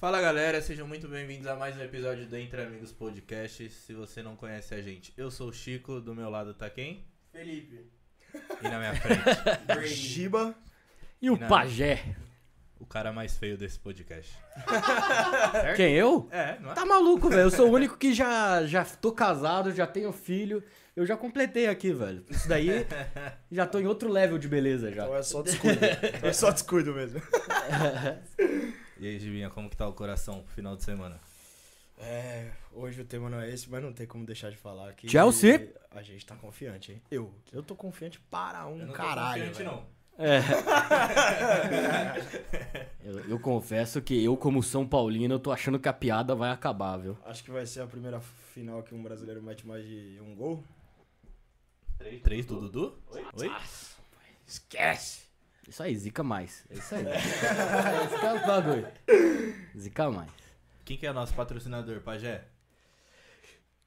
[0.00, 3.68] Fala galera, sejam muito bem-vindos a mais um episódio do Entre Amigos Podcast.
[3.68, 7.04] Se você não conhece a gente, eu sou o Chico, do meu lado tá quem?
[7.30, 7.84] Felipe.
[8.62, 9.84] E na minha frente.
[9.94, 10.54] Giba.
[11.20, 11.46] E o Não.
[11.46, 12.16] pajé?
[12.78, 14.32] o cara mais feio desse podcast.
[15.76, 16.26] Quem, eu?
[16.30, 16.74] É, não é?
[16.74, 17.42] Tá maluco, velho.
[17.42, 20.64] Eu sou o único que já, já tô casado, já tenho filho.
[20.96, 22.24] Eu já completei aqui, velho.
[22.30, 22.86] Isso daí,
[23.52, 25.02] já tô em outro level de beleza já.
[25.02, 25.78] Então é só descuido.
[25.84, 27.20] Então é só descuido mesmo.
[29.00, 31.18] E aí, Gibinha, como que tá o coração pro final de semana?
[31.96, 35.08] É, hoje o tema não é esse, mas não tem como deixar de falar aqui.
[35.08, 35.72] Chelsea.
[35.90, 37.02] A gente tá confiante, hein?
[37.10, 37.32] Eu.
[37.50, 39.46] Eu tô confiante para um Eu não tô caralho.
[39.48, 39.70] confiante, velho.
[39.70, 40.00] não.
[40.22, 40.40] É.
[43.02, 46.50] Eu, eu confesso que eu, como São Paulino, eu tô achando que a piada vai
[46.50, 47.16] acabar, viu?
[47.24, 50.62] Acho que vai ser a primeira final que um brasileiro mete mais de um gol.
[52.22, 52.98] Três do Dudu?
[53.34, 53.50] Oi?
[54.46, 55.22] Esquece!
[55.68, 56.64] Isso aí, zica mais.
[56.70, 57.04] É isso aí.
[57.06, 58.88] Esse é o bagulho.
[59.78, 60.30] Zica mais.
[60.84, 62.44] Quem que é nosso patrocinador, Pajé?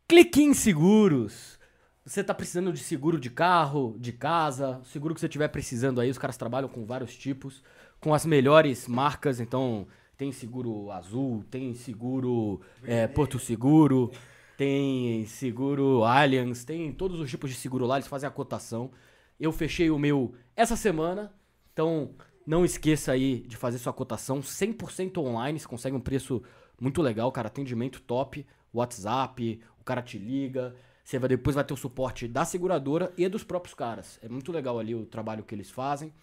[0.07, 1.59] Cliquim Seguros.
[2.05, 6.09] Você tá precisando de seguro de carro, de casa, seguro que você tiver precisando aí,
[6.09, 7.63] os caras trabalham com vários tipos,
[8.01, 14.11] com as melhores marcas, então tem seguro azul, tem seguro é, Porto Seguro,
[14.57, 18.91] tem seguro Allianz, tem todos os tipos de seguro lá, eles fazem a cotação.
[19.39, 21.33] Eu fechei o meu essa semana,
[21.73, 26.41] então não esqueça aí de fazer sua cotação 100% online, você consegue um preço
[26.79, 31.73] muito legal, cara, atendimento top, WhatsApp, o cara te liga, você vai depois vai ter
[31.73, 34.19] o suporte da seguradora e dos próprios caras.
[34.21, 36.13] É muito legal ali o trabalho que eles fazem.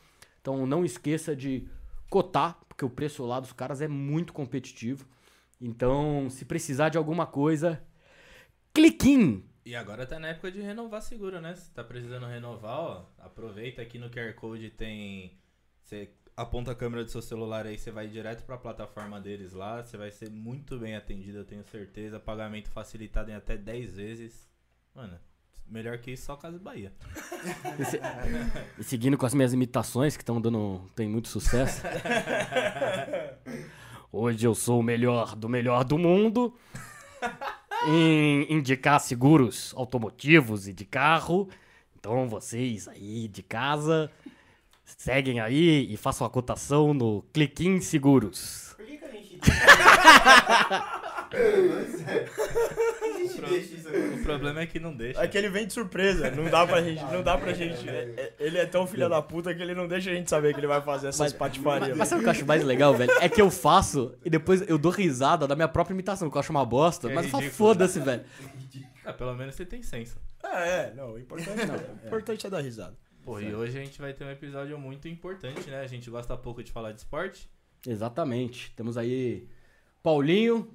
[0.40, 1.68] Então não esqueça de
[2.08, 5.06] cotar, porque o preço lá dos caras é muito competitivo.
[5.60, 7.82] Então, se precisar de alguma coisa,
[8.72, 9.44] cliquim.
[9.64, 11.54] E agora tá na época de renovar seguro, né?
[11.54, 15.38] Se tá precisando renovar, ó, aproveita aqui no QR Code tem.
[15.90, 19.82] Você aponta a câmera do seu celular aí, você vai direto pra plataforma deles lá,
[19.82, 22.20] você vai ser muito bem atendido, eu tenho certeza.
[22.20, 24.48] Pagamento facilitado em até 10 vezes.
[24.94, 25.18] Mano,
[25.66, 26.92] melhor que isso só Casa Bahia.
[27.76, 28.00] E se-
[28.78, 30.80] E seguindo com as minhas imitações, que estão dando.
[30.94, 31.82] tem muito sucesso.
[34.12, 36.54] Hoje eu sou o melhor do melhor do mundo
[37.88, 41.48] em indicar seguros automotivos e de carro.
[41.98, 44.08] Então vocês aí de casa,
[44.96, 48.74] seguem aí e façam a cotação no Cliquim Seguros.
[48.76, 49.40] Por que, que a gente.
[51.30, 55.20] a gente deixa isso O problema é que não deixa.
[55.22, 57.02] É que ele vem de surpresa, não dá pra gente.
[57.04, 57.88] Não dá pra gente.
[57.88, 60.52] é- é- ele é tão filha da puta que ele não deixa a gente saber
[60.54, 61.96] que ele vai fazer essas patifarias.
[61.96, 63.12] Mas sabe o que eu acho mais legal, velho?
[63.20, 66.40] É que eu faço e depois eu dou risada da minha própria imitação, que eu
[66.40, 67.68] acho uma bosta, É mas eu falo, ridículo.
[67.68, 68.22] foda-se, velho.
[69.04, 70.16] Ah, pelo menos você tem senso.
[70.42, 71.74] É, é, não, o importante não.
[71.74, 72.96] O importante é dar risada.
[73.24, 75.80] Pô, e hoje a gente vai ter um episódio muito importante, né?
[75.80, 77.48] A gente gosta pouco de falar de esporte.
[77.86, 78.72] Exatamente.
[78.74, 79.46] Temos aí
[80.02, 80.68] Paulinho,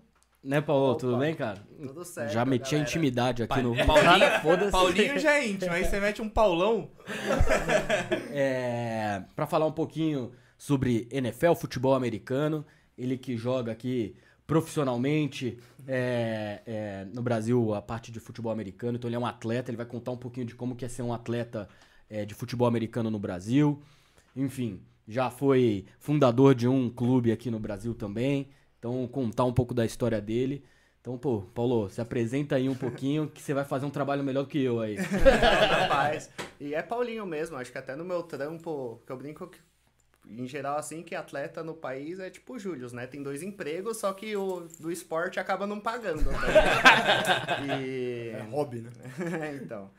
[0.44, 0.92] né, Paulo?
[0.92, 1.00] Opa.
[1.00, 1.60] Tudo bem, cara?
[1.80, 2.32] Tudo certo.
[2.32, 2.90] Já meti a galera.
[2.90, 3.76] intimidade aqui no.
[3.86, 4.72] Paulinho, Foda-se.
[4.72, 6.90] Paulinho já é íntimo, aí você mete um Paulão.
[8.38, 12.66] É, para falar um pouquinho sobre NFL, futebol americano,
[12.98, 15.58] ele que joga aqui profissionalmente
[15.88, 19.78] é, é, no Brasil a parte de futebol americano, então ele é um atleta, ele
[19.78, 21.68] vai contar um pouquinho de como que é ser um atleta
[22.10, 23.82] é, de futebol americano no Brasil,
[24.36, 28.50] enfim, já foi fundador de um clube aqui no Brasil também,
[28.80, 30.64] então contar um pouco da história dele.
[31.00, 34.42] Então, pô, Paulo, se apresenta aí um pouquinho que você vai fazer um trabalho melhor
[34.42, 34.96] do que eu aí.
[35.80, 36.32] Rapaz.
[36.60, 39.60] E é Paulinho mesmo, acho que até no meu trampo, que eu brinco que,
[40.28, 43.06] em geral, assim, que atleta no país é tipo o Július, né?
[43.06, 46.24] Tem dois empregos, só que o do esporte acaba não pagando.
[46.24, 48.30] Tá e...
[48.30, 48.92] É hobby, né?
[49.64, 49.92] então.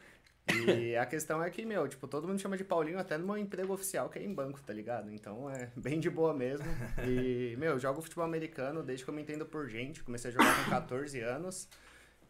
[0.49, 3.37] E a questão é que, meu, tipo, todo mundo chama de Paulinho até no meu
[3.37, 5.13] emprego oficial, que é em banco, tá ligado?
[5.13, 6.67] Então é bem de boa mesmo.
[7.07, 10.05] E, meu, eu jogo futebol americano desde que eu me entendo por gente.
[10.05, 11.69] Comecei a jogar com 14 anos.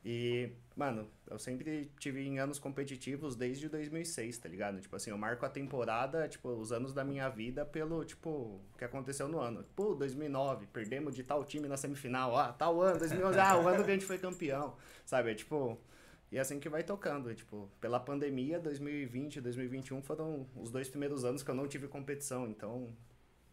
[0.08, 4.80] E, mano, eu sempre tive em anos competitivos desde 2006, tá ligado?
[4.80, 8.84] Tipo assim, eu marco a temporada, tipo, os anos da minha vida pelo, tipo, que
[8.84, 9.64] aconteceu no ano.
[9.74, 12.36] Pô, 2009, perdemos de tal time na semifinal.
[12.36, 14.76] Ah, tal ano, 2011, ah, o ano que a gente foi campeão.
[15.04, 15.76] Sabe, é tipo...
[16.30, 20.70] E é assim que vai tocando, e, tipo, pela pandemia, 2020 e 2021 foram os
[20.70, 22.92] dois primeiros anos que eu não tive competição, então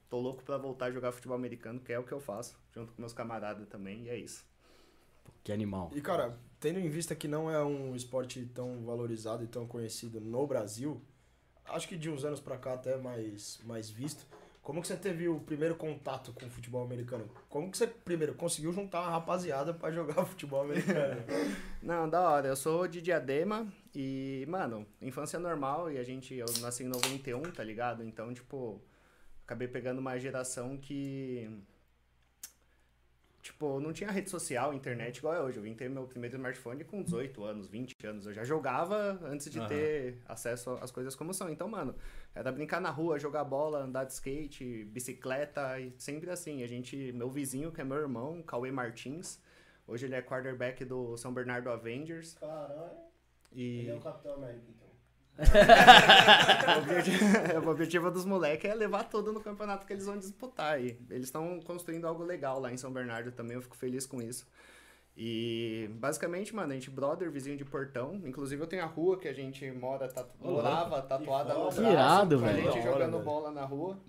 [0.09, 2.91] tô louco pra voltar a jogar futebol americano, que é o que eu faço, junto
[2.93, 4.43] com meus camaradas também, e é isso.
[5.43, 5.91] Que animal.
[5.93, 10.19] E, cara, tendo em vista que não é um esporte tão valorizado e tão conhecido
[10.19, 11.01] no Brasil,
[11.65, 14.25] acho que de uns anos pra cá até mais, mais visto.
[14.63, 17.29] Como que você teve o primeiro contato com o futebol americano?
[17.49, 21.21] Como que você, primeiro, conseguiu juntar uma rapaziada pra jogar futebol americano?
[21.83, 26.45] Não, da hora, eu sou de Diadema e, mano, infância normal e a gente, eu
[26.61, 28.05] nasci em 91, tá ligado?
[28.05, 28.81] Então, tipo,
[29.43, 31.61] acabei pegando uma geração que
[33.43, 35.57] tipo, não tinha rede social, internet igual é hoje.
[35.57, 38.25] Eu vim ter meu primeiro smartphone com 18 anos, 20 anos.
[38.25, 39.67] Eu já jogava antes de Aham.
[39.67, 41.49] ter acesso às coisas como são.
[41.49, 41.93] Então, mano,
[42.33, 46.63] era brincar na rua, jogar bola, andar de skate, bicicleta e sempre assim.
[46.63, 49.39] A gente, meu vizinho, que é meu irmão, Cauê Martins,
[49.85, 52.35] hoje ele é quarterback do São Bernardo Avengers.
[52.35, 53.03] Caralho.
[53.51, 54.87] E Ele é o Capitão América, então.
[56.77, 57.25] o objetivo,
[57.65, 60.79] o objetivo dos moleques é levar tudo no campeonato que eles vão disputar.
[60.81, 64.21] E eles estão construindo algo legal lá em São Bernardo também, eu fico feliz com
[64.21, 64.47] isso.
[65.15, 68.19] E basicamente, mano, a gente brother, vizinho de portão.
[68.25, 70.29] Inclusive eu tenho a rua que a gente mora, tatu...
[70.41, 70.63] Ô, louco.
[70.63, 71.83] morava tatuada no Que braço.
[71.83, 72.63] irado, com a velho.
[72.63, 73.23] gente hora, jogando velho.
[73.23, 73.99] bola na rua.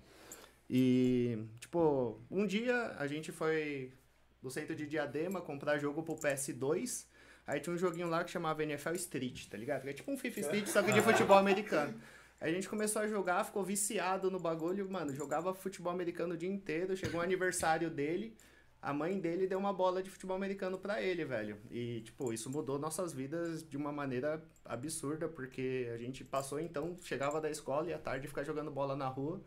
[0.67, 3.93] E, tipo, um dia a gente foi
[4.41, 7.05] no centro de Diadema comprar jogo pro PS2.
[7.47, 9.83] Aí tinha um joguinho lá que chamava NFL Street, tá ligado?
[9.83, 11.93] Que é tipo um FIFA Street, só que de futebol americano.
[12.41, 16.37] Aí a gente começou a jogar, ficou viciado no bagulho, mano, jogava futebol americano o
[16.37, 16.97] dia inteiro.
[16.97, 18.35] Chegou o aniversário dele,
[18.81, 21.57] a mãe dele deu uma bola de futebol americano pra ele, velho.
[21.71, 26.97] E, tipo, isso mudou nossas vidas de uma maneira absurda, porque a gente passou, então,
[27.01, 29.41] chegava da escola e à tarde ficar jogando bola na rua.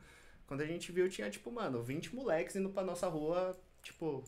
[0.47, 4.25] Quando a gente viu, tinha, tipo, mano, 20 moleques indo pra nossa rua, tipo,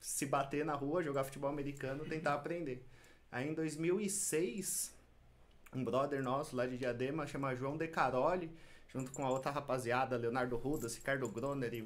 [0.00, 2.84] se bater na rua, jogar futebol americano, tentar aprender.
[3.34, 4.94] Aí em 2006,
[5.74, 8.48] um brother nosso lá de Diadema, chama João De Caroli,
[8.86, 11.84] junto com a outra rapaziada, Leonardo Rudas, Ricardo Groner e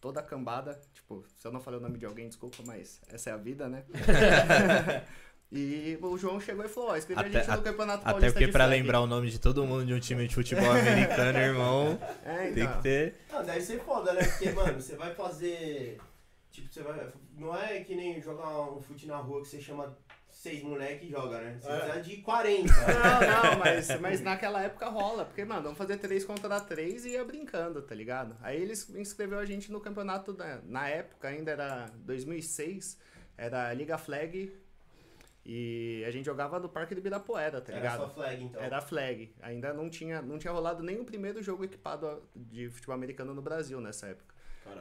[0.00, 0.80] toda a cambada.
[0.92, 3.68] Tipo, se eu não falei o nome de alguém, desculpa, mas essa é a vida,
[3.68, 3.84] né?
[5.52, 8.32] e o João chegou e falou, ó, escreve a Até- gente no Campeonato Até Paulista
[8.32, 8.80] porque de pra flag.
[8.82, 12.64] lembrar o nome de todo mundo de um time de futebol americano, irmão, É, tem
[12.64, 12.76] então.
[12.76, 13.14] que ter.
[13.32, 14.24] Ah, deve ser foda, né?
[14.24, 15.98] Porque, mano, você vai fazer.
[16.50, 17.08] Tipo, você vai.
[17.36, 19.96] Não é que nem jogar um fute na rua que você chama
[20.30, 21.58] seis moleques joga, né?
[21.60, 21.78] Você É.
[21.78, 22.72] precisa de 40.
[22.72, 25.24] Não, não, mas, mas naquela época rola.
[25.24, 28.36] Porque, mano, vamos fazer três contra três e ia brincando, tá ligado?
[28.40, 32.98] Aí eles inscreveu a gente no campeonato, da, na época ainda era 2006,
[33.36, 34.52] era Liga Flag.
[35.50, 38.00] E a gente jogava no Parque do Ibirapuera, tá Era ligado?
[38.00, 38.62] só flag, então.
[38.62, 39.34] Era flag.
[39.40, 43.40] Ainda não tinha, não tinha rolado nem o primeiro jogo equipado de futebol americano no
[43.40, 44.34] Brasil nessa época.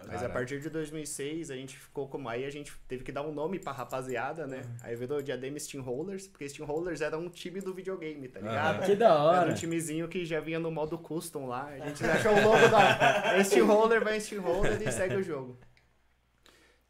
[0.08, 2.30] Mas a partir de 2006 a gente ficou como.
[2.30, 4.62] Aí a gente teve que dar um nome pra rapaziada, né?
[4.82, 8.86] Aí virou Diadema Steamrollers, porque Steamrollers era um time do videogame, tá ligado?
[8.86, 9.52] Que da Era hora.
[9.52, 11.66] um timezinho que já vinha no modo custom lá.
[11.68, 15.58] A gente achou o logo da Steamroller, vai Steamroller e segue o jogo.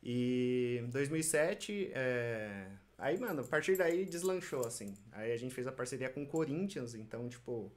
[0.01, 2.67] E em 2007, é...
[2.97, 4.93] aí, mano, a partir daí deslanchou, assim.
[5.11, 7.71] Aí a gente fez a parceria com o Corinthians, então, tipo,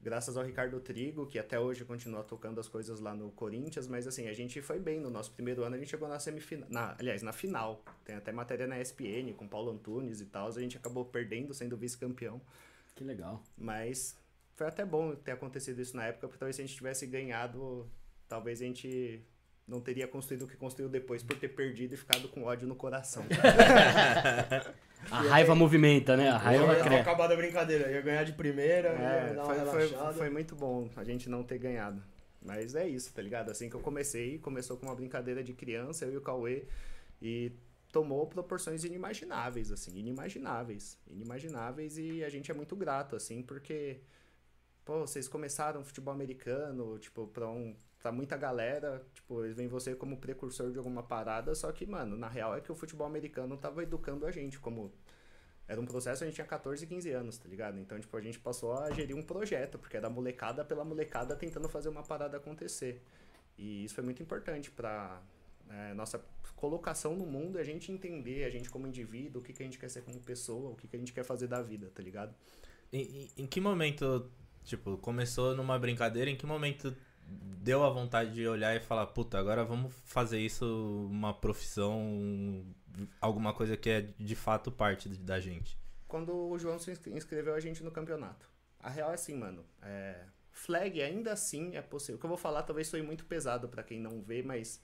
[0.00, 4.06] graças ao Ricardo Trigo, que até hoje continua tocando as coisas lá no Corinthians, mas
[4.06, 6.96] assim, a gente foi bem no nosso primeiro ano, a gente chegou na semifinal, na,
[6.98, 7.84] aliás, na final.
[8.04, 11.76] Tem até matéria na ESPN com Paulo Antunes e tal, a gente acabou perdendo, sendo
[11.76, 12.40] vice-campeão.
[12.94, 13.42] Que legal.
[13.56, 14.16] Mas
[14.54, 17.90] foi até bom ter acontecido isso na época, porque talvez se a gente tivesse ganhado,
[18.28, 19.22] talvez a gente
[19.70, 22.74] não teria construído o que construiu depois por ter perdido e ficado com ódio no
[22.74, 23.24] coração.
[25.10, 26.28] A raiva movimenta, né?
[26.28, 27.00] A Aí raiva cresce.
[27.00, 27.90] acabar da brincadeira.
[27.90, 32.02] Ia ganhar de primeira, É, foi, foi, foi muito bom a gente não ter ganhado.
[32.42, 33.50] Mas é isso, tá ligado?
[33.50, 36.64] Assim que eu comecei, começou com uma brincadeira de criança, eu e o Cauê,
[37.20, 37.52] e
[37.92, 40.98] tomou proporções inimagináveis, assim, inimagináveis.
[41.06, 44.00] Inimagináveis, e a gente é muito grato, assim, porque,
[44.84, 49.94] pô, vocês começaram futebol americano, tipo, pra, um, pra muita galera, tipo, eles veem você
[49.94, 53.56] como precursor de alguma parada, só que, mano, na real é que o futebol americano
[53.56, 54.92] tava educando a gente como
[55.68, 57.78] era um processo, a gente tinha 14, 15 anos, tá ligado?
[57.78, 61.68] Então, tipo, a gente passou a gerir um projeto, porque era molecada pela molecada tentando
[61.68, 63.00] fazer uma parada acontecer.
[63.56, 65.22] E isso foi muito importante pra
[65.68, 66.20] é, nossa
[66.56, 69.78] colocação no mundo, a gente entender, a gente como indivíduo, o que, que a gente
[69.78, 72.34] quer ser como pessoa, o que, que a gente quer fazer da vida, tá ligado?
[72.92, 74.28] Em- em que momento,
[74.64, 76.94] tipo, começou numa brincadeira, em que momento
[77.58, 82.64] deu a vontade de olhar e falar, puta, agora vamos fazer isso uma profissão,
[83.20, 85.78] alguma coisa que é de fato parte da gente?
[86.08, 88.50] quando o João se inscre- inscreveu a gente no campeonato.
[88.80, 89.64] A real é assim, mano.
[89.80, 92.16] É, flag ainda assim é possível.
[92.16, 94.82] O que eu vou falar talvez soe muito pesado pra quem não vê, mas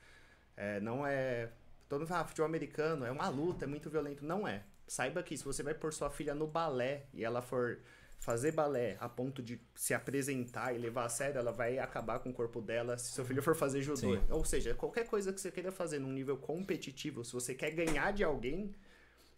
[0.57, 1.51] é, não é.
[1.89, 4.25] Todo mundo fala, ah, futebol americano é uma luta, é muito violento.
[4.25, 4.63] Não é.
[4.87, 7.81] Saiba que se você vai pôr sua filha no balé e ela for
[8.19, 12.31] fazer balé a ponto de se apresentar e levar a sério, ela vai acabar com
[12.31, 13.97] o corpo dela se seu filho for fazer judô.
[13.97, 14.21] Sim.
[14.31, 18.13] Ou seja, qualquer coisa que você queira fazer num nível competitivo, se você quer ganhar
[18.13, 18.75] de alguém,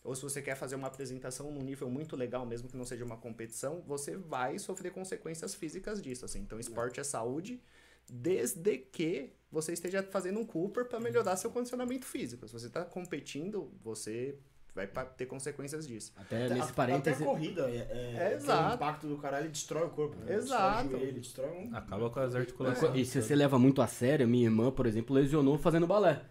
[0.04, 3.04] ou se você quer fazer uma apresentação num nível muito legal, mesmo que não seja
[3.04, 6.40] uma competição, você vai sofrer consequências físicas disso, assim.
[6.40, 7.60] Então, esporte é saúde,
[8.08, 12.46] desde que você esteja fazendo um Cooper para melhorar seu condicionamento físico.
[12.46, 14.38] Se você está competindo, você
[14.74, 16.12] vai ter consequências disso.
[16.16, 17.22] Até Até- nesse Até parêntese.
[17.22, 18.70] a corrida, é, é, É, exato.
[18.72, 20.16] O impacto do caralho ele destrói o corpo.
[20.24, 20.34] Né?
[20.34, 20.82] Exato.
[20.82, 21.76] Destrói o joelho, destrói um...
[21.76, 22.96] Acaba com as articulações.
[22.96, 26.22] E se você leva muito a sério, minha irmã, por exemplo, lesionou fazendo balé.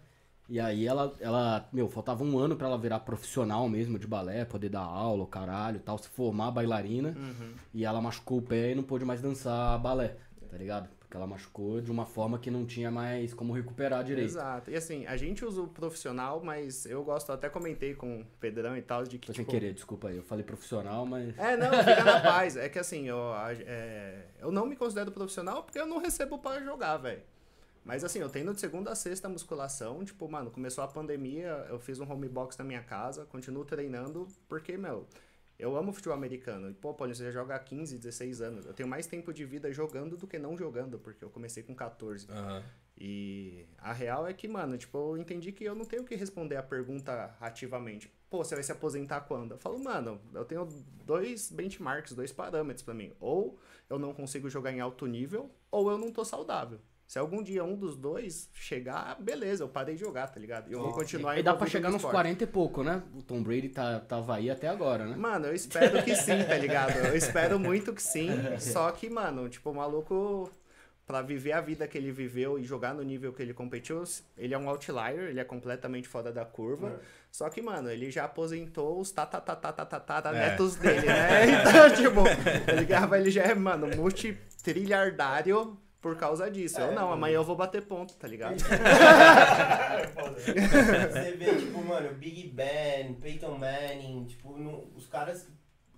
[0.48, 4.46] E aí ela, ela, meu, faltava um ano pra ela virar profissional mesmo de balé,
[4.46, 7.10] poder dar aula, o caralho e tal, se formar bailarina.
[7.10, 7.52] Uhum.
[7.74, 10.16] E ela machucou o pé e não pôde mais dançar balé,
[10.50, 10.88] tá ligado?
[11.08, 14.28] Porque ela machucou de uma forma que não tinha mais como recuperar direito.
[14.28, 14.70] Exato.
[14.70, 18.76] E assim, a gente usa o profissional, mas eu gosto, até comentei com o Pedrão
[18.76, 19.28] e tal, de que.
[19.28, 20.18] Tô sem tipo, querer, desculpa aí.
[20.18, 21.36] Eu falei profissional, mas.
[21.38, 22.58] É, não, fica na paz.
[22.58, 23.18] É que assim, eu,
[23.66, 27.22] é, eu não me considero profissional porque eu não recebo para jogar, velho.
[27.86, 30.04] Mas assim, eu tenho de segunda a sexta musculação.
[30.04, 34.28] Tipo, mano, começou a pandemia, eu fiz um home box na minha casa, continuo treinando,
[34.46, 35.06] porque, meu,
[35.58, 36.70] eu amo futebol americano.
[36.70, 38.64] E, pô, Paulinho, você já joga há 15, 16 anos.
[38.64, 41.74] Eu tenho mais tempo de vida jogando do que não jogando, porque eu comecei com
[41.74, 42.30] 14.
[42.30, 42.62] Aham.
[43.00, 46.56] E a real é que, mano, tipo, eu entendi que eu não tenho que responder
[46.56, 48.12] a pergunta ativamente.
[48.28, 49.52] Pô, você vai se aposentar quando?
[49.52, 50.66] Eu falo, mano, eu tenho
[51.04, 53.12] dois benchmarks, dois parâmetros pra mim.
[53.20, 56.80] Ou eu não consigo jogar em alto nível, ou eu não tô saudável.
[57.08, 60.68] Se algum dia um dos dois chegar, beleza, eu parei de jogar, tá ligado?
[60.68, 62.12] E eu vou continuar E dá pra chegar no nos esporte.
[62.12, 63.02] 40 e pouco, né?
[63.16, 65.16] O Tom Brady tá, tava aí até agora, né?
[65.16, 66.98] Mano, eu espero que sim, tá ligado?
[66.98, 68.28] Eu espero muito que sim.
[68.60, 70.50] Só que, mano, tipo, o maluco,
[71.06, 74.04] pra viver a vida que ele viveu e jogar no nível que ele competiu,
[74.36, 77.00] ele é um outlier, ele é completamente fora da curva.
[77.32, 79.10] Só que, mano, ele já aposentou os
[80.30, 81.46] netos dele, né?
[81.70, 82.20] Então, tipo,
[82.70, 82.86] ele,
[83.16, 86.80] ele já é, mano, multitrilhardário por causa disso.
[86.80, 88.56] eu não, amanhã eu vou bater ponto, tá ligado?
[90.36, 95.46] Você vê, tipo, mano, Big Ben, Peyton Manning, tipo, não- os caras,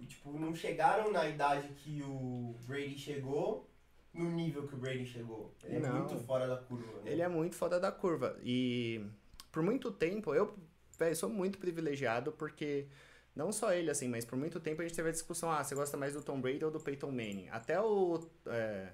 [0.07, 3.69] tipo, não chegaram na idade que o Brady chegou,
[4.12, 5.54] no nível que o Brady chegou.
[5.64, 5.99] Ele é Não.
[5.99, 7.12] muito fora da curva, né?
[7.12, 8.37] Ele é muito fora da curva.
[8.42, 9.04] E
[9.52, 10.57] por muito tempo, eu
[10.99, 12.88] véi, sou muito privilegiado porque
[13.37, 15.76] não só ele, assim, mas por muito tempo a gente teve a discussão: ah, você
[15.76, 17.49] gosta mais do Tom Brady ou do Peyton Manning?
[17.50, 18.19] Até o.
[18.47, 18.88] é,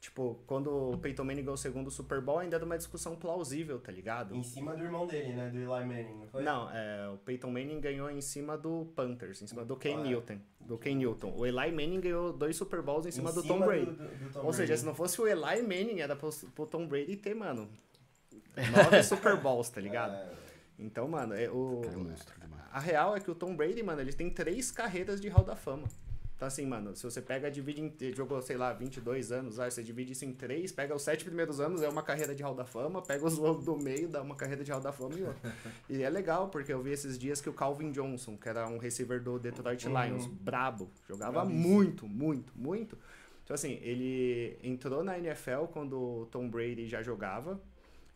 [0.00, 3.78] tipo, quando o Peyton Manning ganhou o segundo Super Bowl, ainda era uma discussão plausível,
[3.78, 4.34] tá ligado?
[4.34, 5.50] Em cima do irmão dele, né?
[5.50, 6.42] Do Eli Manning, não foi?
[6.42, 10.00] Não, é, o Peyton Manning ganhou em cima do Panthers, em cima do Ken Ah,
[10.00, 10.02] é.
[10.04, 10.38] Newton.
[10.60, 11.34] Do Ken Newton.
[11.36, 13.86] O Eli Manning ganhou dois Super Bowls em cima do Tom Brady.
[13.86, 14.80] do- do Tom Ou seja, Brady.
[14.80, 17.68] se não fosse o Eli Manning, era pro, pro Tom Brady ter, mano,
[18.56, 20.14] nove Super Bowls, tá ligado?
[20.14, 20.32] É,
[20.78, 21.82] Então, mano, é o...
[21.84, 25.44] É a real é que o Tom Brady, mano, ele tem três carreiras de Hall
[25.44, 25.88] da Fama.
[26.40, 28.14] Então, assim, mano, se você pega, divide em...
[28.14, 31.60] Jogou, sei lá, 22 anos, aí você divide isso em três, pega os sete primeiros
[31.60, 34.64] anos, é uma carreira de Hall da Fama, pega os do meio, dá uma carreira
[34.64, 35.54] de Hall da Fama e outra.
[35.86, 38.78] E é legal, porque eu vi esses dias que o Calvin Johnson, que era um
[38.78, 40.02] receiver do Detroit Uhum.
[40.02, 41.68] Lions, brabo, jogava Bravíssimo.
[41.68, 42.96] muito, muito, muito.
[43.44, 45.92] Então, assim, ele entrou na NFL quando
[46.22, 47.60] o Tom Brady já jogava,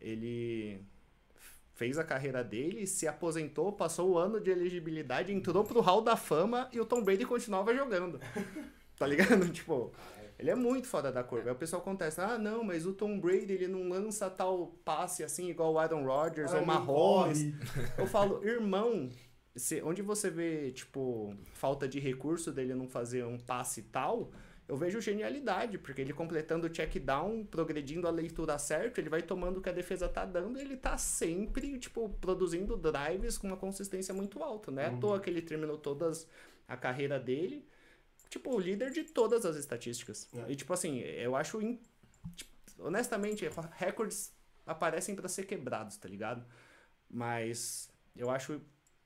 [0.01, 0.81] ele
[1.75, 6.17] fez a carreira dele, se aposentou, passou o ano de elegibilidade, entrou pro Hall da
[6.17, 8.21] Fama e o Tom Brady continuava jogando.
[8.97, 9.49] Tá ligado?
[9.51, 9.93] Tipo,
[10.39, 11.49] ele é muito fora da curva.
[11.51, 15.25] Aí o pessoal acontece, ah, não, mas o Tom Brady ele não lança tal passe
[15.25, 17.53] assim igual o Aaron Rodgers Ah, ou Mahomes.
[17.99, 19.11] Eu falo, irmão,
[19.57, 24.31] se, onde você vê, tipo, falta de recurso dele não fazer um passe tal,
[24.67, 29.21] eu vejo genialidade, porque ele completando o check down, progredindo a leitura certa, ele vai
[29.23, 33.47] tomando o que a defesa tá dando e ele tá sempre, tipo, produzindo drives com
[33.49, 34.87] uma consistência muito alta, né?
[34.87, 36.27] À toa que ele terminou todas
[36.67, 37.67] a carreira dele,
[38.31, 40.29] tipo, o líder de todas as estatísticas.
[40.35, 40.53] É.
[40.53, 41.79] E, tipo assim, eu acho, in-
[42.35, 44.33] tipo, honestamente, recordes
[44.67, 46.43] aparecem pra ser quebrados, tá ligado?
[47.11, 48.61] Mas eu acho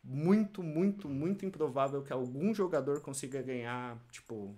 [0.05, 4.57] muito, muito, muito improvável que algum jogador consiga ganhar, tipo,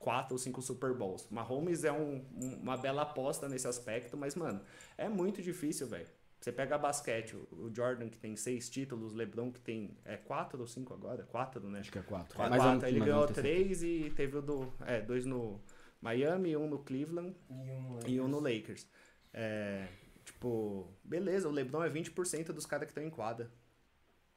[0.00, 1.28] quatro ou cinco Super Bowls.
[1.30, 4.60] Mahomes é um- um- uma bela aposta nesse aspecto, mas, mano,
[4.98, 6.08] é muito difícil, velho.
[6.40, 10.58] Você pega basquete, o Jordan que tem seis títulos, o LeBron que tem é quatro
[10.58, 11.22] ou cinco agora?
[11.24, 11.80] Quatro, né?
[11.80, 12.34] Acho que é quatro.
[12.34, 13.42] Quatro, Mas eu não- ele mas eu ganhou certeza.
[13.42, 14.72] três e teve o do.
[14.86, 15.60] É, dois no
[16.00, 18.86] Miami, um no Cleveland E um, e um no Lakers.
[19.34, 19.86] É,
[20.24, 23.50] tipo, beleza, o LeBron é 20% dos caras que estão em quadra.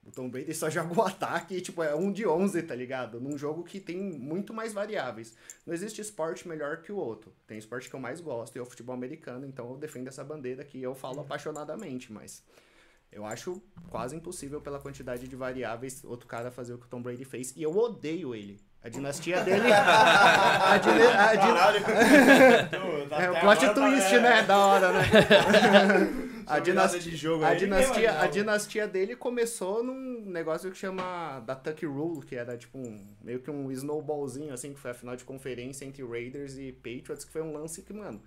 [0.06, 3.22] O Tom Brady só joga o ataque e, tipo, é um de 11, tá ligado?
[3.22, 5.36] Num jogo que tem muito mais variáveis.
[5.66, 7.34] Não existe esporte melhor que o outro.
[7.48, 10.24] Tem esporte que eu mais gosto e é o futebol americano, então eu defendo essa
[10.24, 12.44] bandeira que eu falo apaixonadamente, mas
[13.12, 17.02] eu acho quase impossível pela quantidade de variáveis outro cara fazer o que o Tom
[17.02, 17.56] Brady fez.
[17.56, 18.60] E eu odeio ele.
[18.84, 19.72] A dinastia dele.
[19.72, 24.44] a, dine- a din- Tá é o plot twist, né?
[24.44, 25.04] Da hora, né?
[26.46, 31.40] a, dinastia, de jogo a, dinastia, ninguém a dinastia dele começou num negócio que chama
[31.46, 34.94] da Tuck Rule, que era tipo um, meio que um snowballzinho, assim, que foi a
[34.94, 38.22] final de conferência entre Raiders e Patriots, que foi um lance que, mano,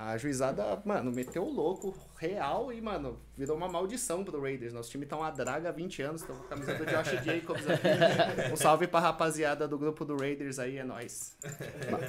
[0.00, 4.72] a juizada, mano, meteu o louco real e, mano, virou uma maldição pro Raiders.
[4.72, 7.66] Nosso time tá uma draga há 20 anos, tô com a camisa do Josh Jacobs
[7.68, 7.88] aqui.
[8.52, 11.36] Um salve pra rapaziada do grupo do Raiders aí, é nóis.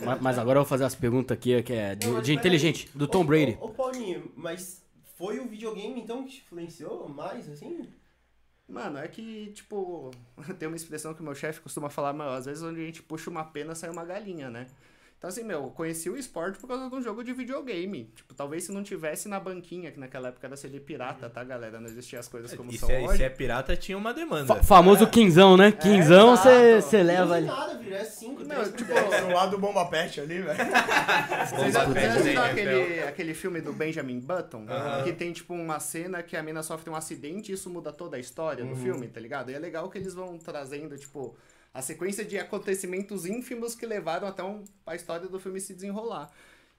[0.06, 2.34] Ma- Mas agora eu vou fazer as perguntas aqui que é de, Não, mas de
[2.34, 3.58] inteligente, do Tom Ô, Brady.
[3.60, 4.84] Ô, ô, Paulinho, mas
[5.18, 7.90] foi o videogame então que te influenciou mais, assim?
[8.68, 10.12] Mano, é que, tipo,
[10.60, 13.02] tem uma expressão que o meu chefe costuma falar, mas às vezes onde a gente
[13.02, 14.68] puxa uma pena sai uma galinha, né?
[15.20, 18.10] Então, assim, meu, conheci o esporte por causa de um jogo de videogame.
[18.16, 21.78] Tipo, talvez se não tivesse na banquinha, que naquela época era CD pirata, tá, galera?
[21.78, 23.18] Não existiam as coisas como E são se, é, hoje.
[23.18, 24.46] se é pirata, tinha uma demanda.
[24.46, 25.74] Fa- famoso quinzão, né?
[25.74, 27.46] Quinzão você você leva Não ali.
[27.48, 30.58] nada, filho, é 5, Não, 3 tipo, Do lado do Bomba Pet ali, velho.
[31.50, 34.66] Vocês já, né, aquele, aquele filme do Benjamin Button?
[34.70, 35.04] Aham.
[35.04, 38.16] Que tem, tipo, uma cena que a mina sofre um acidente e isso muda toda
[38.16, 39.52] a história do filme, tá ligado?
[39.52, 41.36] E é legal que eles vão trazendo, tipo,
[41.74, 46.32] a sequência de acontecimentos ínfimos que levaram até um, a história do filme se desenrolar.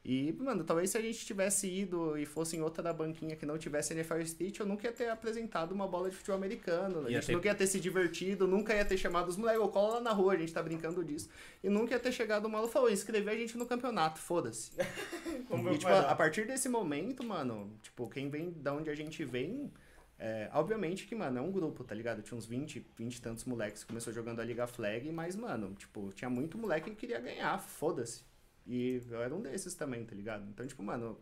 [0.02, 3.44] E, mano, talvez se a gente tivesse ido e fosse em outra da banquinha que
[3.44, 7.00] não tivesse NFL Street, eu nunca ia ter apresentado uma bola de futebol americano.
[7.06, 9.96] A gente ter- nunca ia ter se divertido, nunca ia ter chamado os moleques, cola
[9.96, 11.28] lá na rua, a gente tá brincando disso.
[11.62, 14.70] E nunca ia ter chegado uma aula e falou, inscrever a gente no campeonato, foda-se.
[15.50, 18.94] E, o tipo, a, a partir desse momento, mano, tipo, quem vem da onde a
[18.94, 19.70] gente vem,
[20.22, 22.20] é, obviamente que, mano, é um grupo, tá ligado?
[22.20, 25.74] Tinha uns 20, 20 e tantos moleques que começou jogando a Liga Flag, mas, mano,
[25.74, 28.22] tipo, tinha muito moleque que queria ganhar, foda-se.
[28.66, 30.46] E eu era um desses também, tá ligado?
[30.50, 31.18] Então, tipo, mano,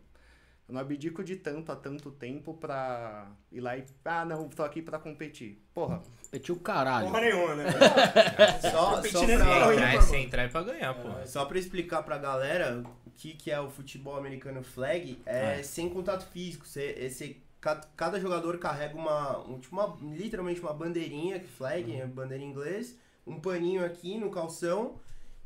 [0.67, 4.63] eu não abdico de tanto a tanto tempo pra ir lá e, ah, não, tô
[4.63, 5.65] aqui pra competir.
[5.73, 7.07] Porra, Meti o caralho.
[7.07, 7.65] Porra nenhuma, né?
[8.69, 11.09] Só, só é pra, entrar, se entrar é pra ganhar, pô.
[11.25, 15.63] Só pra explicar pra galera o que, que é o futebol americano flag, é É.
[15.63, 16.67] sem contato físico.
[16.67, 21.93] Você, esse, cada, cada jogador carrega uma, um, tipo uma, literalmente uma bandeirinha, que flag,
[21.95, 24.95] é bandeira em inglês, um paninho aqui no calção,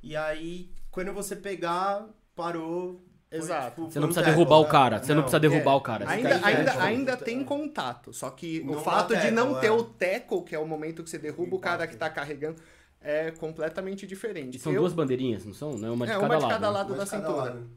[0.01, 2.05] e aí quando você pegar,
[2.35, 3.01] parou.
[3.29, 3.69] foi, Exato.
[3.71, 4.69] tipo, Você foi não precisa tackle, derrubar o né?
[4.69, 4.99] cara.
[5.03, 6.09] Você não precisa derrubar É, o cara.
[6.09, 7.15] Ainda, cai- ainda, é, ainda é.
[7.15, 9.61] tem contato, só que Não o fato de tackle, não é.
[9.61, 12.61] ter o tackle, que é o momento que você derruba o cara que tá carregando,
[13.01, 14.57] é completamente diferente.
[14.57, 15.75] E são Eu- duas bandeirinhas, não são?
[15.75, 16.51] Não é uma de é, cada uma de lado.
[16.53, 16.73] cada né?
[16.73, 17.43] lado Uma da de cada cintura.
[17.53, 17.69] lado.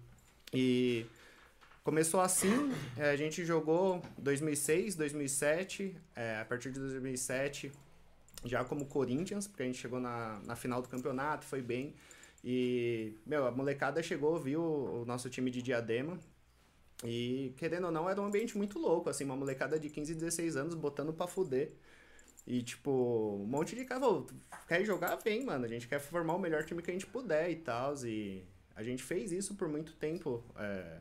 [0.53, 1.07] E
[1.87, 7.71] começou assim, é, a gente jogou 2006, 2007, é, a partir de 2007
[8.45, 11.95] já como Corinthians, porque a gente chegou na, na final do campeonato, foi bem.
[12.43, 16.19] E, meu, a molecada chegou, viu o nosso time de Diadema.
[17.05, 20.57] E, querendo ou não, era um ambiente muito louco, assim, uma molecada de 15, 16
[20.57, 21.71] anos botando pra fuder.
[22.45, 22.91] E, tipo,
[23.41, 24.07] um monte de cara,
[24.67, 25.15] quer jogar?
[25.17, 25.65] Vem, mano.
[25.65, 27.95] A gente quer formar o melhor time que a gente puder e tal.
[28.05, 28.45] E
[28.75, 30.43] a gente fez isso por muito tempo.
[30.59, 30.99] é.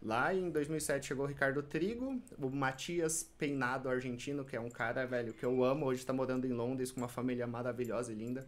[0.00, 5.04] Lá em 2007 chegou o Ricardo Trigo, o Matias Peinado, argentino, que é um cara,
[5.04, 5.86] velho, que eu amo.
[5.86, 8.46] Hoje tá morando em Londres com uma família maravilhosa e linda.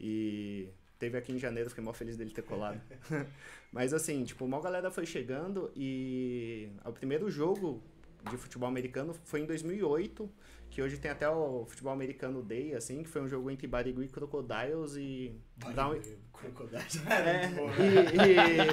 [0.00, 0.68] E
[0.98, 2.80] teve aqui em janeiro, fiquei mó feliz dele ter colado.
[3.72, 7.80] Mas assim, tipo, uma galera foi chegando e o primeiro jogo
[8.28, 10.28] de futebol americano foi em 2008,
[10.72, 14.08] que hoje tem até o futebol americano Day, assim, que foi um jogo entre Barigui
[14.08, 15.38] Crocodiles e
[15.74, 16.00] Brown,
[16.32, 16.80] Crocodile.
[17.10, 17.74] é, Muito bom, né?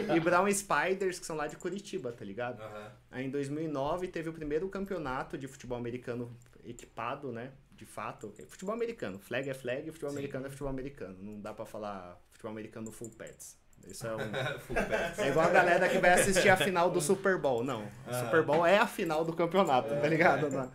[0.08, 2.62] e, e- e Brown Spiders, que são lá de Curitiba, tá ligado?
[2.62, 2.92] Aham.
[3.12, 6.32] Aí em 2009 teve o primeiro campeonato de futebol americano
[6.64, 7.52] equipado, né?
[7.74, 8.34] De fato.
[8.48, 9.20] Futebol americano.
[9.20, 10.18] Flag é flag, futebol Sim.
[10.18, 11.18] americano é futebol americano.
[11.22, 13.58] Não dá pra falar futebol americano full pads.
[13.88, 14.20] Isso é um...
[15.22, 17.64] É igual a galera que vai assistir a final do Super Bowl.
[17.64, 17.84] Não.
[17.84, 18.14] O Ah.
[18.26, 20.50] Super Bowl é a final do campeonato, tá ligado?
[20.50, 20.72] Não.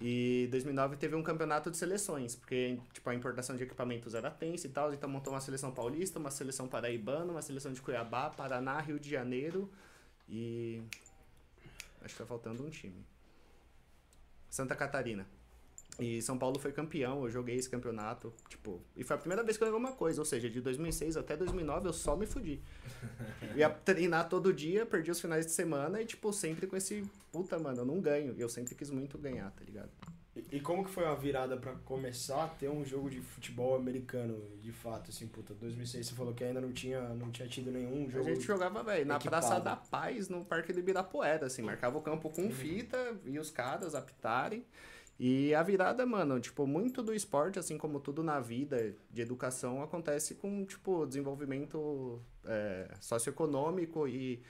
[0.00, 4.66] E 2009 teve um campeonato de seleções, porque tipo, a importação de equipamentos era tensa
[4.66, 8.80] e tal, então montou uma seleção paulista, uma seleção paraibana, uma seleção de Cuiabá, Paraná,
[8.80, 9.70] Rio de Janeiro
[10.26, 10.82] e.
[12.02, 13.04] Acho que tá faltando um time.
[14.48, 15.26] Santa Catarina.
[16.00, 19.56] E São Paulo foi campeão, eu joguei esse campeonato, tipo, e foi a primeira vez
[19.56, 22.60] que eu ganhei alguma coisa, ou seja, de 2006 até 2009 eu só me fudi.
[23.52, 27.04] Eu ia treinar todo dia, perdi os finais de semana e, tipo, sempre com esse,
[27.30, 28.34] puta, mano, eu não ganho.
[28.36, 29.90] E eu sempre quis muito ganhar, tá ligado?
[30.34, 33.74] E- E como que foi a virada pra começar a ter um jogo de futebol
[33.74, 37.70] americano, de fato, assim, puta, 2006 você falou que ainda não tinha, não tinha tido
[37.72, 38.24] nenhum A jogo...
[38.24, 39.44] gente jogava, velho, na equipado.
[39.46, 43.50] Praça da Paz, no Parque do Ibirapuera, assim, marcava o campo com fita, e os
[43.50, 44.64] caras apitarem.
[45.22, 49.82] E a virada, mano, tipo, muito do esporte, assim como tudo na vida de educação,
[49.82, 54.42] acontece com, tipo, desenvolvimento é, socioeconômico e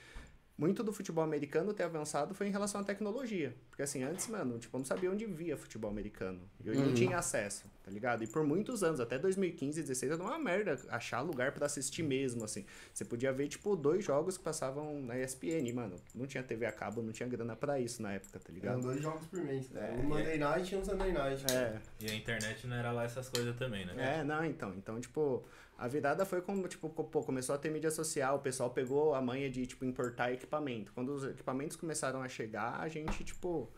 [0.61, 3.51] muito do futebol americano ter avançado foi em relação à tecnologia.
[3.71, 6.39] Porque assim, antes, mano, tipo, eu não sabia onde via futebol americano.
[6.63, 6.93] Eu não Uhum.
[6.93, 8.23] tinha acesso, tá ligado?
[8.23, 12.43] E por muitos anos, até 2015, 2016, era uma merda achar lugar pra assistir mesmo,
[12.45, 12.63] assim.
[12.93, 15.95] Você podia ver, tipo, dois jogos que passavam na ESPN, mano.
[16.13, 18.81] Não tinha TV a cabo, não tinha grana pra isso na época, tá Eram ligado?
[18.83, 19.87] dois jogos por mês, cara.
[19.87, 21.43] É, um Monday Night e um Sunday Night.
[21.51, 24.19] É, E a internet não era lá essas coisas também, né?
[24.19, 24.75] É, não, então.
[24.75, 25.43] Então, tipo,
[25.77, 29.21] a virada foi como, tipo, pô, começou a ter mídia social, o pessoal pegou a
[29.21, 30.93] manha de, tipo, importar equipamento.
[30.93, 33.71] Quando os equipamentos começaram a chegar, a gente, tipo,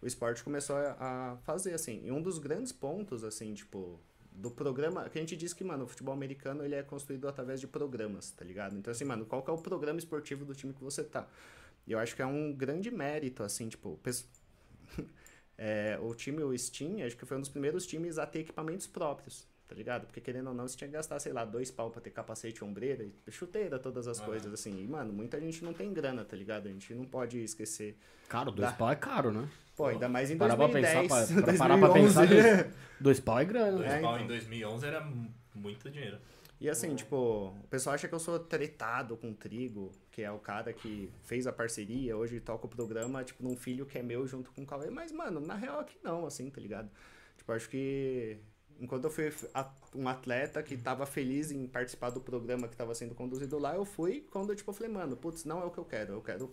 [0.00, 2.02] o esporte começou a fazer, assim.
[2.04, 4.00] E um dos grandes pontos, assim, tipo,
[4.32, 7.60] do programa, que a gente diz que, mano, o futebol americano, ele é construído através
[7.60, 8.76] de programas, tá ligado?
[8.76, 11.28] Então, assim, mano, qual que é o programa esportivo do time que você tá?
[11.86, 14.00] E eu acho que é um grande mérito, assim, tipo,
[15.58, 18.86] é, o time, o Steam, acho que foi um dos primeiros times a ter equipamentos
[18.86, 20.04] próprios, tá ligado?
[20.04, 22.64] Porque querendo ou não, você tinha que gastar, sei lá, dois pau pra ter capacete,
[22.64, 24.24] ombreira, e chuteira, todas as Ah.
[24.24, 24.82] coisas, assim.
[24.82, 26.66] E, mano, muita gente não tem grana, tá ligado?
[26.66, 27.96] A gente não pode esquecer.
[28.28, 28.76] Caro, dois Dá.
[28.76, 29.48] pau é caro, né?
[29.76, 32.18] Pô, ainda mais em Parar pra 2010, pensar, pra, pra parar pra 2011.
[32.18, 33.78] pensar, dois, dois pau é grana.
[33.78, 34.24] Dois É, pau então.
[34.24, 36.18] em 2011 era mu- muito dinheiro.
[36.60, 37.16] E assim, tipo,
[37.62, 41.08] o pessoal acha que eu sou tretado com o Trigo, que é o cara que
[41.22, 44.62] fez a parceria, hoje toca o programa, tipo, num filho que é meu junto com
[44.62, 44.90] o Cauê.
[44.90, 46.90] Mas, mano, na real aqui não, assim, tá ligado?
[47.38, 48.36] Tipo, acho que
[48.80, 49.32] enquanto eu fui
[49.94, 53.84] um atleta que tava feliz em participar do programa que tava sendo conduzido lá, eu
[53.84, 56.14] fui quando, tipo, eu falei, mano, putz, não é o que eu quero.
[56.14, 56.50] Eu quero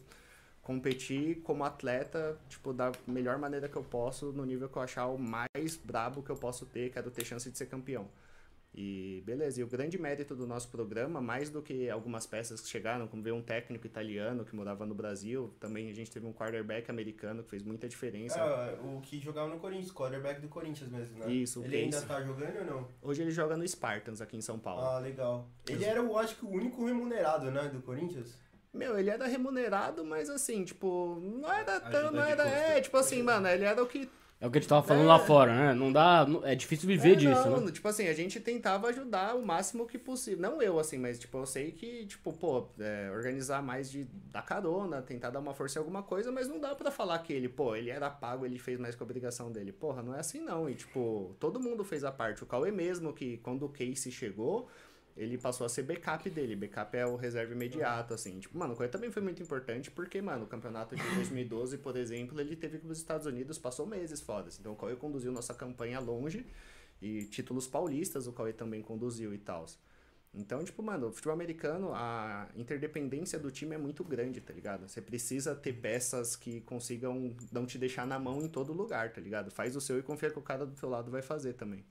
[0.62, 5.08] competir como atleta, tipo, da melhor maneira que eu posso, no nível que eu achar
[5.08, 8.10] o mais brabo que eu posso ter, quero ter chance de ser campeão.
[8.74, 12.68] E beleza, e o grande mérito do nosso programa, mais do que algumas peças que
[12.68, 16.34] chegaram, como ver um técnico italiano que morava no Brasil, também a gente teve um
[16.34, 18.40] quarterback americano que fez muita diferença.
[18.40, 21.32] Ah, o que jogava no Corinthians, quarterback do Corinthians mesmo, né?
[21.32, 22.08] Isso, o Ele ainda Casey.
[22.08, 22.88] tá jogando ou não?
[23.02, 24.84] Hoje ele joga no Spartans aqui em São Paulo.
[24.84, 25.50] Ah, legal.
[25.68, 28.38] Ele era, eu acho que, o único remunerado, né, do Corinthians?
[28.72, 33.24] Meu, ele era remunerado, mas assim, tipo, não era tão, não era, é, tipo assim,
[33.24, 34.08] mano, ele era o que
[34.40, 35.08] É o que a gente tava falando É.
[35.08, 35.74] lá fora, né?
[35.74, 36.24] Não dá.
[36.44, 37.72] É difícil viver É, disso, não, né?
[37.72, 40.40] Tipo assim, a gente tentava ajudar o máximo que possível.
[40.40, 44.44] Não eu, assim, mas tipo, eu sei que, tipo, pô, é, organizar mais de dar
[44.44, 47.50] carona, tentar dar uma força em alguma coisa, mas não dá pra falar que ele,
[47.50, 49.72] pô, ele era pago, ele fez mais que a obrigação dele.
[49.72, 50.70] Porra, não é assim não.
[50.70, 52.44] E, tipo, todo mundo fez a parte.
[52.44, 54.70] O Cauê mesmo, que quando o Casey chegou,
[55.18, 56.56] ele passou a ser backup dele.
[56.56, 58.40] Backup é o reserva imediato, assim.
[58.40, 61.98] Tipo, mano, o Cauê também foi muito importante porque, mano, o campeonato de 2012, por
[61.98, 64.48] exemplo, ele teve que ir pros Estados Unidos, passou meses fora.
[64.60, 66.46] Então o Cauê conduziu nossa campanha longe
[67.02, 69.66] e títulos paulistas o Cauê também conduziu e tal.
[70.34, 74.88] Então, tipo, mano, o futebol americano, a interdependência do time é muito grande, tá ligado?
[74.88, 79.20] Você precisa ter peças que consigam não te deixar na mão em todo lugar, tá
[79.20, 79.50] ligado?
[79.50, 81.84] Faz o seu e confia que o cara do teu lado vai fazer também.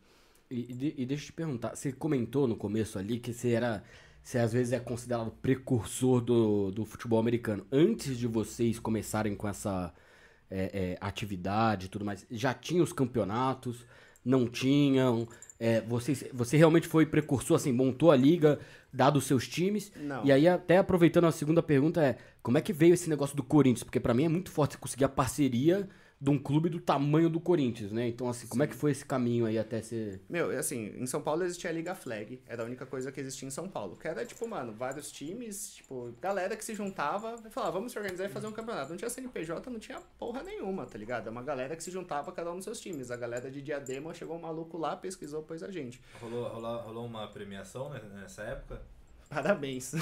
[0.50, 3.50] E, e de- e deixa eu te perguntar, você comentou no começo ali que você
[3.52, 3.82] era.
[4.22, 7.64] Você às vezes é considerado precursor do, do futebol americano.
[7.70, 9.94] Antes de vocês começarem com essa
[10.50, 13.84] é, é, atividade e tudo mais, já tinha os campeonatos?
[14.24, 15.28] Não tinham?
[15.60, 18.58] É, vocês, você realmente foi precursor, assim, montou a liga,
[18.92, 19.92] dado os seus times?
[19.96, 20.24] Não.
[20.24, 23.44] E aí, até aproveitando a segunda pergunta, é como é que veio esse negócio do
[23.44, 23.84] Corinthians?
[23.84, 27.28] Porque pra mim é muito forte você conseguir a parceria de um clube do tamanho
[27.28, 28.08] do Corinthians, né?
[28.08, 30.22] Então, assim, como é que foi esse caminho aí até ser.
[30.28, 33.46] Meu, assim, em São Paulo existia a Liga Flag, era a única coisa que existia
[33.46, 33.96] em São Paulo.
[33.96, 37.98] Que era, tipo, mano, vários times, tipo, galera que se juntava e falava, vamos se
[37.98, 38.90] organizar e fazer um campeonato.
[38.90, 41.26] Não tinha CNPJ, não tinha porra nenhuma, tá ligado?
[41.26, 43.10] É uma galera que se juntava cada um nos seus times.
[43.10, 46.00] A galera de Diadema chegou um maluco lá, pesquisou, pôs a gente.
[46.20, 48.80] Rolou, rolou, rolou uma premiação né, nessa época?
[49.28, 49.92] Parabéns.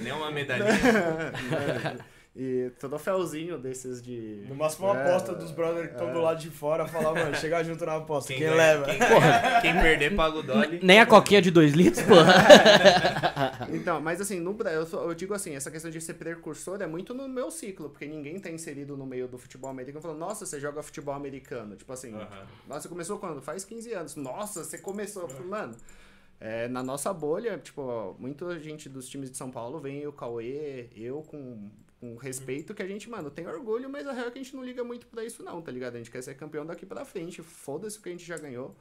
[0.00, 0.70] Nem uma medalhinha.
[2.34, 4.44] e troféuzinho desses de.
[4.48, 7.34] No máximo uma É, aposta dos brothers que estão do lado de fora, falar, mano,
[7.36, 8.32] chegar junto na aposta.
[8.32, 8.84] Quem, ganha- leva?
[8.84, 10.78] Quem, ganha- quem perder paga o Dolly.
[10.82, 12.32] Nem a coquinha de 2 litros, porra.
[13.72, 16.86] Então, mas assim, no eu, sou- eu digo assim, essa questão de ser precursor é
[16.86, 20.44] muito no meu ciclo, porque ninguém tá inserido no meio do futebol americano falando, nossa,
[20.46, 21.76] você joga futebol americano.
[21.76, 22.46] Tipo assim, Aham.
[22.68, 23.40] nossa, você começou quando?
[23.40, 24.16] Faz 15 anos.
[24.16, 25.28] Nossa, você começou.
[25.28, 25.76] Falei, Mano,
[26.40, 30.88] é, na nossa bolha, tipo, muita gente dos times de São Paulo vem o Cauê,
[30.96, 34.38] eu com, com respeito que a gente, mano, tem orgulho, mas a real é que
[34.38, 35.96] a gente não liga muito pra isso não, tá ligado?
[35.96, 38.74] A gente quer ser campeão daqui pra frente, foda-se o que a gente já ganhou.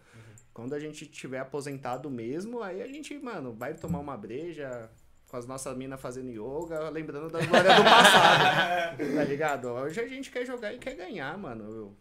[0.53, 4.89] Quando a gente tiver aposentado mesmo, aí a gente, mano, vai tomar uma breja
[5.27, 8.97] com as nossas minas fazendo yoga, lembrando das glórias do passado.
[9.15, 9.67] tá ligado?
[9.67, 11.95] Hoje a gente quer jogar e quer ganhar, mano.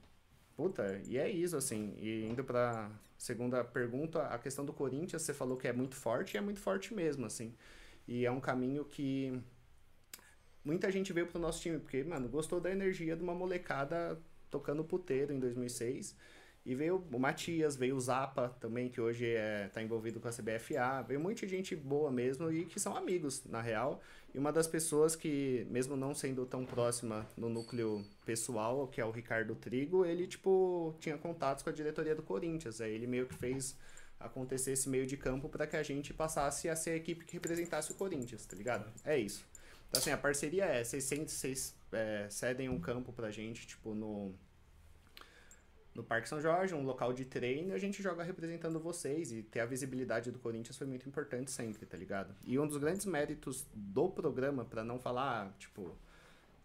[0.57, 1.95] Puta, e é isso, assim.
[1.99, 6.35] E indo pra segunda pergunta, a questão do Corinthians, você falou que é muito forte,
[6.35, 7.53] e é muito forte mesmo, assim.
[8.07, 9.39] E é um caminho que
[10.69, 14.85] muita gente veio pro nosso time, porque, mano, gostou da energia de uma molecada tocando
[14.85, 16.15] puteiro em 2006.
[16.67, 20.31] E veio o Matias, veio o Zapa também, que hoje é, tá envolvido com a
[20.31, 21.03] CBFA.
[21.09, 24.03] Veio muita gente boa mesmo e que são amigos, na real.
[24.35, 29.05] E uma das pessoas que, mesmo não sendo tão próxima no núcleo pessoal, que é
[29.07, 32.83] o Ricardo Trigo, ele, tipo, tinha contatos com a diretoria do Corinthians.
[32.83, 33.75] Aí ele meio que fez
[34.21, 37.33] acontecer esse meio de campo para que a gente passasse a ser a equipe que
[37.33, 38.93] representasse o Corinthians, tá ligado?
[39.03, 39.47] É isso.
[39.89, 44.35] Então, assim, a parceria é, vocês, vocês é, cedem um campo pra gente, tipo, no,
[45.95, 49.33] no Parque São Jorge, um local de treino, e a gente joga representando vocês.
[49.33, 52.35] E ter a visibilidade do Corinthians foi muito importante sempre, tá ligado?
[52.45, 55.97] E um dos grandes méritos do programa, pra não falar, tipo.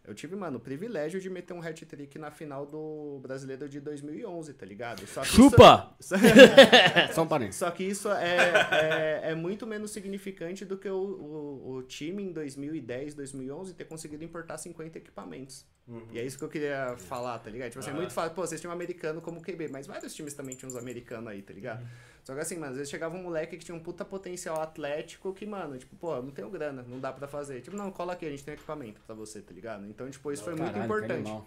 [0.05, 4.53] Eu tive, mano, o privilégio de meter um hat-trick na final do Brasileiro de 2011,
[4.53, 5.07] tá ligado?
[5.07, 5.95] Só que isso- Chupa!
[7.13, 7.59] Só um parênteses.
[7.59, 12.21] só que isso é, é, é muito menos significante do que o, o, o time
[12.23, 15.65] em 2010, 2011 ter conseguido importar 50 equipamentos.
[15.87, 16.01] Uhum.
[16.11, 17.69] E é isso que eu queria falar, tá ligado?
[17.69, 17.95] Tipo assim, é Ah.
[17.97, 20.75] muito fácil, pô, vocês tinham um americano como QB, mas vários times também tinham uns
[20.77, 21.85] americanos aí, tá ligado?
[22.23, 25.33] Só que assim, mano, às vezes chegava um moleque que tinha um puta potencial atlético
[25.33, 27.61] que, mano, tipo, pô, não tenho grana, não dá pra fazer.
[27.61, 29.85] Tipo, não, cola aqui, a gente tem equipamento pra você, tá ligado?
[29.87, 31.43] Então, tipo, isso foi muito Caralho, que importante.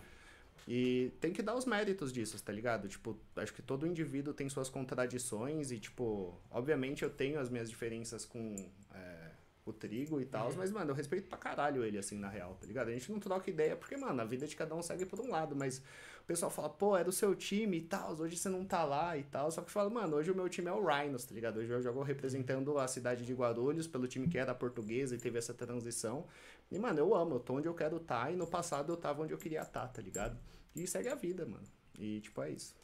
[0.69, 2.89] E tem que dar os méritos disso, tá ligado?
[2.89, 7.71] Tipo, acho que todo indivíduo tem suas contradições e, tipo, obviamente eu tenho as minhas
[7.71, 9.31] diferenças com é,
[9.65, 12.67] o trigo e tal, mas, mano, eu respeito pra caralho ele, assim, na real, tá
[12.67, 12.89] ligado?
[12.89, 15.31] A gente não troca ideia porque, mano, a vida de cada um segue por um
[15.31, 15.81] lado, mas
[16.27, 19.17] o pessoal fala, pô, é do seu time e tal, hoje você não tá lá
[19.17, 21.33] e tal, só que eu falo, mano, hoje o meu time é o Rhinos, tá
[21.33, 21.61] ligado?
[21.61, 25.39] Hoje eu jogo representando a cidade de Guarulhos, pelo time que era portuguesa e teve
[25.39, 26.27] essa transição.
[26.69, 29.23] E, mano, eu amo, eu tô onde eu quero estar e no passado eu tava
[29.23, 30.37] onde eu queria estar, tá ligado?
[30.75, 31.63] E segue a vida, mano.
[31.97, 32.75] E, tipo, é isso.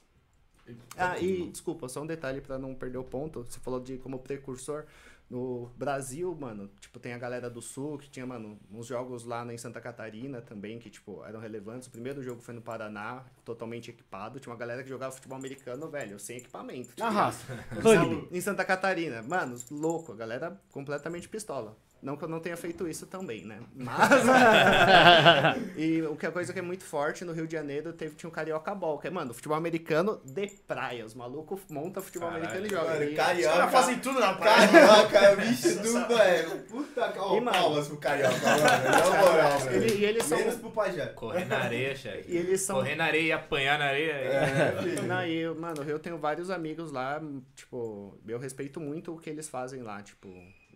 [0.96, 3.42] Ah, e desculpa, só um detalhe pra não perder o ponto.
[3.42, 4.84] Você falou de como precursor.
[5.32, 9.50] No Brasil, mano, tipo, tem a galera do Sul que tinha, mano, uns jogos lá
[9.50, 11.88] em Santa Catarina também que, tipo, eram relevantes.
[11.88, 14.38] O primeiro jogo foi no Paraná, totalmente equipado.
[14.38, 16.94] Tinha uma galera que jogava futebol americano, velho, sem equipamento.
[16.94, 17.24] tá Na ligado?
[17.24, 17.52] raça.
[17.72, 18.14] Em Rugby.
[18.20, 19.22] Santa- Em Santa Catarina.
[19.22, 21.78] Mano, louco, a galera completamente pistola.
[22.02, 23.60] Não que eu não tenha feito isso também, né?
[23.76, 24.10] Mas.
[25.76, 28.28] e o que a coisa que é muito forte no Rio de Janeiro teve, tinha
[28.28, 31.06] o Carioca Ball, que é, mano, futebol americano de praia.
[31.06, 32.48] Os malucos montam futebol Caralho.
[32.50, 32.92] americano e jogam.
[32.94, 33.56] Mano, E- Os carioca.
[33.56, 34.68] caras fazem tudo na praia.
[34.68, 36.50] Carioca é bicho do, velho.
[36.62, 37.36] Puta calma.
[37.36, 38.62] E, mano- Palmas pro carioca, mano.
[38.64, 39.82] Na moral, velho.
[39.84, 41.06] Ele- e eles são- Menos pro pajé.
[41.06, 42.32] Correr na areia, chefe.
[42.32, 42.76] E eles são.
[42.76, 44.12] Correr na areia e apanhar na areia.
[44.12, 45.02] É, filho.
[45.04, 47.20] Não, e eu, mano, eu tenho vários amigos lá,
[47.54, 50.28] tipo, eu respeito muito o que eles fazem lá, tipo,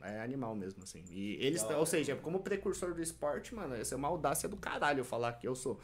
[0.09, 1.05] é animal mesmo, assim.
[1.11, 5.05] E eles, ou seja, como precursor do esporte, mano, essa é uma audácia do caralho
[5.05, 5.81] falar que eu sou.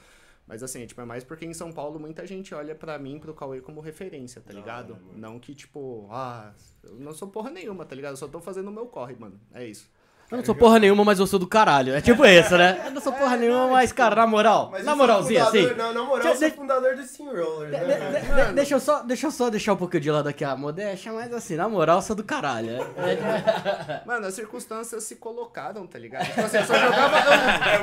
[0.46, 3.32] Mas assim, tipo, é mais porque em São Paulo muita gente olha pra mim, pro
[3.32, 4.94] Cauê como referência, tá ligado?
[4.94, 5.12] mano.
[5.14, 8.12] não que, tipo, ah, eu não sou porra nenhuma, tá ligado?
[8.12, 9.40] Eu só tô fazendo o meu corre, mano.
[9.52, 9.88] É isso.
[10.32, 11.94] Eu não sou porra nenhuma, mas eu sou do caralho.
[11.94, 12.82] É tipo isso, né?
[12.86, 14.70] Eu não sou porra nenhuma, mas, cara, na moral.
[14.72, 15.74] Mas na moralzinha, assim.
[15.74, 18.20] Não, na moral, eu sou fundador do Steamroller, De- né?
[18.20, 20.56] de- de- deixa, eu só, deixa eu só deixar um pouquinho de lado aqui a
[20.56, 22.70] modéstia, mas assim, na moral, eu sou do caralho.
[22.96, 26.24] É- Mano, as circunstâncias se colocaram, tá ligado?
[26.26, 27.16] Tipo assim, eu só jogava.
[27.18, 27.32] eu-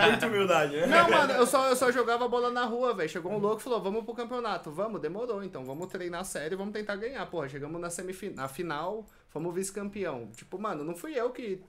[0.04, 0.88] É muita humildade, né?
[0.88, 3.10] Não, mano, eu só, eu só jogava bola na rua, velho.
[3.10, 4.72] Chegou um louco e falou, vamos pro campeonato.
[4.72, 5.64] Vamos, demorou, então.
[5.66, 7.24] Vamos treinar sério e vamos tentar ganhar.
[7.28, 10.30] Porra, chegamos na semifinal, na final, fomos vice-campeão.
[10.36, 11.62] Tipo, mano, não fui eu que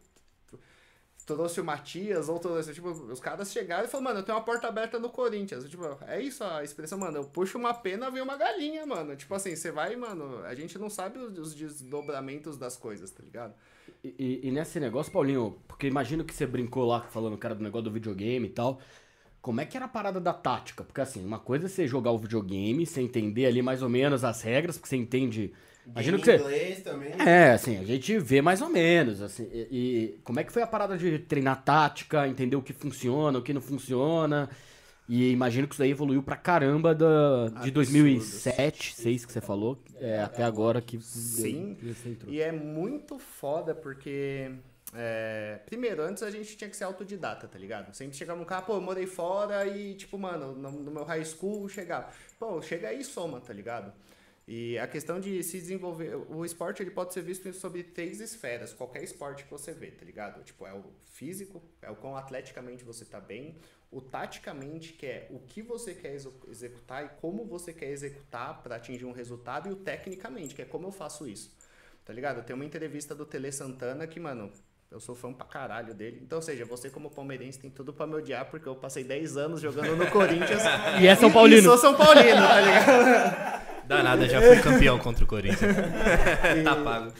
[1.35, 4.45] trouxe o Matias ou trouxe, tipo, os caras chegaram e falaram, mano, eu tenho uma
[4.45, 5.65] porta aberta no Corinthians.
[5.69, 9.15] Tipo, é isso a expressão, mano, eu puxo uma pena, vem uma galinha, mano.
[9.17, 13.23] Tipo assim, você vai, mano, a gente não sabe os, os desdobramentos das coisas, tá
[13.23, 13.55] ligado?
[14.03, 17.63] E, e- e nesse negócio, Paulinho, porque imagino que você brincou lá falando, cara, do
[17.63, 18.81] negócio do videogame e tal.
[19.43, 20.85] Como é que era a parada da tática?
[20.85, 24.23] Porque assim, uma coisa é você jogar o videogame, você entender ali mais ou menos
[24.23, 25.53] as regras, porque você entende.
[25.93, 26.45] Imagino que Game você.
[26.45, 27.13] inglês também.
[27.19, 30.63] É, assim, a gente vê mais ou menos, assim, e, e como é que foi
[30.63, 34.49] a parada de treinar tática, entender o que funciona, o que não funciona,
[35.09, 37.73] e imagino que isso aí evoluiu pra caramba da, de Absurdo.
[37.73, 41.77] 2007, 2006 que você falou, é, até agora que Sim.
[42.29, 44.53] E é muito foda porque.
[44.95, 47.93] é, primeiro, antes a gente tinha que ser autodidata, tá ligado?
[47.93, 51.25] Sempre chegava um cara, pô, eu morei fora e, tipo, mano, no, no meu high
[51.25, 52.09] school chegava.
[52.39, 53.93] Pô, chega aí e soma, tá ligado?
[54.53, 56.17] E a questão de se desenvolver.
[56.29, 60.05] O esporte ele pode ser visto sobre três esferas, qualquer esporte que você vê, tá
[60.05, 60.43] ligado?
[60.43, 63.57] Tipo, é o físico, é o quão atleticamente você tá bem,
[63.93, 68.61] o taticamente, que é o que você quer execu- executar e como você quer executar
[68.61, 71.57] para atingir um resultado, e o tecnicamente, que é como eu faço isso.
[72.05, 72.45] Tá ligado?
[72.45, 74.53] Tem uma entrevista do Tele Santana que, mano,
[74.91, 76.21] eu sou fã pra caralho dele.
[76.23, 79.37] Então, ou seja, você como palmeirense tem tudo pra me odiar, porque eu passei 10
[79.37, 80.63] anos jogando no Corinthians.
[81.01, 81.63] E é São E Paulino.
[81.63, 83.61] sou São Paulino, tá ligado?
[83.87, 85.75] Danada, já fui campeão contra o Corinthians.
[86.65, 87.13] tá pago.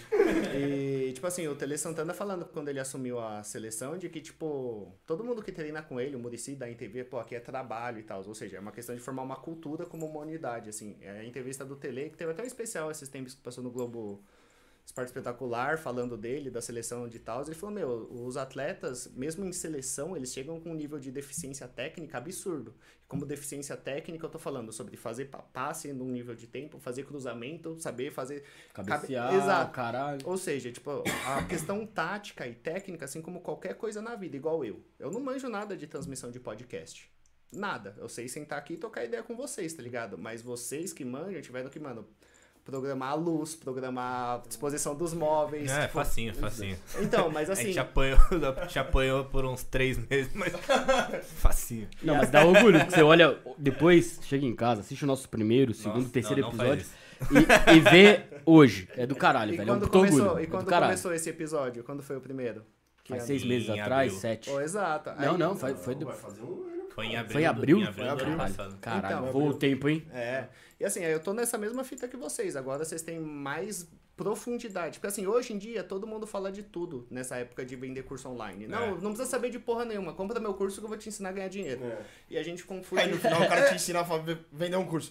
[0.55, 4.93] E, tipo assim, o Tele Santana falando quando ele assumiu a seleção de que, tipo,
[5.05, 8.03] todo mundo que treina com ele, o Murici da NTV, pô, aqui é trabalho e
[8.05, 8.23] tal.
[8.25, 10.97] Ou seja, é uma questão de formar uma cultura como uma unidade, assim.
[11.01, 13.71] É a entrevista do Tele, que teve até um especial esses tempos que passou no
[13.71, 14.23] Globo
[14.91, 17.43] Esporte Espetacular, falando dele, da seleção de tal.
[17.43, 21.69] Ele falou, meu, os atletas, mesmo em seleção, eles chegam com um nível de deficiência
[21.69, 22.75] técnica absurdo.
[23.07, 27.05] Como deficiência técnica, eu tô falando sobre fazer pa- passe num nível de tempo, fazer
[27.05, 28.45] cruzamento, saber fazer...
[28.75, 29.73] Cabecear, Cabe- Exato.
[29.73, 30.21] caralho.
[30.25, 34.65] Ou seja, tipo, a questão tática e técnica, assim como qualquer coisa na vida, igual
[34.65, 34.81] eu.
[34.99, 37.09] Eu não manjo nada de transmissão de podcast.
[37.53, 37.95] Nada.
[37.99, 40.17] Eu sei sentar aqui e tocar ideia com vocês, tá ligado?
[40.19, 42.07] Mas vocês que manjam tiveram que, mano,
[42.71, 45.71] programar a luz, programar a disposição dos móveis.
[45.71, 46.77] É, tipo- facinho, facinho.
[47.01, 47.65] Então, mas A assim.
[47.67, 48.19] gente apanhou,
[48.57, 50.53] a gente apanhou por uns três meses, mas
[51.39, 51.89] facinho.
[52.03, 55.75] Não, mas dá orgulho, porque você olha, depois chega em casa, assiste o nosso primeiro,
[55.75, 56.87] segundo, Nossa, terceiro não, não episódio
[57.71, 58.89] e, e vê hoje.
[58.97, 59.71] É do caralho, E velho.
[59.71, 60.41] É um quando começou, orgulho.
[60.41, 60.91] e é do quando caralho.
[60.93, 61.85] começou esse episódio?
[61.85, 62.65] Quando foi o primeiro?
[63.05, 64.21] Que Faz seis meses atrás, abril.
[64.21, 64.51] sete.
[64.51, 65.11] Oh, exato.
[65.19, 66.15] Não, Aí- não, foi, foi Vai
[66.95, 67.33] Foi em abril.
[67.33, 67.79] Foi em do- abril?
[67.79, 68.79] Em abril do ano Caralho, passado.
[68.81, 70.07] Caralho, Então, voa o tempo, hein?
[70.13, 70.45] É.
[70.79, 72.57] E assim, eu tô nessa mesma fita que vocês.
[72.57, 74.99] Agora vocês têm mais profundidade.
[74.99, 78.29] Porque assim, hoje em dia todo mundo fala de tudo nessa época de vender curso
[78.29, 78.67] online.
[78.67, 78.89] Não, É.
[78.91, 80.13] não precisa saber de porra nenhuma.
[80.13, 81.83] Compra meu curso que eu vou te ensinar a ganhar dinheiro.
[81.85, 81.99] É.
[82.29, 83.01] E a gente confunde.
[83.03, 84.05] Aí no final o cara te ensina a
[84.53, 85.11] vender um curso.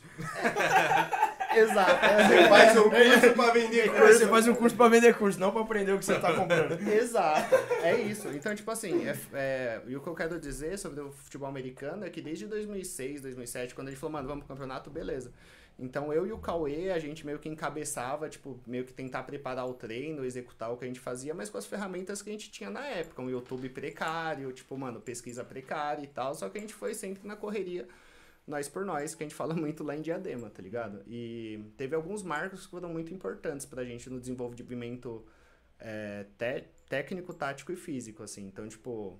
[1.56, 2.06] Exato.
[2.30, 4.14] Você faz um curso pra vender curso.
[4.20, 6.80] Você faz um curso pra vender curso, não pra aprender o que você tá comprando.
[6.88, 8.28] Exato, é isso.
[8.30, 12.06] Então, tipo assim, é, é- e o que eu quero dizer sobre o futebol americano
[12.06, 15.32] é que desde 2006, 2007, quando a gente falou, mano, vamos pro campeonato, beleza.
[15.82, 19.66] Então, eu e o Cauê, a gente meio que encabeçava, tipo, meio que tentar preparar
[19.66, 22.52] o treino, executar o que a gente fazia, mas com as ferramentas que a gente
[22.52, 23.22] tinha na época.
[23.22, 27.26] Um YouTube precário, tipo, mano, pesquisa precária e tal, só que a gente foi sempre
[27.26, 27.88] na correria
[28.50, 31.02] nós por nós, que a gente fala muito lá em Diadema, tá ligado?
[31.08, 35.24] E teve alguns marcos que foram muito importantes pra gente no desenvolvimento
[35.80, 38.46] é, té- técnico, tático e físico, assim.
[38.48, 39.20] Então, tipo,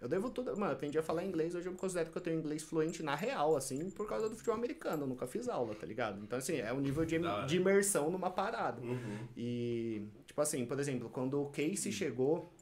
[0.00, 0.52] eu devo tudo.
[0.52, 3.14] Mano, eu aprendi a falar inglês, hoje eu considero que eu tenho inglês fluente na
[3.14, 5.02] real, assim, por causa do futebol americano.
[5.02, 6.22] Eu nunca fiz aula, tá ligado?
[6.22, 8.80] Então, assim, é um nível de, de imersão numa parada.
[8.80, 9.28] Uhum.
[9.36, 12.52] E, tipo assim, por exemplo, quando o Casey chegou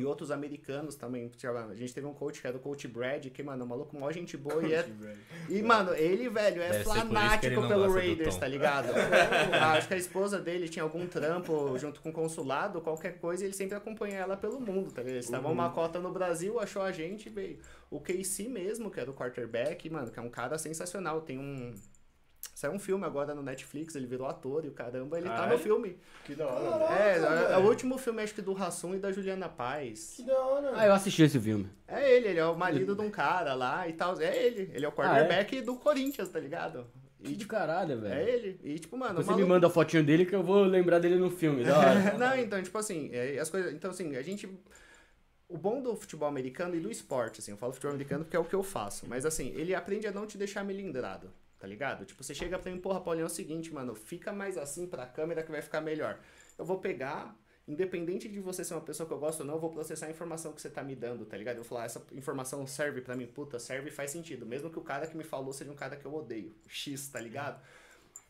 [0.00, 1.30] e outros americanos também,
[1.70, 3.96] a gente teve um coach que era o coach Brad, que, mano, é um maluco
[3.98, 4.86] mó gente boa e é.
[5.48, 8.88] E, mano, ele, velho, é Deve fanático pelo Raiders, tá ligado?
[9.52, 13.44] Ah, Acho que a esposa dele tinha algum trampo junto com o consulado, qualquer coisa,
[13.44, 15.14] e ele sempre acompanha ela pelo mundo, tá ligado?
[15.14, 17.58] Eles estavam uma cota no Brasil, achou a gente e veio.
[17.90, 21.74] O Casey mesmo, que era o quarterback, mano, que é um cara sensacional, tem um.
[22.56, 25.58] Saiu um filme agora no Netflix, ele virou ator e o caramba, ele tá no
[25.58, 25.98] filme.
[26.24, 26.84] Que da hora.
[26.94, 30.14] É, é, é o último filme, acho que do Rassum e da Juliana Paz.
[30.16, 30.72] Que da hora.
[30.74, 31.68] Ah, eu assisti esse filme.
[31.86, 34.18] É ele, ele é o marido de um cara lá e tal.
[34.18, 36.86] É ele, ele é o quarterback do Corinthians, tá ligado?
[37.22, 38.14] Que de caralho, velho.
[38.14, 38.58] É ele.
[38.64, 40.98] E tipo, mano, Você o me maluco- manda a fotinho dele que eu vou lembrar
[40.98, 42.12] dele no filme, da hora.
[42.16, 43.70] Não, então, tipo assim, é, as coisas.
[43.74, 44.48] Então, assim, a gente.
[45.46, 48.40] O bom do futebol americano e do esporte, assim, eu falo futebol americano porque é
[48.40, 52.04] o que eu faço, mas assim, ele aprende a não te deixar melindrado, tá ligado?
[52.04, 55.06] Tipo, você chega pra mim, porra, Paulinho, é o seguinte, mano, fica mais assim pra
[55.06, 56.18] câmera que vai ficar melhor.
[56.58, 59.60] Eu vou pegar, independente de você ser uma pessoa que eu gosto ou não, eu
[59.60, 61.56] vou processar a informação que você tá me dando, tá ligado?
[61.56, 64.78] Eu vou falar, essa informação serve pra mim, puta, serve e faz sentido, mesmo que
[64.78, 67.60] o cara que me falou seja um cara que eu odeio, X, tá ligado?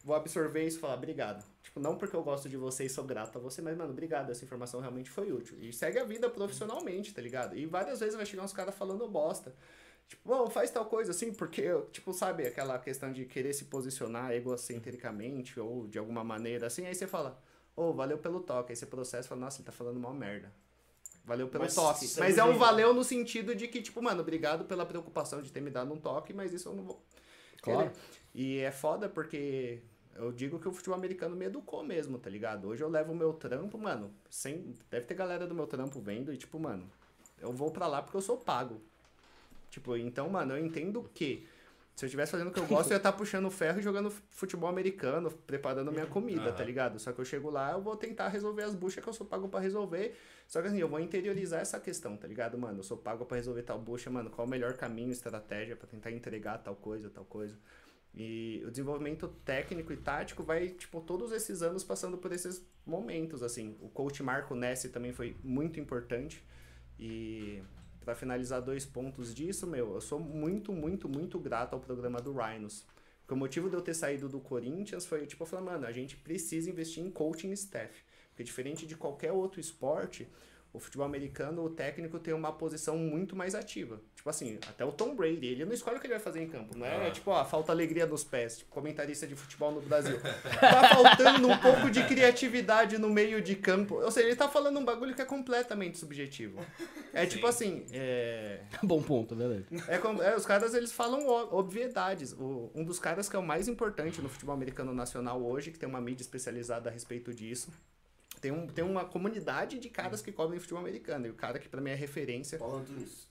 [0.07, 1.45] vou absorver isso e falar obrigado.
[1.65, 4.31] Tipo, não porque eu gosto de você e sou grato a você, mas, mano, obrigado,
[4.31, 5.59] essa informação realmente foi útil.
[5.61, 7.59] E segue a vida profissionalmente, tá ligado?
[7.59, 9.53] E várias vezes vai chegar uns caras falando bosta.
[10.09, 14.31] Tipo, bom, faz tal coisa assim, porque, tipo, sabe, aquela questão de querer se posicionar
[14.33, 17.43] egocentricamente ou de alguma maneira assim, aí você fala,
[17.75, 18.73] ô, valeu pelo toque.
[18.73, 20.53] Aí você processa e fala, nossa, ele tá falando mal merda.
[21.25, 22.09] Valeu pelo Mas toque.
[22.19, 25.61] Mas é um valeu no sentido de que, tipo, mano, obrigado pela preocupação de ter
[25.61, 27.05] me dado um toque, mas isso eu não vou.
[27.61, 27.91] Claro.
[28.33, 29.83] E é foda porque
[30.15, 32.69] eu digo que o futebol americano me educou mesmo, tá ligado?
[32.69, 34.77] Hoje eu levo o meu trampo, mano, sem.
[34.89, 36.89] Deve ter galera do meu trampo vendo e, tipo, mano,
[37.41, 38.81] eu vou pra lá porque eu sou pago.
[39.77, 41.47] Tipo, então, mano, eu entendo que
[41.95, 44.11] se eu estivesse fazendo o que eu gosto, eu ia estar puxando ferro e jogando
[44.31, 46.65] futebol americano, preparando minha comida, tá Aham.
[46.65, 46.99] ligado?
[46.99, 49.51] Só que eu chego lá, eu vou tentar resolver as buchas que eu sou pago
[49.51, 50.17] pra resolver.
[50.49, 52.79] Só que assim, eu vou interiorizar essa questão, tá ligado, mano?
[52.79, 56.11] Eu sou pago pra resolver tal bucha, mano, qual o melhor caminho, estratégia pra tentar
[56.11, 57.55] entregar tal coisa, tal coisa.
[58.15, 63.43] E o desenvolvimento técnico e tático vai, tipo, todos esses anos passando por esses momentos,
[63.43, 63.77] assim.
[63.83, 66.43] O coach Marco Nessi também foi muito importante.
[66.99, 67.63] E
[68.07, 72.33] pra finalizar dois pontos disso, meu, eu sou muito, muito, muito grato ao programa do
[72.33, 72.87] Rhinos.
[73.19, 75.91] Porque o motivo de eu ter saído do Corinthians foi, tipo, eu falei, mano, a
[75.91, 78.05] gente precisa investir em coaching staff.
[78.29, 80.29] Porque diferente de qualquer outro esporte,
[80.77, 84.01] o futebol americano, o técnico tem uma posição muito mais ativa.
[84.15, 86.49] Tipo assim, até o Tom Brady, ele não escolhe o que ele vai fazer em
[86.49, 87.11] campo, não é Ah.
[87.11, 90.19] tipo, ó, falta alegria nos pés, tipo, comentarista de futebol no Brasil.
[90.21, 93.97] Tá faltando um pouco de criatividade no meio de campo.
[93.97, 96.59] Ou seja, ele tá falando um bagulho que é completamente subjetivo.
[97.13, 98.61] É tipo assim, é...
[98.83, 99.65] Bom ponto, beleza.
[99.89, 102.33] É, como- é, os caras eles falam obviedades.
[102.33, 105.79] O- um dos caras que é o mais importante no futebol americano nacional hoje, que
[105.79, 107.71] tem uma mídia especializada a respeito disso.
[108.47, 111.27] Tem, um, tem uma comunidade de caras que cobrem futebol americano.
[111.27, 112.57] E o cara que pra mim é referência.
[112.57, 113.27] Paulo Antunes.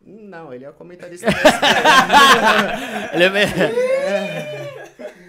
[0.00, 3.14] Não, ele é o comentarista da ESPN.
[3.14, 4.78] Ele é...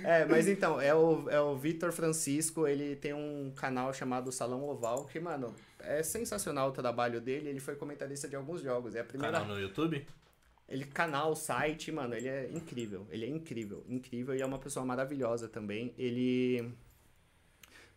[0.03, 4.63] É, mas então, é o, é o Vitor Francisco, ele tem um canal chamado Salão
[4.63, 7.49] Oval, que, mano, é sensacional o trabalho dele.
[7.49, 8.93] Ele foi comentarista de alguns jogos.
[8.93, 10.05] É a primeira Canal no YouTube?
[10.67, 13.07] Ele, canal, site, mano, ele é incrível.
[13.09, 14.35] Ele é incrível, incrível.
[14.35, 15.95] E é uma pessoa maravilhosa também.
[15.97, 16.71] Ele.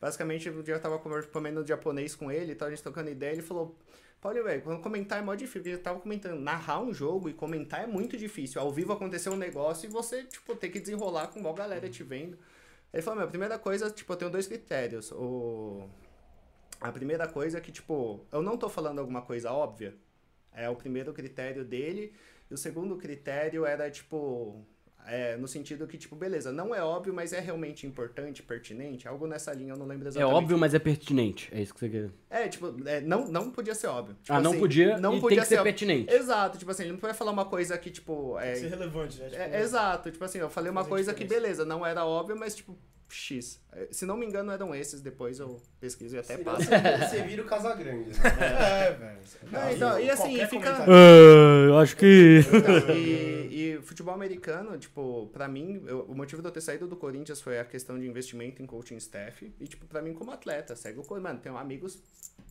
[0.03, 3.79] Basicamente, eu tava conver- comendo japonês com ele, tava a gente trocando ideia, ele falou.
[4.21, 5.73] Paulo, velho, quando comentar é mó difícil.
[5.73, 8.61] Ele tava comentando, narrar um jogo e comentar é muito difícil.
[8.61, 12.03] Ao vivo aconteceu um negócio e você, tipo, tem que desenrolar com uma galera te
[12.03, 12.37] vendo.
[12.93, 15.13] Ele falou, meu, a primeira coisa, tipo, eu tenho dois critérios.
[15.13, 15.89] O...
[16.81, 19.95] A primeira coisa é que, tipo, eu não tô falando alguma coisa óbvia.
[20.53, 22.13] É o primeiro critério dele.
[22.51, 24.67] E o segundo critério era, tipo,
[25.07, 29.27] é, no sentido que, tipo, beleza, não é óbvio, mas é realmente importante, pertinente, algo
[29.27, 30.35] nessa linha, eu não lembro É exatamente.
[30.35, 31.49] óbvio, mas é pertinente.
[31.53, 32.11] É isso que você quer.
[32.31, 34.17] É, tipo, é, não, não podia ser óbvio.
[34.23, 35.73] Tipo ah, não assim, podia não e podia tem que ser óbvio.
[35.73, 36.13] pertinente.
[36.13, 38.69] Exato, tipo assim, ele não podia falar uma coisa que, tipo, é, Tem que ser
[38.69, 39.29] relevante, né?
[39.29, 42.55] Tipo, é, exato, tipo assim, eu falei uma coisa que, beleza, não era óbvio, mas,
[42.55, 42.77] tipo,
[43.15, 43.61] X.
[43.73, 46.69] É, Se não me engano, eram esses, depois eu pesquiso e até Senão passo.
[47.09, 48.11] Você, vira o Casagrande.
[48.11, 48.21] Né?
[48.41, 49.19] É, velho.
[49.51, 52.41] Não, então, e assim, fica- comentário- Ah, eu acho que.
[52.53, 56.87] Então, e, e futebol americano, tipo, pra mim, eu- o motivo de eu ter saído
[56.87, 59.53] do Corinthians foi a questão de investimento em coaching staff.
[59.61, 61.23] E, tipo, pra mim, como atleta, segue o Corinthians.
[61.23, 61.99] Mano, tenho amigos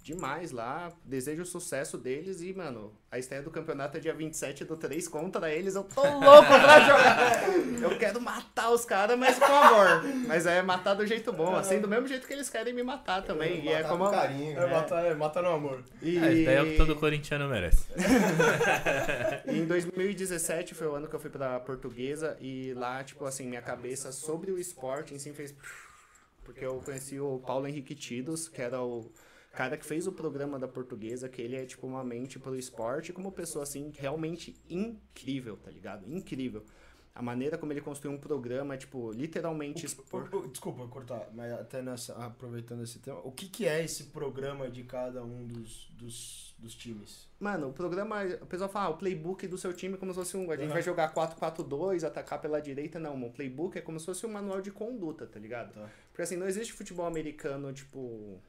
[0.03, 4.65] demais lá, desejo o sucesso deles e, mano, a estreia do campeonato é dia 27
[4.65, 5.75] do 3 contra eles.
[5.75, 7.43] Eu tô louco pra jogar.
[7.81, 10.03] Eu quero matar os caras, mas com amor.
[10.27, 13.21] Mas é matar do jeito bom, assim, do mesmo jeito que eles querem me matar
[13.21, 13.63] também.
[13.63, 14.05] E é Matar como.
[14.05, 14.57] com carinho.
[14.57, 14.65] É, né?
[14.65, 15.83] mata, é, mata no amor.
[16.01, 16.17] E...
[16.17, 17.85] É, isso daí é o que todo corintiano merece.
[19.47, 23.61] Em 2017 foi o ano que eu fui pra Portuguesa e lá, tipo assim, minha
[23.61, 25.53] cabeça sobre o esporte em si fez.
[26.43, 29.11] Porque eu conheci o Paulo Henrique Tidos, que era o
[29.53, 33.13] cara que fez o programa da Portuguesa, que ele é tipo uma mente pro esporte,
[33.13, 36.11] como pessoa assim, realmente incrível, tá ligado?
[36.11, 36.65] Incrível.
[37.13, 40.29] A maneira como ele construiu um programa, tipo, literalmente expor.
[40.33, 44.05] O- o- Desculpa cortar, mas até nessa, aproveitando esse tema, o que, que é esse
[44.05, 47.27] programa de cada um dos, dos, dos times?
[47.37, 50.19] Mano, o programa, o pessoal fala, ah, o playbook do seu time é como se
[50.19, 50.49] fosse um.
[50.49, 50.73] A gente Aham.
[50.73, 52.97] vai jogar 4-4-2, atacar pela direita.
[52.97, 55.73] Não, o playbook é como se fosse um manual de conduta, tá ligado?
[55.73, 55.89] Tá.
[56.11, 58.39] Porque assim, não existe futebol americano, tipo.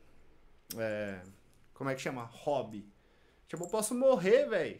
[0.78, 1.20] É,
[1.74, 2.22] como é que chama?
[2.32, 2.88] Hobby.
[3.48, 4.78] Tipo, eu posso morrer, velho.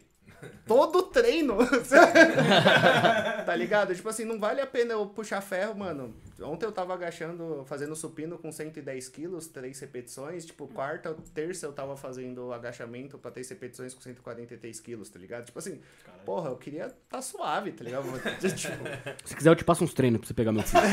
[0.65, 1.57] Todo treino.
[3.45, 3.93] tá ligado?
[3.95, 6.15] Tipo assim, não vale a pena eu puxar ferro, mano.
[6.43, 10.45] Ontem eu tava agachando, fazendo supino com 110 quilos, três repetições.
[10.45, 15.45] Tipo, quarta, terça eu tava fazendo agachamento pra três repetições com 143 quilos, tá ligado?
[15.45, 15.79] Tipo assim,
[16.25, 18.05] porra, eu queria tá suave, tá ligado?
[18.39, 20.83] tipo, Se quiser, eu te passo uns treinos pra você pegar meu filho.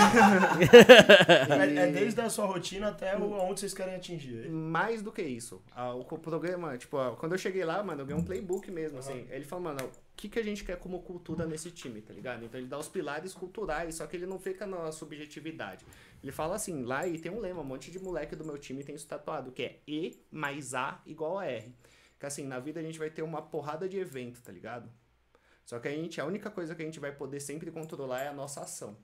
[1.51, 4.49] É, é desde a sua rotina até o, aonde vocês querem atingir.
[4.49, 5.63] Mais do que isso.
[5.75, 8.99] Ah, o programa, tipo, ah, quando eu cheguei lá, mano, eu ganhei um playbook mesmo,
[8.99, 9.27] assim.
[9.31, 9.91] Ele falou, mano,
[10.21, 12.45] que, que a gente quer como cultura nesse time, tá ligado?
[12.45, 15.87] Então ele dá os pilares culturais, só que ele não fica na subjetividade.
[16.23, 18.85] Ele fala assim, lá e tem um lema, um monte de moleque do meu time
[18.85, 21.75] tem isso tatuado, que é E mais A igual a R.
[22.19, 24.91] Que assim, na vida a gente vai ter uma porrada de evento, tá ligado?
[25.65, 28.29] Só que a gente, a única coisa que a gente vai poder sempre controlar é
[28.29, 28.99] a nossa ação.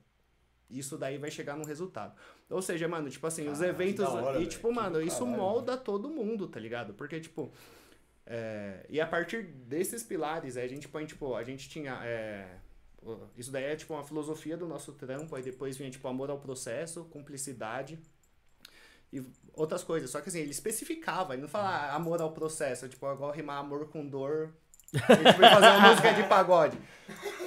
[0.69, 2.13] Isso daí vai chegar num resultado.
[2.47, 4.05] Ou seja, mano, tipo assim, os eventos.
[4.05, 6.93] hora, e, tipo, Que mano, isso caralho, molda todo mundo, tá ligado?
[6.93, 7.51] Porque, tipo.
[8.29, 11.97] É, e a partir desses pilares, a gente põe, tipo, a gente tinha.
[12.03, 12.45] é,
[13.37, 16.37] isso daí é tipo uma filosofia do nosso trampo, aí depois vinha, tipo, amor ao
[16.37, 17.97] processo, cumplicidade
[19.13, 19.23] e
[19.53, 20.09] outras coisas.
[20.09, 23.59] Só que assim, ele especificava, ele não fala ah, amor ao processo, tipo, igual rimar
[23.59, 24.53] amor com dor.
[24.91, 26.77] Tipo, e fazer uma música de pagode.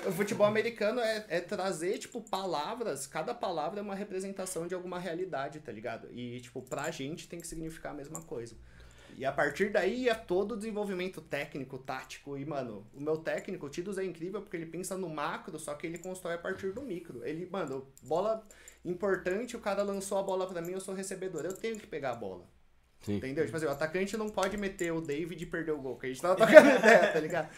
[0.07, 4.99] O futebol americano é, é trazer, tipo, palavras, cada palavra é uma representação de alguma
[4.99, 6.09] realidade, tá ligado?
[6.13, 8.57] E, tipo, pra gente tem que significar a mesma coisa.
[9.17, 12.37] E a partir daí é todo o desenvolvimento técnico, tático.
[12.37, 15.75] E, mano, o meu técnico, o Tidus, é incrível porque ele pensa no macro, só
[15.75, 17.25] que ele constrói a partir do micro.
[17.25, 18.47] Ele, mano, bola
[18.85, 21.45] importante, o cara lançou a bola pra mim, eu sou recebedor.
[21.45, 22.45] Eu tenho que pegar a bola.
[23.01, 23.17] Sim.
[23.17, 23.45] Entendeu?
[23.45, 26.09] Tipo assim, o atacante não pode meter o David e perder o gol, que a
[26.09, 27.49] gente tava tocando ideia, tá ligado?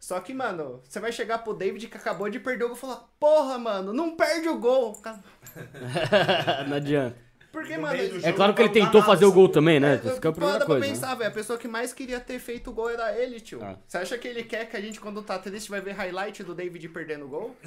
[0.00, 2.80] Só que, mano, você vai chegar pro David que acabou de perder o gol e
[2.80, 5.00] falar, porra, mano, não perde o gol.
[6.68, 7.29] Não adianta.
[7.52, 8.08] Porque, No mano.
[8.08, 10.00] do É claro que ele dá tentou fazer o gol também, né?
[10.04, 10.86] É, Isso que é a para primeira pra coisa.
[10.86, 10.92] né?
[10.92, 11.30] pensar, velho.
[11.30, 13.58] A pessoa que mais queria ter feito o gol era ele, tio.
[13.62, 13.76] Ah.
[13.86, 16.54] Você acha que ele quer que a gente, quando tá triste, vai ver highlight do
[16.54, 17.56] David perdendo o gol?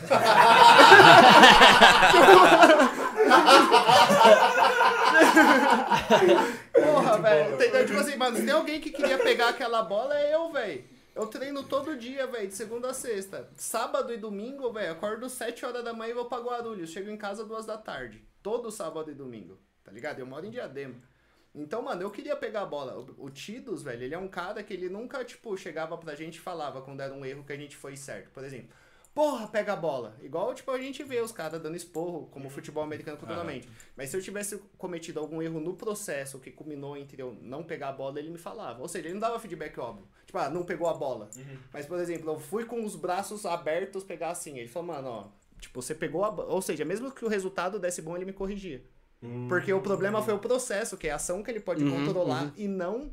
[6.74, 7.56] Porra, velho.
[7.56, 7.86] Entendeu?
[7.86, 10.84] Tipo assim, mano, se tem alguém que queria pegar aquela bola, é eu, velho.
[11.16, 13.48] Eu treino todo dia, velho, de segunda a sexta.
[13.56, 16.90] Sábado e domingo, velho, acordo 7 horas da manhã e vou pra Guarulhos.
[16.90, 18.24] Chego em casa duas da tarde.
[18.42, 19.60] Todo sábado e domingo.
[19.84, 20.20] Tá ligado?
[20.20, 20.96] Eu moro em Diadema.
[21.56, 22.98] Então, mano, eu queria pegar a bola.
[22.98, 26.36] O, o Tidos, velho, ele é um cara que ele nunca, tipo, chegava pra gente
[26.38, 28.32] e falava quando era um erro que a gente foi certo.
[28.32, 28.70] Por exemplo,
[29.14, 30.18] porra, pega a bola.
[30.24, 33.70] Igual, tipo, a gente vê os caras dando esporro, como o futebol americano culturalmente.
[33.96, 37.90] Mas se eu tivesse cometido algum erro no processo que culminou entre eu não pegar
[37.90, 38.82] a bola, ele me falava.
[38.82, 40.08] Ou seja, ele não dava feedback óbvio.
[40.26, 41.30] Tipo, ah, não pegou a bola.
[41.72, 44.58] Mas, por exemplo, eu fui com os braços abertos pegar assim.
[44.58, 45.28] Ele falou, mano, ó,
[45.60, 46.52] tipo, você pegou a bola.
[46.52, 48.84] Ou seja, mesmo que o resultado desse bom, ele me corrigia.
[49.48, 52.54] Porque o problema foi o processo, que é a ação que ele pode Uhum, controlar
[52.58, 53.12] e não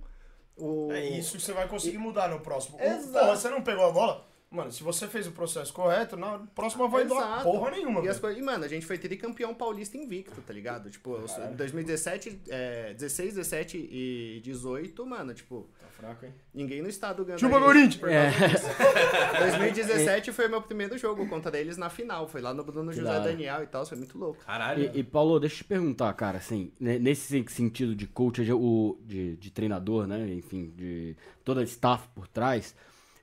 [0.57, 0.91] o.
[0.93, 2.81] É isso que você vai conseguir mudar no próximo.
[2.81, 3.27] Exato.
[3.27, 4.27] Pô, você não pegou a bola?
[4.51, 7.43] Mano, se você fez o processo correto, na próxima vai doar Exato.
[7.45, 8.01] porra nenhuma.
[8.05, 10.91] E, as e, mano, a gente foi tricampeão paulista invicto, tá ligado?
[10.91, 15.69] Tipo, sou- 2017, é, 16, 17 e 18, mano, tipo,
[16.01, 16.33] fraco, hein?
[16.55, 17.39] ninguém no estado ganhou.
[17.39, 18.03] Chupa, Corinthians!
[18.13, 18.31] É.
[18.33, 18.67] causa disso.
[19.39, 22.27] 2017 foi meu primeiro jogo contra eles na final.
[22.29, 23.21] Foi lá no Bruno José hora.
[23.21, 24.45] Daniel e tal, foi muito louco.
[24.45, 24.91] Caralho.
[24.95, 28.53] E, e, Paulo, deixa eu te perguntar, cara, assim, né, nesse sentido de coach, de,
[28.53, 32.75] o- de, de treinador, né, enfim, de toda a staff por trás,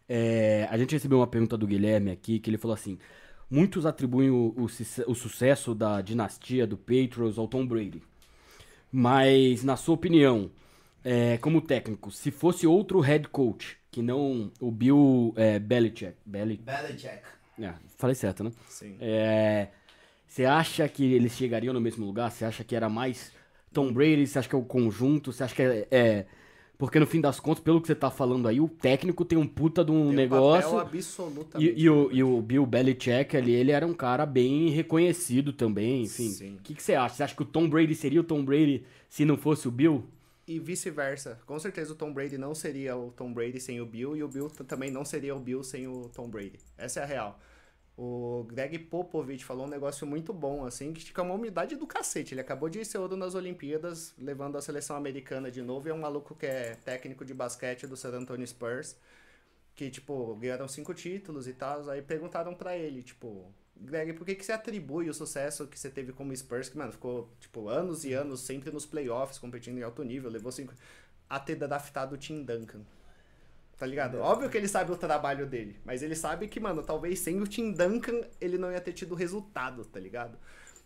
[0.08, 2.98] é, a gente recebeu uma pergunta do Guilherme aqui, que ele falou assim,
[3.50, 4.66] muitos atribuem o, o
[5.12, 8.02] o sucesso da dinastia do Patriots ao Tom Brady,
[8.92, 10.50] mas, na sua opinião,
[11.10, 16.58] é, como técnico, se fosse outro head coach, que não o Bill é, Belichick, Beli-
[16.58, 17.22] Belichick.
[17.62, 18.52] é, falei certo, né?
[18.68, 18.96] Sim.
[19.00, 19.70] É,
[20.28, 22.30] Você acha que eles chegariam no mesmo lugar?
[22.32, 23.32] Você acha que era mais
[23.72, 24.28] Tom Brady?
[24.28, 25.32] Você acha que é o conjunto?
[25.32, 25.88] Você acha que é.
[25.90, 26.26] é-
[26.78, 29.48] Porque no fim das contas, pelo que você tá falando aí, o técnico tem um
[29.48, 30.72] puta de um Tem um negócio.
[30.74, 31.72] papel absolutamente.
[31.76, 36.04] E, e o, e o Bill Belichick ali, ele era um cara bem reconhecido também,
[36.04, 36.30] enfim.
[36.30, 36.56] Sim.
[36.58, 37.16] O que, que você acha?
[37.16, 40.04] Você acha que o Tom Brady seria o Tom Brady se não fosse o Bill?
[40.48, 41.40] E vice-versa.
[41.46, 44.30] Com certeza o Tom Brady não seria o Tom Brady sem o Bill e o
[44.30, 46.58] Bill também não seria o Bill sem o Tom Brady.
[46.78, 47.40] Essa é a real.
[47.98, 52.34] O Greg Popovich falou um negócio muito bom, assim, que fica uma humildade do cacete.
[52.34, 55.88] Ele acabou de ser ouro nas Olimpíadas, levando a seleção americana de novo.
[55.88, 58.96] E é um maluco que é técnico de basquete do San Antonio Spurs,
[59.76, 61.90] que, tipo, ganharam cinco títulos e tal.
[61.90, 65.90] Aí perguntaram pra ele, tipo, Greg, por que, que você atribui o sucesso que você
[65.90, 69.84] teve como Spurs, que, mano, ficou, tipo, anos e anos sempre nos playoffs, competindo em
[69.84, 70.74] alto nível, levou cinco...
[71.30, 72.82] A ter draftado o Tim Duncan.
[73.78, 74.18] Tá ligado?
[74.20, 77.46] Óbvio que ele sabe o trabalho dele, mas ele sabe que, mano, talvez sem o
[77.46, 80.38] Tim Duncan ele não ia ter tido resultado, tá ligado?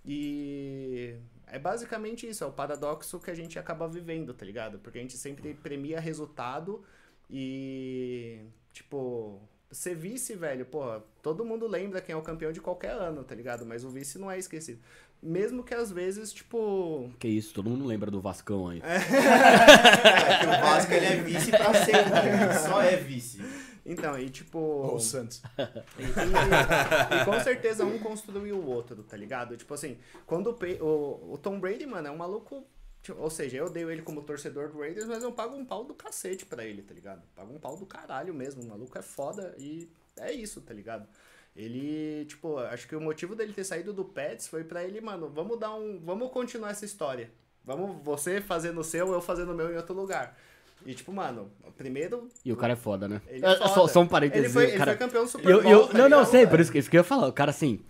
[0.04, 1.16] E
[1.48, 4.80] é basicamente isso, é o paradoxo que a gente acaba vivendo, tá ligado?
[4.80, 6.84] Porque a gente sempre premia resultado
[7.30, 8.42] e,
[8.74, 9.42] tipo,
[9.72, 13.34] ser vice, velho, pô, todo mundo lembra quem é o campeão de qualquer ano, tá
[13.36, 13.66] ligado?
[13.66, 14.80] Mas o vice não é esquecido.
[15.24, 18.82] Mesmo que às vezes, tipo, Que isso, todo mundo lembra do Vascão aí.
[18.84, 19.00] É
[20.40, 22.20] que o Vasco ele é vice pra sempre.
[22.44, 23.40] Ele só é vice.
[23.86, 24.58] então, e tipo.
[24.60, 25.42] Ô, Santos.
[26.00, 29.56] E, e- e com certeza um construiu o outro, tá ligado?
[29.56, 32.66] Tipo assim, quando o, o, o Tom Brady, mano, é um maluco.
[33.02, 35.84] Tipo, Ou seja, eu odeio ele como torcedor do Raiders, mas eu pago um pau
[35.84, 37.22] do cacete pra ele, tá ligado?
[37.36, 38.62] Pago um pau do caralho mesmo.
[38.64, 41.08] O maluco é foda e é isso, tá ligado?
[41.56, 45.30] Ele, tipo, acho que o motivo dele ter saído do Pets foi pra ele, mano,
[45.30, 46.00] vamos dar um.
[46.04, 47.30] Vamos continuar essa história.
[47.66, 50.38] Vamos você fazendo o seu, eu fazendo o meu em outro lugar.
[50.86, 52.28] E, tipo, mano, primeiro.
[52.44, 53.22] E o cara é foda, né?
[53.28, 53.70] Ele é É, foda.
[53.70, 54.46] Só, só um parênteses.
[54.46, 55.72] Ele foi, ele cara, foi campeão do Super Eu, Bowl.
[55.72, 56.32] eu, tá não, não, ligado?
[56.32, 57.28] sei, por isso, que- isso que eu ia falar.
[57.28, 57.82] O cara assim.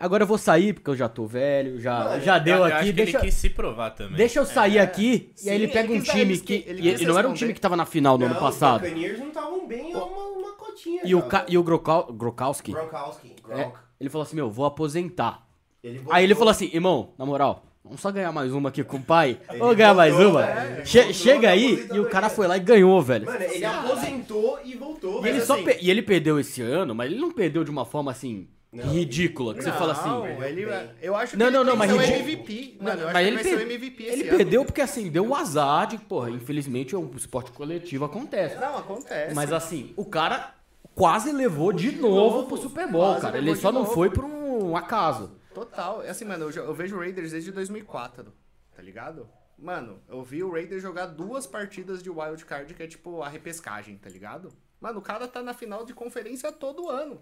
[0.00, 2.64] Agora eu vou sair porque eu já tô velho, já, Mano, já deu eu, eu
[2.66, 2.74] aqui.
[2.76, 4.16] acho que Deixa, ele quis se provar também.
[4.16, 4.80] deixa eu sair É.
[4.80, 5.32] aqui.
[5.34, 6.64] Sim, e aí ele pega ele um dar- time ele que.
[6.66, 8.82] ele e- e não era um time que tava na final no ano Não, passado.
[8.84, 11.02] Os Buccaneers não estavam bem, é uma, uma cotinha.
[11.04, 11.50] E o, já, Ka, velho.
[11.52, 12.72] e o Grokau- Grokowski.
[12.72, 13.34] Gronkowski.
[13.50, 13.70] é,
[14.00, 15.46] ele falou assim: Meu, vou aposentar.
[15.82, 17.64] Ele Aí ele falou assim: Irmão, na moral.
[17.84, 19.38] Vamos só ganhar mais uma aqui com o pai?
[19.48, 20.44] Ele Vamos ganhar mais uma?
[20.46, 23.24] é, ele Che- voltou chega aí e o cara foi lá e ganhou, velho.
[23.24, 25.24] Mano, ele aposentou e voltou.
[25.24, 28.10] E ele, assim, e ele perdeu esse ano, mas ele não perdeu de uma forma
[28.10, 28.46] assim.
[28.70, 29.54] Não, ridícula.
[29.54, 30.08] Que você fala assim.
[30.08, 30.90] Não, ele, bem.
[31.00, 32.20] eu acho que Não, ele não, não, mas o ridículo.
[32.28, 32.76] MVP.
[32.78, 34.36] Não, Mano, eu acho mas que ele vai ser o per- MVP esse Ele ano.
[34.38, 38.56] perdeu porque assim, deu um azar de, porra, infelizmente é um esporte coletivo, acontece.
[38.56, 39.34] Não, acontece.
[39.34, 40.54] Mas assim, o cara
[40.94, 43.38] quase levou de novo pro Super Bowl, Quase cara.
[43.38, 43.94] Ele de só não novo.
[43.94, 45.32] foi por um acaso.
[45.54, 46.02] Total.
[46.02, 48.32] É Assim, mano, eu, eu vejo o Raiders desde 2004,
[48.76, 49.26] tá ligado?
[49.58, 53.28] Mano, eu vi o Raiders jogar duas partidas de wild card, que é tipo a
[53.28, 54.50] repescagem, tá ligado?
[54.80, 57.20] Mano, o cara tá na final de conferência todo ano.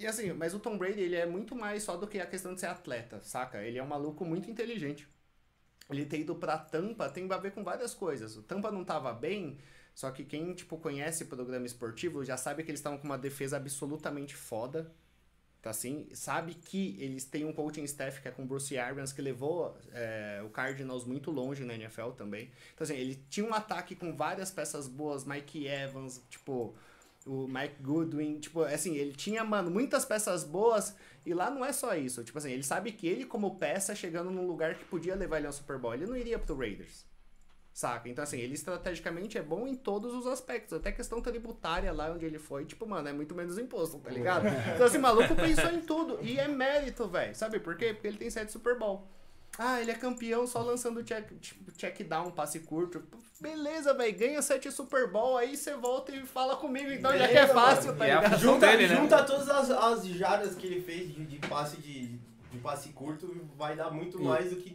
[0.00, 2.54] E assim, mas o Tom Brady, ele é muito mais só do que a questão
[2.54, 3.62] de ser atleta, saca?
[3.62, 5.06] Ele é um maluco muito inteligente.
[5.90, 8.34] Ele ter ido pra Tampa tem a ver com várias coisas.
[8.34, 9.58] O Tampa não tava bem,
[9.94, 13.58] só que quem, tipo, conhece programa esportivo já sabe que eles estavam com uma defesa
[13.58, 14.90] absolutamente foda.
[15.60, 19.12] Tá assim, sabe que eles têm um coaching staff que é com o Bruce Arians,
[19.12, 22.50] que levou é, o Cardinals muito longe na NFL também.
[22.72, 26.74] Então, assim, ele tinha um ataque com várias peças boas, Mike Evans, tipo,
[27.26, 31.72] o Mike Goodwin, tipo, assim, ele tinha, mano, muitas peças boas, e lá não é
[31.72, 32.24] só isso.
[32.24, 35.46] Tipo assim, ele sabe que ele, como peça, chegando num lugar que podia levar ele
[35.46, 37.04] ao Super Bowl, ele não iria pro Raiders.
[37.72, 38.08] Saca?
[38.08, 40.72] Então, assim, ele estrategicamente é bom em todos os aspectos.
[40.72, 44.44] Até questão tributária lá onde ele foi, tipo, mano, é muito menos imposto, tá ligado?
[44.74, 46.18] Então, assim, maluco pensou em tudo.
[46.20, 47.34] E é mérito, velho.
[47.34, 47.92] Sabe por quê?
[47.92, 49.06] Porque ele tem sete Super Bowl.
[49.58, 53.02] Ah, ele é campeão só lançando check, tipo, check down, passe curto.
[53.40, 54.16] Beleza, velho.
[54.18, 57.54] Ganha sete Super Bowl, aí você volta e fala comigo, então já que é Beleza,
[57.54, 58.40] fácil, tá é a ligado?
[58.40, 58.96] Junta, dele, né?
[58.96, 62.06] junta todas as, as jadas que ele fez de, de passe de,
[62.52, 64.74] de passe curto, vai dar muito E- mais do que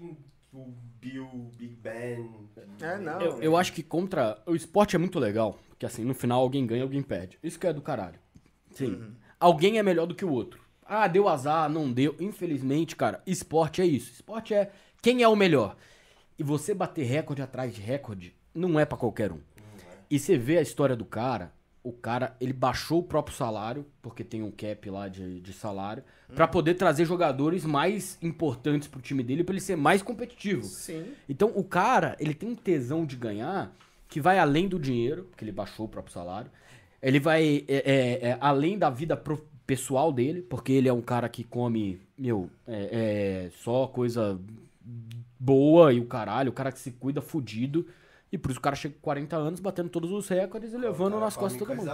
[0.54, 2.48] o Bill, Big Ben.
[2.82, 3.22] É, não.
[3.22, 4.42] Eu, eu acho que contra.
[4.46, 7.38] O esporte é muito legal, porque assim, no final alguém ganha, alguém perde.
[7.44, 8.20] Isso que é do caralho.
[8.72, 9.16] Sim.
[9.40, 10.60] Alguém é melhor do que o outro.
[10.86, 12.16] Ah, deu azar, não deu.
[12.20, 14.12] Infelizmente, cara, esporte é isso.
[14.12, 14.72] Esporte é
[15.02, 15.76] quem é o melhor.
[16.38, 19.40] E você bater recorde atrás de recorde não é pra qualquer um.
[20.10, 21.52] E você vê a história do cara,
[21.84, 26.04] o cara, ele baixou o próprio salário, porque tem um cap lá de, de salário,
[26.36, 30.64] pra poder trazer jogadores mais importantes pro time dele, pra ele ser mais competitivo.
[30.64, 31.06] Sim.
[31.28, 33.74] Então o cara, ele tem um tesão de ganhar
[34.08, 36.52] que vai além do dinheiro, porque ele baixou o próprio salário.
[37.02, 41.02] Ele vai é, é, é, além da vida pro- pessoal dele, porque ele é um
[41.02, 44.40] cara que come, meu, é, é, só coisa
[45.40, 47.86] boa e o caralho, o cara que se cuida fudido.
[48.32, 51.20] E por isso o cara chega com 40 anos batendo todos os recordes e levando
[51.20, 51.90] nas costas de todo mundo.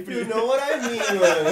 [0.00, 1.50] If you know what I mean, mano.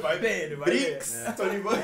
[0.00, 1.76] Vai dele, vai Bricks, Tony Boy.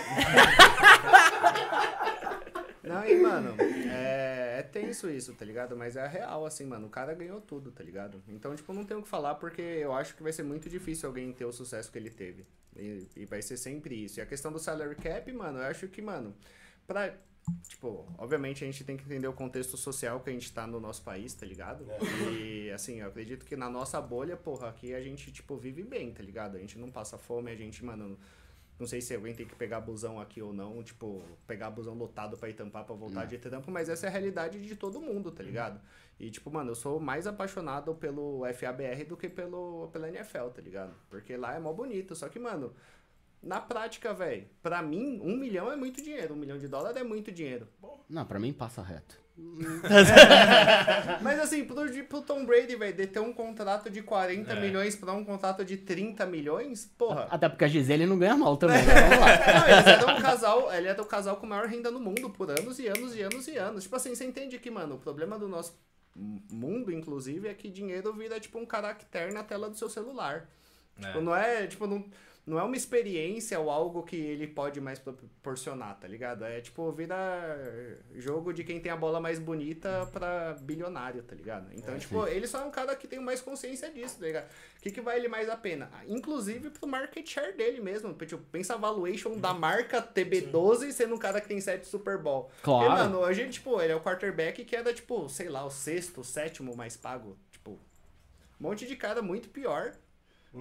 [2.87, 5.77] Não, e, mano, é, é tenso isso, tá ligado?
[5.77, 6.87] Mas é real, assim, mano.
[6.87, 8.23] O cara ganhou tudo, tá ligado?
[8.29, 11.09] Então, tipo, não tenho o que falar porque eu acho que vai ser muito difícil
[11.09, 12.47] alguém ter o sucesso que ele teve.
[12.77, 14.21] E, e vai ser sempre isso.
[14.21, 16.35] E a questão do salary cap, mano, eu acho que, mano,
[16.87, 17.13] pra.
[17.69, 20.81] Tipo, obviamente a gente tem que entender o contexto social que a gente tá no
[20.81, 21.87] nosso país, tá ligado?
[22.33, 26.13] E, assim, eu acredito que na nossa bolha, porra, aqui a gente, tipo, vive bem,
[26.13, 26.57] tá ligado?
[26.57, 28.19] A gente não passa fome, a gente, mano,
[28.79, 32.37] não sei se alguém tem que pegar busão aqui ou não, tipo, pegar busão lotado
[32.37, 35.31] pra ir tampar pra voltar de trampo, mas essa é a realidade de todo mundo,
[35.33, 35.81] tá ligado?
[36.19, 40.63] E, tipo, mano, eu sou mais apaixonado pelo FABR do que pelo, pela NFL, tá
[40.63, 40.95] ligado?
[41.09, 42.75] Porque lá é mó bonito, só que, mano,
[43.43, 47.05] na prática, velho, pra mim, um milhão é muito dinheiro, um milhão de dólares é
[47.05, 47.69] muito dinheiro.
[48.09, 49.26] Não, pra mim passa reto.
[51.23, 54.61] Mas assim, pro, pro Tom Brady, velho, de ter um contrato de 40 É.
[54.61, 57.27] milhões pra um contrato de 30 milhões, porra.
[57.31, 58.95] Até porque a Gisele não ganha mal também, né?
[59.09, 59.61] Vamos lá.
[59.61, 62.51] Não, eles eram um casal, ele é do casal com maior renda no mundo por
[62.51, 63.83] anos e anos e anos e anos.
[63.85, 65.79] Tipo assim, você entende que, mano, o problema do nosso
[66.51, 70.49] mundo, inclusive, é que dinheiro vira tipo um caractere na tela do seu celular.
[70.99, 71.21] Tipo, É.
[71.21, 72.05] não é, tipo, não,
[72.47, 76.45] não é uma experiência ou algo que ele pode mais proporcionar, tá ligado?
[76.45, 77.17] É tipo, vira
[78.15, 81.69] jogo de quem tem a bola mais bonita pra bilionário, tá ligado?
[81.75, 84.47] Então, tipo, ele só é um cara que tem mais consciência disso, tá ligado?
[84.79, 85.91] O que, que vai ele mais a pena?
[86.07, 88.15] Inclusive pro market share dele mesmo.
[88.15, 92.49] Tipo, pensa a valuation da marca TB12 sendo um cara que tem 7 Super Bowl.
[92.63, 92.87] Claro.
[92.87, 96.21] Porque, mano, hoje, tipo, ele é o quarterback que era, tipo, sei lá, o sexto,
[96.21, 97.37] o sétimo mais pago.
[97.51, 97.79] Tipo, um
[98.61, 99.97] monte de cara muito pior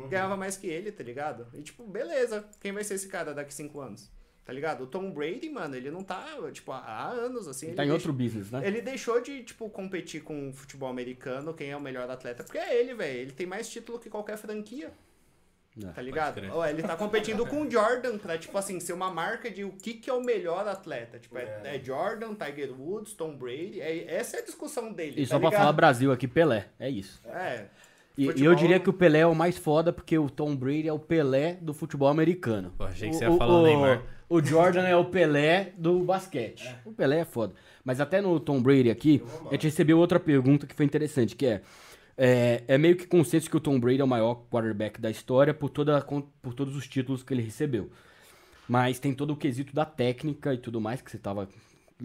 [0.09, 1.47] ganhava mais que ele, tá ligado?
[1.53, 4.11] E tipo, beleza, quem vai ser esse cara daqui cinco anos?
[4.43, 4.83] Tá ligado?
[4.83, 7.67] O Tom Brady, mano, ele não tá, tipo, há- anos, assim.
[7.67, 8.61] ele Tá em deixa- outro business, né?
[8.63, 12.59] Ele deixou de, tipo, competir com o futebol americano, quem é o melhor atleta, porque
[12.59, 13.19] é ele, velho.
[13.21, 14.91] Ele tem mais título que qualquer franquia.
[15.83, 16.41] É, Tá ligado?
[16.53, 19.71] Ó, ele tá competindo com o Jordan pra, tipo assim, ser uma marca de o
[19.73, 21.19] que, que é o melhor atleta.
[21.19, 23.81] Tipo, é, é Jordan, Tiger Woods, Tom Brady.
[23.81, 25.19] É, essa é a discussão dele.
[25.21, 25.59] E tá só pra ligado?
[25.61, 26.69] falar Brasil aqui, Pelé.
[26.79, 27.19] É isso.
[27.25, 27.65] É.
[28.17, 30.55] E, e Futebol- eu diria que o Pelé é o mais foda porque o Tom
[30.55, 32.73] Brady é o Pelé do futebol americano.
[32.77, 34.03] Pô, achei que O- você ia falar o Neymar.
[34.27, 36.75] O Jordan é o Pelé do basquete.
[36.85, 37.53] O Pelé é foda.
[37.83, 41.45] Mas até no Tom Brady aqui, a gente recebeu outra pergunta que foi interessante, que
[41.45, 41.61] é...
[42.17, 45.53] É, é meio que consenso que o Tom Brady é o maior quarterback da história
[45.53, 46.01] por, toda,
[46.41, 47.89] por todos os títulos que ele recebeu.
[48.69, 51.47] Mas tem todo o quesito da técnica e tudo mais que você tava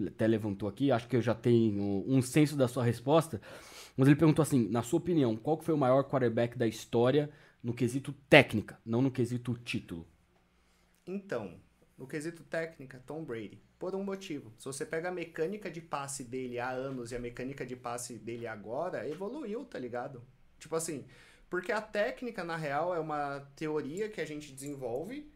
[0.07, 0.91] até levantou aqui.
[0.91, 3.41] Acho que eu já tenho um senso da sua resposta.
[3.95, 7.29] Mas ele perguntou assim, na sua opinião, qual foi o maior quarterback da história
[7.61, 10.07] no quesito técnica, não no quesito título?
[11.05, 11.55] Então,
[11.97, 13.61] no quesito técnica, Tom Brady.
[13.77, 14.53] Por um motivo.
[14.57, 18.17] Se você pega a mecânica de passe dele há anos e a mecânica de passe
[18.17, 20.23] dele agora, evoluiu, tá ligado?
[20.59, 21.05] Tipo assim,
[21.49, 25.29] porque a técnica, na real, é uma teoria que a gente desenvolve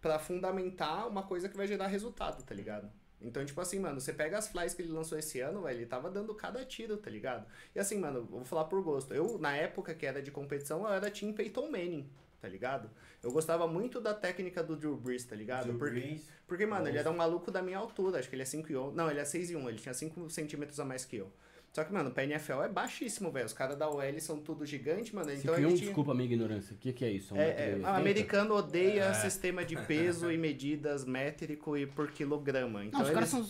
[0.00, 2.90] pra fundamentar uma coisa que vai gerar resultado, tá ligado?
[3.20, 5.86] Então, tipo assim, mano, você pega as flies que ele lançou esse ano, velho, ele
[5.86, 7.46] tava dando cada tiro, tá ligado?
[7.74, 9.12] E assim, mano, eu vou falar por gosto.
[9.12, 12.08] Eu, na época que era de competição, eu era Team Peyton Manning,
[12.40, 12.88] tá ligado?
[13.22, 15.64] Eu gostava muito da técnica do Drew Brees, tá ligado?
[15.64, 16.28] Drew Porque, Brees.
[16.46, 18.76] porque mano, ele era um maluco da minha altura, acho que ele é 5 e
[18.76, 18.96] 11.
[18.96, 21.32] Não, ele é 6 e 1, ele tinha 5 centímetros a mais que eu.
[21.72, 23.46] Só que, mano, pra NFL é baixíssimo, velho.
[23.46, 25.30] Os caras da OL são tudo gigante, mano.
[25.32, 25.86] Então ele tinha...
[25.86, 26.74] desculpa a minha ignorância.
[26.74, 27.34] O que, que é isso?
[27.34, 29.14] Um É, é, americano odeia É.
[29.14, 32.84] sistema de peso e medidas métrico e por quilograma.
[32.84, 33.46] Então Não, os caras são.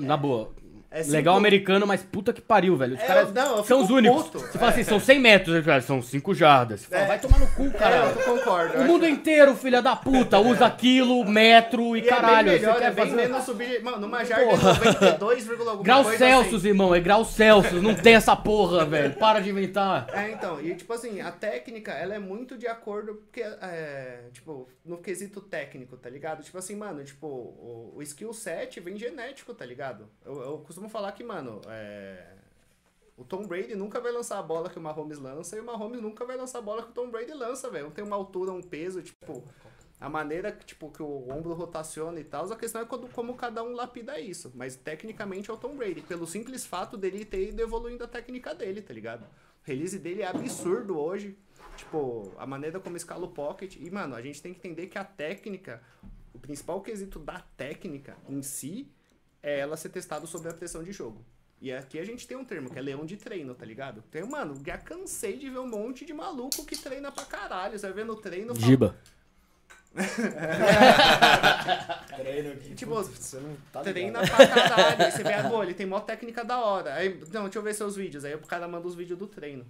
[0.00, 0.54] Na boa.
[0.98, 2.94] É Legal americano, mas puta que pariu, velho.
[2.96, 4.22] Os É, caras não, são os únicos.
[4.24, 4.38] puto.
[4.40, 6.80] Você fala assim, são 100 metros, falam, são 5 jardas.
[6.80, 7.06] Você fala, É.
[7.06, 8.18] vai tomar no cu, É, caralho.
[8.18, 8.78] eu concordo.
[8.78, 12.48] O mundo inteiro, filha da puta, usa quilo, metro e, E caralho.
[12.50, 13.16] é bem melhor, você é quer bem fazer...
[13.28, 13.82] menos subir...
[13.82, 16.68] Mano, numa jarda é 92, alguma Graus coisa Celsius, assim.
[16.68, 17.82] irmão, é graus Celsius.
[17.82, 19.14] Não tem essa porra, velho.
[19.14, 20.06] Para de inventar.
[20.12, 24.68] É, então, e tipo assim, a técnica, ela é muito de acordo, porque, é, tipo,
[24.84, 26.42] no quesito técnico, tá ligado?
[26.42, 30.08] Tipo assim, mano, tipo, o, o skill set vem genético, tá ligado?
[30.24, 32.36] Eu, eu costumo falar que, mano, é,
[33.16, 36.02] O Tom Brady nunca vai lançar a bola que o Mahomes lança e o Mahomes
[36.02, 37.84] nunca vai lançar a bola que o Tom Brady lança, velho.
[37.86, 39.42] Não tem uma altura, um peso, tipo,
[39.98, 42.52] a maneira que, tipo, que o ombro rotaciona e tal.
[42.52, 44.52] A questão é quando, como cada um lapida isso.
[44.54, 48.54] Mas tecnicamente é o Tom Brady, pelo simples fato dele ter ido evoluindo a técnica
[48.54, 49.22] dele, tá ligado?
[49.22, 51.38] O release dele é absurdo hoje.
[51.74, 53.76] Tipo, a maneira como escala o pocket.
[53.76, 55.82] E, mano, a gente tem que entender que a técnica,
[56.34, 58.92] o principal quesito da técnica em si
[59.42, 61.22] é ela ser testada sob a pressão de jogo.
[61.60, 64.02] E aqui a gente tem um termo que é leão de treino, tá ligado?
[64.10, 67.78] Tem, mano, já cansei de ver um monte de maluco que treina pra caralho.
[67.78, 68.54] Você vai ver no treino.
[68.54, 68.94] Giba.
[72.16, 72.74] Treino aqui.
[72.74, 73.94] Tipo, putz, você não tá ligado.
[73.94, 75.04] Treina pra caralho.
[75.04, 76.92] Aí você vê, ah, ele tem mó técnica da hora.
[76.94, 78.22] Aí, não, deixa eu ver seus vídeos.
[78.24, 79.64] Aí o cara manda os vídeos do treino.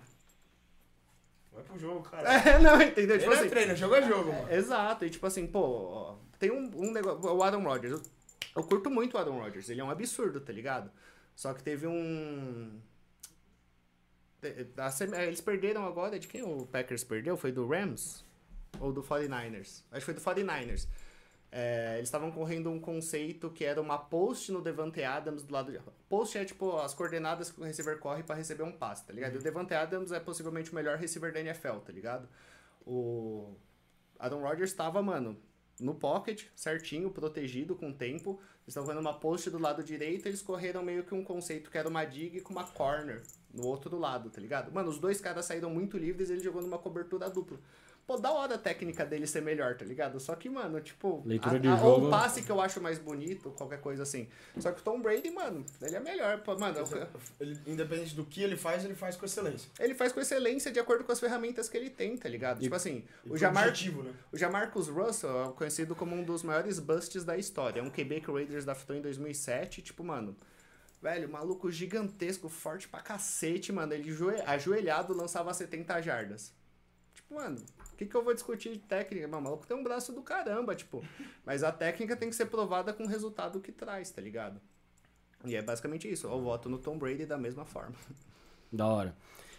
[1.53, 2.29] Vai pro jogo, cara.
[2.45, 3.17] É, não, entendeu?
[3.19, 4.53] Tipo Tipo é assim, treino, jogo é jogo, mano.
[4.53, 7.33] Exato, e tipo assim, pô, ó, tem um, um negócio.
[7.33, 8.03] O Adam Rodgers.
[8.57, 10.91] Eu, curto muito o Adam Rodgers, ele é um absurdo, tá ligado?
[11.35, 12.81] Só que teve um.
[14.93, 16.19] semi- Eles perderam agora.
[16.19, 17.37] De quem o Packers perdeu?
[17.37, 18.25] Foi do Rams?
[18.81, 19.83] Ou do 49ers?
[19.91, 20.87] Acho que foi do 49ers.
[21.51, 25.73] É, eles estavam correndo um conceito que era uma post no Devante Adams do lado
[25.73, 25.79] de.
[26.09, 29.35] Post é tipo as coordenadas que o receiver corre pra receber um passe, tá ligado?
[29.35, 32.29] E o Devante Adams é possivelmente o melhor receiver da NFL, tá ligado?
[32.87, 33.55] O
[34.19, 35.39] Adam Rodgers estava, mano,
[35.81, 38.41] no pocket, certinho, protegido com o tempo.
[38.65, 41.79] Eles estavam vendo uma post do lado direito, eles correram meio que um conceito que
[41.79, 43.23] era uma dig com uma corner
[43.55, 44.73] no outro lado, tá ligado?
[44.73, 47.59] Mano, os dois caras saíram muito livres ele jogou numa cobertura dupla.
[48.07, 50.21] Pô, da hora a técnica dele ser melhor, tá ligado?
[50.21, 51.23] Só que, mano, tipo.
[51.27, 52.07] Leitura a- de a- jogo.
[52.07, 54.29] O passe que eu acho mais bonito, qualquer coisa assim.
[54.61, 56.39] Só que o Tom Brady, mano, ele é melhor.
[56.43, 57.09] Pô, mano, eu-
[57.41, 59.69] Ele, independente do que ele faz, ele faz com excelência.
[59.81, 62.61] ele faz com excelência de acordo com as ferramentas que ele tem, tá ligado?
[62.61, 64.13] tipo assim, E o Jamar, objetivo, né?
[64.33, 67.81] o Jamarcus Russell é conhecido como um dos maiores busts da história.
[67.81, 69.83] É um QB que o Raiders draftou em 2007.
[69.83, 70.37] Tipo, mano,
[71.03, 73.93] velho, maluco gigantesco, forte pra cacete, mano.
[73.93, 76.55] Ele joe- ajoelhado lançava 70 jardas.
[77.29, 77.57] Tipo, mano,
[77.93, 79.27] o que, que eu vou discutir de técnica?
[79.27, 81.05] Mano, o maluco tem um braço do caramba, tipo.
[81.45, 84.61] Mas a técnica tem que ser provada com o resultado que traz, tá ligado?
[85.45, 86.27] E é basicamente isso.
[86.27, 87.95] Eu voto no Tom Brady da mesma forma.
[88.73, 89.17] Da hora.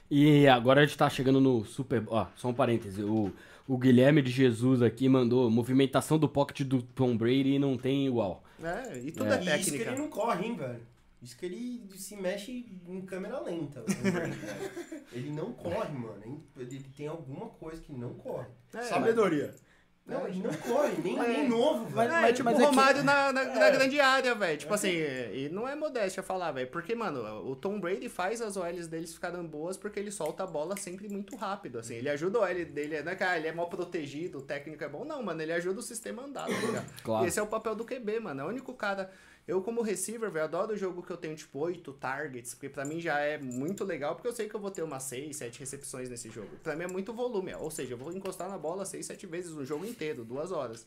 [0.10, 3.04] E agora a gente tá chegando no Super Ó, só um parêntese.
[3.04, 3.34] O,
[3.68, 8.44] o Guilherme de Jesus aqui mandou movimentação do pocket do Tom Brady não tem igual.
[8.64, 9.36] É, e tudo É.
[9.36, 9.92] é, E isso que técnica.
[9.92, 10.82] ele não corre, hein, velho.
[11.22, 13.82] Isso que ele se mexe em câmera lenta.
[13.88, 14.34] velho.
[15.12, 16.44] ele não corre, mano.
[16.56, 18.48] Ele tem alguma coisa que não corre.
[18.74, 19.54] É, Sabedoria.
[20.06, 21.28] Não, ele não corre, nem, É.
[21.28, 22.14] nem novo, velho.
[22.14, 24.58] É, tipo mas o é que- Romário na, na, na grande área, velho.
[24.58, 26.70] Tipo assim, e não é modéstia falar, velho.
[26.70, 30.48] Porque, mano, o Tom Brady faz as OLs deles ficarem boas porque ele solta a
[30.48, 31.96] bola sempre muito rápido, assim.
[31.96, 34.82] Ele ajuda o OL dele, não é que ah, ele é mal protegido, o técnico
[34.82, 35.04] é bom.
[35.04, 37.02] Não, mano, ele ajuda o sistema a andar, tá ligado?
[37.04, 37.26] Claro.
[37.26, 38.42] E esse é o papel do QB, mano.
[38.42, 39.12] É o único cara...
[39.48, 42.84] Eu, como receiver, velho, adoro o jogo que eu tenho, tipo, 8 targets, porque pra
[42.84, 45.60] mim já é muito legal, porque eu sei que eu vou ter umas 6, 7
[45.62, 46.50] recepções nesse jogo.
[46.62, 49.54] Pra mim é muito volume, ou seja, eu vou encostar na bola 6, 7 vezes
[49.54, 50.86] no jogo inteiro, duas horas.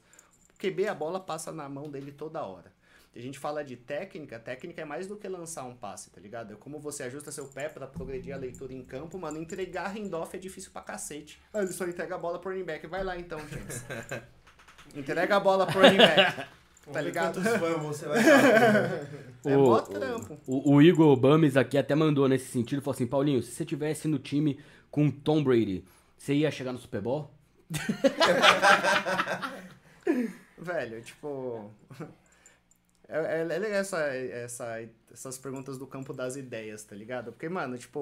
[0.58, 2.70] QB, a bola passa na mão dele toda hora.
[3.16, 6.52] A gente fala de técnica, técnica é mais do que lançar um passe, tá ligado?
[6.52, 9.38] É como você ajusta seu pé pra progredir a leitura em campo, mano.
[9.38, 11.42] Entregar handoff é difícil pra cacete.
[11.52, 12.86] Ah, ele só entrega a bola pro running back.
[12.86, 14.22] Vai lá então, gente.
[14.94, 16.59] Entrega a bola pro running back.
[16.92, 17.40] Tá ligado?
[17.40, 19.06] Você vai dar.
[19.42, 20.36] É O- mó trampo.
[20.46, 24.06] O, o Igor Bames aqui até mandou nesse sentido, falou assim, Paulinho, se você tivesse
[24.06, 24.60] no time
[24.90, 25.82] com Tom Brady,
[26.18, 27.30] você ia chegar no Super Bowl?
[30.58, 31.70] Velho, tipo.
[33.12, 37.32] É, é, é legal essa, essa, essas perguntas do campo das ideias, tá ligado?
[37.32, 37.98] Porque, mano, tipo,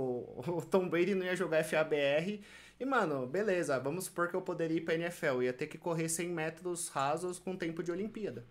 [0.46, 2.42] o Tom Brady não ia jogar FABR
[2.78, 6.10] e, mano, beleza, vamos supor que eu poderia ir pra NFL, ia ter que correr
[6.10, 8.44] 100 metros rasos com tempo de Olimpíada.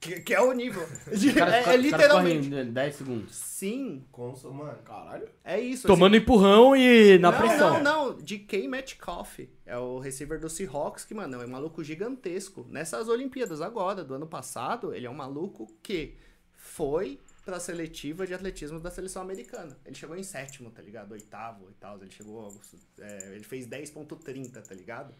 [0.00, 0.86] Que, que é o nível.
[1.16, 2.54] De- O cara- é, cara- é o cara literalmente.
[2.54, 3.34] em 10 segundos.
[3.34, 4.78] Sim, Consul, mano.
[4.84, 5.26] Caralho.
[5.42, 5.86] é isso.
[5.86, 7.82] Tomando empurrão e na não, pressão.
[7.82, 12.66] Não, não, DK Metcalf é o receiver do Seahawks, que, mano, é um maluco gigantesco.
[12.68, 16.14] Nessas Olimpíadas agora, do ano passado, ele é um maluco que
[16.52, 19.76] foi pra seletiva de atletismo da seleção americana.
[19.84, 21.12] Ele chegou em sétimo, tá ligado?
[21.12, 21.98] Oitavo e tal.
[22.00, 22.54] Ele chegou.
[22.98, 25.14] é, ele fez 10.30, tá ligado?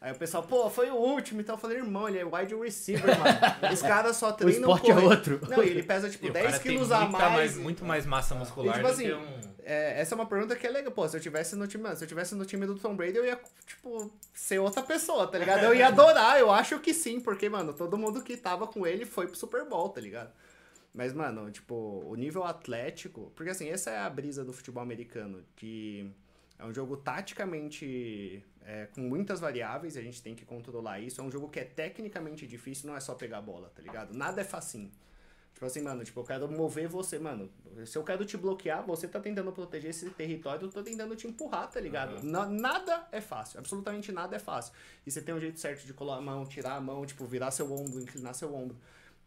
[0.00, 3.04] Aí o pessoal, pô, foi o último, então eu falei, irmão, ele é wide receiver,
[3.18, 3.70] mano.
[3.70, 5.40] Os caras só O treinam esporte é outro.
[5.46, 7.56] Não, e ele pesa, tipo, E o 10 cara tem quilos a muita mais.
[7.58, 9.40] Muito mais massa muscular E, tipo do assim, que um...
[9.62, 10.90] É, essa é uma pergunta que é legal.
[10.90, 13.26] Pô, se eu tivesse no time, se eu tivesse no time do Tom Brady, eu
[13.26, 15.64] ia, tipo, ser outra pessoa, tá ligado?
[15.64, 19.04] Eu ia adorar, eu acho que sim, porque, mano, todo mundo que tava com ele
[19.04, 20.32] foi pro Super Bowl, tá ligado?
[20.94, 21.74] Mas, mano, tipo,
[22.06, 23.30] o nível atlético.
[23.36, 26.10] Porque assim, essa é a brisa do futebol americano, que
[26.58, 31.20] é um jogo taticamente é, com muitas variáveis, a gente tem que controlar isso.
[31.20, 34.12] É um jogo que é tecnicamente difícil, não é só pegar a bola, tá ligado?
[34.14, 34.90] Nada é facinho.
[35.52, 37.50] Tipo assim, mano, tipo, eu quero mover você, mano.
[37.84, 41.26] Se eu quero te bloquear, você tá tentando proteger esse território, eu tô tentando te
[41.26, 42.22] empurrar, tá ligado?
[42.22, 44.72] Na- nada é fácil, absolutamente nada é fácil.
[45.04, 47.50] E você tem um jeito certo de colar a mão, tirar a mão, tipo, virar
[47.50, 48.76] seu ombro, inclinar seu ombro.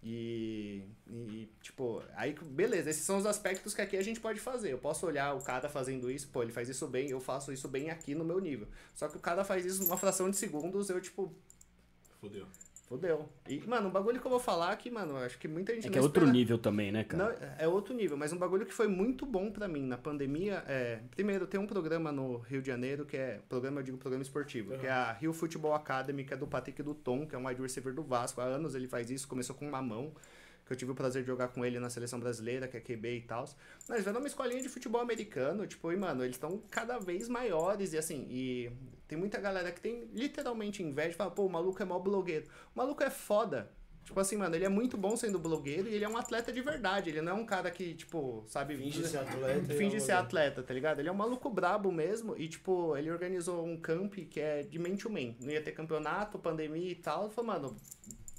[0.03, 4.71] E, e, tipo, aí, beleza, esses são os aspectos que aqui a gente pode fazer.
[4.73, 7.69] Eu posso olhar o cara fazendo isso, pô, ele faz isso bem, eu faço isso
[7.69, 8.67] bem aqui no meu nível.
[8.93, 11.33] Só que o cara faz isso numa fração de segundos, eu, tipo,
[12.23, 12.47] Fudeu.
[12.93, 13.29] Fodeu.
[13.49, 15.87] E, mano, um bagulho que eu vou falar que, mano, acho que muita gente É
[15.87, 17.23] não que é outro espera- nível também, né, cara?
[17.23, 20.63] não, é outro nível, mas um bagulho que foi muito bom pra mim na pandemia
[20.67, 20.99] é.
[21.11, 23.39] Primeiro, tem um programa no Rio de Janeiro que é.
[23.49, 26.81] Programa, eu digo programa esportivo, que é a Rio Football Academy, que é do Patrick
[26.83, 28.39] do Tom, que é um wide receiver do Vasco.
[28.41, 30.11] Há anos ele faz isso, começou com uma mão.
[30.65, 33.17] Que eu tive o prazer de jogar com ele na seleção brasileira, que é QB
[33.17, 33.45] e tal.
[33.87, 37.93] Mas vendo uma escolinha de futebol americano, tipo, e, mano, eles estão cada vez maiores
[37.93, 38.71] e assim, e
[39.07, 42.45] tem muita galera que tem literalmente inveja e fala, pô, o maluco é mó blogueiro.
[42.73, 43.69] O maluco é foda.
[44.03, 46.61] Tipo assim, mano, ele é muito bom sendo blogueiro e ele é um atleta de
[46.61, 47.09] verdade.
[47.09, 48.75] Ele não é um cara que, tipo, sabe.
[48.75, 49.73] Finge ser atleta.
[49.73, 50.99] Finge é ser atleta, tá ligado?
[50.99, 54.77] Ele é um maluco brabo mesmo e, tipo, ele organizou um camp que é de
[54.77, 55.35] man to man.
[55.39, 57.29] Não ia ter campeonato, pandemia e tal.
[57.29, 57.77] Falou, mano,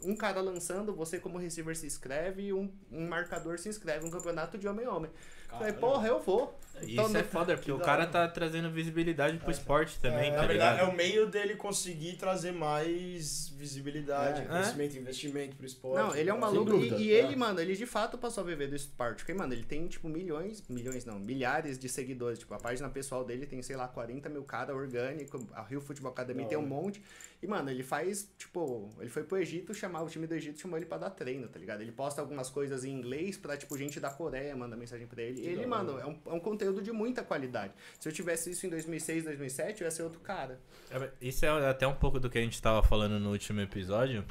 [0.04, 4.06] um cara lançando, você como receiver se inscreve e um, um marcador se inscreve.
[4.06, 5.10] Um campeonato de homem a homem.
[5.48, 6.58] Falei, porra, eu vou.
[6.82, 8.10] Então, Isso é no- foda, porque o cara hora.
[8.10, 10.90] tá trazendo visibilidade pro esporte também, É, tá na verdade, ligado?
[10.90, 14.44] é o meio dele conseguir trazer mais visibilidade, É.
[14.44, 15.96] crescimento, investimento pro esporte.
[16.02, 16.76] Não, ele é um Sem maluco.
[16.76, 17.18] e, e é.
[17.24, 19.18] ele, mano, ele de fato passou a viver do esporte.
[19.18, 22.38] Porque, mano, ele tem, tipo, milhões, milhões não, milhares de seguidores.
[22.38, 25.46] Tipo, a página pessoal dele tem, sei lá, 40 mil cada orgânico.
[25.54, 27.00] A Rio Futebol Academy Da tem um monte.
[27.42, 30.78] E, mano, ele faz, tipo, ele foi pro Egito chamar, o time do Egito chamou
[30.78, 31.82] ele pra dar treino, tá ligado?
[31.82, 35.42] Ele posta algumas coisas em inglês pra, tipo, gente da Coreia manda mensagem pra ele.
[35.42, 37.72] E ele, da mano, é um, é um conteúdo de muita qualidade.
[37.98, 40.60] Se eu tivesse isso em 2006, 2007, eu ia ser outro cara.
[40.90, 44.24] É, Isso é até um pouco do que a gente tava falando no último episódio.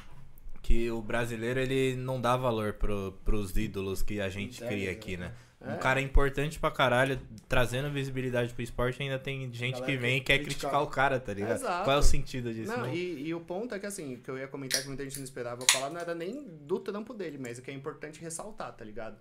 [0.62, 4.90] Que o brasileiro, ele não dá valor pro, pros ídolos que a gente Sério, cria
[4.90, 5.34] aqui, né?
[5.60, 5.74] É.
[5.74, 7.18] Um cara importante pra caralho,
[7.48, 10.70] trazendo visibilidade pro esporte, ainda tem gente Galera que vem e que quer criticar.
[10.70, 11.56] criticar o cara, tá ligado?
[11.56, 11.84] Exato.
[11.84, 12.70] Qual é o sentido disso?
[12.70, 15.04] Não, Não, e, e o ponto é que assim, que eu ia comentar que muita
[15.04, 18.20] gente não esperava falar, não era nem do trampo dele, mas o que é importante
[18.20, 19.16] ressaltar, tá ligado?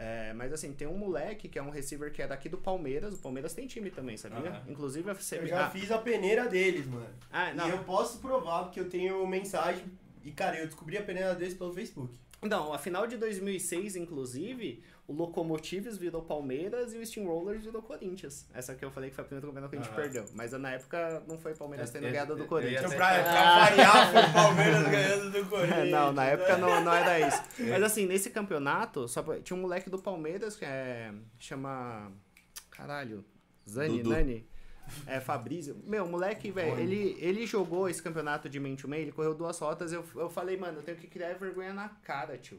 [0.00, 3.14] É, mas assim, tem um moleque que é um receiver que é daqui do Palmeiras,
[3.14, 4.48] o Palmeiras tem time também, sabia?
[4.48, 4.62] Aham.
[4.68, 7.08] Inclusive a Eu já ah, fiz a peneira deles, mano.
[7.32, 7.66] ah, não.
[7.66, 9.84] E eu posso provar, porque eu tenho mensagem.
[10.22, 12.16] E, cara, eu descobri a peneira deles pelo Facebook.
[12.40, 18.46] Não, a final de 2006, inclusive, o Locomotives virou Palmeiras e o Steamrollers virou Corinthians.
[18.54, 19.96] Essa que eu falei que foi a primeira campeonato que a gente Aham.
[20.02, 20.24] perdeu.
[20.34, 22.94] Mas na época não foi Palmeiras Eu- tendo eu- ganhado do eu Corinthians.
[22.94, 25.90] pra, pra variar, foi o Palmeiras ganhando do Corinthians.
[25.90, 27.42] não, na época não, não era isso.
[27.70, 31.10] Mas assim, nesse campeonato, só pra- tinha um moleque do Palmeiras que é.
[31.38, 32.12] chama.
[32.70, 33.24] Caralho.
[33.68, 34.10] Zani, Dudu.
[34.10, 34.46] Nani.
[35.06, 35.76] É, Fabrício.
[35.84, 39.34] Meu, o moleque, velho, ele, ele jogou esse campeonato de man to man, ele correu
[39.34, 39.92] duas rotas.
[39.92, 42.58] Eu, eu falei, mano, eu tenho que criar vergonha na cara, tio.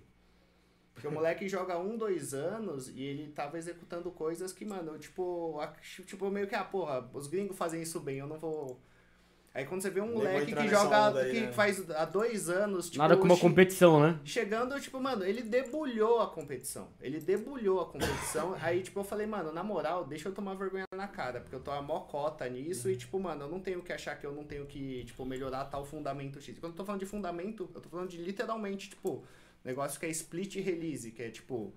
[1.00, 5.00] Porque o moleque joga um, dois anos e ele tava executando coisas que, mano, eu,
[5.00, 5.58] tipo,
[6.06, 8.78] tipo, meio que, ah, porra, os gringos fazem isso bem, eu não vou.
[9.54, 11.52] Aí quando você vê um moleque que joga, aí, que né?
[11.54, 12.98] faz há dois anos, tipo.
[12.98, 14.20] Nada como uma competição, né?
[14.26, 16.90] Chegando, tipo, mano, ele debulhou a competição.
[17.02, 18.54] Ele debulhou a competição.
[18.62, 21.62] aí, tipo, eu falei, mano, na moral, deixa eu tomar vergonha na cara, porque eu
[21.62, 24.44] tô a mocota nisso e, tipo, mano, eu não tenho que achar que eu não
[24.44, 26.60] tenho que, tipo, melhorar tal fundamento X.
[26.60, 29.24] Quando eu tô falando de fundamento, eu tô falando de literalmente, tipo,
[29.64, 31.74] negócio que é split release, que é tipo,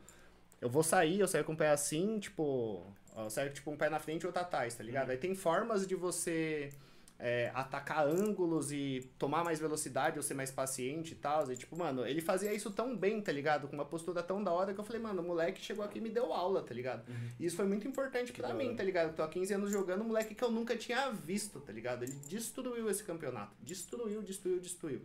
[0.60, 3.90] eu vou sair, eu saio com o pé assim, tipo, eu saio, tipo, um pé
[3.90, 5.10] na frente e outro atrás, tá ligado?
[5.10, 6.72] Aí tem formas de você
[7.22, 11.50] é, atacar ângulos e tomar mais velocidade ou ser mais paciente e tal.
[11.52, 13.68] E, tipo, mano, ele fazia isso tão bem, tá ligado?
[13.68, 16.00] Com uma postura tão da hora que eu falei, mano, o moleque chegou aqui e
[16.00, 17.04] me deu aula, tá ligado?
[17.38, 19.10] E isso foi muito importante pra da mim, tá ligado?
[19.10, 22.02] Eu tô há 15 anos jogando um moleque que eu nunca tinha visto, tá ligado?
[22.02, 23.52] Ele destruiu esse campeonato.
[23.62, 25.02] Destruiu, destruiu, destruiu.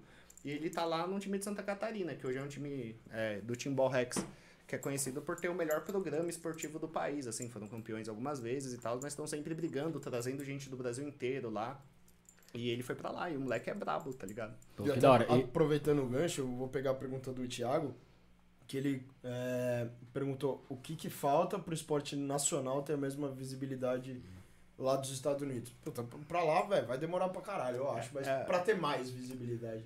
[0.47, 3.41] E ele tá lá num time de Santa Catarina, que hoje é um time é,
[3.41, 4.25] do Timbal Rex,
[4.65, 8.39] que é conhecido por ter o melhor programa esportivo do país, assim, foram campeões algumas
[8.39, 11.77] vezes e tal, mas estão sempre brigando, trazendo gente do Brasil inteiro lá.
[12.53, 14.55] E ele foi pra lá, e o moleque é brabo, tá ligado?
[14.73, 15.27] Pô, E que até da hora.
[15.37, 17.93] E- Aproveitando o gancho, eu vou pegar a pergunta do Thiago,
[18.65, 24.21] que ele é, perguntou o que, que falta pro esporte nacional ter a mesma visibilidade
[24.79, 25.73] lá dos Estados Unidos.
[25.83, 28.45] Puta, pra lá, velho, vai demorar pra caralho, eu acho, mas É.
[28.45, 29.83] pra ter mais visibilidade.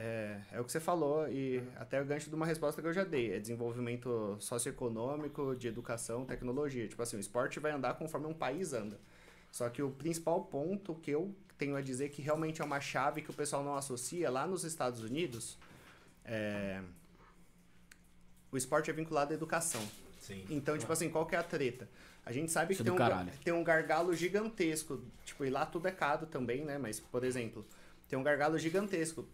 [0.00, 2.92] É, é o que você falou, e até o gancho de uma resposta que eu
[2.92, 3.32] já dei.
[3.32, 6.86] É desenvolvimento socioeconômico, de educação, tecnologia.
[6.86, 9.00] Tipo assim, o esporte vai andar conforme um país anda.
[9.50, 13.22] Só que o principal ponto que eu tenho a dizer que realmente é uma chave
[13.22, 15.58] que o pessoal não associa lá nos Estados Unidos
[16.28, 16.80] é.
[18.52, 19.80] O esporte é vinculado à educação.
[20.20, 20.44] Sim.
[20.50, 21.88] Então, tipo assim, qual que é a treta?
[22.24, 25.02] A gente sabe Isso que é tem um, tem um gargalo gigantesco.
[25.24, 26.76] Tipo, e lá tudo é caro também, né?
[26.78, 27.66] Mas, por exemplo,
[28.08, 29.26] tem um gargalo gigantesco.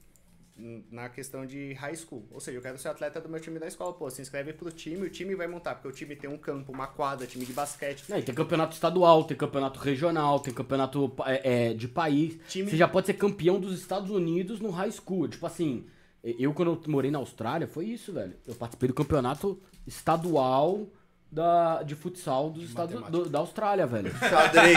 [0.57, 2.25] Na questão de high school.
[2.31, 3.93] Ou seja, eu quero ser atleta do meu time da escola.
[3.93, 6.71] Pô, se inscreve pro time, o time vai montar, porque o time tem um campo,
[6.71, 8.05] uma quadra, time de basquete.
[8.13, 12.39] É, tem campeonato estadual, tem campeonato regional, tem campeonato é, é, de país.
[12.49, 15.27] Time- Você já pode ser campeão dos Estados Unidos no high school.
[15.27, 15.87] Tipo assim,
[16.23, 18.35] eu quando eu morei na Austrália, foi isso, velho.
[18.47, 20.87] Eu participei do campeonato estadual
[21.31, 24.13] da, de futsal dos Estados, do- da Austrália, velho.
[24.19, 24.75] Xadrez.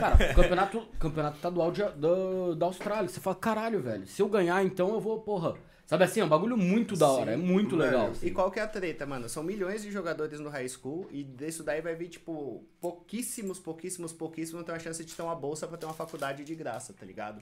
[0.00, 3.08] Cara, campeonato, campeonato estadual de- da, da Austrália.
[3.08, 5.54] Você fala, caralho, velho, se eu ganhar, então eu vou, porra.
[5.86, 8.10] Sabe assim, é um bagulho muito da hora, é muito legal.
[8.20, 9.28] E qual que é a treta, mano?
[9.28, 14.12] São milhões de jogadores no high school e disso daí vai vir, tipo, pouquíssimos, pouquíssimos,
[14.12, 17.06] pouquíssimos ter uma chance de ter uma bolsa pra ter uma faculdade de graça, tá
[17.06, 17.40] ligado?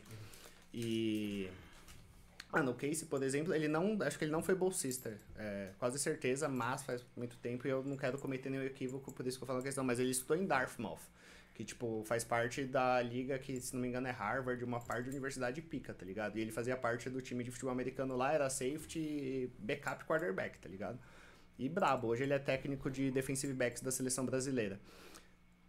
[0.75, 1.49] E.
[2.55, 3.99] Mano, o Casey, por exemplo, ele não.
[4.03, 5.19] Acho que ele não foi bolsista.
[5.37, 9.27] É, quase certeza, mas faz muito tempo e eu não quero cometer nenhum equívoco, por
[9.27, 9.83] isso que eu falo a questão.
[9.83, 11.01] Mas ele estudou em Dartmouth,
[11.55, 15.05] que, tipo, faz parte da liga que, se não me engano, é Harvard, uma parte
[15.05, 16.39] de universidade pica, tá ligado?
[16.39, 20.69] E ele fazia parte do time de futebol americano lá, era safety backup quarterback, tá
[20.69, 20.99] ligado?
[21.59, 24.81] E brabo, hoje ele é técnico de defensive backs da seleção brasileira.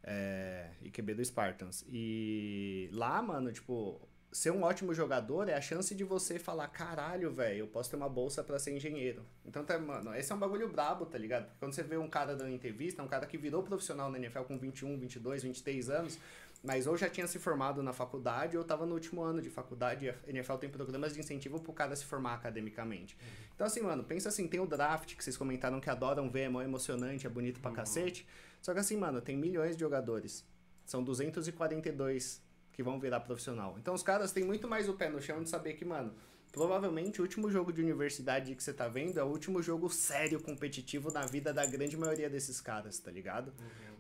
[0.03, 1.83] É, e QB do Spartans.
[1.89, 3.99] E lá, mano, tipo,
[4.35, 7.95] ser um ótimo jogador é a chance de você falar, caralho, velho, eu posso ter
[7.95, 9.25] uma bolsa pra ser engenheiro.
[9.45, 11.45] Então, tá, mano, esse é um bagulho brabo, tá ligado?
[11.45, 14.19] Porque quando você vê um cara dando entrevista, é um cara que virou profissional na
[14.19, 16.19] NFL com 21, 22, 23 anos,
[16.61, 20.07] mas ou já tinha se formado na faculdade ou tava no último ano de faculdade.
[20.07, 23.17] E a NFL tem programas de incentivo pro cara se formar academicamente.
[23.55, 26.49] Então, assim, mano, pensa assim, tem o draft que vocês comentaram que adoram ver, é
[26.49, 28.27] mó emocionante, é bonito pra cacete.
[28.61, 30.45] Só que assim, mano, tem milhões de jogadores.
[30.85, 32.43] São 242
[32.75, 33.77] que vão virar profissional.
[33.79, 36.13] Então os caras têm muito mais o pé no chão de saber que, mano,
[36.51, 40.41] provavelmente o último jogo de universidade que você tá vendo é o último jogo sério,
[40.41, 43.53] competitivo na vida da grande maioria desses caras, tá ligado?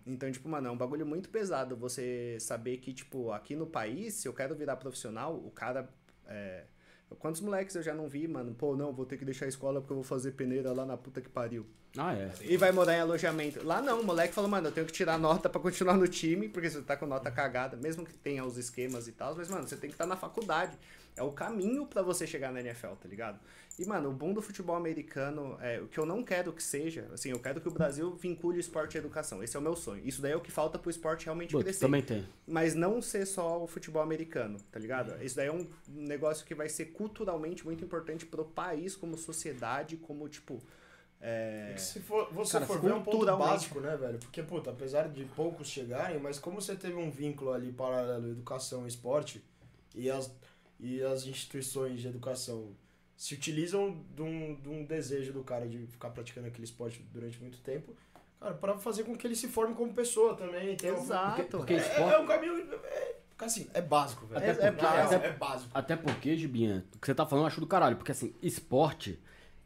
[0.05, 4.13] Então, tipo, mano, é um bagulho muito pesado você saber que, tipo, aqui no país,
[4.15, 5.89] se eu quero virar profissional, o cara.
[6.27, 6.65] É...
[7.19, 8.53] Quantos moleques eu já não vi, mano?
[8.53, 10.97] Pô, não, vou ter que deixar a escola porque eu vou fazer peneira lá na
[10.97, 11.65] puta que pariu.
[11.97, 12.31] Ah, é.
[12.41, 13.65] E vai morar em alojamento.
[13.65, 16.49] Lá não, o moleque falou, mano, eu tenho que tirar nota pra continuar no time,
[16.49, 19.67] porque você tá com nota cagada, mesmo que tenha os esquemas e tal, mas, mano,
[19.67, 20.77] você tem que estar na faculdade.
[21.15, 23.39] É o caminho pra você chegar na NFL, tá ligado?
[23.77, 27.09] E, mano, o bom do futebol americano, é, o que eu não quero que seja,
[27.13, 29.43] assim, eu quero que o Brasil vincule o esporte e a educação.
[29.43, 30.01] Esse é o meu sonho.
[30.05, 31.81] Isso daí é o que falta pro esporte realmente crescer.
[31.81, 32.25] também tem.
[32.47, 35.21] Mas não ser só o futebol americano, tá ligado?
[35.21, 39.97] Isso daí é um negócio que vai ser culturalmente muito importante pro país, como sociedade,
[39.97, 40.63] como, tipo.
[41.19, 41.71] É...
[41.71, 44.19] É que se for, você Cara, for ver é um ponto básico, né, velho?
[44.19, 48.85] Porque, puta, apesar de poucos chegarem, mas como você teve um vínculo ali paralelo educação
[48.85, 49.43] e esporte,
[49.93, 50.33] e as,
[50.79, 52.73] e as instituições de educação
[53.15, 57.39] se utilizam de um, de um desejo do cara de ficar praticando aquele esporte durante
[57.41, 57.93] muito tempo,
[58.39, 60.75] cara, pra fazer com que ele se forme como pessoa também.
[60.83, 61.35] Um- Exato.
[61.35, 62.13] Porque, porque É, esporte.
[62.13, 62.57] é um caminho.
[62.83, 64.37] É, assim, é básico, velho.
[64.39, 65.25] Até É- é real, básico.
[65.25, 65.71] é básico.
[65.73, 67.95] Até porque, Gibinha, o que você tá falando eu acho do caralho.
[67.95, 69.19] Porque, assim, esporte,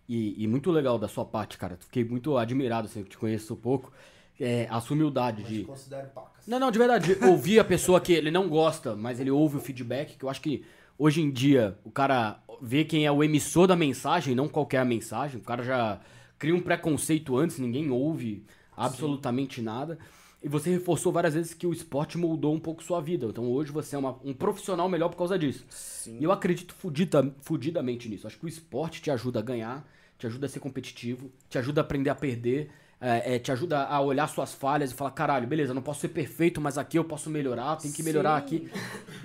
[0.07, 1.77] e, e muito legal da sua parte, cara.
[1.77, 3.91] Fiquei muito admirado, assim, que te conheço um pouco.
[4.39, 5.63] É, a sua humildade Mas de.
[5.65, 6.47] considero pacas.
[6.47, 9.57] Não, não, de verdade, de ouvir a pessoa que ele não gosta, mas ele ouve
[9.57, 10.65] o feedback, que eu acho que
[10.97, 15.39] hoje em dia o cara vê quem é o emissor da mensagem, não qualquer mensagem.
[15.39, 15.99] O cara já
[16.37, 18.43] cria um preconceito antes, ninguém ouve
[18.75, 19.97] absolutamente nada.
[20.41, 23.25] E você reforçou várias vezes que o esporte moldou um pouco sua vida.
[23.27, 25.65] Então hoje você é uma- um profissional melhor por causa disso.
[25.69, 26.17] Sim.
[26.19, 28.25] E eu acredito fudida, fudidamente nisso.
[28.25, 29.85] Acho que o esporte te ajuda a ganhar,
[30.17, 32.69] te ajuda a ser competitivo, te ajuda a aprender a perder,
[33.01, 36.09] é, é, te ajuda a olhar suas falhas e falar, caralho, beleza, não posso ser
[36.09, 38.45] perfeito, mas aqui eu posso melhorar, tem que melhorar Sim.
[38.57, 38.71] aqui.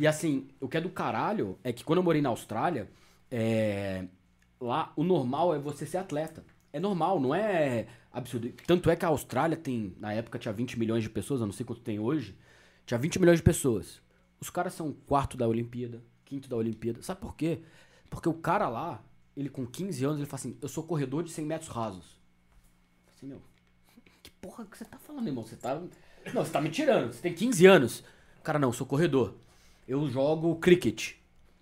[0.00, 2.88] E assim, o que é do caralho é que quando eu morei na Austrália,
[3.36, 4.06] é,
[4.60, 6.44] lá o normal é você ser atleta.
[6.72, 8.48] É normal, não é absurdo.
[8.64, 11.52] Tanto é que a Austrália tem, na época tinha 20 milhões de pessoas, eu não
[11.52, 12.38] sei quanto tem hoje,
[12.86, 14.00] tinha 20 milhões de pessoas.
[14.40, 17.02] Os caras são quarto da Olimpíada, quinto da Olimpíada.
[17.02, 17.60] Sabe por quê?
[18.08, 19.02] Porque o cara lá,
[19.36, 22.16] ele com 15 anos, ele fala assim, eu sou corredor de 100 metros rasos.
[23.08, 23.42] Assim, meu,
[24.22, 25.44] que porra que você tá falando, irmão?
[25.44, 25.82] Você tá...
[26.32, 27.12] Não, você tá me tirando.
[27.12, 28.04] Você tem 15 anos.
[28.44, 29.34] Cara, não, eu sou corredor.
[29.88, 31.14] Eu jogo cricket.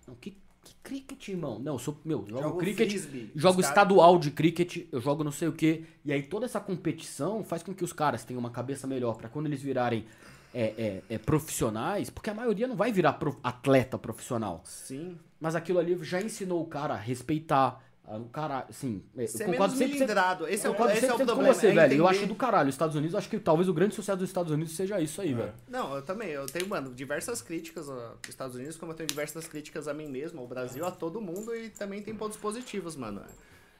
[0.07, 0.37] Não, que,
[0.83, 1.57] cricket, irmão?
[1.59, 2.89] Não, eu sou, meu, eu jogo, Jogo cricket.
[2.89, 3.31] frisbee.
[3.35, 5.83] Jogo estadual de cricket, eu jogo não sei o quê.
[6.03, 9.29] E aí toda essa competição faz com que os caras tenham uma cabeça melhor pra
[9.29, 10.05] quando eles virarem
[10.53, 14.61] é, é, é, profissionais, porque a maioria não vai virar prof- atleta profissional.
[14.65, 15.17] Sim.
[15.39, 17.81] Mas aquilo ali já ensinou o cara a respeitar.
[18.05, 20.47] A- O cara, assim, é, eu Ser concordo menos 100%, melindrado.
[20.47, 21.53] Esse é o, esse é o 100% com problema.
[21.53, 21.93] você, é velho.
[21.95, 22.69] Eu acho do caralho.
[22.69, 25.33] Os Estados Unidos, acho que talvez o grande sucesso dos Estados Unidos seja isso aí,
[25.33, 25.53] velho.
[25.67, 26.29] Não, eu também.
[26.29, 30.07] Eu tenho, mano, diversas críticas aos Estados Unidos, como eu tenho diversas críticas a mim
[30.07, 33.21] mesmo, ao Brasil, a todo mundo, e também tem pontos positivos, mano.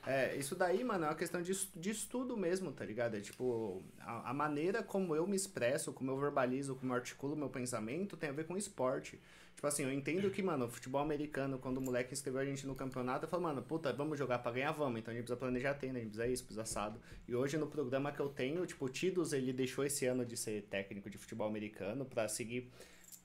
[0.06, 3.16] É, isso daí, mano, é uma questão de, de estudo mesmo, tá ligado?
[3.16, 7.38] É tipo, a, a maneira como eu me expresso, como eu verbalizo, como eu articulo
[7.38, 9.18] meu pensamento, tem a ver com esporte.
[9.56, 12.76] Tipo assim, eu entendo que, mano, futebol americano, quando o moleque inscreveu a gente no
[12.76, 15.00] campeonato, eu falo, mano, puta, vamos jogar pra ganhar, vamos.
[15.00, 17.00] Então a gente precisa planejar tenda, a gente precisa isso, precisa assado.
[17.28, 20.36] E hoje no programa que eu tenho, tipo, o Tidos, ele deixou esse ano de
[20.36, 22.70] ser técnico de futebol americano pra seguir.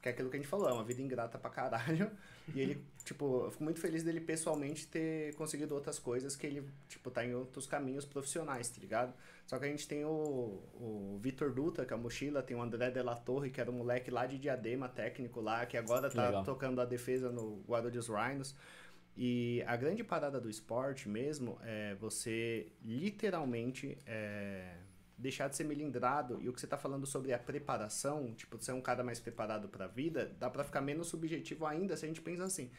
[0.00, 2.10] Que é aquilo que a gente falou, é uma vida ingrata pra caralho.
[2.54, 6.66] E ele, tipo, eu fico muito feliz dele pessoalmente ter conseguido outras coisas que ele,
[6.88, 9.12] tipo, tá em outros caminhos profissionais, tá ligado?
[9.46, 12.62] Só que a gente tem o, o Vitor Dutra, que é a mochila, tem o
[12.62, 16.08] André de la Torre, que era um moleque lá de Diadema, técnico lá, que agora
[16.08, 16.42] tá Legal.
[16.42, 18.54] tocando a defesa no Guarulhos Rhinos.
[19.20, 24.76] E a grande parada do esporte mesmo é você literalmente é,
[25.18, 26.40] deixar de ser melindrado.
[26.40, 29.68] E o que você tá falando sobre a preparação, tipo, ser um cara mais preparado
[29.68, 32.70] pra vida, dá pra ficar menos subjetivo ainda se a gente pensa assim.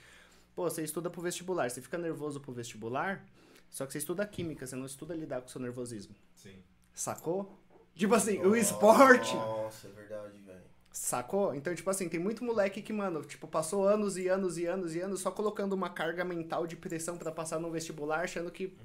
[0.56, 3.26] Pô, você estuda pro vestibular, você fica nervoso pro vestibular,
[3.70, 6.16] só que você estuda química, você não estuda lidar com o seu nervosismo.
[6.34, 6.64] Sim.
[6.94, 7.60] Sacou?
[7.96, 9.36] Tipo assim, o esporte.
[9.36, 10.64] Nossa, é verdade, velho.
[10.92, 11.54] Sacou?
[11.54, 14.96] Então, tipo assim, tem muito moleque que, mano, tipo, passou anos e anos e anos
[14.96, 18.76] e anos só colocando uma carga mental de pressão pra passar no vestibular, achando que,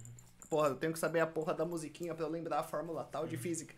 [0.55, 3.27] porra, eu tenho que saber a porra da musiquinha pra eu lembrar a fórmula tal
[3.27, 3.75] de física.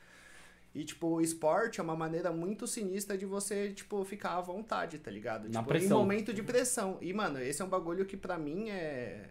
[0.74, 4.98] E, tipo, o esporte é uma maneira muito sinistra de você, tipo, ficar à vontade,
[4.98, 5.44] tá ligado?
[5.48, 5.96] Na tipo, pressão.
[5.96, 6.98] Em momento de pressão.
[7.00, 9.24] E, mano, esse é um bagulho que pra mim é.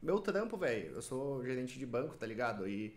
[0.00, 0.94] Meu trampo, velho.
[0.94, 2.68] Eu sou gerente de banco, tá ligado?
[2.68, 2.94] E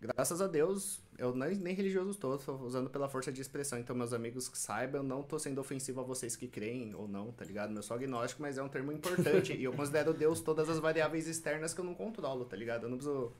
[0.00, 3.78] graças a Deus, eu nem, nem religioso estou, tô usando pela força de expressão.
[3.78, 7.08] Então, meus amigos que saibam, eu não tô sendo ofensivo a vocês que creem ou
[7.08, 7.74] não, tá ligado?
[7.74, 9.52] Eu sou agnóstico, mas é um termo importante.
[9.54, 12.84] e eu considero Deus todas as variáveis externas que eu não controlo, tá ligado?
[12.84, 13.32] Eu não preciso.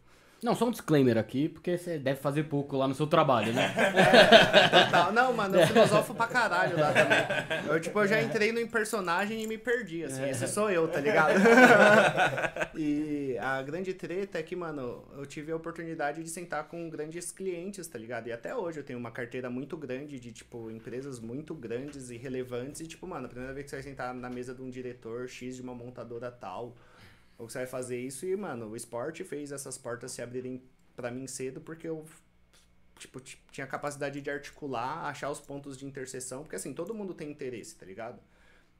[0.43, 3.72] Não, só um disclaimer aqui, porque você deve fazer pouco lá no seu trabalho, né?
[4.84, 5.12] Total.
[5.12, 7.66] Não, mano, eu filosofo pra caralho lá também.
[7.66, 10.28] Eu, tipo, eu já entrei no personagem e me perdi, assim.
[10.28, 11.41] Esse sou eu, tá ligado?
[12.76, 17.32] e a grande treta é que, mano, eu tive a oportunidade de sentar com grandes
[17.32, 18.28] clientes, tá ligado?
[18.28, 22.16] E até hoje eu tenho uma carteira muito grande de, tipo, empresas muito grandes e
[22.18, 22.82] relevantes.
[22.82, 25.26] E, tipo, mano, a primeira vez que você vai sentar na mesa de um diretor
[25.28, 26.76] X de uma montadora tal,
[27.39, 30.62] ou que você vai fazer isso, e, mano, o esporte fez essas portas se abrirem
[30.95, 32.05] pra mim cedo porque eu
[32.99, 37.30] tipo, tinha capacidade de articular, achar os pontos de interseção, porque assim, todo mundo tem
[37.30, 38.18] interesse, tá ligado?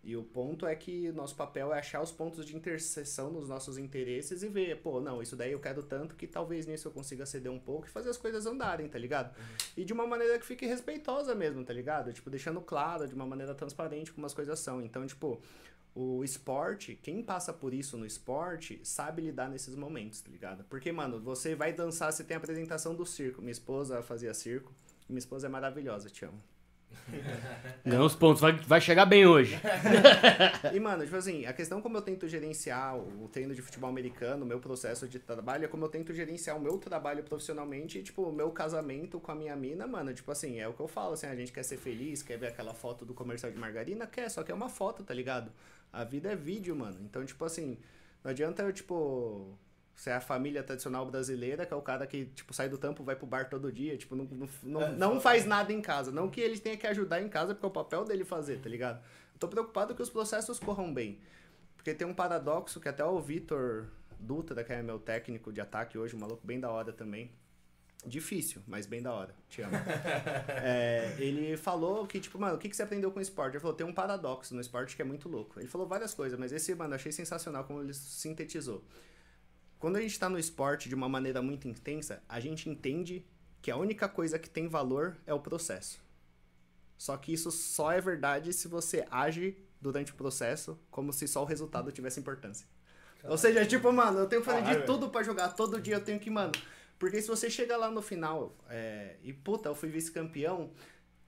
[0.03, 3.77] E o ponto é que nosso papel é achar os pontos de interseção nos nossos
[3.77, 7.27] interesses e ver, pô, não, isso daí eu quero tanto que talvez nisso eu consiga
[7.27, 9.35] ceder um pouco e fazer as coisas andarem, tá ligado?
[9.77, 12.13] E de uma maneira que fique respeitosa mesmo, tá ligado?
[12.13, 14.81] Tipo, deixando claro, de uma maneira transparente como as coisas são.
[14.81, 15.43] Então, tipo,
[15.97, 20.63] o esporte, quem passa por isso no esporte, sabe lidar nesses momentos, tá ligado?
[20.65, 23.41] Porque, mano, você vai dançar, você tem a apresentação do circo.
[23.41, 24.71] Minha esposa fazia circo.
[25.09, 26.39] Minha esposa é maravilhosa, te amo.
[27.83, 29.59] Ganhou os pontos, vai, vai chegar bem hoje.
[30.73, 34.45] E, mano, tipo assim, a questão como eu tento gerenciar o treino de futebol americano,
[34.45, 38.03] o meu processo de trabalho, é como eu tento gerenciar o meu trabalho profissionalmente e,
[38.03, 40.89] tipo, o meu casamento com a minha mina, mano, tipo assim, é o que eu
[40.89, 44.07] falo, assim, a gente quer ser feliz, quer ver aquela foto do comercial de margarina,
[44.07, 45.51] quer, só que é uma foto, tá ligado?
[45.97, 46.99] A vida é vídeo, mano.
[47.03, 47.79] Então, tipo assim,
[48.23, 49.57] não adianta eu, tipo,
[49.95, 53.17] ser a família tradicional brasileira, que é o cara que, tipo, sai do tampo, vai
[53.17, 56.13] pro bar todo dia, tipo, não, não, não, não faz nada em casa.
[56.13, 58.69] Não que ele tenha que ajudar em casa, porque é o papel dele fazer, tá
[58.69, 59.03] ligado?
[59.33, 61.19] Eu tô preocupado que os processos corram bem.
[61.77, 63.87] Porque tem um paradoxo que até o Vitor
[64.21, 67.31] Dutra, que é meu técnico de ataque hoje, um maluco bem da hora também.
[68.05, 69.35] Difícil, mas bem da hora.
[69.49, 69.73] Te amo.
[70.63, 73.55] É, ele falou que, tipo, mano, o que, que você aprendeu com o esporte?
[73.55, 75.59] Ele falou, tem um paradoxo no esporte que é muito louco.
[75.59, 78.85] Ele falou várias coisas, mas esse, mano, eu achei sensacional como ele sintetizou.
[79.79, 83.25] Quando a gente tá no esporte de uma maneira muito intensa, a gente entende
[83.61, 86.01] que a única coisa que tem valor é o processo.
[86.97, 91.43] Só que isso só é verdade se você age durante o processo como se só
[91.43, 92.67] o resultado tivesse importância.
[93.25, 96.01] Ou seja, tipo, mano, eu tenho que fazer de tudo pra jogar todo dia, eu
[96.01, 96.53] tenho que, mano.
[96.99, 100.73] Porque se você chega lá no final é, e, puta, eu fui vice-campeão,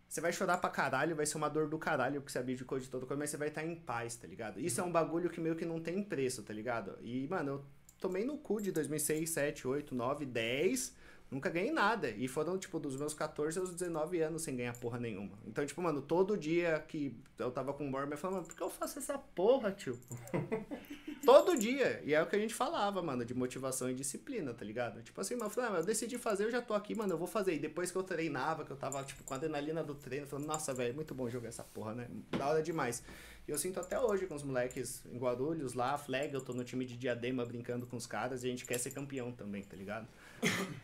[0.09, 2.89] você vai chorar pra caralho, vai ser uma dor do caralho, porque você abdicou de
[2.89, 4.59] todo coisa, mas você vai estar em paz, tá ligado?
[4.59, 6.99] Isso é um bagulho que meio que não tem preço, tá ligado?
[7.03, 7.65] E, mano, eu
[8.01, 10.97] tomei no cu de 2006, 7, 8, 9, 10,
[11.31, 12.11] nunca ganhei nada.
[12.11, 15.39] E foram, tipo, dos meus 14 aos 19 anos sem ganhar porra nenhuma.
[15.47, 18.57] Então, tipo, mano, todo dia que eu tava com o Borma, eu falava, mano, por
[18.57, 19.99] que eu faço essa porra, tio?
[21.25, 22.01] todo dia.
[22.05, 25.03] E é o que a gente falava, mano, de motivação e disciplina, tá ligado?
[25.03, 27.19] Tipo assim, mano, eu falei, ah, eu decidi fazer, eu já tô aqui, mano, eu
[27.19, 27.55] vou fazer.
[27.55, 30.47] E depois que eu treinava, que eu tava, tipo, com a adrenalina do treino, falando,
[30.47, 32.09] nossa, velho, muito bom jogar essa porra, né?
[32.31, 33.03] Da hora demais.
[33.47, 36.65] E eu sinto até hoje com os moleques em Guarulhos, lá, flag, eu tô no
[36.65, 39.75] time de Diadema brincando com os caras e a gente quer ser campeão também, tá
[39.75, 40.07] ligado?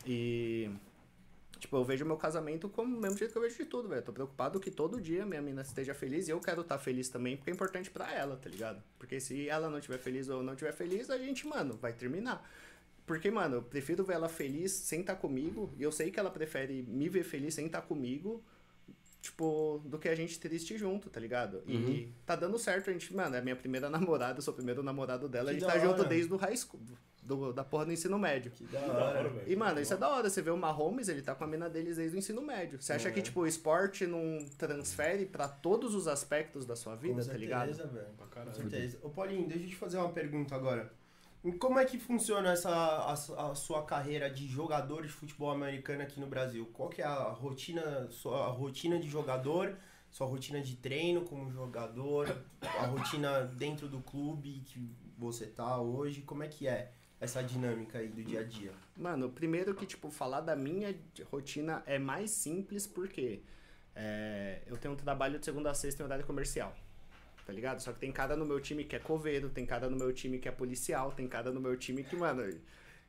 [0.07, 0.71] E.
[1.59, 4.03] Tipo, eu vejo meu casamento como o mesmo jeito que eu vejo de tudo, velho.
[4.03, 7.39] Tô preocupado que todo dia minha mina esteja feliz e eu quero estar feliz também,
[7.39, 8.83] porque é importante pra ela, tá ligado?
[8.99, 12.47] Porque se ela não estiver feliz ou não estiver feliz, a gente, mano, vai terminar.
[13.07, 16.31] Porque, mano, eu prefiro ver ela feliz sem estar comigo, e eu sei que ela
[16.31, 18.43] prefere me ver feliz sem estar comigo,
[19.25, 21.63] tipo, do que a gente triste junto, tá ligado?
[21.67, 22.13] E Uhum.
[22.27, 25.29] tá dando certo, a gente, mano, é minha primeira namorada, eu sou o primeiro namorado
[25.31, 26.09] dela, a Que gente da tá junto hora.
[26.09, 26.81] desde o high school,
[27.23, 28.53] do, da porra do ensino médio.
[28.53, 29.05] Que da hora.
[29.21, 29.51] hora, velho.
[29.51, 30.29] E, mano, isso é da hora.
[30.29, 32.81] Você vê o Mahomes, ele tá com a mina deles desde o ensino médio.
[32.83, 37.23] Você acha que, tipo, o esporte não transfere pra todos os aspectos da sua vida,
[37.23, 37.69] Com tá ligado?
[37.75, 38.09] certeza, velho.
[38.19, 38.99] Pra Com certeza.
[39.03, 40.93] Ô Paulinho, deixa eu te fazer uma pergunta agora.
[41.59, 46.19] Como é que funciona essa, a, a sua carreira de jogador de futebol americano aqui
[46.19, 46.67] no Brasil?
[46.73, 49.77] Qual que é a rotina, sua rotina de jogador,
[50.11, 56.23] sua rotina de treino como jogador, a rotina dentro do clube que você tá hoje?
[56.23, 58.73] Como é que é essa dinâmica aí do dia a dia?
[58.97, 60.97] Mano, primeiro que, tipo, falar da minha
[61.31, 63.43] rotina é mais simples porque
[63.95, 66.75] é, eu tenho um trabalho de segunda a sexta em horário comercial.
[67.47, 67.81] Tá ligado?
[67.81, 70.39] Só que tem cara no meu time que é coveiro, tem cara no meu time
[70.39, 72.43] que é policial, tem cara no meu time que, mano,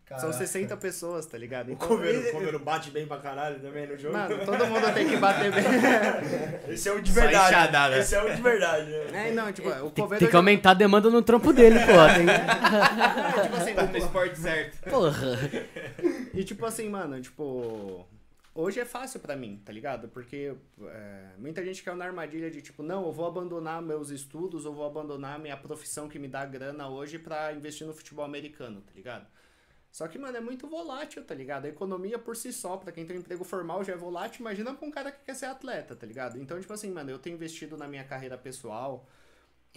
[0.07, 0.33] são Caraca.
[0.33, 1.71] 60 pessoas, tá ligado?
[1.73, 4.13] O coveiro, o coveiro bate bem pra caralho também no jogo.
[4.15, 5.63] Mano, todo mundo tem que bater bem.
[6.71, 7.47] Esse é o de Só verdade.
[7.55, 7.97] enxadada.
[7.97, 8.91] Esse é o de verdade.
[9.11, 9.29] né?
[9.29, 10.19] É, não, tipo, o coveiro.
[10.19, 11.85] tem que aumentar a demanda no trampo dele, pô.
[12.13, 12.25] Tem...
[13.35, 14.89] É, tipo assim, Tá no esporte certo.
[14.89, 15.39] Porra.
[16.33, 18.05] E tipo assim, mano, tipo.
[18.57, 20.07] Hoje é fácil pra mim, tá ligado?
[20.07, 24.63] Porque é, muita gente caiu na armadilha de tipo, não, eu vou abandonar meus estudos,
[24.63, 28.79] eu vou abandonar minha profissão que me dá grana hoje pra investir no futebol americano,
[28.79, 29.27] tá ligado?
[29.91, 31.65] Só que, mano, é muito volátil, tá ligado?
[31.65, 34.73] A economia por si só, pra quem tem um emprego formal já é volátil, imagina
[34.73, 36.39] pra um cara que quer ser atleta, tá ligado?
[36.39, 39.05] Então, tipo assim, mano, eu tenho investido na minha carreira pessoal,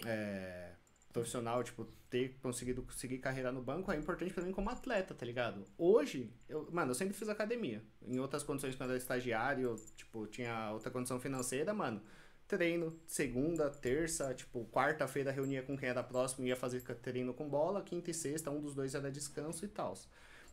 [0.05, 0.71] é,
[1.11, 5.25] profissional, tipo, ter conseguido seguir carreira no banco é importante pra mim como atleta, tá
[5.25, 5.63] ligado?
[5.77, 7.83] Hoje, eu, mano, eu sempre fiz academia.
[8.05, 12.01] Em outras condições, quando eu era estagiário, tipo, tinha outra condição financeira, mano.
[12.47, 17.83] Treino, segunda, terça, tipo, quarta-feira reunia com quem era próximo, ia fazer treino com bola,
[17.83, 19.93] quinta e sexta, um dos dois era descanso e tal.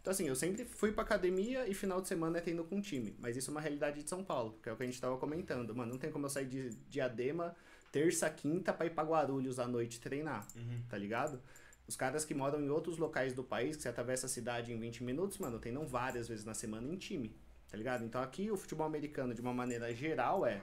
[0.07, 3.17] Então, assim, eu sempre fui pra academia e final de semana é treino com time.
[3.19, 5.17] Mas isso é uma realidade de São Paulo, que é o que a gente tava
[5.17, 5.75] comentando.
[5.75, 7.57] Mano, não tem como eu sair de Diadema
[7.97, 10.47] terça, quinta pra ir pra Guarulhos à noite treinar,
[10.87, 11.41] tá ligado?
[11.89, 14.79] Os caras que moram em outros locais do país, que você atravessa a cidade em
[14.79, 17.35] 20 minutos, mano, treinam várias vezes na semana em time,
[17.71, 18.05] tá ligado?
[18.05, 20.61] Então aqui o futebol americano, de uma maneira geral, é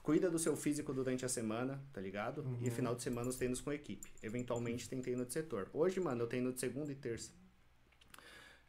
[0.00, 2.44] cuida do seu físico durante a semana, tá ligado?
[2.62, 4.08] E final de semana os treinos com equipe.
[4.22, 5.68] Eventualmente tem treino de setor.
[5.72, 7.32] Hoje, mano, eu treino de segunda e terça.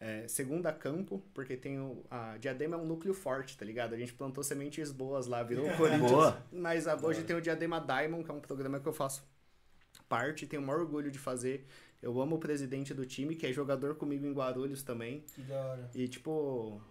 [0.03, 3.93] É, segunda campo, porque tem o, a Diadema é um núcleo forte, tá ligado?
[3.93, 6.09] A gente plantou sementes boas lá, virou o Corinthians.
[6.11, 6.43] Boa.
[6.51, 9.23] Mas a- hoje tem o Diadema Diamond, que é um programa que eu faço
[10.09, 11.67] parte, tenho o maior orgulho de fazer.
[12.01, 15.21] Eu amo o presidente do time, que é jogador comigo em Guarulhos também.
[15.35, 15.91] Que da hora.
[15.93, 16.81] E, tipo,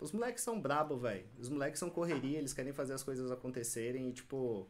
[0.00, 1.24] os moleques são brabo, velho.
[1.38, 4.66] Os moleques são correria, eles querem fazer as coisas acontecerem e, tipo,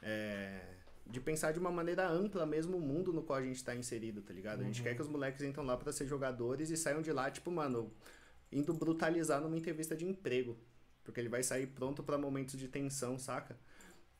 [0.00, 0.60] é,
[1.08, 4.22] de pensar de uma maneira ampla mesmo o mundo no qual a gente tá inserido,
[4.22, 4.60] tá ligado?
[4.60, 7.30] A gente quer que os moleques entrem lá pra ser jogadores e saiam de lá,
[7.30, 7.92] tipo, mano,
[8.50, 10.56] indo brutalizar numa entrevista de emprego.
[11.04, 13.56] Porque ele vai sair pronto pra momentos de tensão, saca?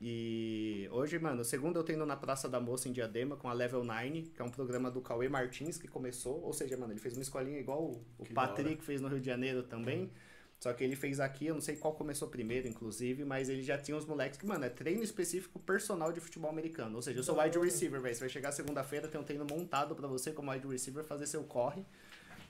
[0.01, 3.83] E hoje, mano, segundo eu tenho na Praça da Moça em Diadema com a Level
[3.83, 6.43] 9, que é um programa do Cauê Martins que começou.
[6.43, 7.83] Ou seja, mano, ele fez uma escolinha igual
[8.19, 8.27] o.
[8.35, 10.13] Patrick fez no Rio de Janeiro também.
[10.59, 13.77] Só que ele fez aqui, eu não sei qual começou primeiro, inclusive, mas ele já
[13.77, 16.97] tinha uns moleques que, mano, é treino específico personal de futebol americano.
[16.97, 18.15] Ou seja, eu sou wide receiver, velho.
[18.15, 21.45] Você vai chegar segunda-feira, tem um treino montado pra você como wide receiver fazer seu
[21.45, 21.85] corre.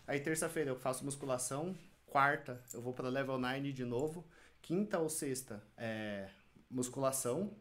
[0.06, 1.76] Aí terça-feira eu faço musculação.
[2.06, 4.24] Quarta eu vou pra level 9 de novo.
[4.62, 6.28] Quinta ou sexta é
[6.70, 7.52] musculação.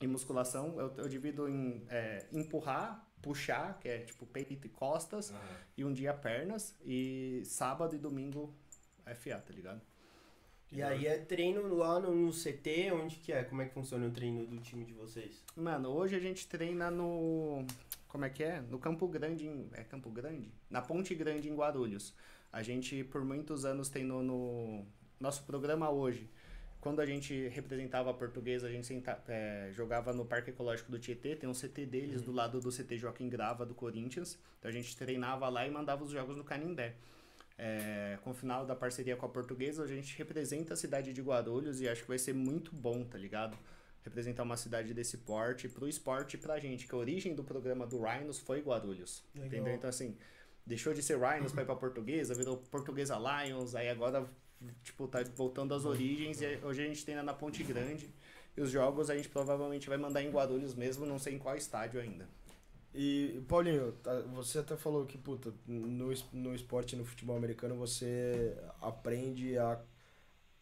[0.00, 5.32] E musculação eu, eu divido em é, empurrar, puxar, que é tipo peito e costas.
[5.76, 6.74] E um dia pernas.
[6.84, 8.52] E sábado e domingo
[9.14, 9.80] FA, tá ligado?
[10.72, 13.44] E aí é treino lá no, no CT, onde que é?
[13.44, 15.42] Como é que funciona o treino do time de vocês?
[15.54, 17.64] Mano, hoje a gente treina no.
[18.08, 18.60] Como é que é?
[18.60, 19.46] No Campo Grande.
[19.46, 20.50] Em, é Campo Grande?
[20.68, 22.14] Na Ponte Grande em Guarulhos.
[22.52, 24.84] A gente, por muitos anos, treinou no.
[25.20, 26.28] Nosso programa hoje.
[26.80, 30.98] Quando a gente representava a portuguesa, a gente senta, é, jogava no Parque Ecológico do
[30.98, 31.34] Tietê.
[31.34, 34.38] Tem um CT deles do lado do CT Joaquim Grava do Corinthians.
[34.58, 36.94] Então a gente treinava lá e mandava os jogos no Canindé.
[37.58, 41.22] É, com o final da parceria com a portuguesa, a gente representa a cidade de
[41.22, 43.56] Guarulhos e acho que vai ser muito bom, tá ligado?
[44.02, 47.86] Representar uma cidade desse porte pro esporte e pra gente, que a origem do programa
[47.86, 49.24] do Rhinos foi Guarulhos.
[49.34, 49.48] Legal.
[49.48, 49.74] Entendeu?
[49.74, 50.16] Então, assim,
[50.66, 54.26] deixou de ser Rhinos pra ir pra portuguesa, virou Portuguesa Lions, aí agora,
[54.82, 58.12] tipo, tá voltando às origens e hoje a gente tem na Ponte Grande.
[58.54, 61.56] E os jogos a gente provavelmente vai mandar em Guarulhos mesmo, não sei em qual
[61.56, 62.28] estádio ainda.
[62.96, 68.56] E, Paulinho, tá- você até falou que, puta, no, no esporte, no futebol americano, você
[68.80, 69.80] aprende a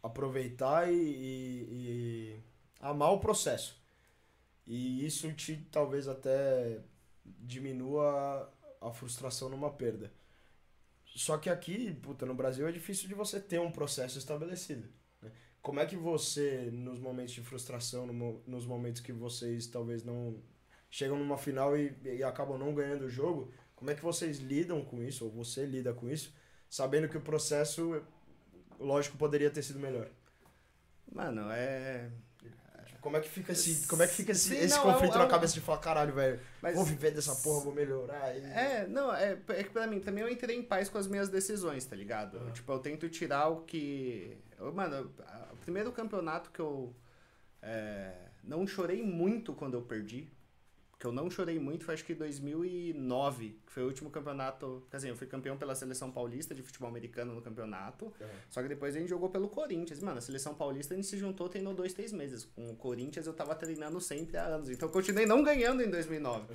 [0.03, 2.41] aproveitar e, e- e
[2.81, 3.81] amar o processo.
[4.67, 6.81] E isso te, talvez, até
[7.25, 10.13] diminua a, frustração numa perda.
[11.07, 14.89] Só que aqui, puta, no Brasil é difícil de você ter um processo estabelecido.
[15.23, 15.31] né?
[15.63, 20.43] Como é que você, nos momentos de frustração, no nos momentos que vocês talvez não
[20.97, 24.85] chegam numa final e, e acabam não ganhando o jogo, como é que vocês lidam
[24.85, 26.33] com isso, ou você lida com isso,
[26.71, 28.01] sabendo que o processo,
[28.79, 30.09] lógico, poderia ter sido melhor?
[31.13, 32.11] Mano, é.
[32.87, 34.87] Tipo, Como é que fica esse, como é que fica esse, Sim, esse não, é
[34.89, 36.77] um- conflito é na um- cabeça de falar, caralho, velho, Mas...
[36.77, 38.33] vou viver dessa porra, vou melhorar.
[38.37, 38.41] E...
[38.45, 41.29] É, não, é, é que pra mim também eu entrei em paz com as minhas
[41.29, 42.53] decisões, tá ligado?
[42.53, 44.39] Tipo, eu tento tirar o que.
[44.59, 45.13] eu- Mano,
[45.53, 46.95] o primeiro campeonato que eu
[47.61, 48.13] é,
[48.45, 50.33] não chorei muito quando eu perdi.
[51.05, 54.83] Que eu não chorei muito foi acho que 2009, que foi o último campeonato.
[54.91, 58.07] Quer dizer, eu fui campeão pela seleção paulista de futebol americano no campeonato.
[58.19, 58.31] Aham.
[58.49, 60.01] Só que depois a gente jogou pelo Corinthians.
[60.01, 62.47] Mano, a seleção paulista a gente se juntou, treinou dois, três meses.
[62.57, 64.71] Com o Corinthians eu tava treinando sempre há anos.
[64.71, 66.55] Então eu continuei não ganhando em 2009.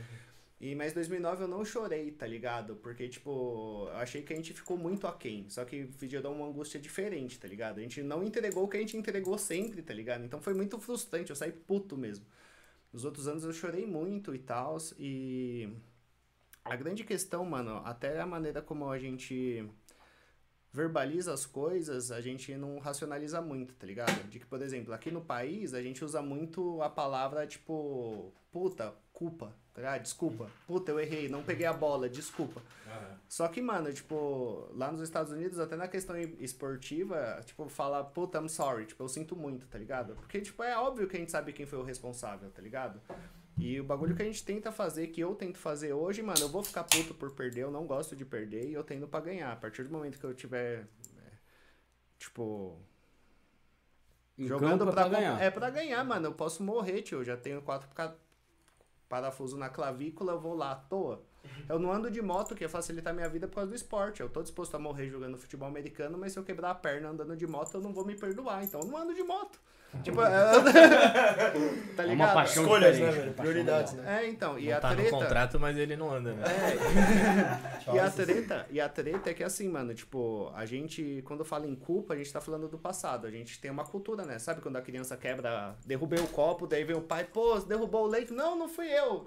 [0.59, 2.75] E, mas 2009 eu não chorei, tá ligado?
[2.77, 5.45] Porque, tipo, eu achei que a gente ficou muito aquém.
[5.47, 7.77] Só que gerou uma angústia diferente, tá ligado?
[7.77, 10.25] A gente não entregou o que a gente entregou sempre, tá ligado?
[10.25, 12.25] Então foi muito frustrante, eu saí puto mesmo.
[12.91, 14.77] Nos outros anos eu chorei muito e tal.
[14.97, 15.69] E
[16.63, 19.67] a grande questão, mano, até a maneira como a gente
[20.71, 24.29] verbaliza as coisas, a gente não racionaliza muito, tá ligado?
[24.29, 28.93] De que, por exemplo, aqui no país a gente usa muito a palavra tipo, puta,
[29.19, 30.49] culpa, tá Desculpa.
[30.65, 32.61] Puta, eu errei, não peguei a bola, desculpa.
[32.85, 33.17] Uhum.
[33.27, 38.39] Só que, mano, tipo, lá nos Estados Unidos, até na questão esportiva, tipo, fala, puta,
[38.39, 40.15] I'm sorry, tipo, eu sinto muito, tá ligado?
[40.15, 43.01] Porque, tipo, é óbvio que a gente sabe quem foi o responsável, tá ligado?
[43.57, 46.47] E o bagulho que a gente tenta fazer, que eu tento fazer hoje, mano, eu
[46.47, 49.51] vou ficar puto por perder, eu não gosto de perder e eu tendo para ganhar.
[49.51, 50.87] A partir do momento que eu tiver,
[51.17, 51.31] é,
[52.17, 52.79] tipo,
[54.37, 55.41] em jogando é pra, pra ganhar.
[55.41, 56.27] É pra ganhar, mano.
[56.27, 57.17] Eu posso morrer, tio.
[57.17, 57.89] Eu já tenho 4
[59.09, 61.25] parafuso na clavícula, eu vou lá à toa.
[61.67, 64.21] Eu não ando de moto, que ia facilitar minha vida por causa do esporte.
[64.21, 67.35] Eu tô disposto a morrer jogando futebol americano, mas se eu quebrar a perna andando
[67.35, 68.63] de moto, eu não vou me perdoar.
[68.63, 69.59] Então eu não ando de moto.
[70.03, 70.27] Tipo, é...
[71.95, 72.33] tá É uma ligado?
[72.35, 73.23] paixão Escolhas, né, velho?
[73.23, 74.23] uma paixão Prioridades, né?
[74.23, 74.59] É, então.
[74.59, 75.09] E Não a tá no treta.
[75.11, 76.43] contrato, mas ele não anda, né?
[77.87, 81.43] É, e a treta, e a treta é que assim, mano, tipo, a gente, quando
[81.43, 83.25] fala em culpa, a gente tá falando do passado.
[83.25, 84.37] A gente tem uma cultura, né?
[84.37, 88.07] Sabe quando a criança quebra, derrubei o copo, daí vem o pai, pô, derrubou o
[88.07, 88.31] leite?
[88.31, 89.25] Não, não fui eu.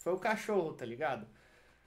[0.00, 1.26] Foi o cachorro, tá ligado?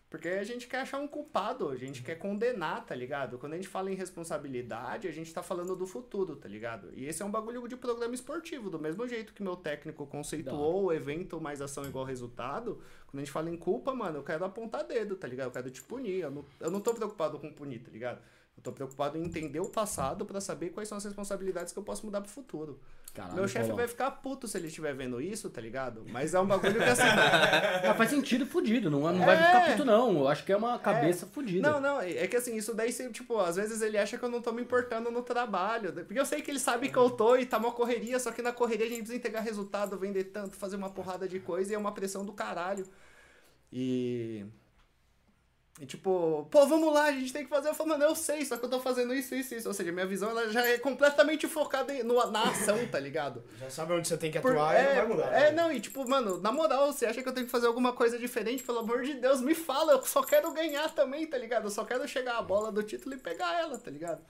[0.07, 3.39] Porque a gente quer achar um culpado, a gente quer condenar, tá ligado?
[3.39, 6.93] Quando a gente fala em responsabilidade, a gente tá falando do futuro, tá ligado?
[6.93, 10.83] E esse é um bagulho de programa esportivo, do mesmo jeito que meu técnico conceituou
[10.83, 14.45] o evento mais ação igual resultado, quando a gente fala em culpa, mano, eu quero
[14.45, 15.47] apontar dedo, tá ligado?
[15.47, 18.21] Eu quero te punir, eu não, eu não tô preocupado com punir, tá ligado?
[18.55, 21.83] Eu tô preocupado em entender o passado pra saber quais são as responsabilidades que eu
[21.83, 22.79] posso mudar pro futuro.
[23.13, 26.03] Caralho, meu chefe vai ficar puto se ele estiver vendo isso, tá ligado?
[26.09, 27.03] Mas é um bagulho que assim...
[27.87, 29.45] Mas faz sentido fudido, não, não vai É.
[29.45, 30.17] ficar puto não.
[30.19, 31.71] Eu acho que é uma cabeça fudida.
[31.71, 34.29] Não, não, é que assim, isso daí, se, tipo, às vezes ele acha que eu
[34.29, 35.93] não tô me importando no trabalho.
[35.93, 38.41] Porque eu sei que ele sabe que eu tô e tá uma correria, só que
[38.41, 41.75] na correria a gente precisa entregar resultado, vender tanto, fazer uma porrada de coisa e
[41.75, 42.85] é uma pressão do caralho.
[43.71, 44.45] E.
[45.81, 47.69] E tipo, pô, vamos lá, a gente tem que fazer.
[47.69, 49.67] Eu falo, mano, eu sei, só que eu tô fazendo isso, isso, isso.
[49.67, 53.43] Ou seja, minha visão ela já é completamente focada em- no, na ação, tá ligado?
[53.59, 55.33] Já sabe onde você tem que Por- atuar e é, não vai mudar.
[55.33, 55.51] É, né?
[55.51, 58.19] não, e tipo, mano, na moral, você acha que eu tenho que fazer alguma coisa
[58.19, 58.61] diferente?
[58.63, 61.65] Pelo amor de Deus, me fala, eu só quero ganhar também, tá ligado?
[61.65, 64.21] Eu só quero chegar a bola do título e pegar ela, tá ligado?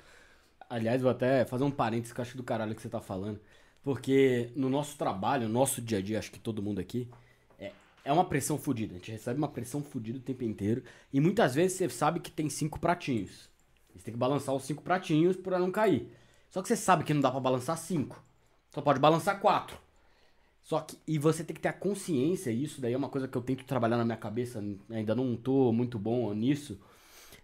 [0.69, 3.39] Aliás, vou até fazer um parênteses que eu acho do caralho que você tá falando.
[3.83, 7.07] Porque no nosso trabalho, no nosso dia a dia, acho que todo mundo aqui,
[8.03, 8.93] é, uma pressão fodida.
[8.93, 10.83] A gente recebe uma pressão fodida o tempo inteiro.
[11.11, 13.49] E muitas vezes você sabe que tem cinco pratinhos.
[13.95, 16.09] Você tem que balançar os cinco pratinhos pra não cair.
[16.49, 18.21] Só que você sabe que não dá pra balançar cinco.
[18.73, 19.77] Só pode balançar quatro.
[20.61, 23.27] Só que, e você tem que ter a consciência, e isso daí é uma coisa
[23.27, 26.79] que eu tento trabalhar na minha cabeça, ainda não tô muito bom nisso.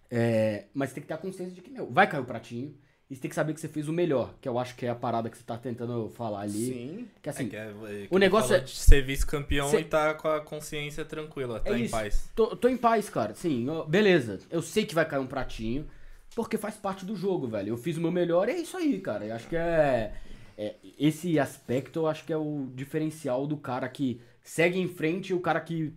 [0.10, 2.76] É, mas tem que ter a consciência de que, meu, vai cair o pratinho.
[3.10, 4.90] E você tem que saber que você fez o melhor, que eu acho que é
[4.90, 6.66] a parada que você tá tentando falar ali.
[6.68, 7.08] Sim.
[7.22, 10.14] Que assim, É que é- é que o negócio é- ser vice-campeão Cê- e tá
[10.14, 11.92] com a consciência tranquila, tá É em isso.
[11.92, 12.30] paz.
[12.36, 13.34] tô, tô em paz, cara.
[13.34, 14.38] Sim, ó, beleza.
[14.52, 15.88] Eu sei que vai cair um pratinho,
[16.36, 17.70] porque faz parte do jogo, velho.
[17.70, 19.26] Eu fiz o meu melhor e é isso aí, cara.
[19.26, 20.14] Eu acho que é,
[20.56, 25.30] é- Esse aspecto eu acho que é o diferencial do cara que segue em frente
[25.30, 25.94] e o cara que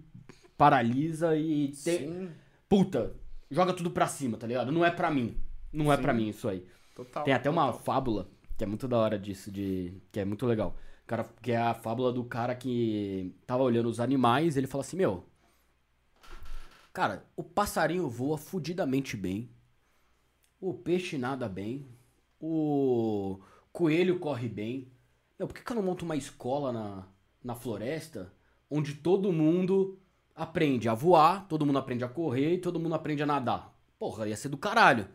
[0.56, 1.72] paralisa e.
[1.74, 2.30] Sim,
[2.68, 3.12] Puta,
[3.50, 4.72] joga tudo pra cima, tá ligado?
[4.72, 5.36] Não é pra mim.
[5.70, 6.02] Não é Sim.
[6.02, 6.64] pra mim isso aí.
[7.04, 7.24] Total.
[7.24, 7.82] Tem até uma total.
[7.82, 10.76] fábula que é muito da hora disso, de que é muito legal.
[11.04, 14.96] Cara, que é a fábula do cara que tava olhando os animais, ele fala assim,
[14.96, 15.24] meu,
[16.92, 19.50] cara, o passarinho voa fudidamente bem,
[20.60, 21.88] o peixe nada bem,
[22.40, 23.40] o
[23.72, 24.92] coelho corre bem.
[25.36, 27.08] Meu, por que, que eu não monto uma escola na,
[27.42, 28.32] na floresta
[28.70, 29.98] onde todo mundo
[30.36, 33.76] aprende a voar, todo mundo aprende a correr e todo mundo aprende a nadar?
[33.98, 35.08] Porra, ia ser do caralho.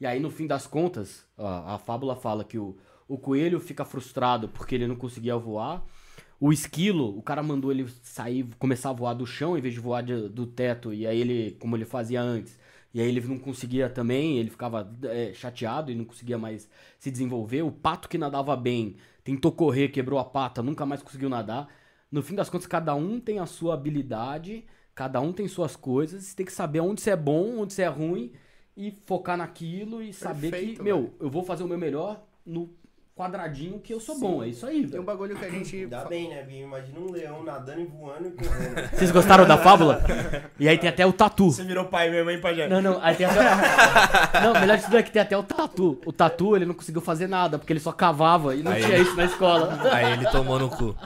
[0.00, 2.76] E aí, no fim das contas, a, a fábula fala que o,
[3.08, 5.84] o coelho fica frustrado porque ele não conseguia voar.
[6.40, 9.80] O esquilo, o cara mandou ele sair, começar a voar do chão em vez de
[9.80, 10.92] voar de- do teto.
[10.92, 12.58] E aí ele, como ele fazia antes.
[12.92, 17.10] E aí ele não conseguia também, ele ficava é, chateado e não conseguia mais se
[17.10, 17.62] desenvolver.
[17.62, 21.68] O pato que nadava bem tentou correr, quebrou a pata, nunca mais conseguiu nadar.
[22.10, 24.64] No fim das contas, cada um tem a sua habilidade,
[24.94, 26.24] cada um tem suas coisas.
[26.24, 28.32] Você tem que saber onde você é bom, onde você é ruim
[28.76, 32.70] e focar naquilo e saber que, Perfeito, meu, eu vou fazer o meu melhor no
[33.14, 34.42] quadradinho que eu sou bom.
[34.42, 35.02] É isso aí, Tem um velho.
[35.02, 35.86] bagulho que a gente.
[35.86, 36.66] Fa- bem, né, Binho?
[36.66, 38.88] Imagina um leão nadando e voando e correndo.
[38.96, 40.02] Vocês gostaram da fábula?
[40.58, 41.50] E aí tem até o tatu.
[41.50, 42.66] Você virou pai mesmo, hein, Pajé?
[42.68, 43.38] Não, não, aí tem até.
[44.42, 46.00] Não, melhor de tudo é que tem até o tatu.
[46.06, 48.96] O tatu, ele não conseguiu fazer nada, porque ele só cavava e não Aí- tinha
[48.98, 49.78] isso na escola.
[49.92, 50.96] Aí ele tomou no cu.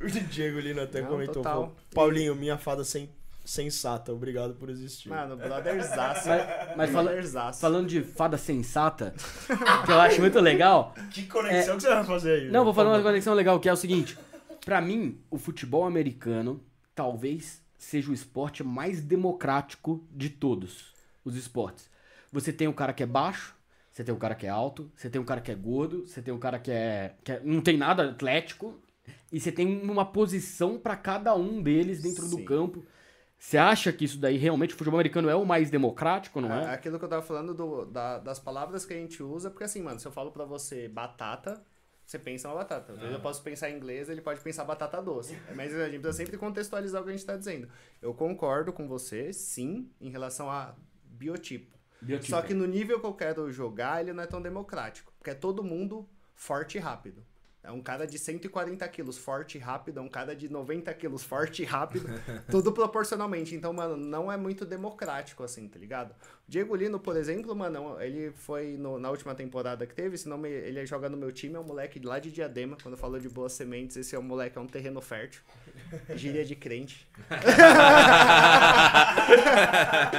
[0.00, 1.74] O Diego Lino até Não, comentou.
[1.92, 3.10] Paulinho, minha fada sem,
[3.50, 5.08] sensata, obrigado por existir.
[5.08, 6.28] Mano, brotherzaço.
[6.28, 7.60] Mas, mas fala- brotherzaço.
[7.60, 9.14] falando de fada sensata,
[9.84, 10.94] que eu acho muito legal.
[11.10, 12.50] Que conexão que você vai fazer aí?
[12.50, 14.16] Não, vou falar uma conexão legal, que é o seguinte.
[14.64, 16.62] Pra mim, o futebol americano
[16.94, 20.92] talvez seja o esporte mais democrático de todos
[21.24, 21.88] os esportes.
[22.32, 23.54] Você tem um cara que é baixo,
[23.90, 26.22] você tem um cara que é alto, você tem um cara que é gordo, você
[26.22, 28.78] tem um cara que é, que é- não tem nada atlético,
[29.32, 32.44] e você tem uma posição pra cada um deles dentro do Sim.
[32.44, 32.84] campo.
[33.42, 36.64] Você acha que isso daí realmente o futebol americano é o mais democrático, não É
[36.64, 36.74] é?
[36.74, 39.80] aquilo que eu tava falando do- da- das palavras que a gente usa, porque assim,
[39.82, 41.64] mano, se eu falo pra você batata,
[42.04, 42.92] você pensa uma batata.
[42.92, 45.38] Às vezes eu posso pensar em inglês, ele pode pensar batata doce.
[45.54, 47.66] Mas a gente precisa sempre contextualizar o que a gente tá dizendo.
[48.02, 51.78] Eu concordo com você, sim, em relação a biotipo.
[52.02, 52.30] Biotipo.
[52.30, 55.12] Só que no nível que eu quero jogar, ele não é tão democrático.
[55.18, 57.24] Porque é todo mundo forte e rápido.
[57.62, 61.22] É um cara de 140 quilos forte e rápido, é um cara de 90 quilos
[61.22, 62.08] forte e rápido,
[62.50, 63.54] tudo proporcionalmente.
[63.54, 66.14] Então, mano, não é muito democrático assim, tá ligado?
[66.50, 70.36] Diego Lino, por exemplo, mano, ele foi no- na última temporada que teve, se não
[70.36, 72.76] me, ele joga no meu time, é um moleque lá de Diadema.
[72.82, 75.42] Quando falou de boas sementes, esse é um moleque, é um terreno fértil.
[76.16, 77.08] Gíria de crente.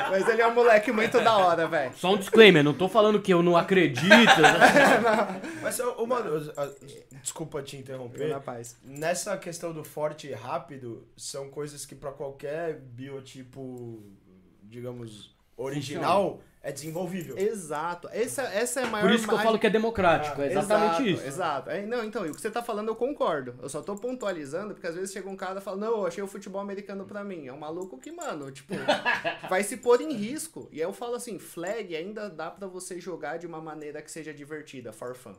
[0.09, 1.93] Mas ele é um moleque muito da hora, velho.
[1.97, 4.07] Só um disclaimer, não tô falando que eu não acredito.
[4.41, 5.41] né?
[5.61, 6.49] Mas, ô, mano,
[7.21, 8.29] desculpa te interromper.
[8.29, 8.77] Na paz.
[8.85, 14.01] Nessa questão do forte e rápido, são coisas que pra qualquer biotipo,
[14.63, 17.38] digamos, original, é desenvolvível.
[17.38, 18.07] Exato.
[18.11, 20.91] Essa, essa é a maior Por isso que eu falo que é democrático, é exatamente
[20.91, 21.27] exato, isso.
[21.27, 21.69] Exato.
[21.71, 23.55] É, não, então, e o que você tá falando eu concordo.
[23.61, 26.23] Eu só tô pontualizando, porque às vezes chega um cara e fala, não, eu achei
[26.23, 27.47] o futebol americano pra mim.
[27.47, 28.73] É um maluco que, mano, tipo,
[29.49, 30.69] vai se pôr em risco.
[30.71, 34.11] E aí eu falo assim, flag ainda dá pra você jogar de uma maneira que
[34.11, 35.33] seja divertida, for fun.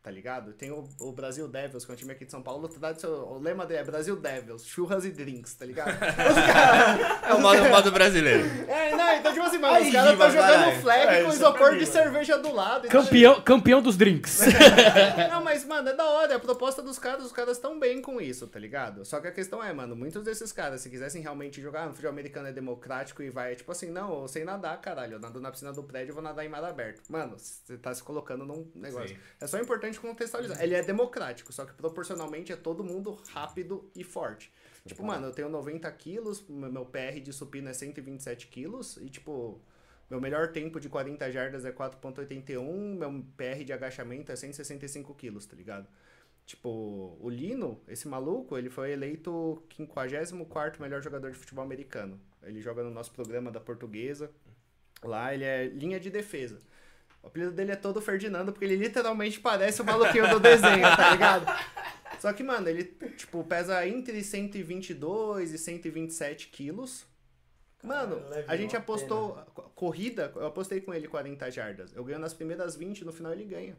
[0.00, 0.52] Tá ligado?
[0.52, 2.68] Tem o, o Brasil Devils, que é um time aqui de São Paulo.
[2.68, 5.88] tá O lema dele é Brasil Devils, churras e drinks, tá ligado?
[5.98, 8.44] Os caras- É o modo, o modo brasileiro.
[8.68, 10.80] É, não, então tipo assim, mano, Aí, os caras estão jogando caralho.
[10.80, 12.86] flag É, com é isopor de cerveja do lado.
[12.86, 14.40] então, Campeão, campeão dos drinks.
[15.30, 16.32] Não, mas, mano, é da hora.
[16.32, 19.04] É a proposta dos caras, os caras estão bem com isso, tá ligado?
[19.04, 22.12] Só que a questão é, mano, muitos desses caras, se quisessem realmente jogar, no futebol
[22.12, 25.14] americano é democrático e vai, tipo assim, não, eu sei nadar, caralho.
[25.14, 27.02] Eu nado na piscina do prédio, eu vou nadar em mar aberto.
[27.08, 29.08] Mano, você tá se colocando num negócio.
[29.08, 29.16] Sim.
[29.40, 30.60] É só importante contextualizar.
[30.62, 34.52] Ele é democrático, só que proporcionalmente é todo mundo rápido e forte.
[34.84, 39.08] Tipo, mano, eu tenho 90 quilos, meu meu PR de supino é 127 quilos, e
[39.08, 39.60] tipo,
[40.10, 45.46] meu melhor tempo de 40 jardas é 4.81, meu PR de agachamento é 165 quilos,
[45.46, 45.86] tá ligado?
[46.46, 52.18] Tipo, o Lino, esse maluco, ele foi eleito 54 melhor jogador de futebol americano.
[52.42, 54.30] Ele joga no nosso programa da portuguesa.
[55.02, 56.58] Lá ele é linha de defesa.
[57.28, 61.10] O apelido dele é todo Ferdinando, porque ele literalmente parece o maluquinho do desenho, tá
[61.10, 61.46] ligado?
[62.18, 62.84] Só que, mano, ele,
[63.16, 67.04] tipo, pesa entre 122 e 127 quilos.
[67.82, 71.92] Mano, Cara, a gente apostou co- corrida, eu apostei com ele 40 jardas.
[71.94, 73.76] Eu ganho nas primeiras 20, no final ele ganha.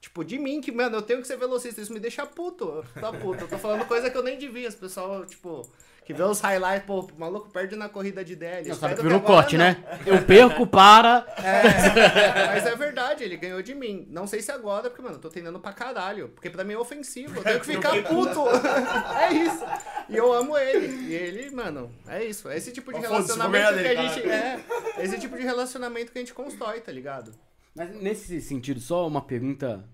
[0.00, 2.84] Tipo, de mim, que, mano, eu tenho que ser velocista, isso me deixa puto.
[2.94, 3.44] Tá puto.
[3.44, 4.68] Eu tô falando coisa que eu nem devia.
[4.68, 5.68] As pessoal, tipo,
[6.06, 8.68] que vê os highlights, pô, o maluco perde na corrida de DL.
[8.68, 9.84] Não, sabe que virou corte, né?
[10.06, 11.26] Eu perco, para.
[11.36, 14.06] É, mas é verdade, ele ganhou de mim.
[14.08, 16.28] Não sei se agora, porque, mano, eu tô treinando pra caralho.
[16.28, 18.44] Porque pra mim é ofensivo, eu tenho que ficar puto.
[19.18, 19.64] é isso.
[20.08, 21.08] E eu amo ele.
[21.08, 22.48] E ele, mano, é isso.
[22.48, 24.30] É esse tipo de relacionamento que a gente.
[24.30, 24.60] É,
[24.98, 27.32] esse tipo de relacionamento que a gente constrói, tá ligado?
[27.74, 29.84] Mas nesse sentido, só uma pergunta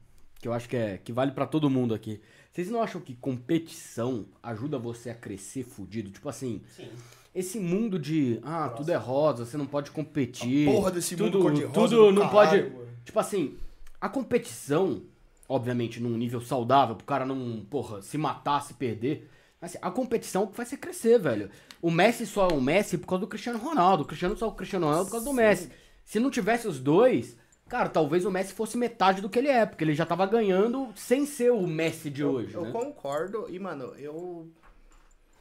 [0.42, 2.20] que eu acho que, é, que vale pra todo mundo aqui.
[2.52, 6.10] Vocês não acham que competição ajuda você a crescer fudido?
[6.10, 6.90] Tipo assim, Sim.
[7.34, 10.66] esse mundo de, ah, tudo é rosa, você não pode competir.
[10.66, 12.76] Porra desse mundo tudo, cor-de-rosa tudo do não caralho, pode.
[12.76, 12.88] mano.
[13.06, 13.56] Tipo assim,
[13.98, 15.02] a competição,
[15.48, 19.30] obviamente, num nível saudável, pro cara não, porra, se matar, se perder.
[19.58, 21.48] Assim, a competição que faz você crescer, velho.
[21.80, 24.02] O Messi só é o Messi por causa do Cristiano Ronaldo.
[24.02, 25.70] O Cristiano só é o Cristiano Ronaldo por causa do Messi.
[26.04, 27.34] Se não tivesse os dois,
[27.72, 30.92] cara, talvez o Messi fosse metade do que ele é, porque ele já tava ganhando
[30.94, 32.70] sem ser o Messi de Eu, hoje, eu né?
[32.70, 34.46] concordo, e mano, eu.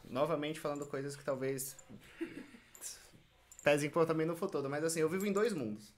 [0.09, 1.75] Novamente falando coisas que talvez.
[3.61, 5.93] pesem pô, também no futuro, mas assim, eu vivo em dois mundos.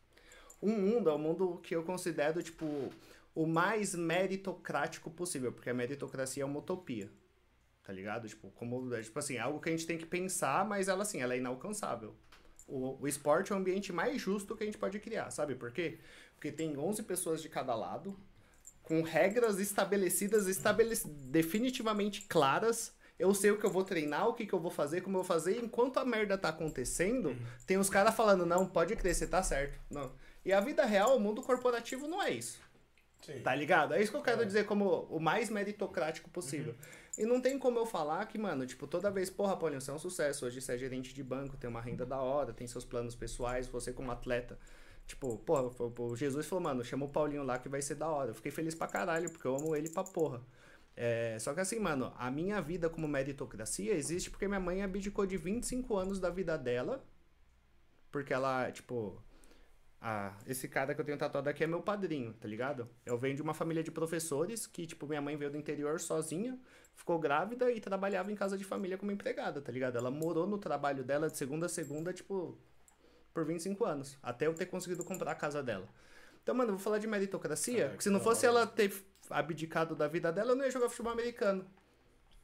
[0.59, 2.65] Um mundo é o mundo que eu considero, tipo,
[3.35, 7.11] o mais meritocrático possível, porque a meritocracia é uma utopia.
[7.83, 8.27] Tá ligado?
[8.27, 11.21] Tipo, como, é, tipo assim, algo que a gente tem que pensar, mas ela assim,
[11.21, 12.15] ela é inalcançável.
[12.67, 15.71] O, o esporte é o ambiente mais justo que a gente pode criar, sabe por
[15.71, 15.99] quê?
[16.35, 18.17] Porque tem 11 pessoas de cada lado,
[18.81, 22.93] com regras estabelecidas, estabelec definitivamente claras.
[23.17, 25.23] Eu sei o que eu vou treinar, o que, que eu vou fazer, como eu
[25.23, 25.63] vou fazer.
[25.63, 27.35] Enquanto a merda tá acontecendo,
[27.65, 29.79] tem os caras falando, não, pode você tá certo.
[29.89, 30.11] Não.
[30.43, 32.59] E a vida real, o mundo corporativo não é isso.
[33.21, 33.39] Sim.
[33.39, 33.93] Tá ligado?
[33.93, 36.75] É isso que eu quero dizer como o mais meritocrático possível.
[37.17, 39.93] E não tem como eu falar que, mano, tipo, toda vez, porra, Paulinho, você é
[39.93, 40.45] um sucesso.
[40.45, 43.67] Hoje você é gerente de banco, tem uma renda da hora, tem seus planos pessoais,
[43.67, 44.57] você como atleta.
[45.05, 45.63] Tipo, porra,
[45.99, 48.31] o Jesus falou, mano, chama o Paulinho lá que vai ser da hora.
[48.31, 50.41] Eu fiquei feliz pra caralho, porque eu amo ele pra porra.
[50.95, 55.25] É, só que assim, mano, a minha vida como meritocracia existe porque minha mãe abdicou
[55.25, 57.03] de 25 anos da vida dela.
[58.11, 59.21] Porque ela, tipo.
[60.05, 62.89] Ah, esse cara que eu tenho tatuado aqui é meu padrinho, tá ligado?
[63.05, 66.59] Eu venho de uma família de professores que, tipo, minha mãe veio do interior sozinha,
[66.93, 69.97] ficou grávida e trabalhava em casa de família como empregada, tá ligado?
[69.97, 72.57] Ela morou no trabalho dela de segunda a segunda, tipo,
[73.33, 75.87] por 25 anos, até eu ter conseguido comprar a casa dela.
[76.43, 78.93] Então, mano, eu vou falar de meritocracia, Caraca, porque se não fosse ela ter
[79.29, 81.65] abdicado da vida dela, eu não ia jogar futebol americano.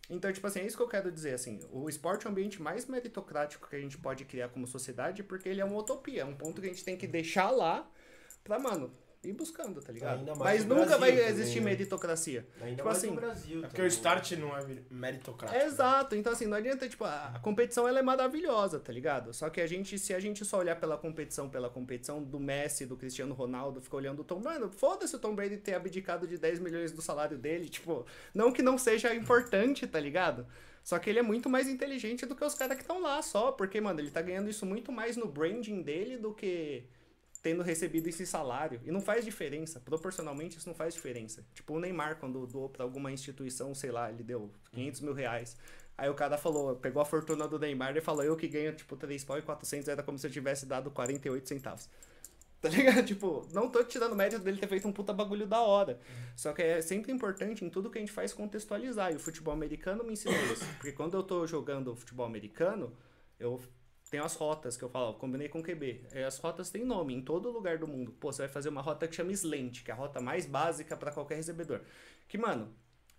[0.09, 2.61] Então, tipo assim, é isso que eu quero dizer, assim, o esporte é o ambiente
[2.61, 6.25] mais meritocrático que a gente pode criar como sociedade, porque ele é uma utopia, é
[6.25, 7.87] um ponto que a gente tem que deixar lá
[8.43, 8.91] pra, mano,
[9.23, 10.19] ir buscando, tá ligado?
[10.19, 11.65] Ainda mais Mas nunca Brasil vai também, existir né?
[11.65, 12.47] meritocracia.
[12.61, 13.57] Ainda Tipo mais assim, no Brasil.
[13.59, 13.85] É porque também.
[13.85, 15.59] o start não é meritocrático.
[15.59, 15.65] né?
[15.65, 19.33] Exato, então assim, não adianta, tipo, a a competição ela é maravilhosa, tá ligado?
[19.33, 22.85] Só que a gente, se a gente só olhar pela competição, pela competição do Messi,
[22.85, 26.37] do Cristiano Ronaldo, ficar olhando o Tom, mano, foda-se o Tom Brady ter abdicado de
[26.37, 30.47] 10 milhões do salário dele, tipo, não que não seja importante, tá ligado?
[30.83, 33.51] Só que ele é muito mais inteligente do que os caras que estão lá só,
[33.51, 36.85] porque, mano, ele tá ganhando isso muito mais no branding dele do que
[37.41, 38.81] tendo recebido esse salário.
[38.83, 39.79] E não faz diferença.
[39.79, 41.45] Proporcionalmente, isso não faz diferença.
[41.53, 45.57] Tipo, o Neymar, quando doou pra alguma instituição, sei lá, ele deu 500 mil reais.
[45.97, 48.95] Aí o cara falou, pegou a fortuna do Neymar e falou, eu que ganho, tipo,
[48.95, 51.89] 3 pau e 400, era como se eu tivesse dado 48 centavos.
[52.61, 53.05] Tá ligado?
[53.05, 55.97] Tipo, não tô tirando mérito dele ter feito um puta bagulho da hora.
[56.35, 59.13] Só que é sempre importante em tudo que a gente faz contextualizar.
[59.13, 60.65] E o futebol americano me ensinou isso.
[60.75, 62.93] Porque quando eu tô jogando futebol americano,
[63.39, 63.61] eu
[64.09, 66.07] tenho as rotas que eu falo, ó, combinei com o QB.
[66.13, 68.11] E as rotas têm nome em todo lugar do mundo.
[68.13, 70.97] Pô, você vai fazer uma rota que chama slant, que é a rota mais básica
[70.97, 71.81] pra qualquer recebedor.
[72.27, 72.73] Que, mano,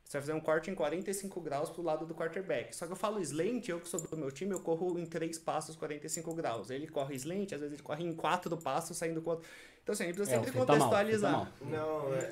[0.04, 2.74] você vai fazer um corte em 45 graus pro lado do quarterback.
[2.74, 5.38] Só que eu falo slant, eu que sou do meu time, eu corro em três
[5.38, 6.70] passos 45 graus.
[6.70, 9.48] Ele corre slant, às vezes ele corre em quatro passos, saindo com outro.
[9.84, 11.32] Então, assim, a gente precisa É, sempre Fê tá mal, contextualizar.
[11.32, 11.48] Tá mal.
[11.70, 12.30] Não, é.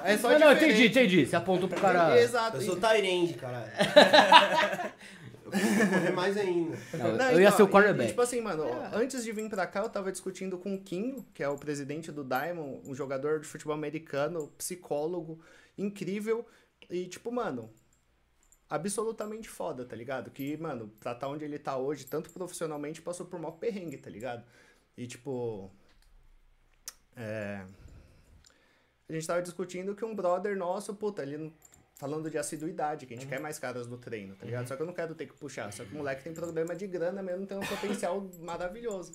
[0.00, 1.26] não, é só Não, não, entendi, entendi.
[1.26, 2.18] Você apontou pro cara.
[2.18, 2.56] Exato.
[2.56, 3.70] Eu sou Tyrande, caralho.
[5.46, 6.76] eu correr mais ainda.
[6.94, 8.06] Não, Não, eu ia então, ser o quarterback.
[8.06, 11.24] E, tipo assim, mano, antes de vir pra cá, eu tava discutindo com o Kinho,
[11.32, 15.40] que é o presidente do Diamond, um jogador de futebol americano, psicólogo,
[15.76, 16.46] incrível.
[16.90, 17.70] E, tipo, mano,
[18.68, 20.30] absolutamente foda, tá ligado?
[20.30, 24.10] Que, mano, pra tá onde ele tá hoje, tanto profissionalmente, passou por maior perrengue, tá
[24.10, 24.44] ligado?
[24.96, 25.70] E, tipo.
[27.16, 27.64] É.
[29.08, 31.52] A gente tava discutindo que um brother nosso, puta, ele.
[31.96, 34.68] Falando de assiduidade, que a gente quer mais caras no treino, tá ligado?
[34.68, 35.72] Só que eu não quero ter que puxar.
[35.72, 39.14] Só que o moleque tem problema de grana mesmo, tem um potencial maravilhoso.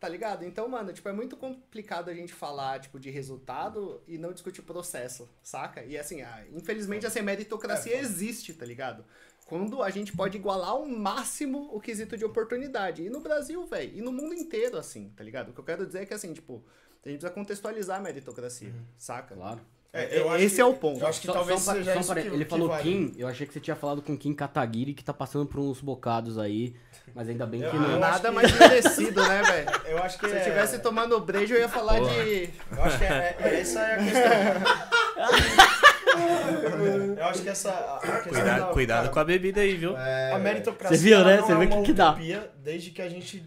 [0.00, 0.44] Tá ligado?
[0.44, 4.62] Então, mano, tipo, é muito complicado a gente falar, tipo, de resultado e não discutir
[4.62, 5.84] processo, saca?
[5.84, 9.04] E assim, ah, infelizmente, assim, a meritocracia existe, tá ligado?
[9.46, 13.02] Quando a gente pode igualar ao máximo o quesito de oportunidade.
[13.02, 15.50] E no Brasil, velho, e no mundo inteiro, assim, tá ligado?
[15.50, 16.64] O que eu quero dizer é que, assim, tipo,
[17.04, 19.36] a gente precisa contextualizar a meritocracia, saca?
[19.36, 19.60] Claro.
[19.94, 21.00] É, eu acho Esse que- é o ponto.
[21.00, 22.82] Eu acho que Só- talvez só seja só isso que, Ele que falou vai.
[22.82, 25.82] Kim, eu achei que você tinha falado com Kim Kataguiri, que tá passando por uns
[25.82, 26.74] bocados aí,
[27.14, 27.90] mas ainda bem que Eu- não.
[27.92, 29.68] eu Nada que- mais merecido, né, velho?
[29.86, 32.48] Eu acho que Se eu é- tivesse tomando brejo, eu ia falar de.
[32.74, 35.12] Eu acho que é, é- essa é a questão.
[37.18, 39.94] eu acho que essa a questão Cuidado, da- cuidado cara, com a bebida aí, viu?
[39.96, 41.36] A meritocracia Você viu, né?
[41.36, 42.10] não Você é viu o que que dá.
[42.10, 43.44] utopia desde que a gente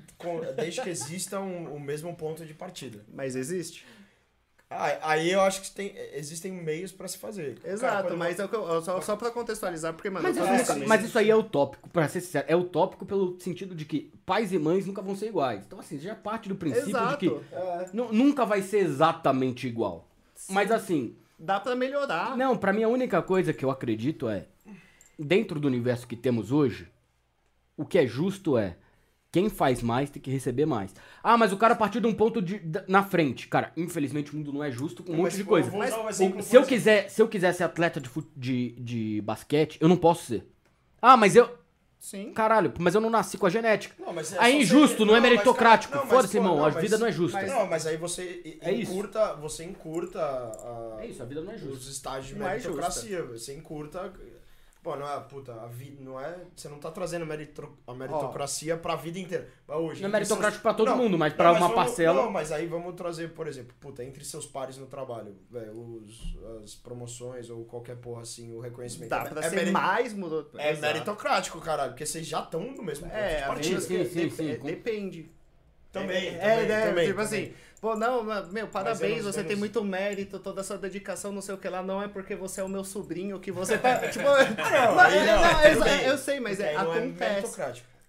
[0.55, 2.99] desde que exista um- o mesmo ponto de partida.
[3.13, 3.85] Mas existe?
[4.69, 7.59] Ah, aí eu acho que tem, existem meios pra se fazer.
[7.59, 10.45] Cara, Exato, quando- mas é eu, eu- só, só pra contextualizar, porque, mano, Mas, isso,
[10.45, 12.45] é, nesse- mas isso aí é utópico, pra ser sincero.
[12.49, 15.63] É utópico pelo sentido de que pais e mães nunca vão ser iguais.
[15.65, 17.17] Então, assim, já parte do princípio Exato.
[17.17, 20.09] de que nu- nunca vai ser exatamente igual.
[20.49, 22.35] Mas assim, Dá pra melhorar.
[22.35, 24.47] não, pra mim a única coisa que eu acredito é,
[25.17, 26.87] dentro do universo que temos hoje,
[27.77, 28.75] o que é justo é
[29.35, 30.95] Quem faz mais tem que receber mais.
[31.21, 33.49] Ah, mas o cara partiu de um ponto de, da- na frente.
[33.49, 35.67] Cara, infelizmente o mundo não é justo com um monte Mas de coisa.
[35.77, 39.89] usar o se eu quiser, se eu quiser ser atleta de, de, de basquete, eu
[39.89, 40.47] não posso ser.
[41.01, 41.49] Ah, mas eu.
[41.99, 42.31] Sim.
[42.31, 43.93] Caralho, mas eu não nasci com a genética.
[43.99, 45.93] Não, mas Aí é injusto, ser- não é mas, meritocrático.
[45.95, 47.37] não, mas, Foda-se, irmão, não, a mas- vida não é justa.
[47.41, 48.89] Mas, não, mas aí você É isso.
[48.93, 51.75] encurta, você encurta a, É isso, a vida não é justa.
[51.77, 53.21] os estágios de Não é meritocracia.
[53.23, 54.13] você encurta.
[54.85, 56.37] Pô, não é, puta, a vida não é.
[56.55, 59.49] Você não tá trazendo meritro, a meritocracia pra vida inteira.
[59.67, 60.01] Mas hoje.
[60.03, 62.21] Não é meritocrático seus- pra todo Não, mundo, mas não, pra uma vamos- parcela.
[62.21, 66.37] Não, mas aí vamos trazer, por exemplo, puta, entre seus pares no trabalho, velho, os-
[66.63, 69.09] as promoções ou qualquer porra assim, o reconhecimento.
[69.09, 70.47] Dá é, pra é ser meri- mais mudou.
[70.55, 70.93] É Exato.
[70.93, 73.81] meritocrático, caralho, porque vocês já estão no mesmo ponto É, de a partida.
[73.81, 75.31] Sim, sim, de- sim, é, com- depende.
[76.01, 77.43] Também, é, também, é, né, também, tipo também.
[77.45, 81.31] assim, pô, não, meu, parabéns, não- você tem não- muito mérito, toda a sua dedicação,
[81.31, 83.77] não sei o que lá, não é porque você é o meu sobrinho que você
[83.77, 84.23] tá, tipo...
[84.23, 87.61] não, é, eu sei, mas é, não é acontece.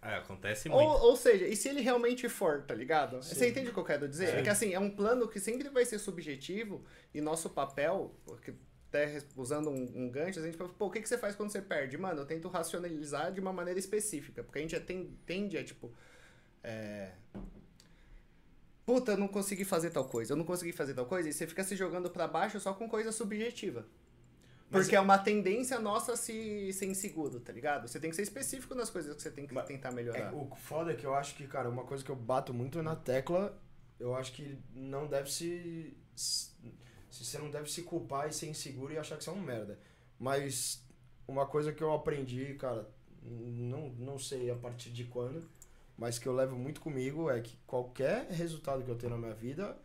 [0.03, 0.81] É, acontece muito.
[0.81, 3.17] Ou, ou seja, e se ele realmente for, tá ligado?
[3.21, 4.37] Você entende o que eu quero dizer?
[4.37, 8.55] É que assim, é um plano que sempre vai ser subjetivo e nosso papel, porque
[8.89, 11.51] até usando um, um gancho, a gente fala, pô, o que, que você faz quando
[11.51, 11.99] você perde?
[11.99, 15.65] Mano, eu tento racionalizar de uma maneira específica, porque a gente já tem, tende a,
[15.65, 15.93] tipo,
[16.63, 17.11] é...
[18.87, 21.47] Puta, eu não consegui fazer tal coisa, eu não consegui fazer tal coisa, e você
[21.47, 23.85] fica se jogando pra baixo só com coisa subjetiva.
[24.71, 27.87] Mas Porque é uma tendência nossa se ser inseguro, tá ligado?
[27.89, 30.35] Você tem que ser específico nas coisas que você tem que Mas tentar É, melhorar.
[30.35, 32.97] o foda é que eu acho que, cara, uma coisa que eu bato muito na
[32.97, 33.57] tecla,
[33.99, 35.97] eu acho que não deve se.
[36.15, 36.51] se
[37.11, 39.79] você não deve se culpar e ser inseguro e achar que você é um merda.
[40.19, 40.85] Mas
[41.29, 42.89] uma coisa que eu aprendi, cara,
[43.23, 45.49] não, não sei a partir de quando,
[45.97, 49.35] mas que eu levo muito comigo é que qualquer resultado que eu tenho na minha
[49.35, 49.77] vida,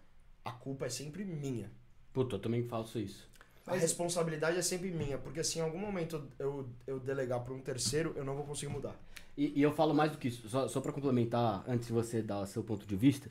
[0.44, 1.72] a culpa é sempre minha.
[2.12, 3.30] Puta, eu também faço isso.
[3.66, 7.62] A responsabilidade é sempre minha, porque se em algum momento eu, eu delegar para um
[7.62, 8.96] terceiro, eu não vou conseguir mudar.
[9.38, 12.22] E, e eu falo mais do que isso, só, só para complementar, antes de você
[12.22, 13.30] dar seu ponto de vista,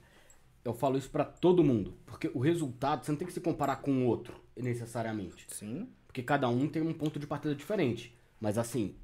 [0.65, 1.95] eu falo isso pra todo mundo.
[2.07, 5.47] Porque o resultado, você não tem que se comparar com o outro, necessariamente.
[5.49, 5.89] Sim.
[6.07, 8.17] Porque cada um tem um ponto de partida diferente.
[8.41, 8.95] Mas assim,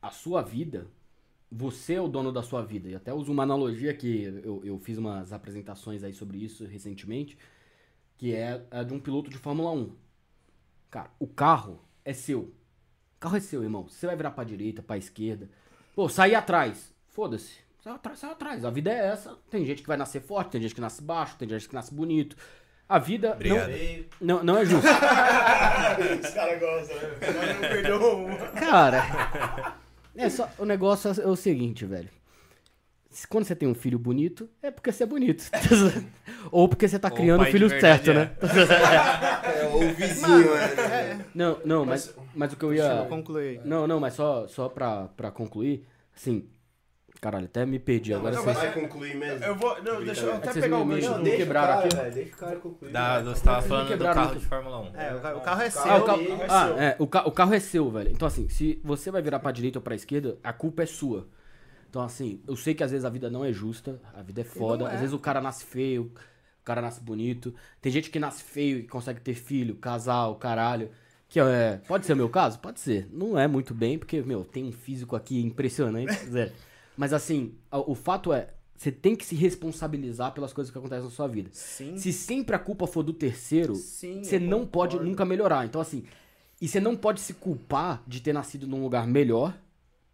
[0.00, 0.86] a sua vida,
[1.50, 2.88] você é o dono da sua vida.
[2.88, 7.38] E até uso uma analogia que eu, eu fiz umas apresentações aí sobre isso recentemente,
[8.16, 9.92] que é a de um piloto de Fórmula 1.
[10.90, 12.40] Cara, o carro é seu.
[12.40, 13.88] O carro é seu, irmão.
[13.88, 15.48] Você vai virar pra direita, pra esquerda.
[15.94, 16.94] Pô, sair atrás.
[17.08, 17.58] Foda-se.
[17.82, 18.64] Sai atrás, sai atrás.
[18.64, 19.36] A vida é essa.
[19.50, 21.94] Tem gente que vai nascer forte, tem gente que nasce baixo, tem gente que nasce
[21.94, 22.36] bonito.
[22.88, 23.36] A vida
[24.20, 24.88] não, não, não é justa.
[24.88, 27.52] Os caras gostam, né?
[27.52, 28.00] Não perdeu.
[28.58, 29.78] Cara,
[30.18, 32.08] é só, o negócio é o seguinte, velho.
[33.28, 35.44] Quando você tem um filho bonito, é porque você é bonito.
[36.52, 38.14] Ou porque você tá Ou criando o filho certo, é.
[38.14, 38.30] né?
[39.44, 41.24] É, o vizinho, né?
[41.34, 43.00] Não, não, mas, mas o que eu Deixa ia.
[43.00, 43.60] eu concluir.
[43.64, 45.84] Não, não, mas só, só pra, pra concluir,
[46.14, 46.48] assim.
[47.20, 48.14] Caralho, até me perdi.
[48.14, 48.56] Agora Não, vocês.
[48.56, 49.44] vai concluir mesmo.
[49.44, 49.82] Eu vou.
[49.82, 51.96] Não, deixa eu É até pegar o me- gancho não, deixa- quebraram o cara, aqui.
[51.96, 52.14] velho.
[52.14, 52.92] Deixa o cara concluir.
[52.92, 53.34] Da, velho.
[53.36, 54.38] você tava falando do carro muito.
[54.40, 54.96] de Fórmula 1.
[54.96, 55.82] É, o, ca- o carro é seu.
[55.82, 56.78] Ah, o, carro, dele é ah, seu.
[56.78, 58.10] é, o, ca- o carro é seu, velho.
[58.10, 61.26] Então, assim, se você vai virar pra direita ou pra esquerda, a culpa é sua.
[61.90, 64.44] Então, assim, eu sei que às vezes a vida não é justa, a vida é
[64.44, 64.84] foda.
[64.84, 64.94] não é.
[64.94, 66.12] Às vezes o cara nasce feio,
[66.60, 67.52] o cara nasce bonito.
[67.80, 70.88] Tem gente que nasce feio e consegue ter filho, casar, o caralho.
[71.28, 71.80] Que é.
[71.88, 72.58] Pode ser o meu caso?
[72.60, 73.08] Pode ser.
[73.12, 76.14] Não é muito bem, porque, meu, tem um físico aqui impressionante.
[76.98, 78.50] Mas, assim, a- o fato é.
[78.76, 81.48] Você tem que se responsabilizar pelas coisas que acontecem na sua vida.
[81.52, 81.96] Sim.
[81.96, 85.64] Se sempre a culpa for do terceiro, Sim, você não pode nunca melhorar.
[85.66, 86.04] Então, assim,
[86.60, 89.56] e você não pode se culpar de ter nascido num lugar melhor.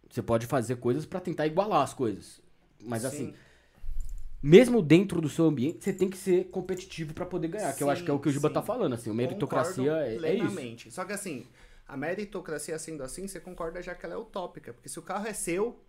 [0.09, 2.39] Você pode fazer coisas pra tentar igualar as coisas.
[2.83, 3.07] Mas, Sim.
[3.07, 3.33] assim,
[4.41, 7.73] mesmo dentro do seu ambiente, você tem que ser competitivo pra poder ganhar.
[7.75, 9.09] que eu acho que é o que o Giba tá falando, assim.
[9.11, 10.89] O meritocracia é, é isso.
[10.91, 11.45] Só que assim,
[11.87, 14.73] a meritocracia sendo assim, você concorda já que ela é utópica.
[14.73, 15.79] Porque se o carro é seu,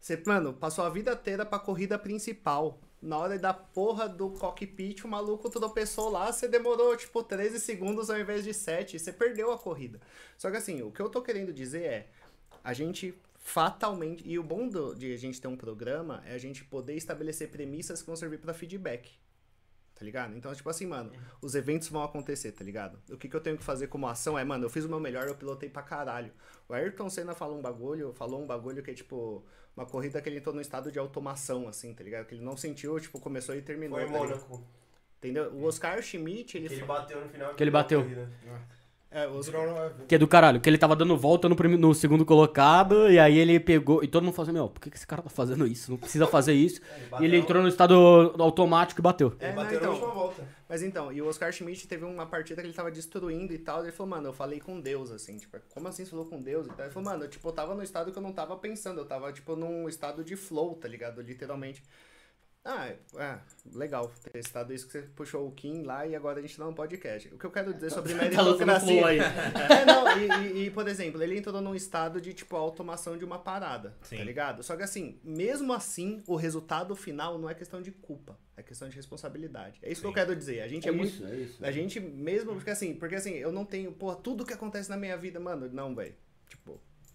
[0.00, 2.78] você, mano, passou a vida inteira pra corrida principal.
[3.00, 8.10] Na hora da porra do cockpit, o maluco tropeçou lá, você demorou, tipo, 13 segundos
[8.10, 8.98] ao invés de 7.
[8.98, 10.00] Você perdeu a corrida.
[10.36, 12.08] Só que assim, o que eu tô querendo dizer é,
[12.64, 14.28] a gente fatalmente.
[14.28, 17.50] E o bom do- de a gente ter um programa é a gente poder estabelecer
[17.50, 19.10] premissas que vão servir pra feedback.
[19.94, 20.36] Tá ligado?
[20.36, 21.10] Então, tipo assim, mano,
[21.42, 23.00] os eventos vão acontecer, tá ligado?
[23.10, 25.00] O que, que eu tenho que fazer como ação é, mano, eu fiz o meu
[25.00, 26.32] melhor, eu pilotei pra caralho.
[26.68, 29.44] O Ayrton Senna falou um bagulho, falou um bagulho que é tipo.
[29.78, 32.26] Uma corrida que ele entrou no estado de automação, assim, tá ligado?
[32.26, 33.96] Que ele não sentiu, tipo, começou e terminou.
[33.96, 34.18] Foi em tá?
[34.18, 34.60] Mônaco.
[35.18, 35.52] Entendeu?
[35.52, 36.68] O Oscar Schmidt, ele.
[36.68, 37.54] Que ele bateu no final.
[37.54, 38.04] Que ele bateu.
[39.10, 39.92] É, o Oscar...
[40.08, 40.60] Que é do caralho.
[40.60, 44.02] Que ele tava dando volta no, no segundo colocado, e aí ele pegou.
[44.02, 45.92] E todo mundo falou assim: Meu, por que, que esse cara tá fazendo isso?
[45.92, 46.80] Não precisa fazer isso.
[47.14, 47.94] Ele E ele entrou no estado
[48.36, 49.36] automático e bateu.
[49.40, 50.00] Ele É, bateu não, então.
[50.00, 50.57] na última volta.
[50.68, 53.82] Mas então, e o Oscar Schmidt teve uma partida que ele tava destruindo e tal.
[53.82, 56.66] Ele falou, mano, eu falei com Deus, assim, tipo, como assim você falou com Deus
[56.66, 56.84] e tal?
[56.84, 59.06] Ele falou, mano, eu, tipo, eu tava no estado que eu não tava pensando, eu
[59.06, 61.22] tava, tipo, num estado de flow, tá ligado?
[61.22, 61.82] Literalmente.
[62.70, 63.38] Ah, é,
[63.74, 66.68] legal ter citado isso que você puxou o Kim lá e agora a gente dá
[66.68, 67.26] um podcast.
[67.28, 69.18] O que eu quero dizer sobre Tá lançando flow aí.
[69.18, 69.78] meritocracia.
[69.80, 73.24] É, não, e, e- e, por exemplo, ele entrou num estado de, tipo, automação de
[73.24, 74.18] uma parada, Sim.
[74.18, 74.62] tá ligado?
[74.62, 78.86] Só que assim, mesmo assim, o resultado final não é questão de culpa, é questão
[78.88, 79.78] de responsabilidade.
[79.82, 80.14] É isso que eu Sim.
[80.16, 80.60] quero dizer.
[80.60, 81.08] A gente é, É muito.
[81.14, 81.64] isso, é isso.
[81.64, 84.96] A gente mesmo, porque assim, porque assim, eu não tenho, porra, tudo que acontece na
[84.98, 86.14] minha vida, mano, não, velho.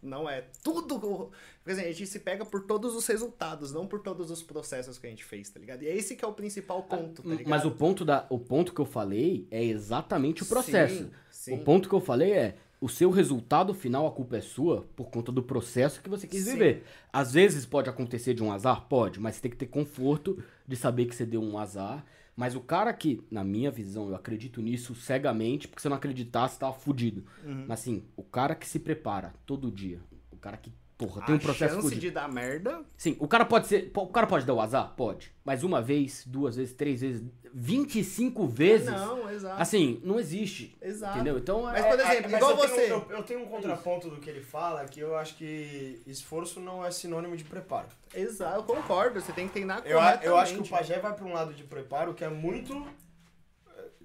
[0.04, 1.32] Não é tudo.
[1.64, 4.98] Porque assim, a gente se pega por todos os resultados, não por todos os processos
[4.98, 5.84] que a gente fez, tá ligado?
[5.84, 7.50] E é esse que é o principal ponto, tá ligado?
[7.50, 11.04] Mas o ponto, da, o ponto que eu falei é exatamente o processo.
[11.04, 11.54] Sim, sim.
[11.56, 15.10] O ponto que eu falei é, o seu resultado final, a culpa é sua por
[15.10, 16.52] conta do processo que você quis Sim.
[16.52, 16.84] viver.
[17.14, 18.88] Às vezes pode acontecer de um azar?
[18.90, 22.06] Pode, mas você tem que ter conforto de saber que você deu um azar.
[22.36, 25.98] Mas o cara que, na minha visão, eu acredito nisso cegamente, porque se eu não
[25.98, 27.26] acreditar, você tava fudido.
[27.44, 27.66] Uhum.
[27.68, 30.02] Mas assim, o cara que se prepara todo dia,
[30.32, 30.72] o cara que,
[31.08, 32.02] porra, tem um processo a chance fudido.
[32.02, 33.92] de dar merda Sim, o cara pode ser.
[33.96, 34.94] O cara pode dar o azar?
[34.96, 35.32] Pode.
[35.46, 37.24] Mas uma vez, duas vezes, três vezes,
[37.54, 38.90] 25 vezes.
[38.90, 39.62] Não, exato.
[39.62, 40.76] Assim, não existe.
[40.82, 41.16] exato.
[41.18, 41.38] Entendeu?
[41.38, 42.92] Então Mas, é- por É, exemplo, mas igual eu tenho- você.
[42.92, 46.84] eu, eu tenho um contraponto do que ele fala, que eu acho que esforço não
[46.86, 47.88] é sinônimo de preparo.
[48.14, 49.20] Exato, eu concordo.
[49.22, 50.68] Você tem que treinar Eu, eu acho que o.
[50.68, 52.86] Pajé vai pra um lado de preparo que é muito.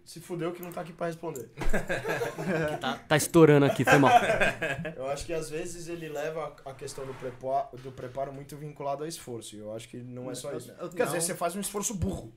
[0.09, 1.51] Se fudeu que não tá aqui pra responder.
[2.81, 4.11] tá, tá estourando aqui, foi mal.
[4.97, 9.03] Eu acho que às vezes ele leva a questão do preparo, do preparo muito vinculado
[9.03, 9.55] ao esforço.
[9.55, 10.73] E eu acho que não é só isso.
[10.73, 12.33] Porque às vezes você faz um esforço burro.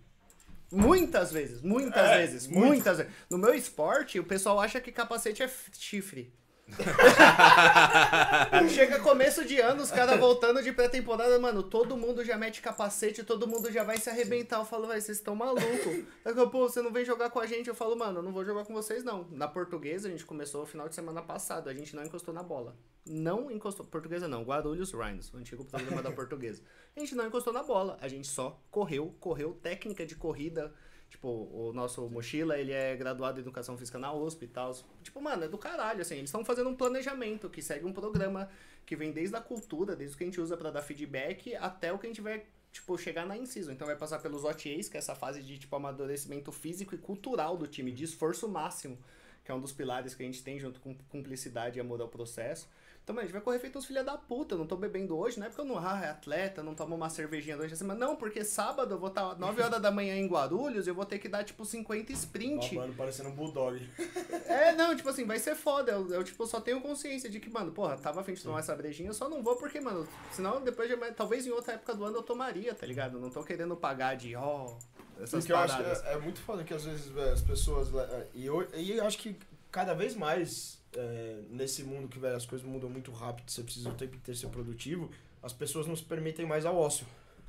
[0.70, 2.66] Muitas vezes, muitas É, vezes, muito.
[2.68, 3.14] muitas vezes.
[3.30, 6.34] No meu esporte, o pessoal acha que capacete é chifre.
[8.70, 13.24] Chega começo de ano, os caras voltando de pré-temporada, mano, todo mundo já mete capacete,
[13.24, 14.60] todo mundo já vai se arrebentar.
[14.60, 16.06] Eu falo, velho, vocês estão malucos.
[16.24, 17.68] Daqui a pouco, você não vem jogar com a gente.
[17.68, 19.28] Eu falo, mano, eu não vou jogar com vocês, não.
[19.32, 22.44] Na portuguesa, a gente começou no final de semana passado, a gente não encostou na
[22.44, 22.76] bola.
[23.06, 23.86] Não encostou.
[23.86, 26.62] Portuguesa não, Guarulhos Rhinos, o antigo programa da portuguesa.
[26.96, 30.74] A gente não encostou na bola, a gente só correu, correu técnica de corrida.
[31.12, 34.74] Tipo, o nosso mochila, ele é graduado em educação física na USP e tal.
[35.04, 36.16] Tipo, mano, é do caralho, assim.
[36.16, 38.50] Eles estão fazendo um planejamento que segue um programa
[38.86, 41.92] que vem desde a cultura, desde o que a gente usa pra dar feedback até
[41.92, 43.74] o que a gente vai, tipo, chegar na inciso.
[43.74, 47.58] Então vai passar pelos OTAs, que é essa fase de, tipo, amadurecimento físico e cultural
[47.58, 48.98] do time, de esforço máximo,
[49.44, 52.08] que é um dos pilares que a gente tem junto com cumplicidade e amor ao
[52.08, 52.70] processo.
[53.04, 54.54] Então, mano, a gente vai correr feito uns filha da puta.
[54.54, 56.96] Eu não tô bebendo hoje, não é porque eu não ah, é atleta, não tomo
[56.96, 58.00] uma cervejinha durante a semana.
[58.00, 61.06] Não, porque sábado eu vou estar 9 horas da manhã em Guarulhos e eu vou
[61.06, 62.76] ter que dar, tipo, 50 sprint.
[62.76, 63.82] Babando parecendo um bulldog.
[64.52, 65.94] É, não, tipo assim, vai ser foda.
[65.94, 68.76] Eu, eu, tipo, só tenho consciência de que, mano, porra, tava afim de tomar essa
[68.76, 72.04] brejinha, eu só não vou porque, mano, senão depois, de, talvez em outra época do
[72.04, 73.20] ano eu tomaria, tá ligado?
[73.20, 74.76] Não tô querendo pagar de, ó,
[75.22, 77.90] essas Porque eu acho que é, é muito foda que às vezes velho, as pessoas.
[77.90, 79.38] velho, E eu, e eu acho que
[79.72, 83.90] cada vez mais é, nesse mundo que velho, as coisas mudam muito rápido, você precisa
[83.90, 85.10] o tempo inteiro ser produtivo,
[85.42, 87.06] as pessoas não se permitem mais ao ócio.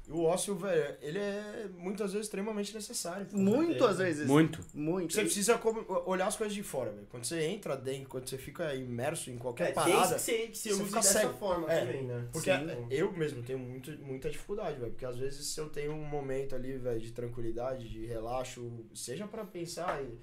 [0.09, 3.25] E o ócio, velho, ele é muitas vezes extremamente necessário.
[3.33, 4.27] Muito às vezes.
[4.27, 4.59] Muito.
[4.75, 5.13] Muito.
[5.15, 7.07] Você precisa como- olhar as coisas de fora, velho.
[7.09, 9.93] Quando você entra dentro, quando você fica imerso em qualquer É, parada.
[10.09, 11.35] desde que você, que você você use fica dessa cego.
[11.35, 12.27] forma É, também, né?
[12.33, 12.67] Porque Sim.
[12.91, 14.91] eu mesmo tenho muito, muita dificuldade, velho.
[14.91, 19.29] Porque às vezes se eu tenho um momento ali, velho, de tranquilidade, de relaxo, seja
[19.29, 20.19] pra pensar, e-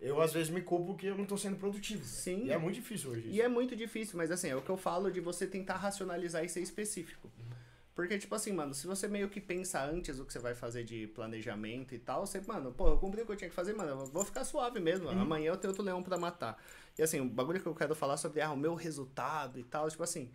[0.00, 2.00] eu às vezes me culpo que eu não tô sendo produtivo.
[2.00, 2.10] velho.
[2.10, 2.46] Sim.
[2.46, 3.26] E é muito difícil hoje.
[3.26, 3.42] E Isso.
[3.42, 6.48] é muito difícil, mas assim, é o que eu falo de você tentar racionalizar e
[6.48, 7.30] ser específico.
[7.98, 10.84] Porque, tipo assim, mano, se você meio que pensa antes o que você vai fazer
[10.84, 13.74] de planejamento e tal, você, mano, pô, eu cumpri o que eu tinha que fazer,
[13.74, 15.08] mano, eu vou ficar suave mesmo.
[15.08, 16.62] Amanhã eu tenho outro leão pra matar.
[16.96, 19.90] E assim, o bagulho que eu quero falar sobre ah, o meu resultado e tal,
[19.90, 20.30] tipo assim.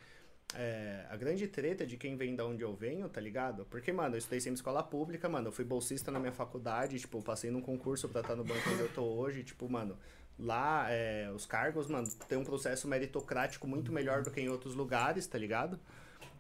[0.56, 3.66] É, a grande treta de quem vem da onde eu venho, tá ligado?
[3.66, 7.22] Porque, mano, eu estudei sempre escola pública, mano, eu fui bolsista na minha faculdade, tipo,
[7.22, 9.98] passei num concurso pra estar no banco onde eu tô hoje, tipo, mano,
[10.38, 14.76] lá é, os cargos, mano, tem um processo meritocrático muito melhor do que em outros
[14.76, 15.80] lugares, tá ligado?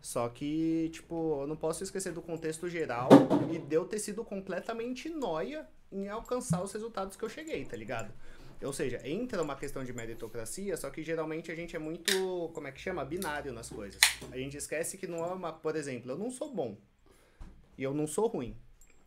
[0.01, 3.09] Só que, tipo, eu não posso esquecer do contexto geral
[3.51, 7.77] e de eu ter sido completamente noia em alcançar os resultados que eu cheguei, tá
[7.77, 8.11] ligado?
[8.63, 12.67] Ou seja, entra uma questão de meritocracia, só que geralmente a gente é muito, como
[12.67, 13.03] é que chama?
[13.03, 13.99] Binário nas coisas.
[14.31, 16.77] A gente esquece que não é uma, por exemplo, eu não sou bom
[17.77, 18.55] e eu não sou ruim.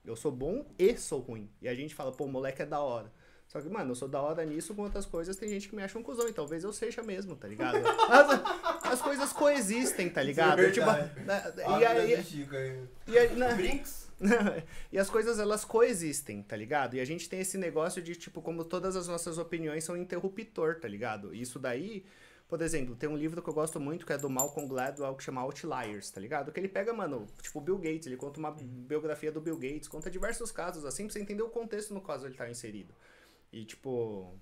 [0.05, 1.51] Eu sou bom e sou ruim.
[1.61, 3.11] E a gente fala, pô, moleque é da hora.
[3.49, 5.83] Só que, mano, eu sou da hora nisso, com outras coisas tem gente que me
[5.83, 7.79] acha um cuzão, e talvez eu seja mesmo, tá ligado?
[8.11, 10.61] As, as coisas coexistem, tá ligado?
[10.61, 12.81] é tipo, na- Ah, e aí, Chico aí.
[13.07, 14.06] e aí, na- Brinks?
[14.93, 16.97] e as coisas elas coexistem, tá ligado?
[16.97, 20.81] E a gente tem esse negócio de, tipo, como todas as nossas opiniões são interruptor,
[20.81, 21.35] tá ligado?
[21.35, 22.05] E Isso daí,
[22.49, 25.25] Por exemplo, tem um livro que eu gosto muito que é do Malcolm Gladwell que
[25.25, 26.53] chama Outliers, tá ligado?
[26.53, 30.11] Que ele pega, mano, tipo Bill Gates, ele conta uma biografia do Bill Gates, conta
[30.11, 32.95] diversos casos assim pra você entender o contexto no qual ele tá inserido.
[33.53, 34.39] E tipo,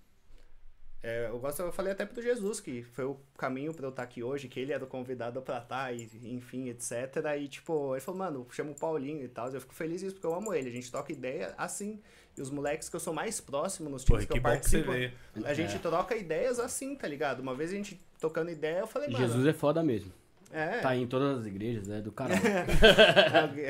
[1.06, 4.02] é, eu gosto, eu falei até pro Jesus que foi o caminho pra eu estar
[4.02, 6.92] aqui hoje, que ele era o convidado pra estar, e, enfim, etc.
[7.38, 9.50] E tipo, ele falou, mano, chama o Paulinho e tal.
[9.50, 10.70] Eu fico feliz isso porque eu amo ele.
[10.70, 12.00] A gente toca ideia assim.
[12.34, 14.40] E os moleques que eu sou mais próximo nos times Pô, que, que eu que
[14.40, 15.12] participo, veio.
[15.44, 17.40] a gente troca ideias assim, tá ligado?
[17.40, 19.26] Uma vez a gente tocando ideia, eu falei, mano.
[19.26, 20.10] Jesus é foda mesmo.
[20.54, 22.40] É, Tá em todas as igrejas, é do caralho.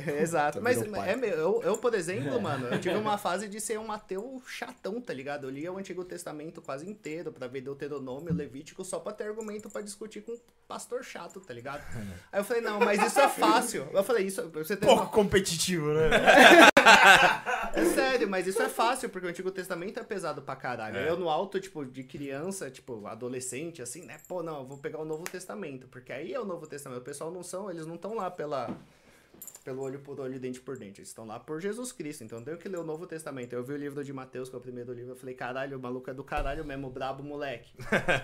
[0.06, 0.60] É, Exato.
[0.60, 1.10] Mas virou pai.
[1.12, 4.42] é meu, eu, eu, por exemplo, mano, eu tive uma fase de ser um ateu
[4.46, 5.44] chatão, tá ligado?
[5.46, 9.70] Eu lia o Antigo Testamento quase inteiro pra ver Deuteronômio, Levítico, só pra ter argumento
[9.70, 10.38] pra discutir com um
[10.68, 11.82] pastor chato, tá ligado?
[12.30, 13.88] Aí eu falei, não, mas isso é fácil.
[13.92, 16.10] Eu falei, isso, você tem Pouco competitivo, né?
[17.76, 20.96] É sério, mas isso é fácil, porque o Antigo Testamento é pesado pra caralho.
[20.96, 21.08] É.
[21.08, 24.18] Eu no alto, tipo, de criança, tipo, adolescente, assim, né?
[24.28, 27.00] Pô, não, eu vou pegar o Novo Testamento, porque aí é o Novo Testamento.
[27.00, 28.74] O pessoal não são, eles não estão lá pela
[29.64, 31.00] pelo olho por olho, dente por dente.
[31.00, 32.22] Eles estão lá por Jesus Cristo.
[32.22, 33.54] Então eu tenho que ler o Novo Testamento.
[33.54, 35.80] Eu vi o livro de Mateus, que é o primeiro livro, eu falei, caralho, o
[35.80, 37.72] maluco é do caralho mesmo, brabo moleque.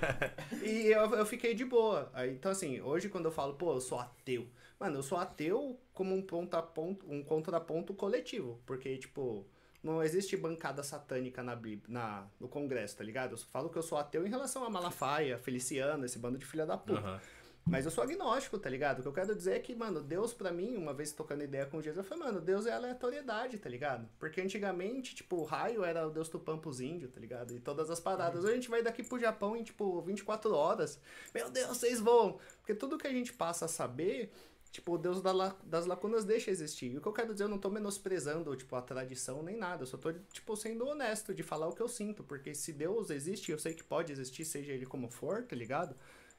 [0.63, 2.11] e eu, eu fiquei de boa.
[2.13, 4.47] Aí, então, assim, hoje quando eu falo, pô, eu sou ateu.
[4.81, 8.59] Mano, eu sou ateu como um, ponta ponto, um contraponto coletivo.
[8.65, 9.47] Porque, tipo,
[9.83, 13.33] não existe bancada satânica na, na no Congresso, tá ligado?
[13.33, 16.65] Eu falo que eu sou ateu em relação a Malafaia, Feliciano, esse bando de filha
[16.65, 16.99] da puta.
[16.99, 17.21] Aham.
[17.67, 18.99] Mas eu sou agnóstico, tá ligado?
[18.99, 21.67] O que eu quero dizer é que, mano, Deus pra mim, uma vez tocando ideia
[21.67, 24.09] com Jesus, eu falei, mano, Deus é aleatoriedade, tá ligado?
[24.19, 27.55] Porque antigamente, tipo, o raio era o Deus Tupã pros índios, tá ligado?
[27.55, 28.43] E todas as paradas.
[28.43, 31.01] Hoje a gente vai daqui pro Japão em, tipo, 24 horas.
[31.35, 32.39] Meu Deus, vocês voam!
[32.59, 34.33] Porque tudo que a gente passa a saber,
[34.71, 35.21] tipo, o Deus
[35.65, 36.93] das lacunas deixa existir.
[36.93, 39.83] E o que eu quero dizer, eu não tô menosprezando, tipo, a tradição nem nada.
[39.83, 42.23] Eu só tô, tipo, sendo honesto de falar o que eu sinto.
[42.23, 45.97] Porque se Deus existe, eu sei que pode existir, seja ele como for, tá ligado?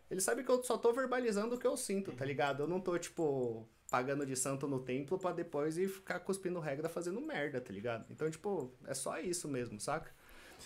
[0.09, 2.63] Ele sabe que eu só tô verbalizando o que eu sinto, tá ligado?
[2.63, 6.89] Eu não tô, tipo, pagando de santo no templo pra depois ir ficar cuspindo regra
[6.89, 8.05] fazendo merda, tá ligado?
[8.09, 10.13] Então, tipo, é só isso mesmo, saca?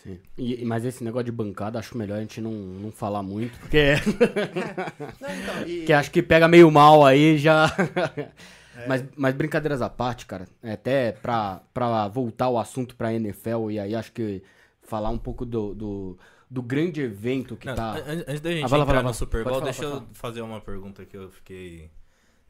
[0.03, 0.19] Sim.
[0.38, 3.93] E- mas esse negócio de bancada, acho melhor a gente não, não falar muito, porque,
[5.19, 5.77] Não, então, e...
[5.80, 7.65] porque acho que pega meio mal aí já.
[8.88, 13.72] mas, mas brincadeiras à parte, cara, é até pra, pra voltar o assunto pra NFL
[13.72, 14.43] e aí acho que
[14.84, 16.19] falar um pouco do, do,
[16.49, 17.93] do grande evento que Não, tá.
[17.93, 19.13] an- Antes da gente Ah, vai entrar vai lá, no.
[19.13, 20.05] Super Bowl, falar, deixa eu falar.
[20.13, 21.89] fazer uma pergunta que eu fiquei.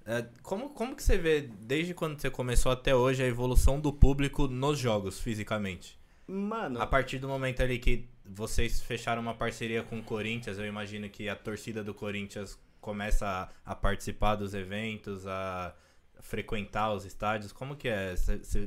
[0.05, 3.91] É, como, como que você vê, desde quando você começou até hoje, a evolução do
[3.93, 5.97] público nos jogos, fisicamente?
[6.27, 10.65] Mano, A partir do momento ali que vocês fecharam uma parceria com o Corinthians, eu
[10.65, 15.75] imagino que a torcida do Corinthians começa a, a participar dos eventos, a
[16.21, 17.51] frequentar os estádios.
[17.51, 18.15] Como que é?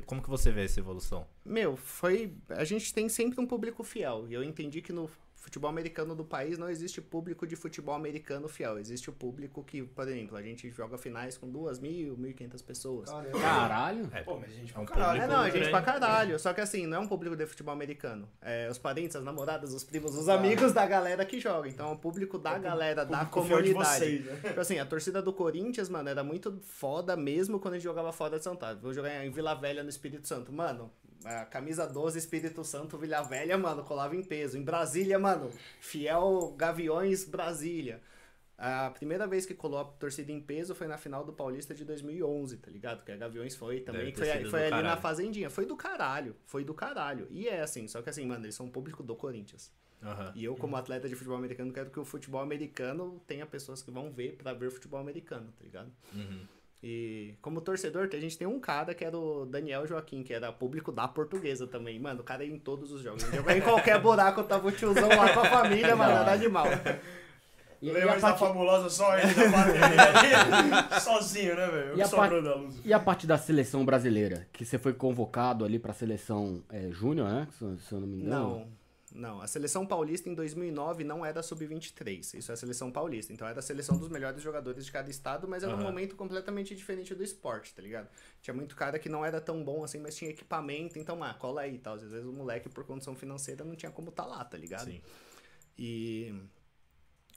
[0.07, 1.27] Como que você vê essa evolução?
[1.45, 2.33] meu, foi...
[2.51, 4.27] A gente tem sempre um público fiel.
[4.29, 8.49] E eu entendi que no futebol americano do país não existe público de futebol americano
[8.49, 8.79] fiel.
[8.79, 12.35] Existe o público que, por exemplo, a gente joga finais com duas mil, mil e
[12.35, 13.09] quinhentas pessoas.
[13.41, 14.09] Caralho.
[14.13, 15.19] É, Pô, mas gente, É um pra caralho.
[15.19, 16.39] É, público não, a gente pra caralho.
[16.39, 18.29] Só que assim, não é um público de futebol americano.
[18.43, 21.69] É os parentes, as namoradas, os primos, os amigos da galera que joga.
[21.69, 23.99] Então é um público da galera, da Público fiel de comunidade.
[23.99, 24.41] vocês, né?
[24.45, 28.13] Tipo assim, a torcida do Corinthians, mano, era muito foda mesmo quando a gente jogava
[28.13, 28.79] fora de São Paulo.
[28.81, 30.53] Vou jogar em Vila Velha, no Espírito Santo.
[30.53, 30.91] Mano,
[31.25, 34.57] a camisa 12, Espírito Santo, Vila Velha, mano, colava em peso.
[34.57, 35.51] Em Brasília, mano,
[35.81, 38.01] Fiel Gaviões, Brasília.
[38.57, 41.85] A primeira vez que colou a torcida em peso foi na final do Paulista de
[41.85, 43.05] 2011, tá ligado?
[43.05, 45.01] Que a Gaviões foi também, foi, foi do ali na caralho.
[45.01, 45.49] Fazendinha.
[45.49, 47.29] Foi do caralho, foi do caralho.
[47.31, 49.71] E é assim, só que assim, mano, eles são um público do Corinthians.
[50.03, 50.33] Aham.
[50.35, 53.93] E eu, como atleta de futebol americano, quero que o futebol americano tenha pessoas que
[53.93, 55.93] vão ver pra ver futebol americano, tá ligado?
[56.13, 56.47] Uhum.
[56.83, 60.53] E como torcedor, a gente tem um cara que era o Daniel Joaquim, que era
[60.53, 61.99] público da portuguesa também.
[61.99, 63.25] Mano, o cara ia em todos os jogos.
[63.25, 66.67] Ele jogava em qualquer buraco, tava o tiozão lá com a família, mano, era animal.
[67.83, 71.97] E, e Lembra a da parte, fabulosa só ele da bateria Sozinho, né, velho?
[71.97, 72.81] E a luz.
[72.85, 74.47] e a parte da seleção brasileira?
[74.53, 77.49] Que você foi convocado ali pra seleção é, júnior, né?
[77.59, 78.31] Se, se eu não me engano.
[78.31, 78.69] Não,
[79.13, 79.41] não.
[79.41, 82.39] A seleção paulista em 2009 não era sub-23.
[82.39, 83.33] Isso é a seleção paulista.
[83.33, 85.85] Então era a seleção dos melhores jogadores de cada estado, mas era um Aham.
[85.85, 88.09] momento completamente diferente do esporte, tá ligado?
[88.41, 90.99] Tinha muito cara que não era tão bom assim, mas tinha equipamento.
[90.99, 91.95] Então, ah, cola aí e tal.
[91.95, 94.91] Às vezes o moleque, por condição financeira, não tinha como tá lá, tá ligado?
[94.91, 95.01] Sim.
[95.79, 96.35] E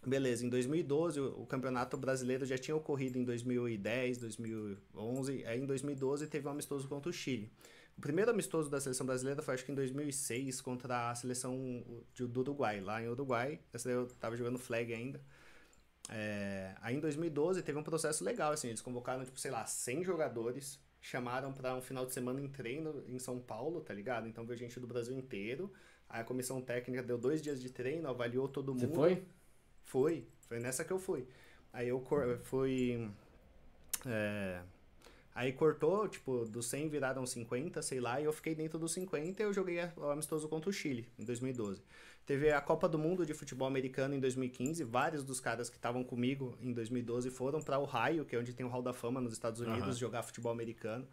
[0.06, 5.66] beleza, em 2012 o, o campeonato brasileiro já tinha ocorrido em 2010, 2011, aí em
[5.66, 7.52] 2012 teve um amistoso contra o Chile.
[7.98, 12.26] O primeiro amistoso da seleção brasileira foi acho que em 2006 contra a seleção de-
[12.28, 13.60] do Uruguai, lá em Uruguai.
[13.72, 15.22] Essa daí eu tava jogando flag ainda.
[16.10, 20.04] É, aí em 2012 teve um processo legal, assim, eles convocaram, tipo, sei lá, 100
[20.04, 24.28] jogadores, chamaram pra um final de semana em treino em São Paulo, tá ligado?
[24.28, 25.72] Então veio gente do Brasil inteiro.
[26.10, 28.96] Aí a comissão técnica deu dois dias de treino, avaliou todo Você mundo.
[28.96, 29.24] foi?
[29.86, 30.28] Foi.
[30.48, 31.26] Foi nessa que eu fui.
[31.72, 32.04] Aí eu
[32.44, 33.10] fui.
[34.06, 34.62] é,
[35.34, 39.42] aí cortou, tipo, dos 100 viraram 50, sei lá, e eu fiquei dentro dos 50
[39.42, 41.82] e eu joguei o amistoso contra o Chile, em 2012.
[42.26, 44.84] Teve a Copa do Mundo de Futebol Americano em 2015.
[44.84, 48.66] Vários dos caras que estavam comigo em 2012 foram para Ohio, que é onde tem
[48.66, 49.94] o Hall da Fama nos Estados Unidos, Aham.
[49.94, 51.08] jogar futebol americano.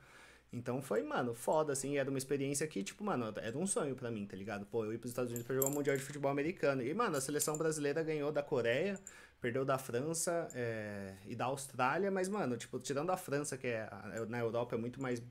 [0.52, 1.98] Então foi, mano, foda, assim.
[1.98, 4.64] Era uma experiência que, tipo, mano, era um sonho pra mim, tá ligado?
[4.66, 6.82] Pô, eu ir pros Estados Unidos pra jogar o Mundial de Futebol Americano.
[6.82, 8.98] E, mano, a seleção brasileira ganhou da Coreia,
[9.40, 13.82] perdeu da França é, e da Austrália, mas, mano, tipo, tirando a França, que é
[13.90, 15.22] a- na Europa é muito mais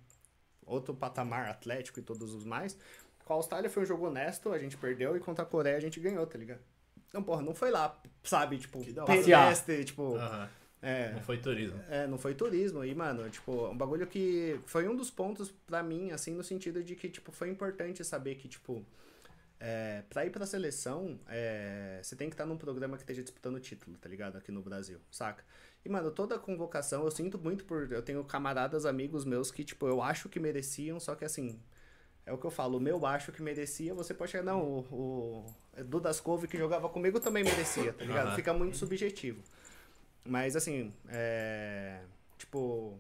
[0.66, 2.78] outro patamar atlético e todos os mais.
[3.26, 5.82] Com a Austrália foi um jogo honesto, a gente perdeu e contra a Coreia a
[5.82, 6.60] gente ganhou, tá ligado?
[7.10, 10.18] Então, porra, não foi lá, sabe, tipo, pedestre, tipo,
[10.82, 11.80] é, Não foi turismo.
[11.90, 12.84] é, não foi turismo.
[12.86, 16.84] E, mano, tipo, um bagulho que foi um dos pontos pra mim, assim, no sentido
[16.84, 18.86] de que, tipo, foi importante saber que, tipo,
[19.60, 23.60] é, pra ir pra seleção, é, você tem que estar num programa que esteja disputando
[23.60, 24.38] título, tá ligado?
[24.38, 25.44] Aqui no Brasil, saca?
[25.84, 27.92] E, mano, toda convocação, eu sinto muito por.
[27.92, 31.60] Eu tenho camaradas, amigos meus que, tipo, eu acho que mereciam, só que assim.
[32.26, 35.46] É o que eu falo, o meu acho que merecia, você pode chegar, não, o,
[35.78, 38.28] o Dudas Couve que jogava comigo também merecia, tá ligado?
[38.28, 38.36] Aham.
[38.36, 39.42] Fica muito subjetivo.
[40.26, 42.02] Mas assim, é.
[42.38, 43.00] Tipo.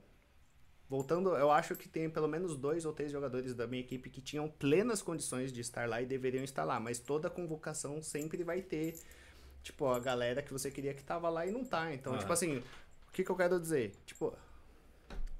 [0.90, 4.22] Voltando, eu acho que tem pelo menos dois ou três jogadores da minha equipe que
[4.22, 6.80] tinham plenas condições de estar lá e deveriam estar lá.
[6.80, 8.96] Mas toda convocação sempre vai ter,
[9.62, 11.94] tipo, a galera que você queria que tava lá e não tá.
[11.94, 12.20] Então, Aham.
[12.20, 12.58] tipo assim,
[13.10, 13.92] o que, que eu quero dizer?
[14.06, 14.34] Tipo,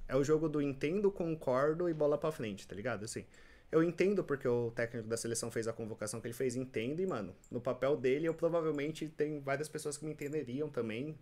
[0.06, 3.04] é o jogo do entendo, concordo e bola pra frente, tá ligado?
[3.04, 3.24] Assim,
[3.72, 7.06] eu entendo porque o técnico da seleção fez a convocação que ele fez, entendo, e,
[7.06, 11.18] mano, no papel dele eu provavelmente tem várias pessoas que me entenderiam também.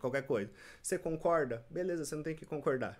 [0.00, 0.50] Qualquer coisa.
[0.82, 1.64] Você concorda?
[1.68, 2.98] Beleza, você não tem que concordar.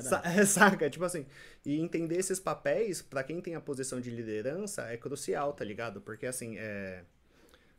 [0.00, 0.90] Sa saca?
[0.90, 1.26] Tipo assim,
[1.64, 6.00] e entender esses papéis, pra quem tem a posição de liderança, é crucial, tá ligado?
[6.00, 7.02] Porque assim, é.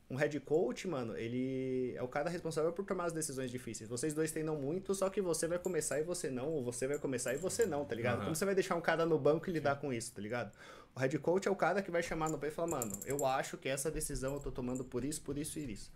[0.10, 3.90] Um head coach, mano, ele é o cara responsável por tomar as decisões difíceis.
[3.90, 6.98] Vocês dois treinam muito, só que você vai começar e você não, ou você vai
[6.98, 8.16] começar e você não, tá ligado?
[8.16, 8.24] Aham.
[8.24, 10.56] Como você vai deixar um cara no banco e lidar com isso, tá ligado?
[10.96, 13.26] O head coach é o cara que vai chamar no pé e falar, mano, eu
[13.26, 15.92] acho que essa decisão eu tô tomando por isso, por isso e isso.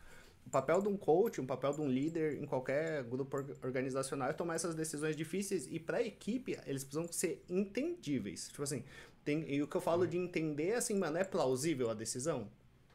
[0.45, 4.29] O papel de um coach, um papel de um líder em qualquer grupo org- organizacional
[4.29, 8.47] é tomar essas decisões difíceis e para a equipe eles precisam ser entendíveis.
[8.49, 8.83] Tipo assim,
[9.23, 12.47] tem, e o que eu falo de entender assim, mano, é plausível a decisão?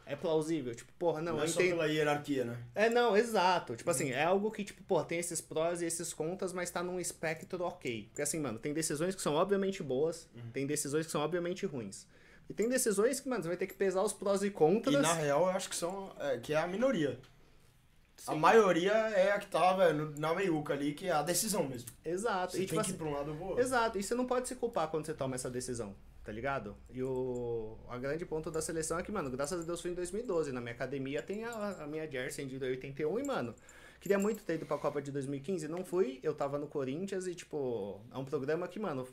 [0.09, 1.71] É plausível, tipo, porra, não, Não, é só entendo.
[1.79, 2.57] pela hierarquia, né?
[2.77, 3.75] É, não, exato.
[3.75, 6.81] Tipo assim, é algo que, tipo, pô, tem esses prós e esses contras, mas tá
[6.81, 8.05] num espectro ok.
[8.11, 12.07] Porque assim, mano, tem decisões que são obviamente boas, tem decisões que são obviamente ruins.
[12.49, 14.95] E tem decisões que, mano, você vai ter que pesar os prós e contras.
[14.95, 16.13] E na real eu acho que são.
[16.21, 17.19] é, que é a minoria.
[18.27, 21.89] A maioria é a que tá, velho, na meiuca ali, que é a decisão mesmo.
[22.05, 22.53] Exato.
[22.53, 23.63] Você e, tem tipo que ir assim, pra um lado ou outro.
[23.63, 25.95] Exato, e você não pode se culpar quando você toma essa decisão,
[26.25, 26.77] tá ligado?
[26.91, 29.95] E o a grande ponto da seleção é que, mano, graças a Deus foi em
[29.95, 30.51] 2012.
[30.53, 33.55] Na minha academia tem a, a minha jersey de 81 e, mano,
[34.01, 35.69] queria muito ter ido pra Copa de 2015.
[35.69, 39.07] Não fui, eu tava no Corinthians e, tipo, é um programa que, mano,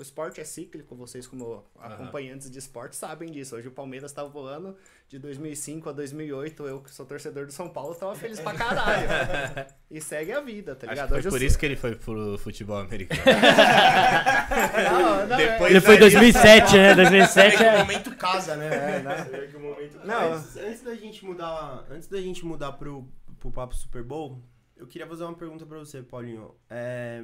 [0.00, 3.54] o esporte é cíclico, vocês como acompanhantes de esporte sabem disso.
[3.54, 4.74] Hoje o Palmeiras tá voando
[5.06, 9.06] de 2005 a 2008, eu que sou torcedor do São Paulo tava feliz pra caralho.
[9.90, 11.08] e segue a vida, tá Acho ligado?
[11.08, 13.20] que foi eu por sou- isso que ele foi pro futebol americano.
[14.90, 16.94] Não, não, é- Depois Ele foi em daí- 2007, né?
[16.94, 17.78] 2007 É que o é...
[17.78, 18.66] momento casa, né?
[18.96, 19.46] É, né?
[19.50, 20.06] Que o momento casa.
[20.06, 23.06] Não, Antes, antes da gente mudar, antes da gente mudar pro,
[23.38, 24.40] pro papo Super Bowl,
[24.76, 26.54] eu queria fazer uma pergunta pra você, Paulinho.
[26.70, 27.22] É,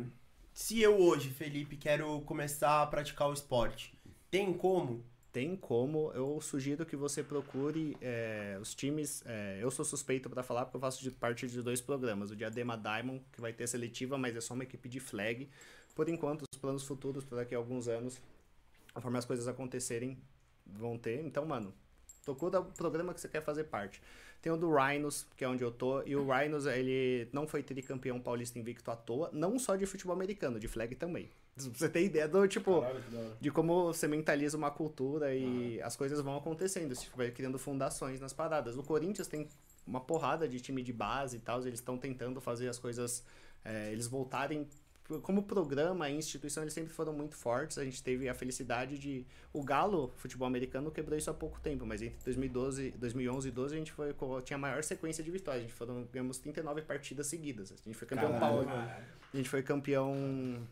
[0.57, 3.93] se eu hoje, Felipe, quero começar a praticar o esporte,
[4.31, 5.05] tem como?
[5.31, 9.23] Tem como, eu sugiro que você procure é, os times.
[9.27, 12.31] é, eu sou suspeito pra falar porque eu faço de parte de dois programas.
[12.31, 15.47] O Diadema Diamond, que vai ter seletiva, mas é só uma equipe de flag.
[15.95, 18.19] Por enquanto, os planos futuros para daqui a alguns anos,
[18.95, 20.19] conforme as coisas acontecerem,
[20.65, 21.23] vão ter.
[21.23, 21.75] Então, mano,
[22.25, 24.01] procura o programa que você quer fazer parte.
[24.47, 27.65] Tem o do Rhinos, que é onde eu tô, e o Rhinos, ele não foi
[27.65, 31.29] tricampeão paulista invicto à toa, não só de futebol americano, de flag também.
[31.57, 33.03] Pra você ter ideia do, tipo, Caralho,
[33.41, 38.21] de como você mentaliza uma cultura e as coisas vão acontecendo, você vai criando fundações
[38.21, 38.77] nas paradas.
[38.77, 39.49] O Corinthians tem
[39.85, 43.25] uma porrada de time de base e tal, eles estão tentando fazer as coisas,
[43.65, 44.69] é, eles voltarem
[45.23, 47.79] como programa e instituição, eles sempre foram muito fortes.
[47.79, 51.87] A gente teve a felicidade de o Galo, futebol americano, quebrou isso há pouco tempo,
[51.87, 54.15] mas entre 2012, 2011 e 12 a gente foi
[54.45, 55.65] tinha a maior sequência de vitórias.
[55.65, 57.73] A gente foram, ganhamos 39 partidas seguidas.
[57.73, 58.75] A gente foi campeão Caralho, pau-
[59.33, 60.67] a gente foi campeão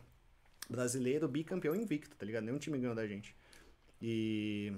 [0.69, 2.43] brasileiro, bicampeão invicto, tá ligado?
[2.43, 3.35] Nenhum time ganhou da gente.
[4.01, 4.73] E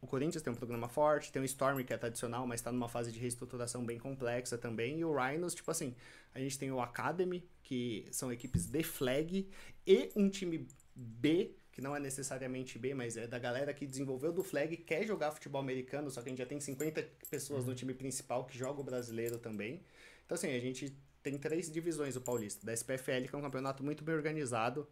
[0.00, 2.88] o Corinthians tem um programa forte, tem o Storm que é tradicional, mas tá numa
[2.88, 4.98] fase de reestruturação bem complexa também.
[4.98, 5.94] E o Rhinos, tipo assim,
[6.34, 9.48] a gente tem o Academy, que são equipes de flag,
[9.86, 10.66] e um time
[10.96, 15.06] B, que não é necessariamente B, mas é da galera que desenvolveu do flag, quer
[15.06, 18.56] jogar futebol americano, só que a gente já tem 50 pessoas no time principal que
[18.56, 19.82] joga o brasileiro também.
[20.24, 22.64] Então, assim, a gente tem três divisões o Paulista.
[22.64, 24.88] Da SPFL, que é um campeonato muito bem organizado,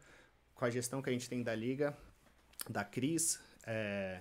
[0.55, 1.97] com a gestão que a gente tem da liga,
[2.69, 4.21] da Cris, é,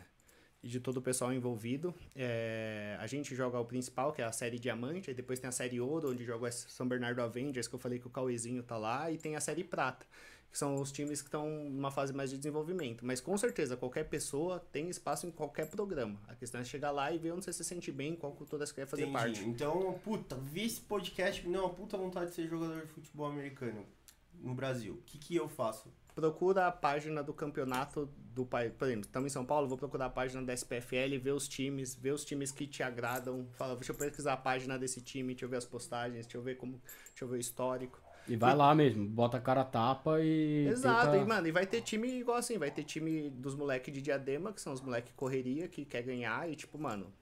[0.63, 1.93] de todo o pessoal envolvido.
[2.15, 5.51] É, a gente joga o principal, que é a série Diamante, aí depois tem a
[5.51, 8.77] série Ouro, onde joga o São Bernardo Avengers, que eu falei que o Cauezinho tá
[8.77, 10.05] lá, e tem a série Prata,
[10.51, 13.05] que são os times que estão numa fase mais de desenvolvimento.
[13.05, 16.19] Mas com certeza, qualquer pessoa tem espaço em qualquer programa.
[16.27, 18.73] A questão é chegar lá e ver onde você se sente bem, qual cultura você
[18.73, 19.17] quer fazer Entendi.
[19.17, 19.45] parte.
[19.45, 23.27] Então, puta, vi esse podcast, me deu uma puta vontade de ser jogador de futebol
[23.27, 23.85] americano
[24.33, 24.95] no Brasil.
[24.95, 25.91] O que que eu faço?
[26.17, 28.73] Procura a página do campeonato do país.
[28.73, 31.93] Por exemplo, estamos em São Paulo, vou procurar a página da SPFL, ver os times,
[31.93, 33.45] ver os times que te agradam.
[33.53, 36.41] Fala, deixa eu pesquisar a página desse time, deixa eu ver as postagens, deixa eu
[36.41, 36.81] ver como.
[37.09, 38.01] Deixa eu ver o histórico.
[38.27, 40.65] E vai lá mesmo, bota a cara tapa e.
[40.67, 43.93] Exato, tenta- e mano, e vai ter time igual assim, vai ter time dos moleques
[43.93, 47.13] de diadema, que são os moleques correria, que quer ganhar, e tipo, mano.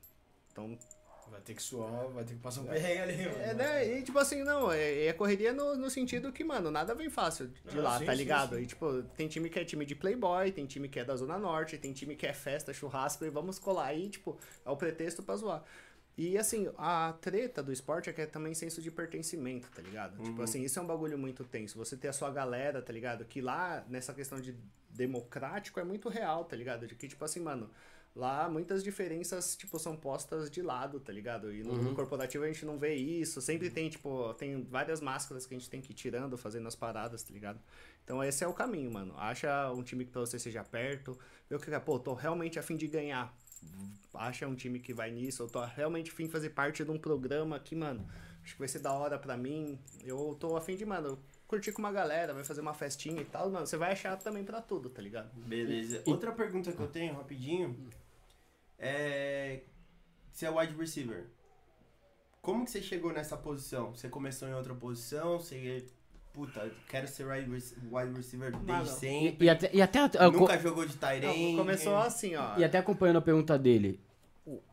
[0.53, 0.77] Então,
[1.30, 3.41] Vai ter que suar, vai ter que passar um perrengue ali, mano.
[3.41, 3.97] É, né?
[3.97, 7.47] E tipo assim, não, é, é correria no, no sentido que, mano, nada vem fácil
[7.47, 8.56] de Não, lá, sim, tá sim, ligado?
[8.56, 8.61] sim.
[8.61, 11.38] E tipo, tem time que é time de playboy, tem time que é da Zona
[11.38, 15.23] Norte, tem time que é festa, churrasco, e vamos colar aí, tipo, é o pretexto
[15.23, 15.64] pra zoar.
[16.18, 20.23] E assim, a treta do esporte é que é também senso de pertencimento, tá ligado?
[20.23, 21.77] Tipo assim, isso é um bagulho muito tenso.
[21.77, 23.26] Você ter a sua galera, tá ligado?
[23.26, 24.56] Que lá, nessa questão de
[24.89, 26.88] democrático, é muito real, tá ligado?
[26.88, 27.69] De que, tipo assim, mano,
[28.16, 31.54] lá muitas diferenças, tipo, são postas de lado, tá ligado?
[31.54, 33.42] E no, no corporativo a gente não vê isso.
[33.42, 36.76] Sempre tem, tipo, tem várias máscaras que a gente tem que ir tirando, fazendo as
[36.76, 37.60] paradas, tá ligado?
[38.04, 39.14] Então esse é o caminho, mano.
[39.18, 41.18] Acha um time que pra você seja perto.
[41.50, 43.36] Vê o que é, pô, tô realmente a fim de ganhar.
[44.14, 45.44] Acha um time que vai nisso.
[45.44, 48.08] Eu tô realmente a fim de fazer parte de um programa que, mano,
[48.44, 49.78] acho que vai ser da hora pra mim.
[50.04, 53.26] Eu tô a fim de, mano, curtir com uma galera, vai fazer uma festinha e
[53.26, 53.66] tal, mano.
[53.66, 55.30] Você vai achar também pra tudo, tá ligado?
[55.36, 56.02] Beleza.
[56.06, 57.76] Outra pergunta que eu tenho, rapidinho,
[58.80, 59.61] é...
[60.31, 61.26] Você é wide receiver.
[62.41, 63.91] Como que você chegou nessa posição?
[63.95, 65.39] Você começou em outra posição?
[65.39, 65.85] Você...
[66.34, 69.45] Puta, quero ser wide rec- wide receiver desde Mano, sempre.
[69.45, 71.57] E, e até, e até co- Nunca jogou de end.
[71.57, 72.57] começou assim, ó.
[72.57, 74.02] E até acompanhando a pergunta dele,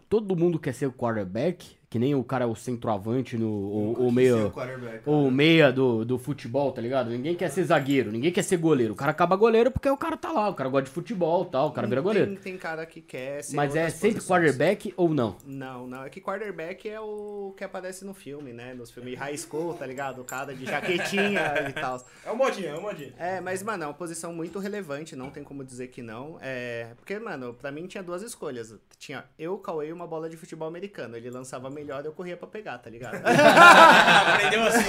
[0.08, 4.04] todo mundo quer ser o quarterback, que nem o cara é o centroavante no, ou,
[4.04, 7.10] ou meio, quarterback, ou meia do, do futebol, tá ligado?
[7.10, 8.94] Ninguém quer ser zagueiro, ninguém quer ser goleiro.
[8.94, 11.50] O cara acaba goleiro porque o cara tá lá, o cara gosta de futebol e
[11.50, 12.28] tal, o cara vira goleiro.
[12.28, 14.26] Tem, tem cara que quer ser Mas é sempre posições.
[14.26, 15.36] quarterback ou não?
[15.44, 16.02] Não, não.
[16.04, 18.72] É que quarterback é o que aparece no filme, né?
[18.72, 20.22] Nos filmes high school, tá ligado?
[20.22, 22.02] O cara de jaquetinha e tal.
[22.24, 23.12] É um modinho, é um modinho.
[23.18, 26.38] É, mas, mano, é uma posição muito relevante, não tem como dizer que não.
[26.40, 28.74] É, porque, mano, pra mim tinha duas escolhas.
[28.98, 31.16] Tinha eu, Cauê e uma bola de futebol americano.
[31.16, 33.16] Ele lançava melhor, eu corria pra pegar, tá ligado?
[33.26, 34.84] Aprendeu assim.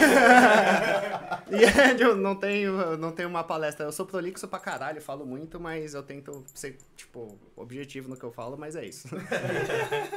[1.51, 3.85] e é, eu não tenho, não tenho uma palestra.
[3.85, 8.23] Eu sou prolixo pra caralho, falo muito, mas eu tento ser, tipo, objetivo no que
[8.23, 9.07] eu falo, mas é isso.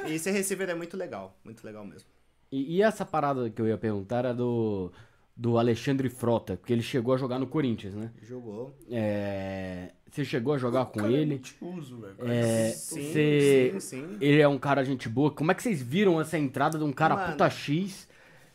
[0.06, 2.08] e ser receiver é muito legal, muito legal mesmo.
[2.52, 4.92] E, e essa parada que eu ia perguntar era do,
[5.36, 8.12] do Alexandre Frota, porque ele chegou a jogar no Corinthians, né?
[8.22, 8.76] Jogou.
[8.90, 11.42] É, você chegou a jogar com ele?
[11.60, 12.14] Uso, velho.
[12.30, 14.16] É, Sim, você- sim, sim.
[14.20, 15.30] Ele é um cara gente boa.
[15.30, 17.32] Como é que vocês viram essa entrada de um cara Mano.
[17.32, 18.08] puta X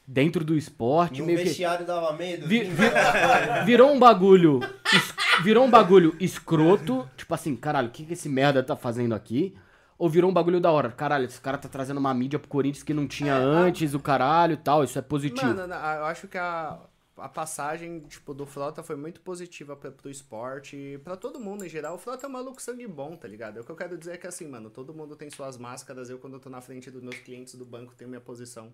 [0.07, 1.19] dentro do esporte?
[1.19, 2.47] No meio que- vestiário dava medo.
[2.47, 2.73] Vi- vi-
[3.65, 4.59] virou um bagulho.
[4.93, 5.13] es-
[5.43, 7.07] Virou um bagulho escroto.
[7.17, 9.55] Tipo assim, caralho, o que, que esse merda tá fazendo aqui?
[9.97, 10.89] Ou virou um bagulho da hora?
[10.91, 14.53] Caralho, esse cara tá trazendo uma mídia pro Corinthians que não tinha antes, o caralho
[14.53, 14.83] e tal.
[14.83, 15.53] Isso é positivo.
[15.53, 16.77] Mano, eu acho que a,
[17.17, 21.69] a passagem, tipo, do Frota foi muito positiva pra, pro esporte pra todo mundo em
[21.69, 21.95] geral.
[21.95, 23.59] O Frota é um maluco sangue bom, tá ligado?
[23.59, 26.09] O que eu quero dizer é que, assim, mano, todo mundo tem suas máscaras.
[26.09, 28.73] Eu, quando eu tô na frente dos meus clientes do banco, tenho minha posição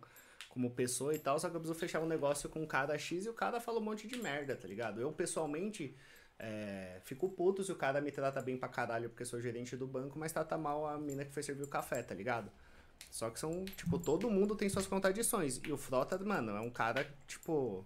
[0.49, 1.39] como pessoa e tal.
[1.39, 3.79] Só que eu preciso fechar um negócio com um cara X e o cara fala
[3.79, 5.01] um monte de merda, tá ligado?
[5.01, 5.95] Eu, pessoalmente...
[6.39, 9.87] é, fico puto se o cara me trata bem pra caralho porque sou gerente do
[9.87, 12.51] banco, mas trata mal a mina que foi servir o café, tá ligado?
[13.09, 15.59] Só que são, tipo, todo mundo tem suas contradições.
[15.65, 17.85] E o Frota, mano, é um cara, tipo.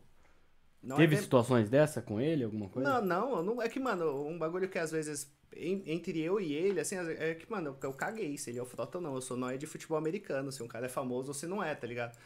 [0.83, 2.89] Não Teve é situações dessa com ele, alguma coisa?
[2.89, 3.61] Não, não, não.
[3.61, 5.31] É que, mano, um bagulho que às vezes.
[5.55, 8.65] en- Entre eu e ele, assim, é que, mano, eu caguei se ele é o
[8.65, 9.15] Frota ou não.
[9.15, 11.75] Eu sou nóia de futebol americano, se um cara é famoso ou se não é,
[11.75, 12.17] tá ligado?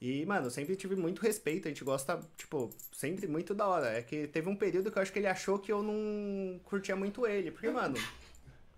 [0.00, 3.88] E, mano, eu sempre tive muito respeito, a gente gosta, tipo, sempre muito da hora.
[3.88, 6.96] É que teve um período que eu acho que ele achou que eu não curtia
[6.96, 7.50] muito ele.
[7.50, 7.96] Porque, mano.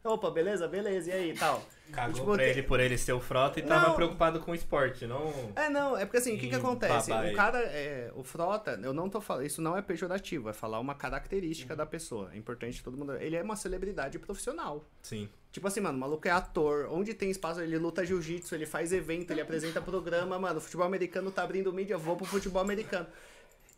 [0.08, 1.62] Opa, beleza, beleza, e aí, tal.
[1.92, 3.94] Cagou Tipo, pra te- ele por ele ser o frota e tava Não.
[3.94, 5.32] preocupado com o esporte, não.
[5.56, 7.10] É, não, é porque assim, o que que acontece?
[7.10, 10.80] O cara, é, o Frota, eu não tô falando, isso não é pejorativo, é falar
[10.80, 12.30] uma característica da pessoa.
[12.34, 13.14] É importante todo mundo.
[13.16, 14.84] Ele é uma celebridade profissional.
[15.02, 15.30] Sim.
[15.50, 18.92] Tipo assim, mano, o maluco é ator, onde tem espaço, ele luta jiu-jitsu, ele faz
[18.92, 23.06] evento, ele apresenta programa, mano, o futebol americano tá abrindo mídia, vou pro futebol americano.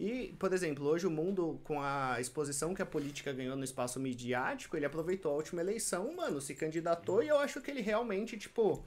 [0.00, 4.00] E, por exemplo, hoje o mundo, com a exposição que a política ganhou no espaço
[4.00, 8.38] midiático, ele aproveitou a última eleição, mano, se candidatou e eu acho que ele realmente,
[8.38, 8.82] tipo,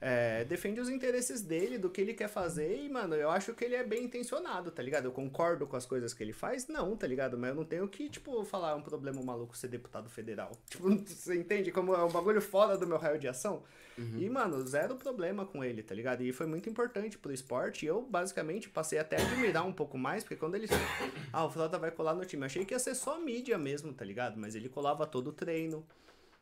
[0.00, 3.64] é, defende os interesses dele, do que ele quer fazer, e, mano, eu acho que
[3.64, 5.06] ele é bem intencionado, tá ligado?
[5.06, 6.68] Eu concordo com as coisas que ele faz?
[6.68, 7.38] Não, tá ligado?
[7.38, 10.52] Mas eu não tenho que, tipo, falar é um problema maluco ser deputado federal.
[10.68, 13.62] Tipo, você entende como é um bagulho fora do meu raio de ação?
[13.98, 16.22] E, mano, zero problema com ele, tá ligado?
[16.22, 17.86] E foi muito importante pro esporte.
[17.86, 20.66] E eu, basicamente, passei até a admirar um pouco mais, porque quando ele.
[21.32, 22.42] Ah, o Frota vai colar no time.
[22.42, 24.38] Eu achei que ia ser só mídia mesmo, tá ligado?
[24.38, 25.84] Mas ele colava todo o treino.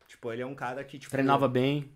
[0.07, 1.11] Tipo, ele é um cara que, tipo.
[1.11, 1.89] Treinava bem.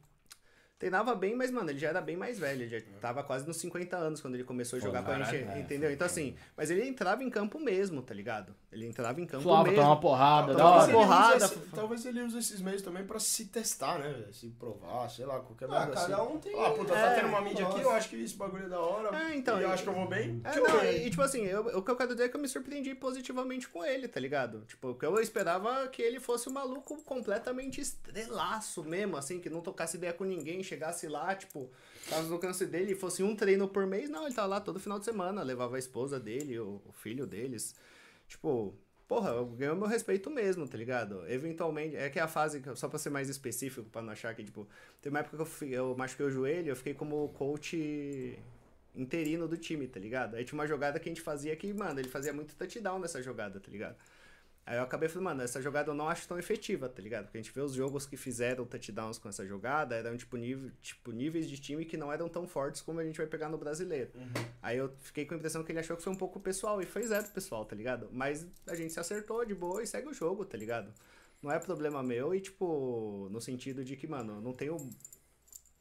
[0.79, 2.61] Treinava bem, mas, mano, ele já era bem mais velho.
[2.63, 5.21] Ele já tava quase nos 50 anos quando ele começou a Pô, jogar com a
[5.23, 5.49] gente.
[5.49, 5.91] é, entendeu?
[5.91, 8.55] Então, assim, mas ele entrava em campo mesmo, tá ligado?
[8.71, 9.75] Ele entrava em campo Suava, mesmo.
[9.75, 10.91] tomava uma porrada, da Talvez hora.
[10.91, 11.45] ele- porrada.
[11.45, 14.09] Esse- talvez ele use esses meios também pra se testar, né?
[14.13, 14.33] velho?
[14.33, 16.33] Se provar, sei lá, qualquer Ah, cada assim.
[16.33, 16.53] um tem.
[16.57, 17.83] Ah, puta, É, tá tendo uma mídia aqui, nossa.
[17.83, 19.17] eu acho que esse bagulho é da hora.
[19.17, 20.41] É, então, e eu acho que eu vou bem.
[20.45, 22.41] É, não, e, e, tipo assim, eu- o que eu quero dizer é que eu
[22.41, 24.61] me surpreendi positivamente com ele, tá ligado?
[24.65, 29.59] Tipo, que eu esperava que ele fosse um maluco completamente estrelaço mesmo, assim, que não
[29.59, 31.69] tocasse ideia com ninguém, chegasse lá, tipo,
[32.09, 34.09] tava no alcance dele fosse um treino por mês.
[34.09, 37.25] Não, ele tava lá todo final de semana, levava a esposa dele, o, o filho
[37.25, 37.75] deles.
[38.27, 38.73] Tipo,
[39.07, 41.27] porra, ganhou meu respeito mesmo, tá ligado?
[41.27, 44.67] Eventualmente, é que a fase, só pra ser mais específico, pra não achar que, tipo,
[45.01, 48.37] tem uma época que eu, eu machuquei o joelho, eu fiquei como coach
[48.95, 50.35] interino do time, tá ligado?
[50.35, 53.21] Aí tinha uma jogada que a gente fazia que, mano, ele fazia muito touchdown nessa
[53.21, 53.97] jogada, tá ligado?
[54.69, 57.23] Aí eu acabei falando, mano, essa jogada eu não acho tão efetiva, tá ligado?
[57.25, 60.69] Porque a gente vê os jogos que fizeram touchdowns com essa jogada, eram tipo, nível,
[60.79, 63.57] tipo níveis de time que não eram tão fortes como a gente vai pegar no
[63.57, 64.11] brasileiro.
[64.61, 66.85] Aí eu fiquei com a impressão que ele achou que foi um pouco pessoal, e
[66.85, 68.09] foi zero pessoal, tá ligado?
[68.11, 70.93] Mas a gente se acertou de boa e segue o jogo, tá ligado?
[71.41, 74.77] Não é problema meu e, tipo, no sentido de que, mano, eu não tenho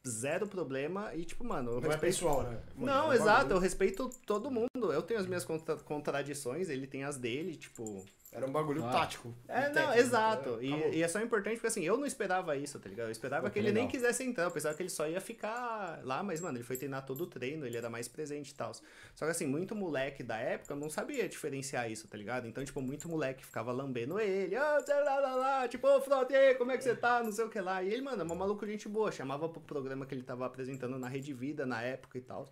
[0.07, 2.59] zero problema e, tipo, mano, eu Não é respeito pessoal, né?
[2.75, 4.91] Mano, não, é exato, eu respeito todo mundo.
[4.91, 8.03] Eu tenho as minhas contra- contradições, ele tem as dele, tipo.
[8.31, 8.91] Era um bagulho Ah.
[8.91, 9.33] tático.
[9.47, 10.57] É, não, técnico, exato.
[10.57, 10.63] né?
[10.91, 13.07] E, e é só importante porque assim, eu não esperava isso, tá ligado?
[13.07, 15.19] Eu esperava Pô, que que ele nem quisesse entrar, eu pensava que ele só ia
[15.19, 18.53] ficar lá, mas, mano, ele foi treinar todo o treino, ele era mais presente e
[18.53, 18.71] tal.
[19.15, 22.47] Só que assim, muito moleque da época não sabia diferenciar isso, tá ligado?
[22.47, 26.37] Então, tipo, muito moleque ficava lambendo ele, ah, sei lá, lá, lá, tipo, ô, Frota,
[26.37, 27.23] aí, como é que você tá?
[27.23, 27.81] Não sei o que lá.
[27.81, 30.99] E ele, mano, é uma maluco gente boa, chamava pro programa que ele tava apresentando
[30.99, 32.47] na Rede Vida na época e tal.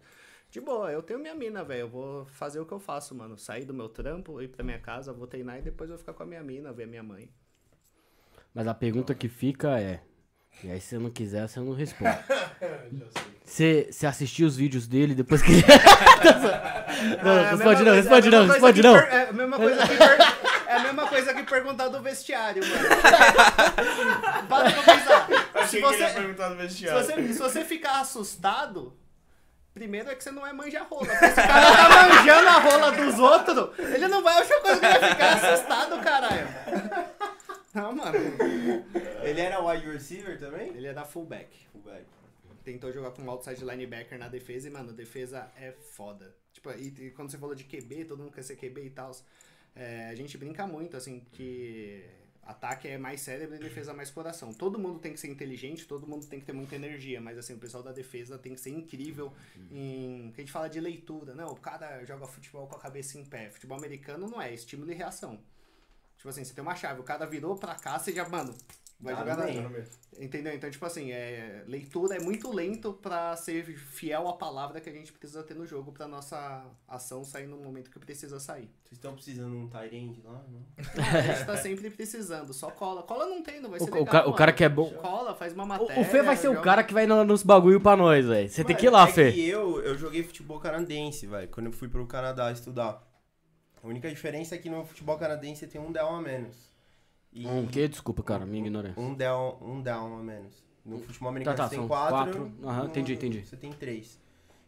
[0.49, 1.81] De boa, eu tenho minha mina, velho.
[1.81, 3.37] Eu vou fazer o que eu faço, mano.
[3.37, 6.13] Sair do meu trampo, ir pra minha casa, vou treinar e depois eu vou ficar
[6.13, 7.29] com a minha mina, ver a minha mãe.
[8.53, 10.01] Mas a pergunta que fica é.
[10.63, 12.17] E aí, se você não quiser, você não responde.
[13.45, 15.61] Você, você assistiu os vídeos dele depois que ele.
[17.23, 18.95] não, Ah, é a responde não, coisa- responde é a não, responde não.
[18.97, 20.19] É a mesma coisa que, per-
[20.67, 22.89] é a mesma coisa que perguntar do vestiário, mano.
[24.49, 25.27] Para pra pensar.
[25.27, 27.03] Se Achei que ele ia você, se, vestiário.
[27.05, 28.93] você, se você ficar assustado,
[29.77, 31.05] primeiro é que você não é manja-rola.
[31.05, 34.79] Porque se o cara tá manjando a rola dos outros, ele não vai achar coisa
[34.79, 36.47] que vai ficar assustado, caralho.
[37.73, 38.17] Não, mano.
[39.21, 40.69] Ele era wide receiver também?
[40.69, 41.67] Ele é da fullback.
[41.71, 42.05] Fullback.
[42.63, 46.35] tentou jogar com outside linebacker na defesa e, mano, defesa é foda.
[46.51, 49.11] Tipo, e, e quando você falou de QB, todo mundo quer ser QB e tal,
[49.75, 52.03] é, a gente brinca muito, assim, que
[52.47, 54.53] ataque é mais cérebro e defesa mais coração.
[54.53, 57.53] Todo mundo tem que ser inteligente, todo mundo tem que ter muita energia, mas, assim,
[57.53, 59.33] o pessoal da defesa tem que ser incrível
[59.69, 60.31] em...
[60.33, 63.25] que a gente fala de leitura, não, o cara joga futebol com a cabeça em
[63.25, 63.49] pé.
[63.49, 65.39] Futebol americano não é, é estímulo e reação.
[66.17, 68.55] Tipo assim, você tem uma chave, o cara virou pra cá, você já, mano,
[68.99, 69.45] vai Ah, jogar na...
[69.45, 69.67] tem.
[70.19, 70.53] Entendeu?
[70.55, 74.91] Então, tipo assim, é, leitura é muito lento pra ser fiel à palavra que a
[74.93, 78.67] gente precisa ter no jogo pra nossa ação sair no momento que precisa sair.
[78.83, 80.43] Vocês estão precisando de um end lá?
[80.49, 80.63] Não?
[81.03, 83.03] A gente tá sempre precisando, só cola.
[83.03, 84.35] Cola não tem, não vai O, ser o legal, ca- o mano.
[84.37, 84.89] cara que é bom.
[84.93, 86.01] Cola, faz uma O, matéria.
[86.01, 88.49] o Fê vai ser o joga- cara que vai no- nos bagulho pra nós, velho.
[88.49, 89.31] Você tem que ir lá, é Fê.
[89.31, 93.05] que eu, eu joguei futebol canadense, velho, quando eu fui pro Canadá estudar.
[93.83, 96.66] A única diferença é que no futebol canadense tem um down a menos.
[97.33, 97.87] E Um quê?
[97.87, 98.99] Desculpa, cara, minha ignorância.
[99.01, 100.63] um down, um down a menos.
[100.85, 102.15] No futebol americano tá, você tem quatro.
[102.15, 102.51] quatro.
[102.67, 103.45] Aham, no- entendi, entendi.
[103.45, 104.19] Você tem três.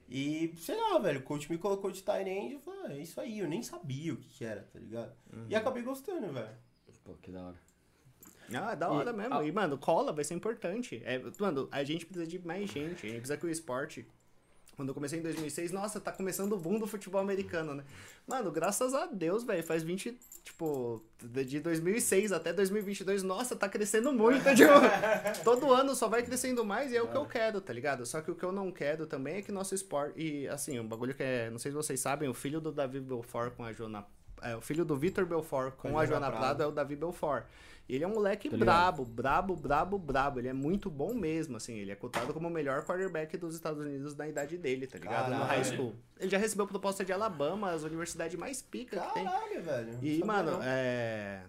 [0.10, 2.94] E, sei lá, velho, o coach me colocou de tight end e eu falei, ah,
[2.94, 5.14] é isso aí, eu nem sabia o que, que era, tá ligado?
[5.32, 5.46] Uhum.
[5.48, 6.50] E acabei gostando, velho.
[7.04, 7.56] Pô, que da hora.
[8.54, 9.34] Ah, é da hora E- mesmo.
[9.36, 9.46] ah.
[9.46, 11.02] E, mano, cola vai ser importante.
[11.06, 13.06] É, mano, a gente precisa de mais gente.
[13.06, 14.08] A gente precisa que o esporte.
[14.80, 17.84] Quando eu comecei em 2006, nossa, tá começando o boom do futebol americano, né?
[18.26, 23.68] Mano, graças a Deus, velho, faz 20, tipo, de de 2006 até 2022, nossa, tá
[23.68, 24.72] crescendo muito, tipo,
[25.44, 28.06] todo ano só vai crescendo mais e é o que eu quero, tá ligado?
[28.06, 30.88] Só que o que eu não quero também é que nosso esporte, e assim, um
[30.88, 33.74] bagulho que é, não sei se vocês sabem, o filho do Davi Belfort com a
[33.74, 34.06] Jona
[34.42, 36.40] é, o filho do Vitor Belfort com, a a Joana Joana.
[36.40, 37.44] Prado é o Davi Belfort.
[37.90, 38.66] Ele é um moleque ligado.
[38.66, 40.40] brabo, brabo, brabo, brabo.
[40.40, 41.76] Ele é muito bom mesmo, assim.
[41.76, 45.32] Ele é cotado como o melhor quarterback dos Estados Unidos na idade dele, tá ligado?
[45.32, 45.66] No high Caralho.
[45.66, 45.96] school.
[46.20, 49.24] Ele já recebeu proposta de Alabama, as universidades mais pica que tem.
[49.26, 50.00] Caralho, velho.
[50.04, 51.42] E, mano, é.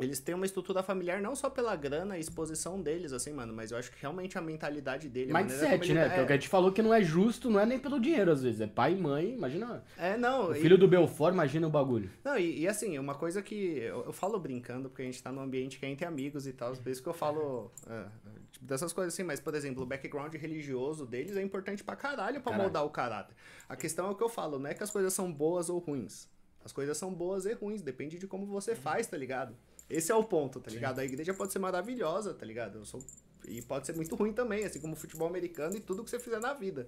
[0.00, 3.70] Eles têm uma estrutura familiar não só pela grana e exposição deles, assim, mano, mas
[3.70, 5.32] eu acho que realmente a mentalidade dele.
[5.32, 6.18] Mindset, né?
[6.18, 8.30] É o que a gente falou que não é justo, não é nem pelo dinheiro,
[8.30, 8.60] às vezes.
[8.60, 9.84] É pai e mãe, imagina.
[9.96, 10.48] É, não.
[10.48, 12.10] O e- filho do Belfort, imagina o bagulho.
[12.24, 15.30] Não, e, e assim, uma coisa que eu, eu falo brincando, porque a gente tá
[15.30, 18.04] num ambiente que é entre amigos e tal, por isso que eu falo é,
[18.52, 22.40] tipo, dessas coisas assim, mas, por exemplo, o background religioso deles é importante pra caralho
[22.40, 22.62] pra Caralho.
[22.62, 23.34] moldar o caráter.
[23.68, 25.78] A questão é o que eu falo, não é que as coisas são boas ou
[25.78, 26.28] ruins.
[26.62, 29.56] As coisas são boas e ruins, depende de como você faz, tá ligado?
[29.90, 31.00] Esse é o ponto, tá ligado?
[31.00, 32.78] A igreja pode ser maravilhosa, tá ligado?
[32.78, 33.02] Eu sou...
[33.48, 36.18] E pode ser muito ruim também, assim como o futebol americano e tudo que você
[36.20, 36.86] fizer na vida.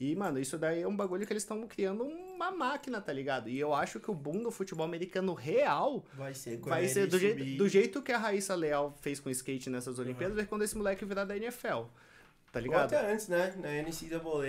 [0.00, 3.50] E, mano, isso daí é um bagulho que eles estão criando uma máquina, tá ligado?
[3.50, 7.18] E eu acho que o boom do futebol americano real Vai ser vai ser do,
[7.18, 7.58] subir.
[7.58, 10.74] do jeito que a Raíssa Leal fez com o skate nessas Olimpíadas, vai quando esse
[10.74, 11.84] moleque virar da NFL.
[12.52, 12.92] Tá Ou ligado?
[12.94, 13.54] até antes, né?
[13.58, 14.46] Na NCAA.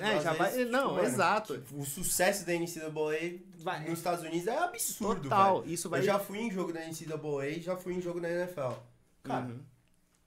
[0.00, 1.58] É, às já vai- vezes, não, mano, exato.
[1.58, 3.80] tipo, o sucesso da NCAA Vai.
[3.88, 5.72] nos Estados Unidos é absurdo, Total, velho.
[5.74, 6.00] isso vai.
[6.00, 8.72] Eu já fui em jogo da NCAA, já fui em jogo da NFL.
[9.24, 9.60] Cara, Uhum.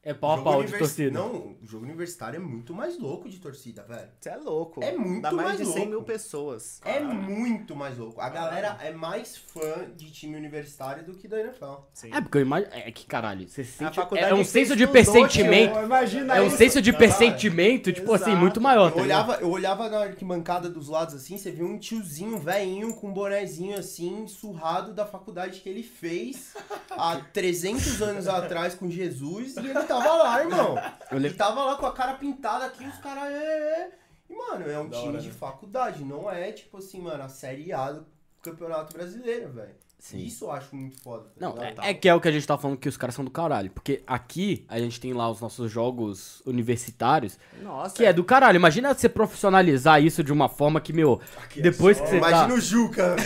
[0.07, 1.11] É pau a pau de torcida.
[1.11, 4.07] Não, o jogo universitário é muito mais louco de torcida, velho.
[4.21, 4.81] Você é louco.
[4.81, 5.89] É muito Dá mais, mais de 100 louco.
[5.89, 6.79] mil pessoas.
[6.85, 8.21] É muito mais louco.
[8.21, 11.65] A galera é mais fã de time universitário do que da NFL.
[11.93, 12.09] Sim.
[12.13, 12.71] É, porque eu imagino.
[12.73, 13.97] É que caralho, você sente.
[13.97, 15.77] faculdade É um senso de pressentimento.
[15.77, 16.55] É um isso.
[16.57, 18.38] senso de pressentimento, tipo assim, Exato.
[18.41, 21.77] muito maior, Eu tá olhava, eu olhava na arquibancada dos lados assim, você viu um
[21.77, 26.53] tiozinho velhinho com um bonezinho assim, surrado da faculdade que ele fez
[26.91, 30.75] há 300 anos atrás com Jesus e ele tava lá, irmão.
[31.11, 33.91] Eu Ele tava lá com a cara pintada aqui, os caras é, é.
[34.29, 35.33] E, mano, é um Da time hora, de né?
[35.33, 38.05] faculdade, não é tipo assim, mano, a Série A do
[38.41, 39.75] Campeonato Brasileiro, velho.
[39.99, 40.19] Sim.
[40.19, 41.23] Isso eu acho muito foda.
[41.23, 43.15] tá Não, é, é que é o que a gente tá falando que os caras
[43.15, 43.71] são do caralho.
[43.71, 47.95] Porque aqui a gente tem lá os nossos jogos universitários, Nossa.
[47.95, 48.55] que é do caralho.
[48.55, 51.19] Imagina você profissionalizar isso de uma forma que, meu,
[51.55, 52.53] depois que você Imagina tá.
[52.53, 53.15] o Juca.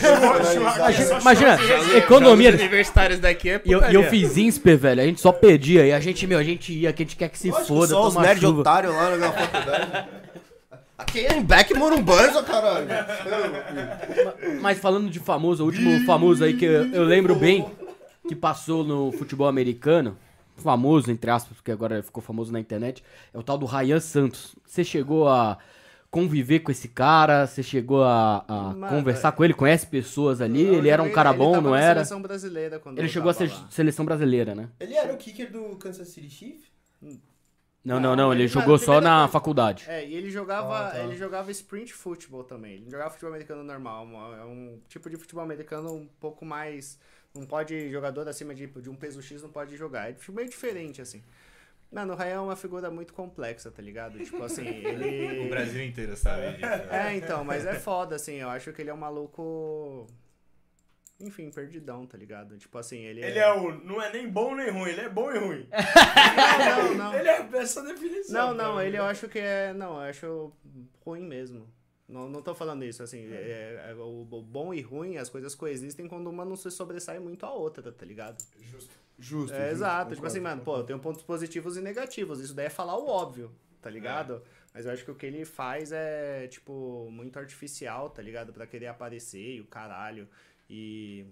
[0.81, 2.51] Imagina, imagina economia.
[2.51, 5.01] Jogos universitários daqui é E eu, e eu fiz INSPER, velho.
[5.01, 5.85] A gente só perdia.
[5.85, 7.87] E a gente, meu, a gente ia, que a gente quer que se Lógico, foda,
[7.87, 8.61] só os toma nerd chuva.
[8.61, 10.07] otário lá na faculdade.
[11.01, 12.87] Aqui é Beck Morumbanza, caralho.
[14.61, 17.65] Mas falando de famoso, o último famoso aí que eu, eu lembro bem,
[18.27, 20.15] que passou no futebol americano,
[20.57, 23.03] famoso, entre aspas, porque agora ficou famoso na internet,
[23.33, 24.55] é o tal do Ryan Santos.
[24.65, 25.57] Você chegou a
[26.11, 27.47] conviver com esse cara?
[27.47, 29.55] Você chegou a, a conversar com ele?
[29.55, 30.67] Conhece pessoas ali?
[30.67, 31.95] Eu Ele era um cara ele bom, não era?
[32.05, 33.67] seleção brasileira quando Ele chegou a ser lá.
[33.71, 34.69] seleção brasileira, né?
[34.79, 36.69] Ele era o kicker do Kansas City Chiefs?
[37.83, 38.33] Não, Não, não, não.
[38.33, 39.85] Ele ele- jogou só na coisa- faculdade.
[39.89, 41.03] É, e ele jogava, Ah, tá.
[41.03, 42.73] ele jogava sprint futebol também.
[42.75, 44.07] Ele não jogava futebol americano normal.
[44.35, 46.99] É um tipo de futebol americano um pouco mais.
[47.33, 50.09] Não pode, jogador acima de, de um peso X não pode jogar.
[50.11, 51.23] É meio diferente, assim.
[51.91, 54.17] Mano, o Ryan é uma figura muito complexa, tá ligado?
[54.19, 55.45] Tipo assim, ele.
[55.47, 56.65] O Brasil inteiro sabe disso.
[56.89, 58.35] É, então, mas é foda, assim.
[58.35, 60.05] Eu acho que ele é um maluco.
[61.21, 62.57] Enfim, perdidão, tá ligado?
[62.57, 63.21] Tipo assim, ele.
[63.23, 63.71] Ele é o.
[63.83, 65.67] Não é nem bom nem ruim, ele é bom e ruim.
[66.67, 67.13] Não, não, não.
[67.13, 68.47] Ele é essa definição.
[68.47, 68.87] Não, não, cara.
[68.87, 69.73] ele eu acho que é.
[69.73, 70.51] Não, eu acho
[71.05, 71.67] ruim mesmo.
[72.07, 73.31] Não, não tô falando isso, assim.
[73.31, 77.19] é- é- o, o bom e ruim, as coisas coexistem quando uma não se sobressai
[77.19, 78.43] muito a outra, tá ligado?
[78.71, 78.95] Justo.
[79.17, 79.53] Justo.
[79.53, 80.09] É, justo, exato.
[80.09, 82.39] tipo concordo, assim, mano, pô, eu tenho pontos positivos e negativos.
[82.41, 84.41] Isso daí é falar o óbvio, tá ligado?
[84.73, 88.51] Mas eu acho que o que ele faz é, tipo, muito artificial, tá ligado?
[88.51, 90.27] Pra querer aparecer e o caralho.
[90.71, 91.25] E.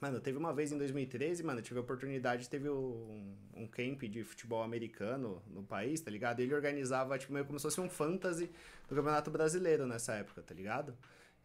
[0.00, 4.22] Mano, teve uma vez em 2013, mano, tive a oportunidade, teve um, um camp de
[4.24, 6.40] futebol americano no país, tá ligado?
[6.40, 8.50] Ele organizava, tipo, meio como se fosse um fantasy
[8.88, 10.94] do Campeonato Brasileiro nessa época, tá ligado?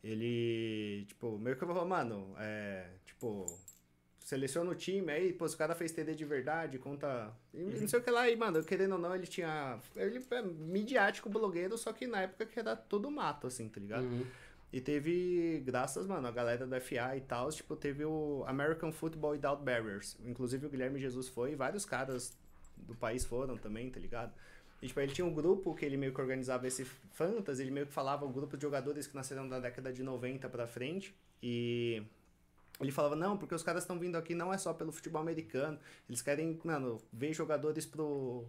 [0.03, 3.45] Ele, tipo, meio que eu falava, mano, é, tipo,
[4.25, 7.31] seleciona o time, aí, pô, se o cara fez TD de verdade, conta.
[7.53, 9.79] E não sei o que lá, e, mano, querendo ou não, ele tinha.
[9.95, 14.03] Ele é midiático blogueiro, só que na época que era todo mato, assim, tá ligado?
[14.03, 14.25] Uhum.
[14.71, 19.31] E teve, graças, mano, a galera do FA e tal, tipo, teve o American Football
[19.31, 20.17] Without Barriers.
[20.23, 22.37] Inclusive o Guilherme Jesus foi, e vários caras
[22.77, 24.31] do país foram também, tá ligado?
[24.81, 27.87] E, tipo, ele tinha um grupo que ele meio que organizava esse fantasy, ele meio
[27.87, 31.13] que falava o grupo de jogadores que nasceram da década de 90 pra frente.
[31.41, 32.03] E
[32.79, 35.77] ele falava, não, porque os caras estão vindo aqui não é só pelo futebol americano.
[36.07, 38.45] Eles querem, mano, ver jogadores pro.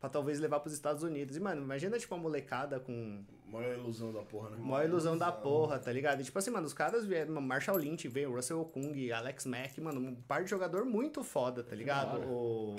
[0.00, 1.36] Pra talvez levar pros Estados Unidos.
[1.36, 4.56] E, mano, imagina, tipo, uma molecada com Maior ilusão da porra, né?
[4.60, 6.20] Maior ilusão da porra, tá ligado?
[6.20, 9.80] E, tipo assim, mano, os caras vieram, mano, Marshall Lynch veio, Russell Okung, Alex Mack,
[9.80, 12.20] mano, um par de jogador muito foda, tá ligado?
[12.20, 12.76] O,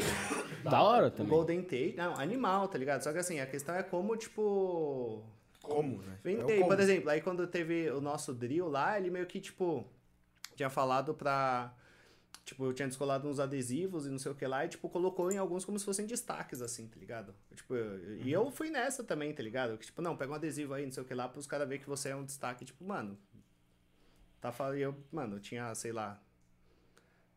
[0.64, 1.32] Da hora o também.
[1.32, 3.02] Golden Tate, não, animal, tá ligado?
[3.02, 5.24] Só que assim, a questão é como, tipo...
[5.62, 6.18] Como, né?
[6.24, 6.70] É Ventei, como.
[6.70, 9.86] por exemplo, aí quando teve o nosso drill lá, ele meio que, tipo...
[10.56, 11.74] tinha falado pra.
[12.46, 15.32] Tipo, eu tinha descolado uns adesivos e não sei o que lá, e, tipo, colocou
[15.32, 17.36] em alguns como se fossem destaques, assim, tá ligado?
[17.56, 19.78] Tipo, eu- e eu fui nessa também, tá ligado?
[19.78, 21.82] Que, tipo, não, pega um adesivo aí, não sei o que lá, pros caras verem
[21.84, 22.66] que você é um destaque.
[22.66, 23.20] Tipo, mano,
[24.42, 24.78] tá falando.
[24.78, 26.20] Eu, mano, eu tinha, sei lá.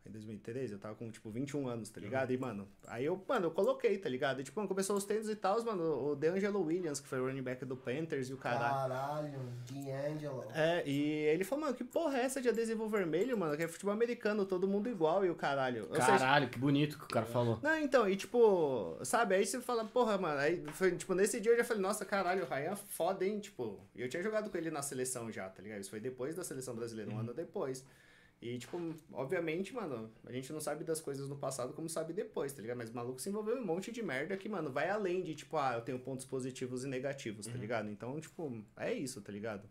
[0.05, 2.31] Em 2013, eu tava com, tipo, 21 anos, tá ligado?
[2.33, 4.41] E, mano, aí eu, mano, eu coloquei, tá ligado?
[4.41, 7.25] E, tipo, quando começou os tênis e tal, mano, o DeAngelo Williams, que foi o
[7.25, 8.89] running back do Panthers e o caralho.
[8.89, 9.39] Caralho,
[9.71, 10.45] D'Angelo.
[10.53, 13.55] É, e ele falou, mano, que porra é essa de adesivo vermelho, mano?
[13.55, 15.87] Que é futebol americano, todo mundo igual e o caralho.
[15.89, 17.59] Ou seja, Caralho, que bonito que o cara falou.
[17.63, 21.53] não, então, e tipo, sabe, aí você fala, porra, mano, aí foi, tipo, nesse dia
[21.53, 24.49] eu já falei, nossa, caralho, o Ryan é foda, hein, tipo, e eu tinha jogado
[24.49, 25.79] com ele na seleção já, tá ligado?
[25.79, 27.85] Isso foi depois da seleção brasileira, um ano depois.
[28.43, 28.77] E, tipo,
[29.13, 32.75] obviamente, mano, a gente não sabe das coisas no passado como sabe depois, tá ligado?
[32.75, 35.33] Mas o maluco se envolveu em um monte de merda que, mano, vai além de,
[35.33, 37.89] tipo, ah, eu tenho pontos positivos e negativos, tá ligado?
[37.89, 39.69] Então, tipo, é isso, tá ligado?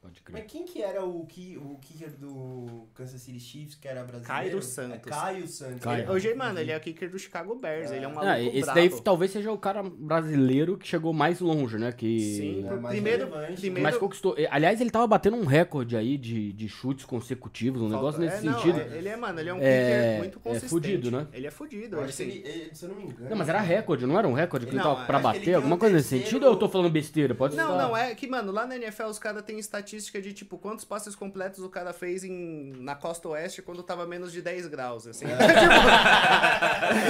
[0.00, 0.40] Pode crer.
[0.40, 4.26] Mas quem que era o, ki, o kicker do Kansas City Chiefs, que era brasileiro?
[4.28, 5.10] Cairo É Santos.
[5.10, 5.80] Caio Santos.
[5.80, 6.02] Caio.
[6.04, 8.40] Ele- hoje, mano, ele é o kicker do Chicago Bears, ele é um maluco Ah,
[8.40, 8.74] esse brabo.
[8.78, 11.90] daí talvez seja o cara brasileiro que chegou mais longe, né?
[11.90, 12.20] Que...
[12.20, 13.60] Sim, É por- mais primeiro, relevante.
[13.60, 14.36] primeiro Mas conquistou.
[14.50, 18.46] Aliás, ele tava batendo um recorde aí de, de chutes consecutivos, um negócio Falta- nesse
[18.46, 18.80] é, não, sentido.
[18.80, 19.60] é- ele é, mano, ele é um É-
[19.90, 20.70] kicker muito é consistente.
[20.70, 21.26] fudido, né?
[21.32, 21.96] Ele é fudido.
[21.96, 23.30] Eu Ele, acho que assim, ele, ele- se eu não me engano.
[23.30, 25.54] Não, mas era recorde, não era um recorde que ele Não, tava pra ele bater?
[25.54, 27.34] Alguma um coisa nesse sentido ou eu tô falando besteira?
[27.34, 30.32] Pode Não, estar- não, é que, mano, lá na NFL os caras têm estatística de,
[30.32, 34.42] tipo, quantos passes completos o cara fez em, na costa oeste quando tava menos de
[34.42, 35.26] 10 graus, assim.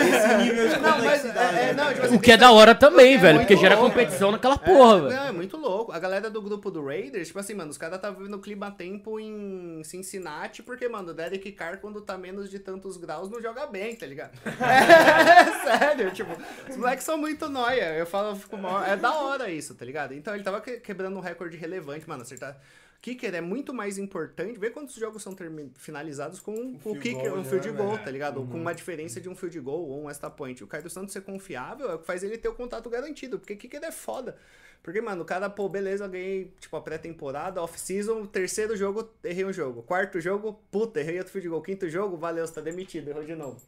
[0.09, 1.57] Esse nível de não, mas, complexidade.
[1.57, 3.75] é, é, não, tipo assim, O que é da hora também, É velho, porque gera
[3.77, 3.91] louco.
[3.91, 5.17] competição naquela porra, é, velho.
[5.17, 5.93] não, é muito louco.
[5.93, 9.19] A galera do grupo do Raiders, tipo assim, mano, os caras estavam vivendo clima tempo
[9.21, 13.67] em Cincinnati, porque, mano, o Derek Carr, quando tá menos de tantos graus, não joga
[13.67, 14.33] bem, tá ligado?
[14.69, 16.31] É, sério, tipo,
[16.69, 17.95] os moleques são muito nóia.
[17.95, 18.83] Eu falo, eu fico mal.
[18.85, 20.13] É da hora isso, tá ligado?
[20.15, 22.57] Então ele tava que- quebrando um recorde relevante, mano, acertar.
[23.01, 24.59] Kicker é muito mais importante.
[24.59, 25.35] Vê quantos jogos são
[25.77, 27.77] finalizados com, o kicker, goal um field né?
[27.77, 28.41] goal, tá ligado?
[28.41, 30.63] Ou Com uma diferença de um field goal ou um extra point.
[30.65, 33.55] O Caio Santos ser confiável é o que faz ele ter o contato garantido, porque
[33.55, 34.37] kicker é foda.
[34.83, 39.53] Porque, mano, o cara, pô, beleza, ganhei, tipo, a pré-temporada, off-season, terceiro jogo, errei um
[39.53, 39.83] jogo.
[39.83, 41.63] Quarto jogo, puta, errei outro field goal.
[41.63, 43.61] Quinto jogo, valeu, você tá demitido, errou de novo.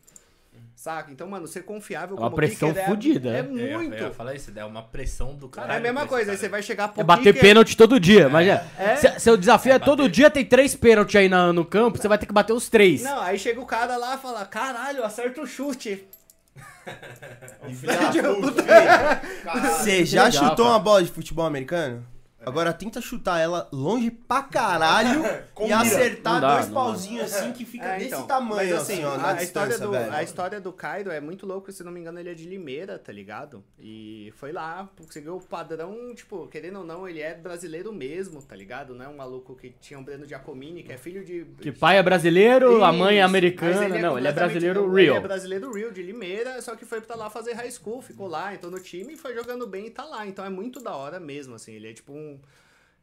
[0.80, 1.12] Saca?
[1.12, 3.42] Então, mano, ser confiável É uma como pressão kicker é- fudida, É, é.
[3.42, 3.94] Muito.
[3.96, 5.78] Eu ia falar isso, é uma pressão do É caralho.
[5.78, 6.38] a mesma coisa, aí cara.
[6.38, 8.64] você vai chegar pro É bater kicker- pênalti todo dia, mas é.
[8.78, 8.96] É.
[8.96, 12.08] Se- Seu desafio é, É todo dia tem três pênaltis aí na- no campo, você
[12.08, 13.02] vai ter que bater os três.
[13.02, 16.02] Não, aí chega o cara lá e fala, caralho, acerta o chute.
[19.80, 20.68] Você já Legal, chutou cara.
[20.70, 22.06] uma bola de futebol americano?
[22.44, 25.22] Agora tenta chutar ela longe pra caralho
[25.58, 25.78] e mira.
[25.78, 29.32] acertar dá, dois pauzinhos assim que fica É, desse então, tamanho, mas, assim, ó, na
[29.34, 30.12] a, história do, velho.
[30.12, 32.98] a história do Kaido é muito louco, se não me engano, ele é de Limeira,
[32.98, 33.62] tá ligado?
[33.78, 38.56] E foi lá, conseguiu o padrão, tipo, querendo ou não, ele é brasileiro mesmo, tá
[38.56, 38.94] ligado?
[38.94, 41.44] Não é um maluco que tinha um Breno Giacomini, que é filho de.
[41.60, 43.88] Que pai é brasileiro, a mãe é Isso, americana.
[43.88, 45.22] mas não, ele é brasileiro Ele é real.
[45.22, 48.70] brasileiro real, de Limeira, só que foi pra lá fazer high school, ficou lá, entrou
[48.72, 50.26] no time, foi jogando bem e tá lá.
[50.26, 51.72] Então é muito da hora mesmo, assim.
[51.74, 52.29] Ele é tipo um.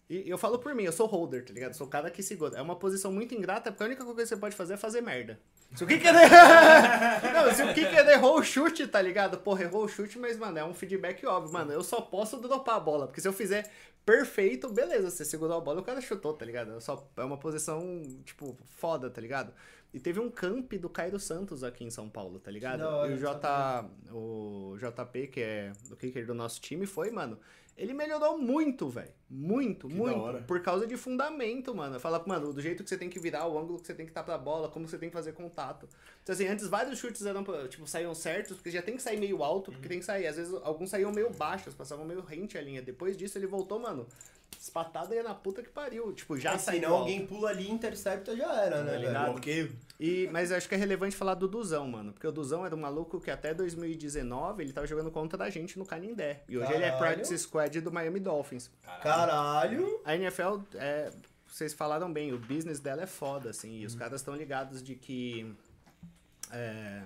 [0.09, 1.73] E eu falo por mim, eu sou holder, tá ligado?
[1.73, 2.57] Sou o cara que segura.
[2.57, 5.01] É uma posição muito ingrata, porque a única coisa que você pode fazer é fazer
[5.01, 5.37] merda.
[5.75, 6.13] Se o kicker...
[7.33, 9.37] Não, se o kicker errou o chute, tá ligado?
[9.39, 11.51] Porra, errou o chute, mas, mano, é um feedback óbvio.
[11.51, 13.69] Mano, eu só posso dropar a bola, porque se eu fizer
[14.05, 16.71] perfeito, beleza, você segurou a bola, o cara chutou, tá ligado?
[16.71, 19.51] Eu só, é uma posição, tipo, foda, tá ligado?
[19.97, 22.81] E teve um camp do Cairo Santos aqui em São Paulo, tá ligado?
[22.87, 27.39] hora, e o, J, o JP, que é o kicker do nosso time, foi, mano.
[27.75, 29.11] Ele melhorou muito, velho.
[29.27, 30.43] Muito, Que muito.
[30.45, 31.99] Por causa de fundamento, mano.
[31.99, 34.11] Fala, mano, do jeito que você tem que virar, o ângulo que você tem que
[34.11, 35.89] estar pra bola, como você tem que fazer contato.
[36.21, 39.43] Então, assim, antes vários chutes eram, tipo, saíam certos, porque já tem que sair meio
[39.43, 40.27] alto, porque tem que sair.
[40.27, 42.83] Às vezes alguns saíam meio baixos, passavam meio rente a linha.
[42.83, 44.05] Depois disso, ele voltou, mano.
[44.59, 46.11] Espatada ia na puta que pariu.
[46.13, 46.81] Tipo, já Mas saiu.
[46.81, 49.07] senão alguém pula ali e intercepta, já era, né, Tá velho?
[49.07, 49.31] ligado?
[49.31, 49.71] Bloqueio.
[49.99, 52.11] E, mas eu acho que é relevante falar do Duzão, mano.
[52.11, 55.79] Porque o Duzão era um maluco que até 2019 ele tava jogando contra a gente
[55.79, 56.43] no Canindé.
[56.49, 57.15] E hoje ele é Caralho.
[57.15, 58.69] practice squad do Miami Dolphins.
[59.01, 60.01] Caralho.
[60.03, 61.11] A NFL, é,
[61.47, 63.79] vocês falaram bem, o business dela é foda, assim.
[63.79, 65.51] E os caras estão ligados de que.
[66.51, 67.03] é,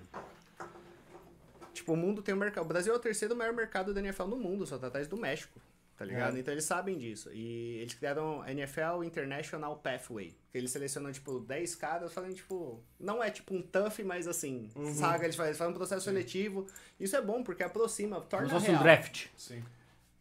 [1.74, 2.64] tipo, o mundo tem um mercado.
[2.66, 5.16] O Brasil é o terceiro maior mercado da NFL no mundo, só tá atrás do
[5.18, 5.60] México.
[6.02, 6.36] Tá ligado?
[6.36, 6.40] É.
[6.40, 7.30] Então eles sabem disso.
[7.32, 10.36] E eles criaram a NFL International Pathway.
[10.52, 12.84] Que eles selecionam, tipo, 10 caras, fazem, tipo.
[13.00, 16.66] Não é tipo um tough, mas assim, saga, eles fazem, eles fazem um processo seletivo.
[17.00, 19.28] Isso é bom, porque aproxima, torna Como se fosse um draft.
[19.38, 19.64] Sim.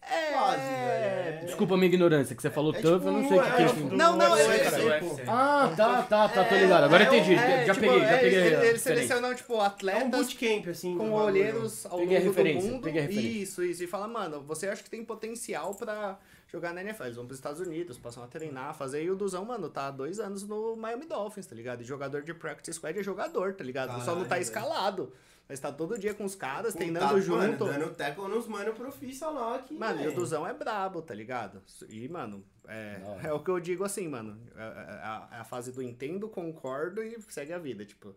[0.03, 0.71] É, Quase, velho.
[0.71, 3.43] É- Desculpa a minha ignorância, que você falou É tough, tipo eu não sei o
[3.43, 3.77] que, que é isso.
[3.97, 4.85] Não, não, UFC, é-.
[5.03, 5.23] UFC.
[5.29, 6.85] Ah, tá, tá, tá, tô ligado.
[6.85, 7.35] Agora É, entendi.
[7.35, 8.39] é, já tipo, peguei, já é, peguei.
[8.39, 8.79] Eles referência.
[8.79, 10.97] selecionam, tipo, É um atletas bootcamp, assim.
[10.97, 12.83] com olheiros ao Peguei longo do mundo.
[12.83, 13.29] peguei a referência.
[13.43, 13.85] Isso, isso.
[13.85, 16.19] E fala, mano, você acha que tem potencial pra
[16.51, 17.05] jogar na NFL.
[17.05, 19.05] Eles vão pros Estados Unidos, passam a treinar, fazer.
[19.05, 21.83] E o Duzão, mano, tá há dois anos no Miami Dolphins, tá ligado?
[21.83, 24.03] E jogador de practice squad é jogador, tá ligado?
[24.05, 25.13] Só não tá escalado.
[25.51, 27.65] Mas tá todo dia com os caras, treinando tá, junto.
[27.65, 29.75] Mano, dando tackle nos mano profissional aqui.
[29.75, 30.15] Mano, e o.
[30.15, 31.61] Duzão é brabo, tá ligado?
[31.89, 34.41] E, mano, é, é o que eu digo assim, mano.
[34.55, 37.85] É, é a, é a fase do entendo, concordo e segue a vida.
[37.85, 38.15] Tipo,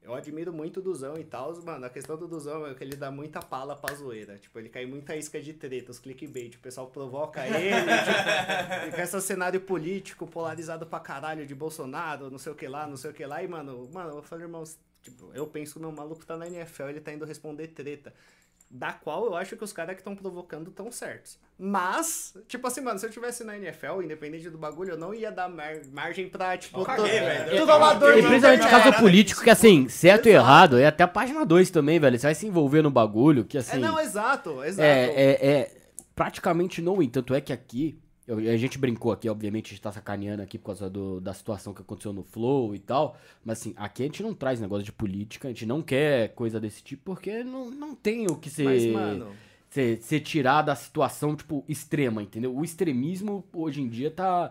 [0.00, 1.60] eu admiro muito o Duzão e tal.
[1.64, 4.38] Mano, a questão do Duzão é que ele dá muita pala pra zoeira.
[4.38, 6.54] Tipo, ele cai muita isca de treta, os clickbait.
[6.54, 7.74] O pessoal provoca ele.
[8.84, 12.86] tipo, com esse cenário político polarizado pra caralho de Bolsonaro, não sei o que lá,
[12.86, 13.42] não sei o que lá.
[13.42, 14.62] E, mano, mano, eu falei, irmão,
[15.04, 18.12] tipo, eu penso que o meu maluco tá na NFL, ele tá indo responder treta
[18.70, 21.38] da qual eu acho que os caras que estão provocando estão certos.
[21.56, 25.30] Mas, tipo assim, mano, se eu tivesse na NFL, independente do bagulho, eu não ia
[25.30, 27.70] dar mar- margem pra, tipo, Eu caguei, velho.
[27.70, 30.44] amador E de principalmente caso político, que assim, certo e Exato.
[30.44, 32.18] errado, é até a página 2 também, velho.
[32.18, 33.78] Você vai se envolver no bagulho, que É, assim.
[33.78, 34.82] não, exato, exato.
[34.82, 35.76] É, é, é
[36.16, 37.06] praticamente no.
[37.08, 40.58] Tanto é que aqui, eu- a gente brincou aqui, obviamente, a gente tá sacaneando aqui
[40.58, 43.16] por causa do- da situação que aconteceu no Flow e tal.
[43.44, 46.58] Mas assim, aqui a gente não traz negócio de política, a gente não quer coisa
[46.58, 49.36] desse tipo, porque não, não tem o que ser, Mas, mano,
[49.70, 52.56] ser, ser tirar da situação, tipo, extrema, entendeu?
[52.56, 54.50] O extremismo hoje em dia tá,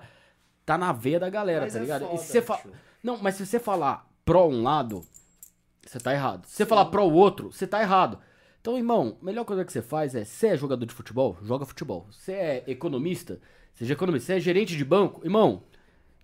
[0.66, 2.06] tá na veia da galera, mas tá é ligado?
[2.06, 2.62] foda, se fa...
[3.02, 5.04] Não, mas se você falar pró um lado,
[5.86, 6.46] você tá errado.
[6.46, 8.20] Se você falar pró o outro, você tá errado.
[8.62, 11.38] Então, irmão, a melhor coisa que você faz é, você é jogador de futebol?
[11.44, 12.08] Joga futebol.
[12.10, 13.42] Você é economista?
[13.74, 14.28] Seja economista.
[14.28, 15.22] Você é gerente de banco?
[15.24, 15.64] Irmão,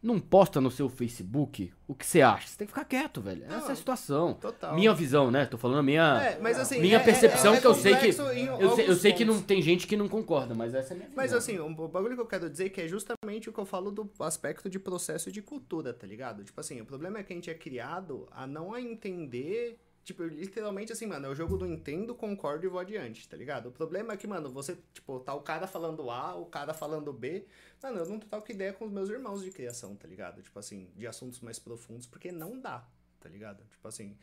[0.01, 2.47] não posta no seu Facebook o que você acha.
[2.47, 3.43] Você tem que ficar quieto, velho.
[3.43, 4.33] Essa é a Não, situação.
[4.35, 4.73] total.
[4.75, 5.45] Minha visão, né?
[5.45, 7.95] Tô falando a minha, É, mas assim, minha é- é- percepção, é que eu sei
[7.97, 8.07] que...
[8.07, 10.97] Eu sei, eu sei que não tem gente que não concorda, mas essa é a
[10.97, 11.21] minha visão.
[11.21, 13.65] Mas assim, o bagulho que eu quero dizer é que é justamente o que eu
[13.65, 16.43] falo do aspecto de processo e de cultura, tá ligado?
[16.45, 19.77] Tipo assim, o problema é que a gente é criado a não a entender.
[20.03, 23.69] Tipo, literalmente assim, mano, é o jogo do entendo, concordo e vou adiante, tá ligado?
[23.69, 27.13] O problema é que, mano, você, tipo, tá o cara falando A, o cara falando
[27.13, 27.45] B.
[27.81, 30.41] Mano, eu não troco ideia com os meus irmãos de criação, tá ligado?
[30.41, 32.87] Tipo assim, de assuntos mais profundos, porque não dá,
[33.19, 33.63] tá ligado?
[33.69, 34.17] Tipo assim.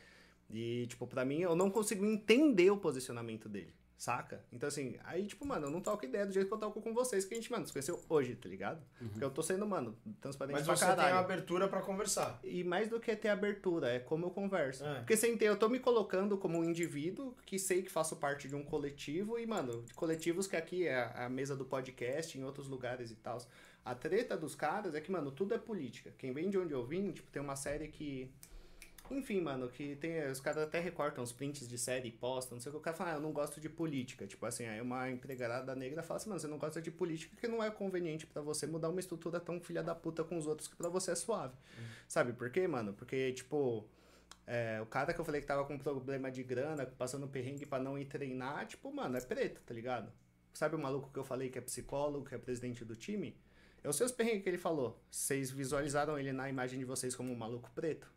[0.49, 4.43] E, tipo, pra mim, eu não consigo entender o posicionamento dele, saca?
[4.51, 6.93] Então, assim, aí, tipo, mano, eu não toco ideia do jeito que eu toco com
[6.93, 8.81] vocês, que a gente, mano, se conheceu hoje, tá ligado?
[8.99, 11.09] Porque eu tô sendo, mano, transparente Mas pra você caralho.
[11.09, 12.39] tem abertura pra conversar.
[12.43, 14.85] E mais do que ter abertura, é como eu converso.
[14.85, 14.99] É.
[14.99, 18.47] Porque sem ter, eu tô me colocando como um indivíduo que sei que faço parte
[18.47, 22.67] de um coletivo e, mano, coletivos que aqui é a mesa do podcast, em outros
[22.67, 23.39] lugares e tal.
[23.83, 26.13] A treta dos caras é que, mano, tudo é política.
[26.17, 28.29] Quem vem de onde eu vim, tipo, tem uma série que.
[29.09, 30.25] Enfim, mano, que tem.
[30.29, 32.79] Os caras até recortam os prints de série e postam, não sei o que.
[32.79, 34.27] O cara fala, ah, eu não gosto de política.
[34.27, 37.47] Tipo assim, aí uma empregada negra fala assim, mano, você não gosta de política porque
[37.47, 40.67] não é conveniente pra você mudar uma estrutura tão filha da puta com os outros
[40.67, 41.55] que pra você é suave.
[42.07, 42.93] Sabe por quê, mano?
[42.93, 43.87] Porque, tipo.
[44.45, 47.79] é, o cara que eu falei que tava com problema de grana, passando perrengue pra
[47.79, 50.11] não ir treinar, tipo, mano, é preto, tá ligado?
[50.53, 53.37] Sabe o maluco que eu falei que é psicólogo, que é presidente do time?
[53.83, 55.01] Eu sei os perrengues que ele falou.
[55.09, 58.11] Vocês visualizaram ele na imagem de vocês como um maluco preto?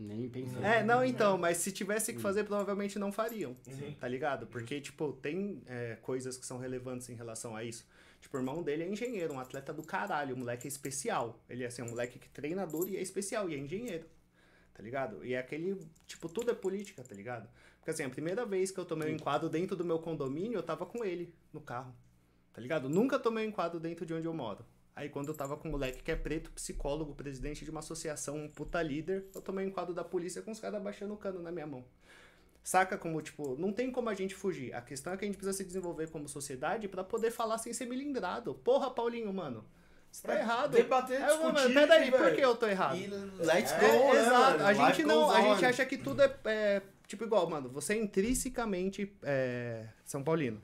[0.00, 0.62] Nem pensei.
[0.62, 3.54] É, não, então, mas se tivesse que fazer, provavelmente não fariam.
[3.62, 3.94] Sim.
[4.00, 4.46] Tá ligado?
[4.46, 7.86] Porque, tipo, tem é, coisas que são relevantes em relação a isso.
[8.20, 11.38] Tipo, o irmão dele é engenheiro, um atleta do caralho, um moleque é especial.
[11.48, 14.06] Ele é assim, um moleque que treina duro e é especial, e é engenheiro.
[14.72, 15.24] Tá ligado?
[15.24, 17.48] E é aquele, tipo, tudo é política, tá ligado?
[17.78, 20.62] Porque assim, a primeira vez que eu tomei um enquadro dentro do meu condomínio, eu
[20.62, 21.94] tava com ele no carro.
[22.52, 22.88] Tá ligado?
[22.88, 24.64] Nunca tomei um enquadro dentro de onde eu moro.
[25.00, 28.36] Aí quando eu tava com um moleque que é preto, psicólogo, presidente de uma associação,
[28.36, 31.40] um puta líder, eu tomei um enquadro da polícia com os caras baixando o cano
[31.40, 31.82] na minha mão.
[32.62, 34.74] Saca como, tipo, não tem como a gente fugir.
[34.74, 37.72] A questão é que a gente precisa se desenvolver como sociedade pra poder falar sem
[37.72, 38.52] ser milindrado.
[38.56, 39.64] Porra, Paulinho, mano.
[40.12, 40.72] Você tá errado.
[40.72, 42.36] debater, Aí eu, mano, discutir, peraí, por velho.
[42.36, 42.98] que eu tô errado?
[42.98, 44.58] E let's go, É, né, exato.
[44.58, 44.66] mano?
[44.66, 47.70] A gente não, a gente acha que tudo é, é, tipo igual, mano.
[47.70, 50.60] Você é intrinsecamente é, São Paulino.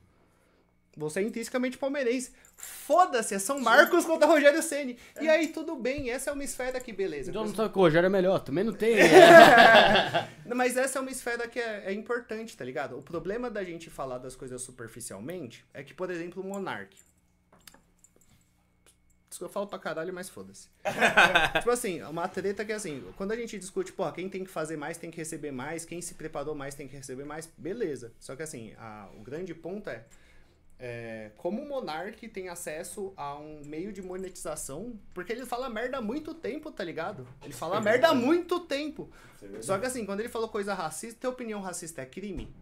[0.97, 2.33] Você é intrinsecamente palmeirense.
[2.57, 4.99] Foda-se, é São Marcos contra Rogério Ceni.
[5.21, 7.31] E aí tudo bem, essa é uma esfera que beleza.
[7.31, 8.95] Então não sabe que o Rogério é melhor, também não tem.
[8.99, 10.29] é.
[10.47, 12.97] Não, Mas essa é uma esfera que é, é importante, tá ligado?
[12.99, 16.97] O problema da gente falar das coisas superficialmente é que, por exemplo, o Monark.
[19.31, 20.69] Isso que eu falo pra caralho, mas foda-se.
[21.59, 24.51] tipo assim, uma treta que é assim, quando a gente discute, pô, quem tem que
[24.51, 28.13] fazer mais tem que receber mais, quem se preparou mais tem que receber mais, beleza.
[28.19, 30.05] Só que assim, a- o grande ponto é,
[30.79, 35.99] é, como o Monark tem acesso a um meio de monetização, porque ele fala merda
[35.99, 37.27] há muito tempo, tá ligado?
[37.43, 39.11] Ele fala merda há muito tempo.
[39.61, 42.55] Só que assim, quando ele falou coisa racista, ter opinião racista é crime?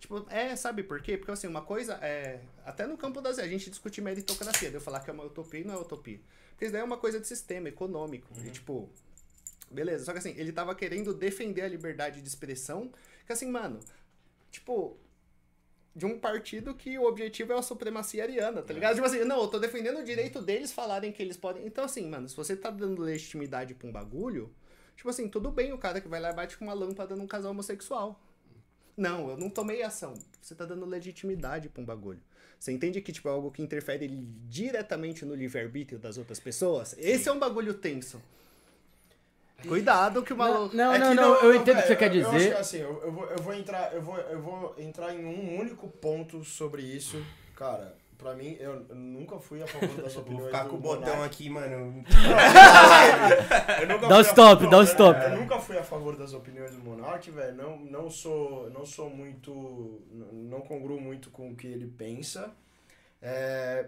[0.00, 1.16] Tipo, é, sabe por quê?
[1.16, 2.40] Porque assim, uma coisa é.
[2.64, 3.38] Até no campo das.
[3.38, 6.18] A gente discute meritocracia, de eu falar que é uma utopia e não é utopia.
[6.50, 8.26] Porque isso daí é uma coisa de sistema econômico.
[8.44, 8.88] E tipo.
[9.70, 12.90] Beleza, só que assim, ele tava querendo defender a liberdade de expressão.
[13.26, 13.78] Que assim, mano,
[14.50, 14.96] tipo.
[15.94, 18.94] De um partido que o objetivo é a supremacia ariana, tá ligado?
[18.94, 21.66] Tipo assim, não, eu tô defendendo o direito deles falarem que eles podem.
[21.66, 24.54] Então, assim, mano, se você tá dando legitimidade pra um bagulho,
[24.96, 27.26] tipo assim, tudo bem o cara que vai lá e bate com uma lâmpada num
[27.26, 28.20] casal homossexual.
[28.96, 30.14] Não, eu não tomei ação.
[30.40, 32.20] Você tá dando legitimidade pra um bagulho.
[32.58, 34.06] Você entende que, tipo, é algo que interfere
[34.48, 36.94] diretamente no livre-arbítrio das outras pessoas?
[36.98, 38.22] Esse é um bagulho tenso.
[39.68, 40.76] Cuidado que o Não, maluco.
[40.76, 42.54] não, É não, que não, eu entendo o que você quer eu- Eu acho dizer.
[42.54, 45.58] que assim, eu, eu vou, eu vou entrar, eu vou, eu vou entrar em um
[45.60, 47.22] único ponto sobre isso.
[47.56, 50.76] Cara, pra mim, eu, eu nunca fui a favor das Vou opiniões ficar do com
[50.76, 51.24] o botão Monark.
[51.26, 52.04] aqui, mano.
[53.80, 55.20] Eu nunca Dá o stop, não, dá o eu- stop.
[55.22, 57.54] Eu nunca fui a favor das opiniões do Monark, velho.
[57.56, 60.00] Não, não sou, não sou muito,
[60.32, 62.50] não congruo muito com o que ele pensa.
[63.22, 63.86] É,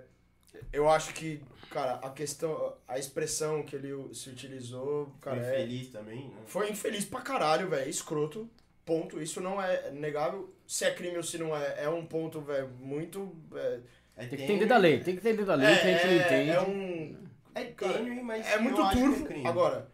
[0.72, 5.56] eu acho que, cara, a questão, a expressão que ele se utilizou, cara, Cara, é,
[5.60, 6.28] feliz também.
[6.28, 6.36] né?
[6.46, 7.88] foi infeliz pra caralho, velho.
[7.88, 8.48] Escroto.
[8.84, 9.22] Ponto.
[9.22, 10.52] Isso não é negável.
[10.66, 13.32] Se é crime ou se não é, é um ponto, velho, muito.
[13.54, 13.80] É,
[14.16, 16.14] É Tem que entender da lei, tem que entender da lei, que a gente não
[16.16, 16.50] entende.
[16.50, 17.16] é um.
[17.54, 19.24] É tênue, mas É muito turvo.
[19.26, 19.46] crime.
[19.46, 19.90] Agora,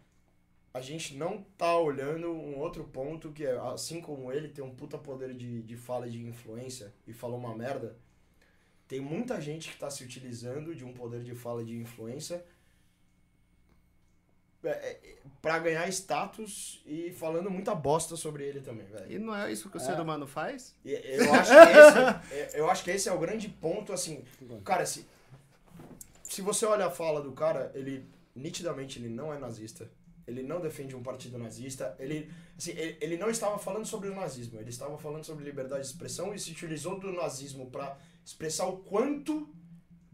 [0.73, 4.75] a gente não tá olhando um outro ponto que é, assim como ele tem um
[4.75, 7.97] puta poder de, de fala e de influência e falou uma merda,
[8.89, 12.43] tem muita gente que tá se utilizando de um poder de fala e de influência
[14.65, 19.13] é, é, pra ganhar status e falando muita bosta sobre ele também, velho.
[19.13, 20.75] E não é isso que o ser humano faz?
[20.85, 24.25] E Eu acho, que esse, é- eu acho que esse é o grande ponto, assim.
[24.65, 25.07] Cara, se,
[26.25, 28.05] se você olha a fala do cara, ele
[28.35, 29.89] nitidamente ele não é nazista.
[30.27, 31.95] Ele não defende um partido nazista.
[31.99, 34.59] Ele, assim, ele, ele não estava falando sobre o nazismo.
[34.61, 37.97] Ele estava falando sobre liberdade de expressão e se utilizou do nazismo para
[38.29, 39.49] expressar o quanto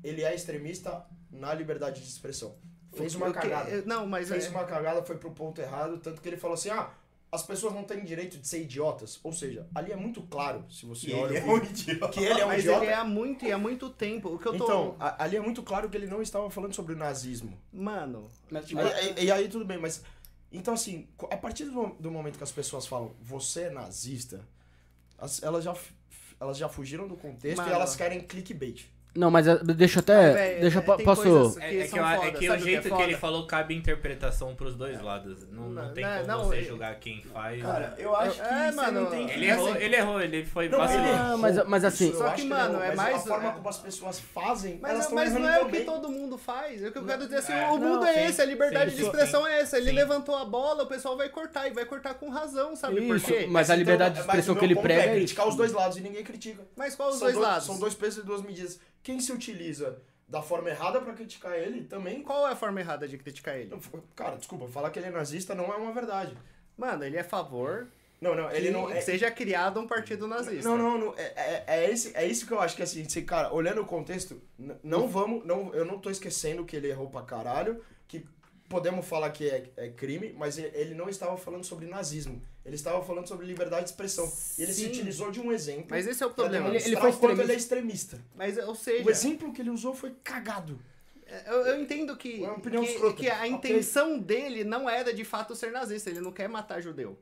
[0.02, 2.54] ele é extremista na liberdade de expressão.
[2.92, 5.98] Fez uma que- cagada eu- Não, mas fez é- uma cagada, foi pro ponto errado,
[5.98, 6.90] tanto que ele falou assim, ah,
[7.32, 9.18] as pessoas não têm direito de ser idiotas.
[9.24, 12.08] Ou seja, ali é muito claro, se você E olha, ele o é um idiota.
[12.12, 12.84] que ele é um mas idiota.
[12.84, 14.28] ele é há muito e há muito tempo.
[14.34, 14.64] O que eu tô.
[14.64, 17.58] Então, a- ali é muito claro que ele não estava falando sobre o nazismo.
[17.72, 20.04] Mano, Mas, E, mas- e- e aí tudo bem, mas...
[20.52, 24.46] Então assim, a partir do, do momento que as pessoas falam, você é nazista,
[25.18, 25.74] as- elas, já,
[26.44, 27.70] elas já fugiram do contexto Mano.
[27.70, 28.86] e elas querem clickbait.
[29.14, 30.32] Não, mas eh, deixa eu até.
[30.32, 31.22] véi, deixa eu é, posso.
[31.22, 32.96] coisas- É, que é que, eu- é foda, que o sabe o que é jeito
[32.96, 35.46] que, ele falou cabe interpretação pros dois lados.
[35.52, 37.62] Não, não, Não, tem né, como não, você ele- julgar quem faz.
[37.62, 39.44] Cara, eu acho que É, você mano, não tem ele que...
[39.44, 42.30] errou, assim- ele errou, ele foi Não, ele Ah, mas- mas assim- Isso eu Só
[42.30, 45.32] que, mano, errou, é mais- A forma é- como as pessoas fazem, Mas, é- mas
[45.32, 46.82] não é o que todo mundo faz.
[46.82, 48.96] É o que eu quero dizer assim, É, o mundo não, é esse, a liberdade
[48.96, 49.78] de expressão é essa.
[49.78, 53.32] Ele levantou a bola, o pessoal vai cortar e vai cortar com razão, sabe Isso,
[53.48, 55.96] mas a liberdade de Então, expressão que ele prega é é criticar os dois lados
[55.98, 56.62] e ninguém critica.
[56.74, 57.66] Mas qual os dois lados?
[57.66, 58.80] São dois pesos e duas medidas.
[59.04, 62.22] Quem se utiliza da forma errada pra criticar ele também.
[62.22, 63.70] Qual é a forma errada de criticar ele?
[64.16, 66.36] Cara, desculpa, falar que ele é nazista não é uma verdade.
[66.76, 67.86] Mano, ele é a favor
[68.20, 69.00] Não, não, ele não é.
[69.02, 70.68] seja criado um partido nazista.
[70.68, 71.14] Não, não, não.
[71.16, 73.86] É, é, é, esse, é isso que eu acho que assim, se, cara, olhando o
[73.86, 74.40] contexto,
[74.82, 75.44] não vamos.
[75.44, 78.26] Não, eu não tô esquecendo que ele errou pra caralho, que
[78.68, 82.42] podemos falar que é, é crime, mas ele não estava falando sobre nazismo.
[82.64, 84.30] Ele estava falando sobre liberdade de expressão.
[84.58, 84.88] E ele se Sim.
[84.88, 85.86] utilizou de um exemplo.
[85.90, 86.68] Mas esse é o problema.
[86.68, 87.42] Ele- demonstrar foi extremista.
[87.42, 88.18] ele é extremista.
[88.34, 90.78] Mas, ou seja, O exemplo que ele usou foi cagado.
[91.46, 95.24] eu, eu entendo que, É uma opinião que, que a intenção dele não era de
[95.24, 96.08] fato ser nazista.
[96.08, 97.18] Ele não quer matar judeu.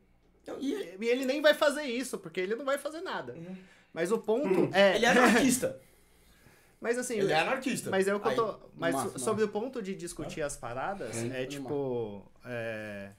[0.61, 3.33] E ele, E ele nem vai fazer isso, porque ele não vai fazer nada.
[3.33, 3.57] Uhum.
[3.93, 4.95] Mas o ponto é.
[4.97, 5.81] ele é anarquista.
[6.81, 7.19] Mas assim.
[7.19, 7.91] ele é anarquista.
[7.91, 8.59] Mas é o que Aí, eu tô.
[8.77, 9.25] Mas massa, so- massa.
[9.25, 12.25] sobre o ponto de discutir as paradas, É, é é tipo.
[12.45, 13.11] é,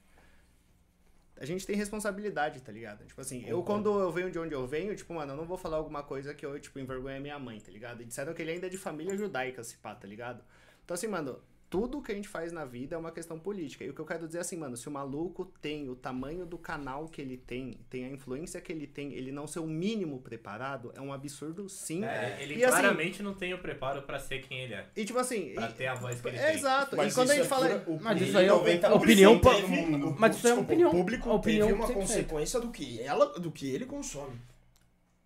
[1.36, 3.04] A gente tem responsabilidade, tá ligado?
[3.06, 5.56] Tipo assim, eu quando eu venho de onde eu venho, tipo, mano, eu não vou
[5.56, 8.02] falar alguma coisa que eu, tipo, envergonhe a minha mãe, tá ligado?
[8.02, 10.44] E disseram que ele ainda é de família judaica, se pá, tá ligado?
[10.84, 11.40] Então assim, mano,
[11.74, 13.84] tudo que a gente faz na vida é uma questão política.
[13.84, 16.46] E o que eu quero dizer é assim, mano, se o maluco tem o tamanho
[16.46, 19.66] do canal que ele tem, tem a influência que ele tem, ele não ser o
[19.66, 22.04] mínimo preparado, é um absurdo, sim.
[22.04, 24.86] É, ele E assim- claramente não tem o preparo pra ser quem ele é.
[24.96, 25.52] E tipo assim.
[25.54, 26.54] Pra e- ter a voz que ele é, tem.
[26.54, 26.96] Exato.
[26.96, 27.78] Mas e quando a isso gente é fala.
[27.80, 29.38] pura- Mas isso aí é 90% opinião.
[29.40, 30.90] teve- o- Mas isso é opinião.
[30.90, 31.94] O público opinião teve uma 100%.
[32.00, 34.36] consequência do que, ela, do que ele consome.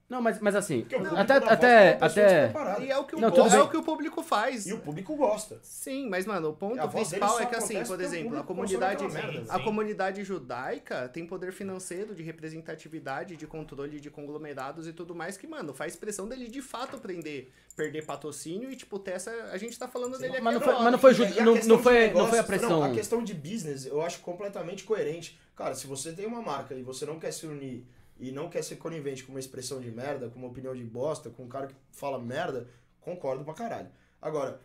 [0.09, 2.53] Não, mas, mas assim, até, até, até.
[2.81, 4.67] E é o que o, Não, po- é o que o público faz.
[4.67, 5.59] E o público gosta.
[5.63, 9.07] Sim, mas, mano, o ponto A dele principal é que, assim, por exemplo, a comunidade,
[9.07, 9.45] merda.
[9.53, 9.65] a Sim.
[9.65, 15.47] comunidade judaica tem poder financeiro, de representatividade, de controle de conglomerados e tudo mais que,
[15.47, 19.31] mano, faz pressão dele de fato prender, perder patrocínio e, tipo, ter essa.
[19.53, 21.77] A gente tá falando dele aqui mas não foi- mas não foi ju- não- questão
[21.77, 22.83] não foi- de não foi a negócios- pressão.
[22.83, 25.39] a questão de business eu acho completamente coerente.
[25.55, 27.85] Cara, se você tem uma marca e você não quer se unir
[28.19, 31.31] e não quer ser conivente com uma expressão de merda, com uma opinião de bosta,
[31.31, 32.69] com um cara que fala merda,
[33.01, 33.91] concordo pra caralho.
[34.21, 34.61] Agora,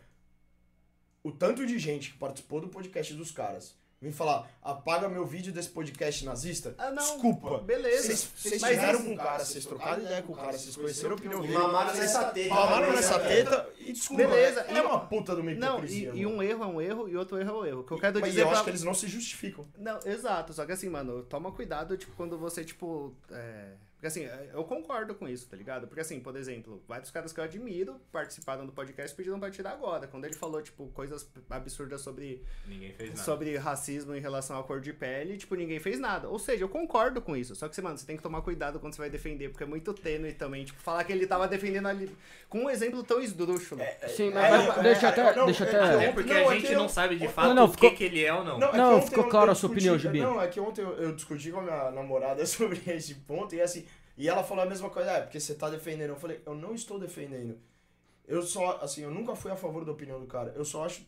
[1.22, 5.50] o tanto de gente que participou do podcast dos caras Vem falar, apaga meu vídeo
[5.50, 6.74] desse podcast nazista?
[6.76, 7.02] Ah, não.
[7.02, 7.56] Desculpa.
[7.60, 8.14] Beleza.
[8.14, 11.14] Vocês, Mas tiveram com o cara, vocês trocaram ideia com o cara, vocês conheceram a
[11.14, 11.58] opinião E dele.
[11.58, 12.54] mamaram nessa teta.
[12.54, 14.24] Mamaram nessa teta e desculpa.
[14.24, 17.16] Beleza, É uma puta de uma Não, e, e um erro é um erro e
[17.16, 17.80] outro erro é um erro.
[17.80, 18.56] O que eu quero Mas dizer eu pra...
[18.56, 19.66] acho que eles não se justificam.
[19.78, 20.52] Não, exato.
[20.52, 23.14] Só que assim, mano, toma cuidado, tipo, quando você, tipo.
[23.30, 23.70] É...
[24.04, 25.86] Porque assim, eu concordo com isso, tá ligado?
[25.86, 29.70] Porque assim, por exemplo, vários caras que eu admiro participaram do podcast pediram pra tirar
[29.70, 30.06] agora.
[30.06, 33.22] Quando ele falou, tipo, coisas absurdas sobre, Ninguém fez nada.
[33.22, 36.28] sobre racismo em relação à cor de pele, tipo, ninguém fez nada.
[36.28, 37.54] Ou seja, eu concordo com isso.
[37.54, 39.94] Só que, mano, você tem que tomar cuidado quando você vai defender, porque é muito
[39.94, 40.66] tênue também.
[40.66, 42.14] Tipo, falar que ele tava defendendo ali.
[42.50, 43.80] Com um exemplo tão esdrúxulo.
[44.08, 45.34] Sim, É, mas, mas é, deixa é, até.
[45.34, 45.96] não, deixa é até...
[45.96, 47.54] que É eu- porque Não, a é gente que não eu- sabe de Não, fato
[47.54, 48.56] não, o ficou- que, que ele é ou não.
[48.58, 50.20] é Não, ontem ficou eu- claro eu a sua opinião, Gibi.
[50.20, 53.62] Não, é que ontem eu, eu discuti com a minha namorada sobre esse ponto e
[53.62, 53.86] assim,
[54.16, 56.10] e ela falou a mesma coisa, é, porque você tá defendendo.
[56.10, 57.58] Eu falei, eu não estou defendendo.
[58.26, 60.52] Eu só, assim, eu nunca fui a favor da opinião do cara.
[60.56, 61.06] Eu só acho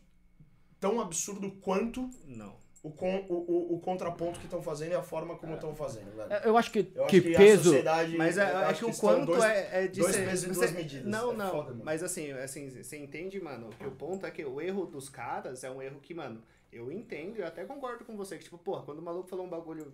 [0.79, 2.55] tão absurdo quanto Não.
[2.83, 6.15] o, con, o, o, o contraponto que estão fazendo e a forma como estão fazendo,
[6.15, 6.31] velho.
[6.45, 7.73] Eu acho que, Eu acho que peso.
[8.19, 10.45] Mas é, eu eu acho que o quanto dois- é, é de dois ser- pesos
[10.45, 11.07] e você- duas medidas.
[11.07, 11.51] Não, É não.
[11.51, 15.09] foda, mas assim, assim, você entende, mano, que o ponto é que o erro dos
[15.09, 18.37] caras é um erro que, mano, eu entendo e eu até concordo com você.
[18.37, 19.93] Que, tipo, porra, quando o maluco falou um bagulho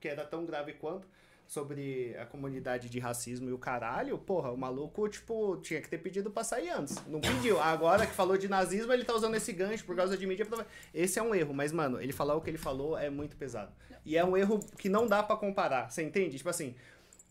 [0.00, 1.06] que era tão grave quanto
[1.46, 5.98] sobre a comunidade de racismo e o caralho, porra, o maluco, tipo, tinha que ter
[5.98, 6.96] pedido pra sair antes.
[7.06, 7.60] Não pediu.
[7.60, 10.46] Agora que falou de nazismo, ele tá usando esse gancho por causa de mídia.
[10.94, 13.72] Esse é um erro, mas, mano, ele falar o que ele falou é muito pesado.
[14.04, 16.38] E é um erro que não dá pra comparar, você entende?
[16.38, 16.74] Tipo assim,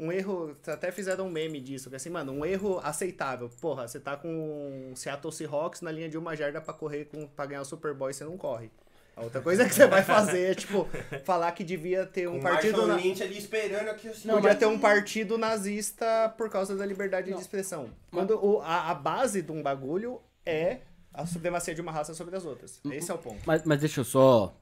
[0.01, 3.49] um erro, até fizeram um meme disso, que assim, mano, um erro aceitável.
[3.61, 7.27] Porra, você tá com o Seattle Seahawks na linha de uma jarda pra correr com,
[7.27, 8.71] pra ganhar o Super Bowl e você não corre.
[9.15, 10.87] A outra coisa que você vai fazer é, tipo,
[11.25, 12.87] falar que devia ter um Com partido.
[12.87, 12.95] Na...
[12.95, 14.27] Ali esperando aqui assim.
[14.27, 17.37] Não, podia ter um partido nazista por causa da liberdade Não.
[17.37, 17.89] de expressão.
[18.09, 20.79] Quando o- a, a base de um bagulho é
[21.13, 22.79] a supremacia de uma raça sobre as outras.
[22.89, 23.41] Esse é o ponto.
[23.45, 24.55] Mas, mas deixa eu só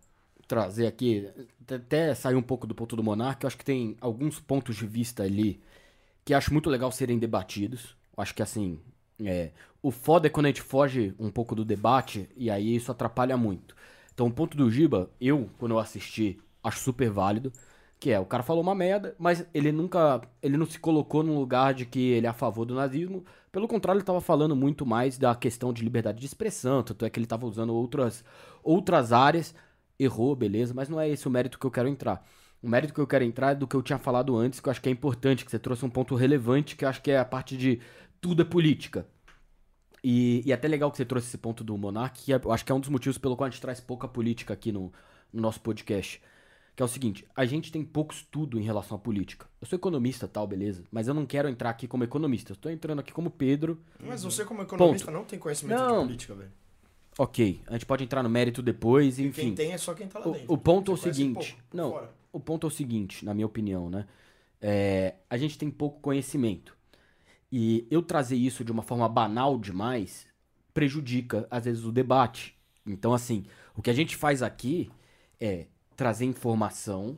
[0.47, 1.29] trazer aqui,
[1.71, 4.87] até- sair um pouco do ponto do Monark, eu acho que tem alguns pontos de
[4.87, 5.61] vista ali
[6.25, 7.95] que acho muito legal serem debatidos.
[8.17, 8.79] Eu acho que assim,
[9.23, 12.91] é, o foda é quando a gente foge um pouco do debate e aí isso
[12.91, 13.75] atrapalha muito.
[14.19, 17.53] Então o ponto do Giba, eu, quando eu assisti, acho super válido.
[17.97, 20.19] Que é, o cara falou uma merda, mas ele nunca.
[20.43, 23.23] Ele não se colocou num lugar de que ele é a favor do nazismo.
[23.49, 26.83] Pelo contrário, ele tava falando muito mais da questão de liberdade de expressão.
[26.83, 28.25] Tanto é que ele tava usando outras,
[28.61, 29.55] outras áreas.
[29.97, 32.21] Errou, beleza, mas não é esse o mérito que eu quero entrar.
[32.61, 34.71] O mérito que eu quero entrar é do que eu tinha falado antes, que eu
[34.71, 37.17] acho que é importante, que você trouxe um ponto relevante, que eu acho que é
[37.17, 37.79] a parte de
[38.19, 39.07] tudo é política.
[40.03, 42.51] E, e é até legal que você trouxe esse ponto do Monark, que é- eu
[42.51, 44.91] acho que é um dos motivos pelo qual a gente traz pouca política aqui no,
[45.33, 46.21] no nosso podcast.
[46.75, 49.45] Que é o seguinte, a gente tem pouco estudo em relação à política.
[49.59, 52.53] Eu sou economista tal, beleza, mas eu não quero entrar aqui como economista.
[52.53, 53.81] Eu tô entrando aqui como Pedro.
[53.99, 55.97] Mas você, como economista, não tem conhecimento Não.
[56.01, 56.51] de política, velho.
[57.17, 59.41] Ok, a gente pode entrar no mérito depois, enfim.
[59.47, 60.53] Quem tem é só quem tá lá O- dentro.
[60.53, 61.91] o ponto é o seguinte, pouco, não.
[61.91, 62.11] fora.
[62.31, 64.05] O ponto é o seguinte, na minha opinião, né?
[64.61, 66.77] É, a gente tem pouco conhecimento.
[67.51, 70.27] E eu trazer isso de uma forma banal demais
[70.73, 72.55] prejudica, às vezes, o debate.
[72.85, 73.45] Então, assim,
[73.75, 74.91] o que a gente faz aqui
[75.39, 77.17] é trazer informação.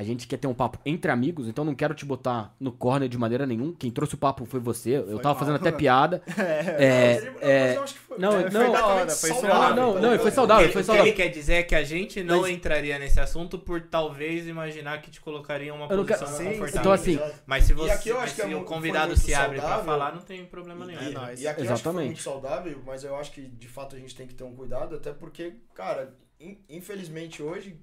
[0.00, 3.06] A gente quer ter um papo entre amigos, então não quero te botar no corner
[3.06, 3.74] de maneira nenhuma.
[3.78, 4.96] Quem trouxe o papo foi você.
[4.96, 5.38] eu tava mal.
[5.38, 6.22] fazendo até piada.
[6.38, 9.74] É, ele- mas é, eu acho que foi- não, é, não, hora, foi saudável, saudável.
[10.00, 11.06] Não, não, foi saudável, o que, foi o que saudável.
[11.12, 15.02] ele quer dizer é que a gente não Mas- entraria nesse assunto por talvez imaginar
[15.02, 16.80] que te colocaria em uma não posição quero- Sim, confortável.
[16.80, 17.20] então, assim.
[17.46, 19.68] Mas se E você aqui mas que se é o convidado foi se abre pra
[19.68, 19.84] saudável.
[19.84, 20.98] falar, não tem problema nenhum.
[21.00, 21.42] É nóis.
[21.42, 22.06] E aqui eu acho que foi Exatamente.
[22.06, 24.96] muito saudável, mas eu acho que de fato a gente tem que ter um cuidado,
[24.96, 27.76] até porque, cara, in- infelizmente hoje,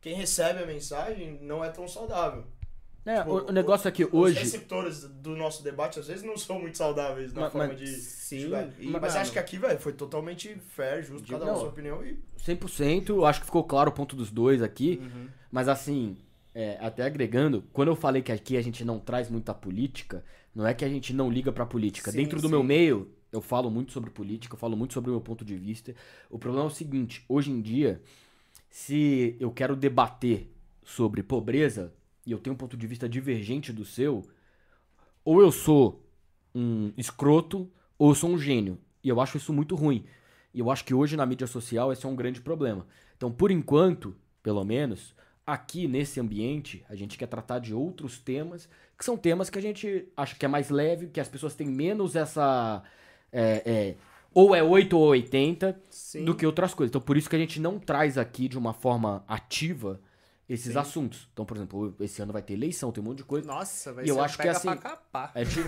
[0.00, 2.44] quem recebe a mensagem não é tão saudável.
[3.06, 4.38] É, Tipo, o, o negócio é que Os hoje.
[4.38, 7.86] receptores do nosso debate às vezes não são muito saudáveis na Mas- forma mas- de.
[7.88, 8.68] Sim, julgar.
[8.78, 11.68] e, mas mano, acho que aqui, velho, foi totalmente fair, justo, De cada um sua
[11.68, 12.18] opinião e.
[12.38, 15.28] 100%, eu acho que ficou claro o ponto dos dois aqui, Uhum.
[15.50, 16.18] mas assim,
[16.54, 20.22] é, até agregando, quando eu falei que aqui a gente não traz muita política,
[20.54, 22.10] não é que a gente não liga pra política.
[22.10, 22.50] Sim, Dentro do sim.
[22.50, 25.56] meu meio, eu falo muito sobre política, eu falo muito sobre o meu ponto de
[25.56, 25.94] vista.
[26.28, 28.02] O problema é o seguinte, hoje em dia,
[28.70, 31.92] se eu quero debater sobre pobreza
[32.26, 34.22] e eu tenho um ponto de vista divergente do seu,
[35.24, 36.06] ou eu sou
[36.54, 38.78] um escroto ou eu sou um gênio.
[39.02, 40.04] E eu acho isso muito ruim.
[40.52, 42.86] E eu acho que hoje na mídia social esse é um grande problema.
[43.16, 45.14] Então, por enquanto, pelo menos,
[45.46, 49.62] aqui nesse ambiente, a gente quer tratar de outros temas, que são temas que a
[49.62, 52.82] gente acha que é mais leve, que as pessoas têm menos essa.
[53.32, 53.96] é, é,
[54.34, 56.24] ou é 8 ou 80 Sim.
[56.24, 56.90] do que outras coisas.
[56.90, 60.00] Então, por isso que a gente não traz aqui de uma forma ativa
[60.48, 60.78] esses Sim.
[60.78, 61.28] assuntos.
[61.32, 63.46] Então, por exemplo, esse ano vai ter eleição, tem um monte de coisa.
[63.46, 65.32] Nossa, vai E eu ser acho que assim- pra capar.
[65.34, 65.58] A gente-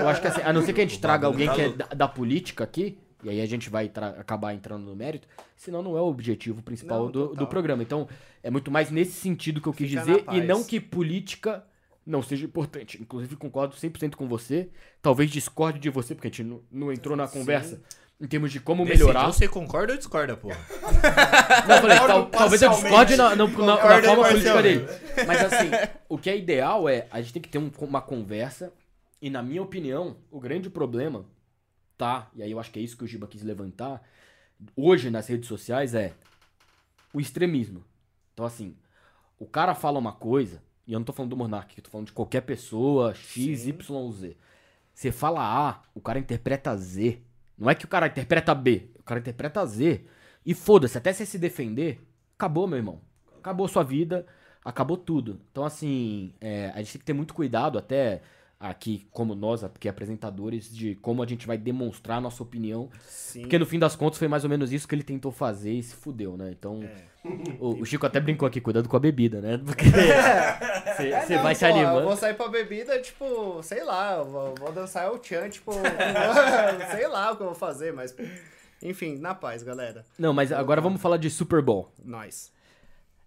[0.00, 1.86] eu acho que assim, a não ser que a gente traga alguém que é da,
[1.86, 6.00] da política aqui, E aí a gente vai acabar entrando no mérito, senão não é
[6.00, 7.80] o objetivo principal Não, do, do programa.
[7.80, 8.08] Então,
[8.42, 11.64] é muito mais nesse sentido que eu quis Fica dizer, e não que política
[12.06, 13.00] não seja importante.
[13.00, 14.68] Inclusive, concordo 100% com você.
[15.00, 17.80] Talvez discorde de você, porque a gente não, não entrou na conversa.
[18.20, 19.26] Em termos de como Decidiu melhorar.
[19.26, 20.56] Você concorda ou discorda, porra?
[21.66, 24.86] Não, eu falei, tal- talvez eu discorde na, na- na- na forma política dele.
[25.26, 25.70] Mas assim,
[26.08, 28.72] o que é ideal é a gente tem que ter um- uma conversa.
[29.20, 31.24] E na minha opinião, o grande problema,
[31.98, 32.30] tá?
[32.36, 34.00] E aí eu acho que é isso que o Giba quis levantar.
[34.76, 36.12] Hoje nas redes sociais é
[37.12, 37.82] o extremismo.
[38.34, 38.76] Então, assim,
[39.36, 42.06] o cara fala uma coisa, e eu não tô falando do Monark, eu tô falando
[42.06, 43.68] de qualquer pessoa, X, Sim.
[43.70, 44.36] Y, Z.
[44.94, 47.22] Você fala A, o cara interpreta Z.
[47.56, 50.04] Não é que o cara interpreta B, o cara interpreta Z.
[50.44, 52.00] E foda-se, até você se defender,
[52.36, 53.00] acabou, meu irmão.
[53.38, 54.26] Acabou sua vida,
[54.64, 55.40] acabou tudo.
[55.50, 58.22] Então, assim, é, a gente tem que ter muito cuidado, até
[58.62, 62.88] aqui, como nós, aqui apresentadores, de como a gente vai demonstrar a nossa opinião.
[63.08, 63.40] Sim.
[63.42, 65.82] Porque no fim das contas foi mais ou menos isso que ele tentou fazer e
[65.82, 66.50] se fudeu, né?
[66.56, 67.28] Então, É.
[67.58, 69.58] o, o Chico até brincou aqui, cuidado com a bebida, né?
[69.64, 72.06] Porque você É, não, vai se pô, Eu animando.
[72.06, 75.72] vou sair pra bebida, tipo, sei lá, eu vou, vou dançar o Chan, tipo,
[76.92, 78.14] sei lá o que eu vou fazer, mas.
[78.82, 80.04] Enfim, na paz, galera.
[80.18, 81.92] Não, mas agora vamos falar de Super Bowl.
[82.04, 82.52] Nós.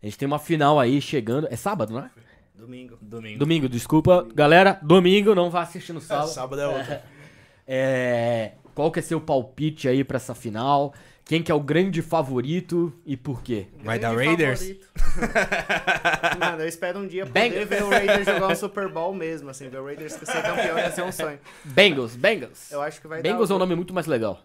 [0.02, 1.48] A gente tem uma final aí chegando.
[1.50, 2.10] É sábado, não é?
[2.58, 2.98] Domingo.
[3.02, 3.40] Domingo.
[3.40, 4.26] Domingo, desculpa.
[4.34, 6.30] Galera, domingo, não vá assistir no sábado.
[6.34, 6.96] Sábado é outro.
[7.68, 10.94] É, qual que é seu palpite aí pra essa final?
[11.26, 13.68] Quem que é o grande favorito e por quê?
[13.84, 14.62] Vai dar Raiders?
[16.40, 17.68] Mano, eu espero um dia poder Bengals.
[17.70, 20.92] ver o Raiders jogar um Super Bowl mesmo, assim, ver o Raiders ser campeão ia
[20.92, 21.40] ser um sonho.
[21.64, 22.72] Bengals, Bengals.
[22.72, 23.56] Eu acho que vai Bengals é dar.
[23.56, 24.40] um nome muito mais legal.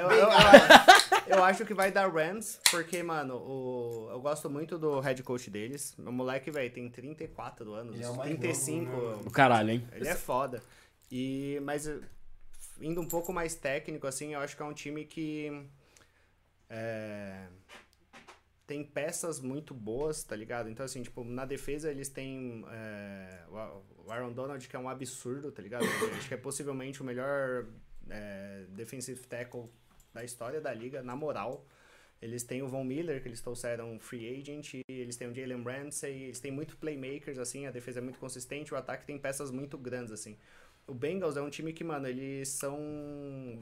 [0.00, 1.01] eu, eu- eu-
[1.32, 5.50] eu acho que vai dar Rams, porque, mano, o, eu gosto muito do head coach
[5.50, 5.94] deles.
[5.98, 8.90] Meu moleque, velho, tem 34 anos, Ele é o mais 35.
[8.92, 9.88] novo, Do caralho, hein?
[9.92, 10.62] Ele é foda.
[11.10, 11.90] E, mas
[12.80, 15.50] indo um pouco mais técnico, assim, eu acho que é um time que
[16.70, 17.46] é,
[18.66, 20.68] tem peças muito boas, tá ligado?
[20.68, 24.88] Então, assim, tipo, na defesa eles têm é, o- o Aaron Donald, que é um
[24.88, 25.84] absurdo, tá ligado?
[25.84, 27.66] Eu acho que é possivelmente o melhor
[28.08, 29.70] é, defensive tackle
[30.12, 31.66] da história da liga, na moral.
[32.20, 36.24] Eles têm o Von Miller, que eles trouxeram free agent, eles têm o Jalen Ramsey,
[36.24, 39.76] eles têm muito playmakers, assim, a defesa é muito consistente, o ataque tem peças muito
[39.76, 40.38] grandes, assim.
[40.86, 42.78] O Bengals é um time que, mano, eles são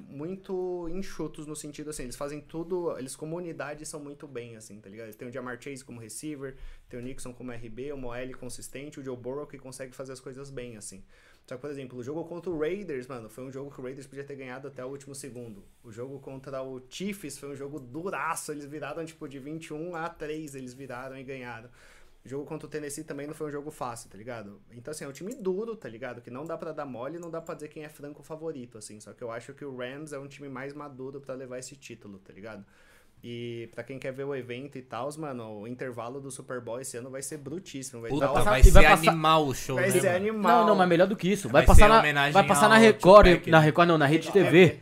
[0.09, 4.79] muito enxutos no sentido, assim, eles fazem tudo, eles como unidade são muito bem, assim,
[4.79, 5.07] tá ligado?
[5.07, 6.57] Eles têm o Jamar Chase como receiver,
[6.89, 10.20] tem o Nixon como RB, o Moelle consistente, o Joe Burrow que consegue fazer as
[10.20, 11.03] coisas bem, assim.
[11.47, 13.83] Só que, por exemplo, o jogo contra o Raiders, mano, foi um jogo que o
[13.83, 15.65] Raiders podia ter ganhado até o último segundo.
[15.83, 20.09] O jogo contra o Chiefs foi um jogo duraço, eles viraram, tipo, de 21 a
[20.09, 21.69] 3, eles viraram e ganharam.
[22.25, 24.60] O jogo contra o Tennessee também não foi um jogo fácil, tá ligado?
[24.73, 26.20] Então, assim, é um time duro, tá ligado?
[26.20, 29.01] Que não dá pra dar mole, não dá pra dizer quem é franco favorito, assim.
[29.01, 31.75] Só que eu acho que o Rams é um time mais maduro pra levar esse
[31.77, 32.65] título, tá ligado?
[33.23, 36.81] E pra quem quer ver o evento e tal, mano, o intervalo do Super Bowl
[36.81, 38.00] esse ano vai ser brutíssimo.
[38.00, 40.16] Vai, Puta, dar- vai ser vai passar- animal o show, vai né, ser mano?
[40.16, 40.60] animal.
[40.60, 41.49] Não, não, mas melhor do que isso.
[41.49, 43.65] Vai, Vai passar na, vai passar na Record, na né?
[43.66, 44.81] Record não, na Rede TV,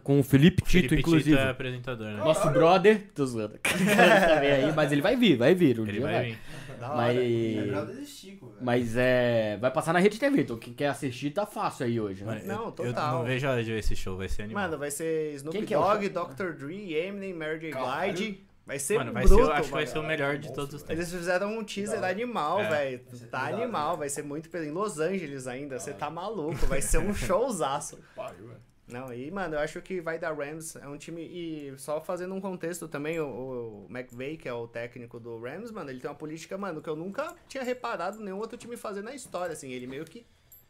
[0.00, 1.30] com o Felipe Tito, Felipe inclusive.
[1.36, 2.16] Tito é apresentador, né?
[2.18, 3.58] Nosso brother, tô zoando.
[3.64, 6.24] Aí, mas ele vai vir, vai vir, um Ele dia vai vai.
[6.30, 6.38] vir.
[6.80, 6.96] Da hora.
[6.96, 8.58] Mas, É brother do Chico, velho.
[8.60, 12.24] mas é, vai passar na Rede TV, então quem quer assistir tá fácil aí hoje,
[12.24, 12.34] né?
[12.34, 13.18] Mano, Não, eu, eu total.
[13.18, 14.64] não vejo a hora de ver esse show, vai ser animal.
[14.64, 16.52] Mano, vai ser Snoop é o Dogg, Dr.
[16.58, 18.12] Dre, Eminem, Mary J.
[18.12, 18.44] Blige.
[18.64, 20.82] Vai ser Mano, vai bruto, ser, acho que vai ser o melhor de todos os
[20.82, 20.96] tempos.
[20.96, 22.68] Eles fizeram um teaser animal, É.
[22.68, 23.00] velho.
[23.28, 23.98] Tá animal, né?
[23.98, 25.80] vai ser muito em Los Angeles ainda.
[25.80, 27.98] Você tá maluco, vai ser um showzaço.
[28.14, 28.60] Pariu, velho.
[28.92, 30.76] Não, e, mano, eu acho que vai dar Rams.
[30.76, 31.22] É um time.
[31.22, 35.70] E só fazendo um contexto também, o, o McVay, que é o técnico do Rams,
[35.70, 39.02] mano, ele tem uma política, mano, que eu nunca tinha reparado nenhum outro time fazer
[39.02, 39.72] na história, assim.
[39.72, 40.26] Ele meio que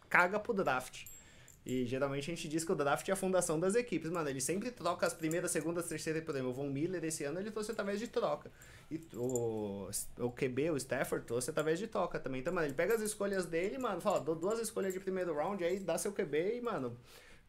[0.08, 1.06] caga pro draft.
[1.64, 4.28] E geralmente a gente diz que o draft é a fundação das equipes, mano.
[4.28, 6.50] Ele sempre troca as primeiras, segundas, terceiras, por exemplo.
[6.50, 8.50] O Von Miller esse ano ele trouxe através de troca.
[8.90, 12.40] E o, o QB, o Stafford, trouxe através de troca também.
[12.40, 15.62] Então, mano, ele pega as escolhas dele, mano, fala, dou duas escolhas de primeiro round,
[15.62, 16.96] aí dá seu QB e, mano,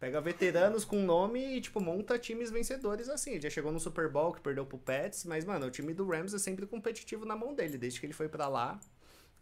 [0.04, 3.32] pega veteranos com nome e, tipo, monta times vencedores assim.
[3.32, 6.06] Ele já chegou no Super Bowl que perdeu pro Pets, mas, mano, o time do
[6.06, 7.78] Rams é sempre competitivo na mão dele.
[7.78, 8.78] Desde que ele foi pra lá,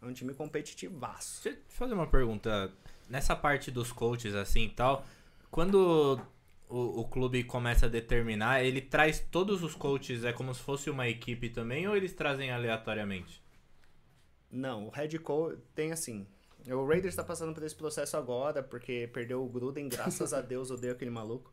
[0.00, 1.42] é um time competitivaço.
[1.42, 2.72] Deixa eu te fazer uma pergunta.
[3.10, 5.04] Nessa parte dos coaches, assim e tal,
[5.50, 6.20] quando
[6.68, 10.88] o, o clube começa a determinar, ele traz todos os coaches, é como se fosse
[10.88, 13.42] uma equipe também, ou eles trazem aleatoriamente?
[14.48, 16.24] Não, o head coach tem assim.
[16.70, 20.70] O Raiders tá passando por esse processo agora, porque perdeu o Gruden, graças a Deus,
[20.70, 21.50] odeio aquele maluco.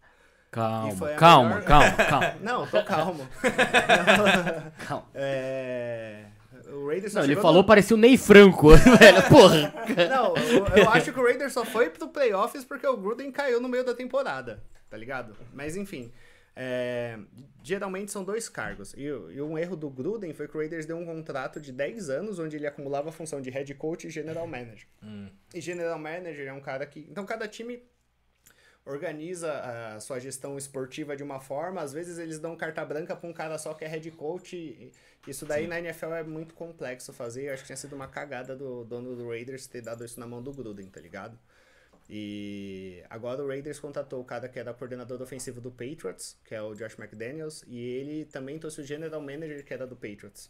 [0.52, 3.28] Calma, calma, melhor- calma, calma, Não, tô calmo.
[4.88, 5.06] calma.
[5.14, 6.26] É,
[6.72, 9.24] o Raiders Não, ele falou, no- parecia o Ney Franco, velho.
[9.30, 9.74] Porra.
[10.10, 13.62] Não, eu, eu acho que o Raiders só foi pro playoffs porque o Gruden caiu
[13.62, 15.36] no meio da temporada, tá ligado?
[15.54, 16.12] Mas enfim,
[16.62, 17.18] é,
[17.64, 18.94] geralmente são dois cargos.
[18.94, 22.10] E, e um erro do Gruden foi que o Raiders deu um contrato de 10
[22.10, 24.86] anos onde ele acumulava a função de head coach e general manager.
[25.54, 27.08] E general manager é um cara que.
[27.10, 27.82] Então cada time
[28.86, 33.30] organiza a sua gestão esportiva de uma forma, às vezes eles dão carta branca pra
[33.30, 34.92] um cara só que é head coach.
[35.26, 37.44] Isso daí na NFL é muito complexo fazer.
[37.44, 40.28] Eu acho que tinha sido uma cagada do dono do Raiders ter dado isso na
[40.28, 41.40] mão do Gruden, tá ligado?
[42.10, 46.62] E agora o Raiders contratou o cara que era coordenador ofensivo do Patriots, que é
[46.62, 50.50] o Josh McDaniels, e ele também trouxe o general manager que era do Patriots,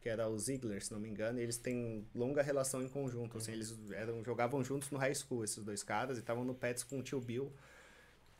[0.00, 3.36] que era o Ziegler, se não me engano, e eles têm longa relação em conjunto,
[3.36, 6.82] assim, eles eram, jogavam juntos no high school, esses dois caras, e estavam no Pets
[6.82, 7.52] com o tio Bill.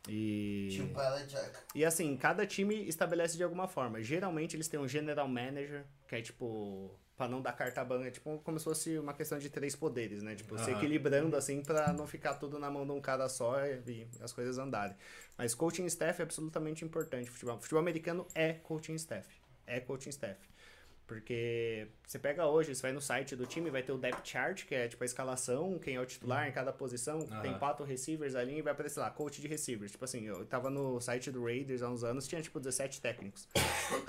[0.09, 0.69] E...
[0.71, 1.59] Tio Belichick.
[1.75, 4.01] E assim, cada time estabelece de alguma forma.
[4.01, 8.39] Geralmente eles têm um general manager, que é tipo, pra não dar carta branca, tipo
[8.43, 10.35] como se fosse uma questão de três poderes, né?
[10.35, 14.07] Tipo, se equilibrando assim pra não ficar tudo na mão de um cara só e,
[14.21, 14.95] as coisas andarem.
[15.35, 17.29] Mas coaching staff é absolutamente importante.
[17.29, 19.27] Futebol, futebol americano é coaching staff.
[19.65, 20.39] É coaching staff.
[21.07, 24.65] Porque você pega hoje, você vai no site do time, vai ter o depth chart,
[24.65, 27.59] que é tipo a escalação, quem é o titular em cada posição, tem Aham.
[27.59, 29.93] quatro receivers ali e vai aparecer lá, coach de receivers.
[29.93, 33.47] Tipo assim, eu tava no site do Raiders há uns anos, tinha tipo 17 técnicos.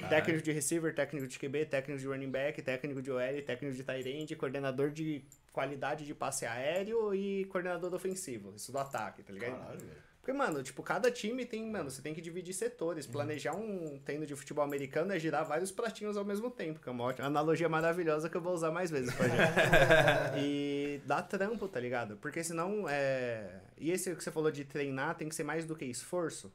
[0.08, 3.84] técnico de receiver, técnico de QB, técnico de running back, técnico de OL, técnico de
[3.84, 8.52] tight end, coordenador de qualidade de passe aéreo e coordenador ofensivo.
[8.56, 9.56] Isso do ataque, tá ligado?
[9.56, 10.07] Caralho, velho.
[10.28, 13.06] Porque, mano, tipo, cada time tem, mano, você tem que dividir setores.
[13.06, 16.92] Planejar um treino de futebol americano é girar vários pratinhos ao mesmo tempo, que é
[16.92, 19.40] uma ótima analogia maravilhosa que eu vou usar mais vezes pra gente.
[20.44, 22.18] e dá trampo, tá ligado?
[22.18, 23.58] Porque senão, é...
[23.78, 26.52] E esse que você falou de treinar tem que ser mais do que esforço.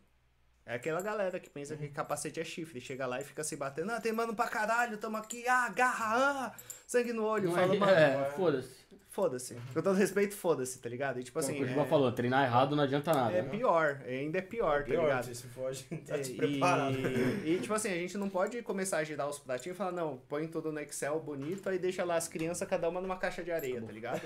[0.68, 3.92] É aquela galera que pensa que capacete é chifre, chega lá e fica se batendo,
[3.92, 7.76] ah, tem mano pra caralho, tamo aqui, ah, garra, ah, sangue no olho, Não fala,
[7.76, 8.83] é, mano, é, foda-se.
[9.14, 9.56] Foda-se.
[9.74, 11.20] Com todo respeito, foda-se, tá ligado?
[11.20, 13.32] E tipo Assim, assim, o Juba é, falou, treinar errado não adianta nada.
[13.38, 13.50] é né?
[13.50, 15.26] pior, ainda é pior, tá Pior, ligado?
[15.26, 16.98] você se foge, tá É, despreparado.
[16.98, 19.92] E, e, tipo assim, a gente não pode começar a girar os pratinhos e falar,
[19.92, 23.44] não, põe tudo no Excel bonito, aí deixa lá as crianças, cada uma numa caixa
[23.44, 24.22] de areia, tá ligado?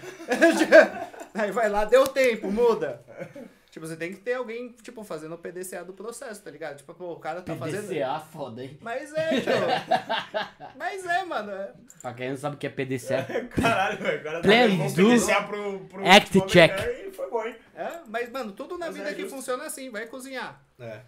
[1.35, 3.03] aí vai lá, deu tempo, muda.
[3.69, 6.77] Tipo, você tem que ter alguém, tipo, fazendo o PDCA do processo, tá ligado?
[6.77, 7.87] Tipo, pô, o cara tá fazendo.
[7.89, 8.77] PDCA, foda, hein?
[8.81, 9.51] Mas é, tio.
[10.75, 11.51] Mas é, mano.
[11.51, 11.73] é.
[12.01, 13.25] Pra quem não sabe o que é PDCA.
[13.51, 14.19] Caralho, velho.
[14.19, 16.71] Agora do- PDCA pro, pro Act check.
[17.07, 17.55] E foi bom, hein?
[17.75, 19.35] É, mas, mano, tudo na Mas vida é que justo.
[19.35, 20.61] funciona assim, vai cozinhar.
[20.79, 21.01] É.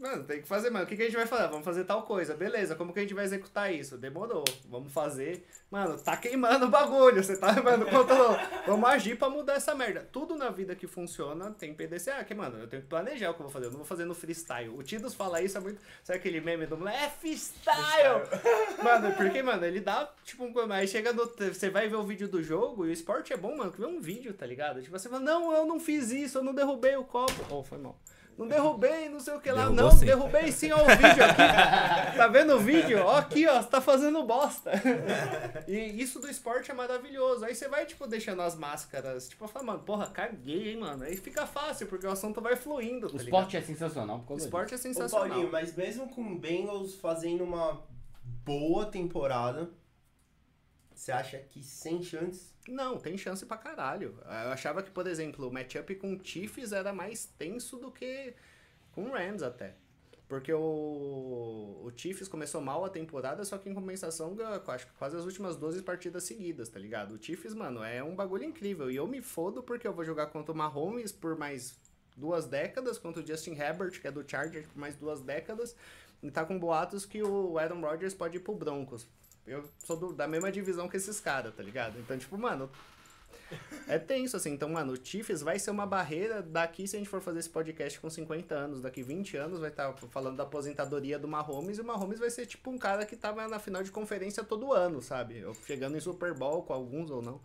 [0.00, 0.84] Mano, tem que fazer, mano.
[0.84, 1.48] O que, que a gente vai fazer?
[1.48, 2.34] Vamos fazer tal coisa.
[2.34, 3.98] Beleza, como que a gente vai executar isso?
[3.98, 4.44] Demorou.
[4.68, 5.44] Vamos fazer.
[5.70, 7.22] Mano, tá queimando o bagulho.
[7.22, 8.36] Você tá, mano, controlou.
[8.64, 10.08] Vamos agir pra mudar essa merda.
[10.12, 13.40] Tudo na vida que funciona tem PDCA, que, mano, eu tenho que planejar o que
[13.40, 13.66] eu vou fazer.
[13.66, 14.68] Eu não vou fazer no freestyle.
[14.68, 15.80] O Tidos fala isso, é muito.
[16.04, 16.98] Sabe aquele meme do moleque?
[16.98, 18.22] É freestyle!
[18.82, 20.72] mano, porque, mano, ele dá, tipo, um.
[20.72, 21.26] Aí chega no.
[21.26, 23.86] Você vai ver o vídeo do jogo e o esporte é bom, mano, que vê
[23.86, 24.80] um vídeo, tá ligado?
[24.80, 27.32] Tipo, você fala, não, eu não fiz isso, eu não derrubei o copo.
[27.50, 27.98] Oh, foi mal.
[28.38, 29.62] Não derrubei, não sei o que lá.
[29.64, 30.06] Derrubou não, sim.
[30.06, 32.16] derrubei sim, ó o vídeo aqui.
[32.16, 33.00] tá vendo o vídeo?
[33.04, 34.70] Ó aqui, ó, você tá fazendo bosta.
[35.66, 37.44] e isso do esporte é maravilhoso.
[37.44, 39.28] Aí você vai, tipo, deixando as máscaras.
[39.28, 41.02] Tipo, fala, mano, porra, caguei, hein, mano.
[41.02, 43.24] Aí fica fácil, porque o assunto vai fluindo, tá O ligado?
[43.24, 45.28] esporte é sensacional por O esporte é Ô, sensacional.
[45.28, 47.82] Paulinho, mas mesmo com o Bengals fazendo uma
[48.22, 49.68] boa temporada,
[50.94, 52.54] você acha que sem chances?
[52.68, 54.18] Não, tem chance pra caralho.
[54.24, 58.34] Eu achava que, por exemplo, o matchup com Chiefs era mais tenso do que
[58.92, 59.74] com Rams até.
[60.28, 65.16] Porque o, o Chiefs começou mal a temporada, só que em compensação, acho que quase
[65.16, 67.12] as últimas 12 partidas seguidas, tá ligado?
[67.12, 68.90] O Chiefs, mano, é um bagulho incrível.
[68.90, 71.80] E eu me fodo porque eu vou jogar contra o Mahomes por mais
[72.14, 75.74] duas décadas, contra o Justin Herbert, que é do Chargers, por mais duas décadas.
[76.22, 79.06] E tá com boatos que o Aaron Rodgers pode ir pro Broncos.
[79.48, 81.98] Eu sou do- da mesma divisão que esses caras, tá ligado?
[81.98, 82.70] Então, tipo, mano,
[83.86, 84.52] é tenso, assim.
[84.52, 87.48] Então, mano, o Chiefs vai ser uma barreira daqui, se a gente for fazer esse
[87.50, 91.80] podcast com 50 anos, daqui 20 anos, vai estar falando da aposentadoria do Mahomes, e
[91.80, 95.00] o Mahomes vai ser tipo um cara que tava na final de conferência todo ano,
[95.00, 95.44] sabe?
[95.66, 97.40] Chegando em Super Bowl com alguns ou não.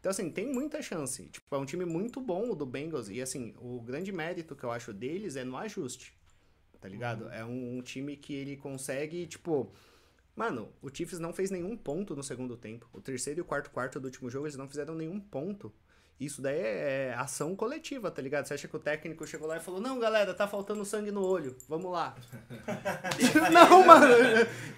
[0.00, 1.24] Então, assim, tem muita chance.
[1.24, 3.08] Tipo, é um time muito bom o do Bengals.
[3.08, 6.14] E, assim, o grande mérito que eu acho deles é no ajuste.
[6.80, 7.28] Tá ligado?
[7.30, 9.72] É um, um time que ele consegue, tipo.
[10.38, 12.88] Mano, o Chiefs não fez nenhum ponto no segundo tempo.
[12.92, 15.72] O terceiro e o quarto quarto do último jogo, eles não fizeram nenhum ponto.
[16.20, 18.44] Isso daí é, é ação coletiva, tá ligado?
[18.46, 21.24] Você acha que o técnico chegou lá e falou: Não, galera, tá faltando sangue no
[21.24, 22.16] olho, vamos lá.
[23.52, 24.06] não, mano.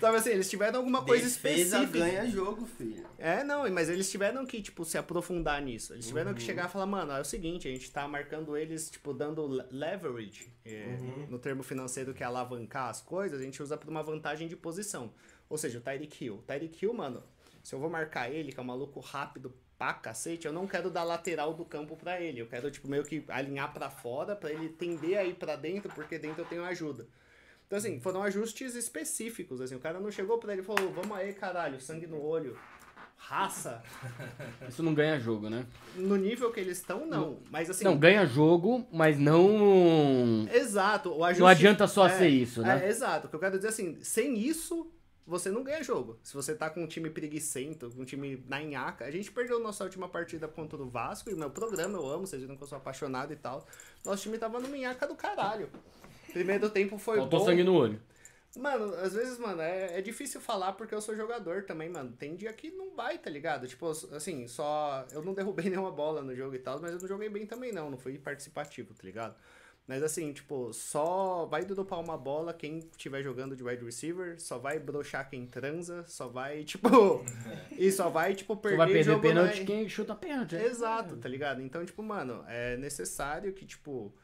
[0.01, 1.99] Sabe assim, eles tiveram alguma coisa Defesa específica.
[1.99, 3.07] ganha jogo, filho.
[3.19, 5.95] É, não, mas eles tiveram que, tipo, se aprofundar nisso.
[5.95, 6.37] Eles tiveram Uhum.
[6.37, 9.47] que chegar e falar, mano, é o seguinte, a gente tá marcando eles, tipo, dando
[9.47, 11.27] le- leverage, é, Uhum.
[11.31, 14.57] no termo financeiro que é alavancar as coisas, a gente usa pra uma vantagem de
[14.57, 15.11] posição.
[15.51, 16.43] Ou seja, o Tyreek Hill.
[16.47, 17.23] Tyreek Hill, mano,
[17.63, 20.91] se eu vou marcar ele, que é um maluco rápido pra cacete, eu não quero
[20.91, 22.41] dar lateral do campo pra ele.
[22.41, 26.19] Eu quero, tipo, meio que alinhar pra fora, pra ele tender aí pra dentro, porque
[26.19, 27.07] dentro eu tenho ajuda.
[27.67, 29.75] Então, assim, foram ajustes específicos, assim.
[29.75, 32.57] O cara não chegou pra ele e falou, vamos aí, caralho, sangue no olho,
[33.17, 33.83] raça.
[34.69, 35.67] Isso não ganha jogo, né?
[35.97, 37.39] No nível que eles estão, não.
[37.51, 37.85] Mas, assim...
[37.85, 40.47] Não, ganha jogo, mas não.
[40.53, 41.11] Exato.
[41.11, 42.85] O ajuste, Não adianta só é, ser isso, né?
[42.85, 43.27] É, exato.
[43.27, 44.91] O que eu quero dizer assim, sem isso,
[45.31, 46.19] você não ganha jogo.
[46.25, 49.05] Se você tá com um time preguiçento, com um time na nhaca.
[49.05, 52.43] A gente perdeu nossa última partida contra o Vasco, e meu programa eu amo, vocês
[52.43, 53.65] viram que eu sou apaixonado e tal.
[54.05, 55.71] Nosso time tava no minhaca do caralho.
[56.33, 57.47] Primeiro tempo foi Faltou bom.
[57.47, 58.01] sangue no olho.
[58.59, 62.13] Mano, às vezes, mano, é, é difícil falar porque eu sou jogador também, mano.
[62.19, 63.69] Tem dia que não vai, tá ligado?
[63.69, 65.07] Tipo, assim, só.
[65.13, 67.71] Eu não derrubei nenhuma bola no jogo e tal, mas eu não joguei bem também,
[67.71, 67.89] não.
[67.89, 69.37] Não fui participativo, tá ligado?
[69.91, 74.57] Mas assim, tipo, só vai dropar uma bola quem estiver jogando de wide receiver, só
[74.57, 77.25] vai broxar quem transa, só vai, tipo.
[77.77, 80.55] e só vai, tipo, perder vai perder jogo pênalti na- quem chuta pênalti.
[80.55, 80.65] né?
[80.65, 81.61] Exato, tá ligado?
[81.61, 84.15] Então, tipo, mano, é necessário que, tipo,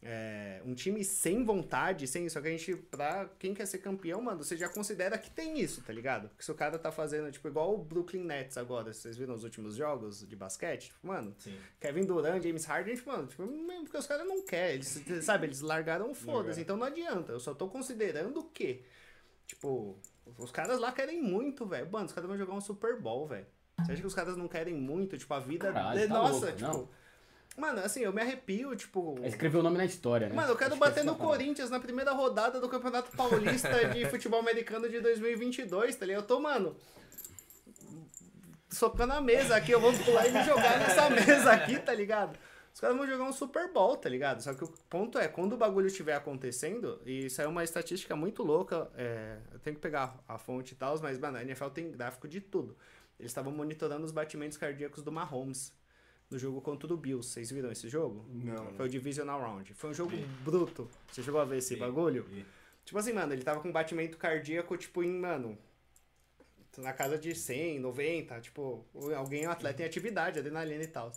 [0.00, 3.78] é, um time sem vontade, sem isso, só que a gente, pra quem quer ser
[3.78, 6.28] campeão, mano, você já considera que tem isso, tá ligado?
[6.28, 9.42] Porque se o cara tá fazendo, tipo, igual o Brooklyn Nets agora, vocês viram os
[9.42, 11.58] últimos jogos de basquete, tipo, mano, Sim.
[11.80, 15.46] Kevin Durant, James Harden, tipo, mano, tipo, mesmo porque os caras não querem, eles, sabe,
[15.46, 18.84] eles largaram foda-se, então não adianta, eu só tô considerando que,
[19.46, 19.98] tipo,
[20.36, 23.46] os caras lá querem muito, velho, mano, os caras vão jogar um Super Bowl, velho.
[23.84, 25.72] Você acha que os caras não querem muito, tipo, a vida...
[25.72, 26.72] Caralho, de- tá Nossa, louco, tipo...
[26.72, 26.88] não.
[27.58, 29.18] Mano, assim, eu me arrepio, tipo...
[29.20, 30.34] É escrever o nome na história, né?
[30.34, 31.16] Mano, eu quero Acho que bater essa é no.
[31.16, 36.22] Corinthians na primeira rodada do Campeonato Paulista de Futebol Americano de 2022, tá ligado?
[36.22, 36.76] Eu tô, mano,
[38.70, 42.38] socando a mesa aqui, eu vou pular e me jogar nessa mesa aqui, tá ligado?
[42.72, 44.40] Os caras vão jogar um Super Bowl, tá ligado?
[44.40, 48.14] Só que o ponto é, quando o bagulho estiver acontecendo, e isso é uma estatística
[48.14, 51.70] muito louca, é, eu tenho que pegar a fonte e tal, mas, mano, a NFL
[51.70, 52.76] tem gráfico de tudo.
[53.18, 55.76] Eles estavam monitorando os batimentos cardíacos do Mahomes
[56.30, 57.30] no jogo contra o Bills.
[57.30, 58.24] Vocês viram esse jogo?
[58.28, 58.72] Não.
[58.74, 59.72] Foi o Divisional Round.
[59.74, 60.88] Foi um jogo bruto.
[61.10, 62.24] Você chegou a ver esse Vi, bagulho?
[62.24, 62.44] vi.
[62.84, 65.58] Tipo assim, mano, ele tava com batimento cardíaco, tipo, em, mano,
[66.78, 68.84] na casa de 100, 90, tipo,
[69.16, 71.12] alguém, um atleta em atividade, adrenalina e tal.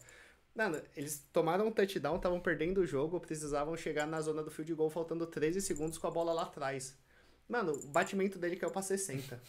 [0.54, 4.74] Mano, eles tomaram um touchdown, estavam perdendo o jogo, precisavam chegar na zona do field
[4.74, 6.98] goal faltando 13 segundos com a bola lá atrás.
[7.48, 9.42] Mano, o batimento dele caiu pra 60.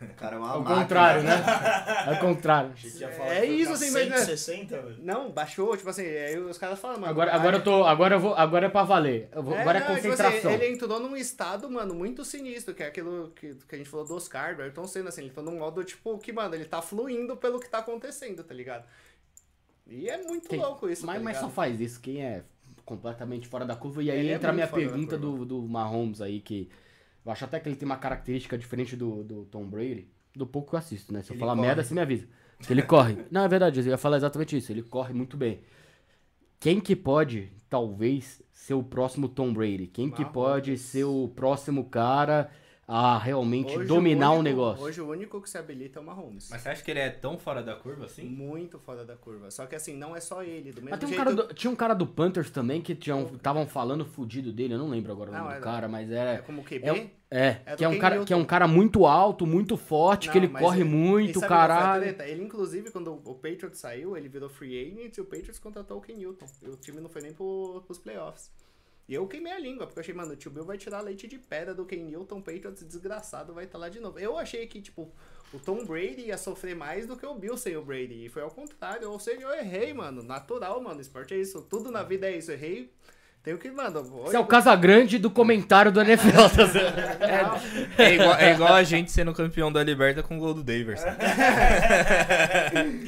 [0.00, 0.80] O cara é uma Ao máquina.
[0.82, 1.32] contrário, né?
[2.06, 2.72] Ao contrário.
[3.20, 4.16] É isso, assim, mas, né?
[4.18, 4.96] 160, velho.
[5.02, 7.10] Não, baixou, tipo assim, aí os caras falam, mano.
[7.10, 7.84] Agora, agora eu tô.
[7.84, 8.34] Agora eu vou.
[8.34, 9.28] Agora é pra valer.
[9.32, 10.50] Eu vou- É, agora é não, tipo assim, concentração.
[10.52, 14.06] ele entrou num estado, mano, muito sinistro, que é aquilo que, que a gente falou
[14.06, 16.80] do Oscar, do Ayrton Senna, assim, ele tá num modo, tipo, que, mano, ele tá
[16.82, 18.84] fluindo pelo que tá acontecendo, tá ligado?
[19.86, 21.54] E é muito Quem- louco isso, mas, tá mas só ligado?
[21.54, 22.42] faz isso quem é
[22.84, 24.02] completamente fora da curva.
[24.02, 25.44] E aí Ele é entra a minha muito fora da pergunta curva.
[25.44, 26.68] do, do Mahomes aí, que
[27.24, 30.08] eu acho até que ele tem uma característica diferente do, do Tom Brady.
[30.34, 31.22] Do pouco que eu assisto, né?
[31.22, 31.66] Se eu Ele falar corre.
[31.66, 32.26] merda, você me avisa.
[32.58, 33.16] Que ele corre.
[33.30, 34.72] Não, é verdade, eu ia falar exatamente isso.
[34.72, 35.62] Ele corre muito bem.
[36.58, 39.86] Quem que pode, talvez, ser o próximo Tom Brady?
[39.86, 42.50] Quem que pode ser o próximo cara
[42.86, 44.84] a realmente Hoje dominar o único- negócio?
[44.84, 46.48] Hoje o único que se habilita é o Mahomes.
[46.50, 48.24] Mas você acha que ele é tão fora da curva assim?
[48.24, 49.50] Muito fora da curva.
[49.50, 50.70] Só que assim, não é só ele.
[50.70, 51.24] Do mesmo Mas tem um jeito...
[51.24, 54.88] cara do- tinha um cara do Panthers também que estavam falando fudido dele, eu não
[54.88, 56.38] lembro agora o Não, nome do era- cara, mas É é.
[56.38, 56.86] como QB.
[56.86, 59.06] É, um- é, É do que, é um Ken cara, que é um cara muito
[59.06, 62.04] alto, muito forte, que Não, ele mas corre ele- muito, e a caralho.
[62.22, 66.00] Ele, inclusive, quando o Patriots saiu, ele virou free agent e o Patriots contratou o
[66.00, 66.46] Ken Newton.
[66.62, 68.52] E o time não foi nem pro, pros playoffs.
[69.06, 71.26] E eu queimei a língua, porque eu achei, mano, o tio Bill vai tirar leite
[71.28, 74.18] de pedra do Ken Newton, o Patriots desgraçado vai estar lá de novo.
[74.18, 75.12] Eu achei que, tipo,
[75.52, 78.24] o Tom Brady ia sofrer mais do que o Bill sem o Brady.
[78.24, 79.10] E foi ao contrário.
[79.10, 80.22] Ou seja, eu errei, mano.
[80.22, 81.02] Natural, mano.
[81.02, 81.60] Esporte é isso.
[81.68, 82.50] Tudo na vida é isso.
[82.50, 82.90] Errei.
[83.42, 84.00] Tenho que, mano.
[84.00, 87.28] hoje- Esse é o Casagrande do comentário do NFL, tá?
[87.28, 88.04] Não.
[88.04, 91.08] É igual, é igual a gente sendo campeão da Liberta com o gol do Daverson.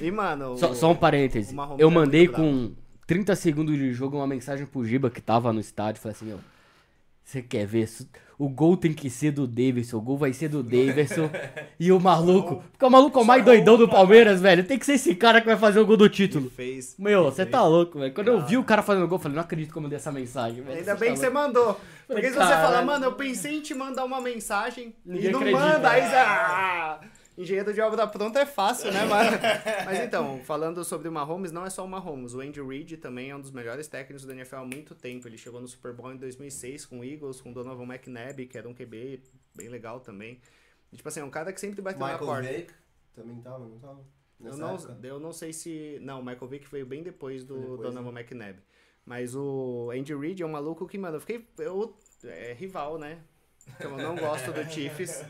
[0.02, 0.56] E, mano.
[0.58, 1.54] Só, o- só um parêntese.
[1.78, 2.72] Eu é mandei com
[3.06, 6.02] 30 segundos de jogo uma mensagem pro Giba que tava no estádio.
[6.02, 6.40] Falei assim, meu,
[7.24, 7.88] você quer ver?
[8.38, 11.30] O gol tem que ser do Davidson, o gol vai ser do Davidson.
[11.80, 14.62] e o maluco, porque o maluco é o mais doidão do Palmeiras, velho.
[14.64, 16.50] Tem que ser esse cara que vai fazer o gol do título.
[16.50, 16.94] Fez.
[16.98, 18.12] Meu, você tá louco, velho.
[18.12, 20.12] Quando eu vi o cara fazendo gol, eu falei, não acredito que eu mandei essa
[20.12, 20.78] mensagem, velho.
[20.78, 21.80] Ainda bem tá que você mandou.
[22.06, 25.40] Porque se você falar, mano, eu pensei em te mandar uma mensagem Ninguém e não
[25.40, 25.64] acredita.
[25.64, 27.16] manda, aí você.
[27.36, 29.30] Engenheiro de obra pronta é fácil, né, mano?
[29.84, 32.32] Mas então, falando sobre o Mahomes, não é só o Mahomes.
[32.32, 35.28] O Andy Reid também é um dos melhores técnicos da NFL há muito tempo.
[35.28, 38.56] Ele chegou no Super Bowl em 2006 com o Eagles, com o Donovan McNabb, que
[38.56, 39.22] era um QB
[39.54, 40.40] bem legal também.
[40.90, 42.52] E, tipo assim, é um cara que sempre bateu na Michael porta.
[42.52, 42.72] Vick
[43.14, 44.00] também tava, não tava?
[44.38, 44.98] Eu não, época?
[45.02, 45.98] eu não sei se.
[46.00, 48.58] Não, o Michael Vick veio bem depois do depois, Donovan McNabb.
[49.04, 51.46] Mas o Andy Reid é um maluco que, mano, eu fiquei.
[51.58, 53.22] Eu, é rival, né?
[53.78, 55.22] Então, eu não gosto do Chiefs,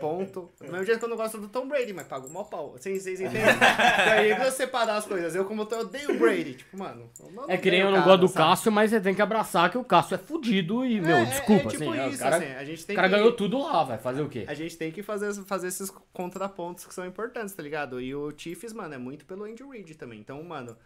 [0.00, 0.50] ponto.
[0.60, 2.72] Do mesmo jeito que eu não gosto do Tom Brady, mas pago mó pau.
[2.72, 3.40] Vocês, vocês entendem?
[3.40, 6.54] e aí, pra separar as coisas, eu como eu odeio o Brady.
[6.54, 7.08] Tipo, mano...
[7.48, 8.38] É que nem eu não gosto do sabe?
[8.50, 11.24] Cássio, mas você tem que abraçar que o Cássio é fudido e, meu, É, é-
[11.24, 13.14] desculpa, é tipo assim, isso, o cara, assim, a gente tem o cara que...
[13.14, 14.44] ganhou tudo lá, vai fazer o quê?
[14.46, 18.00] A gente tem que fazer, fazer esses contrapontos que são importantes, tá ligado?
[18.00, 20.18] E o Chiefs, mano, é muito pelo Andy Reid também.
[20.20, 20.76] Então, mano,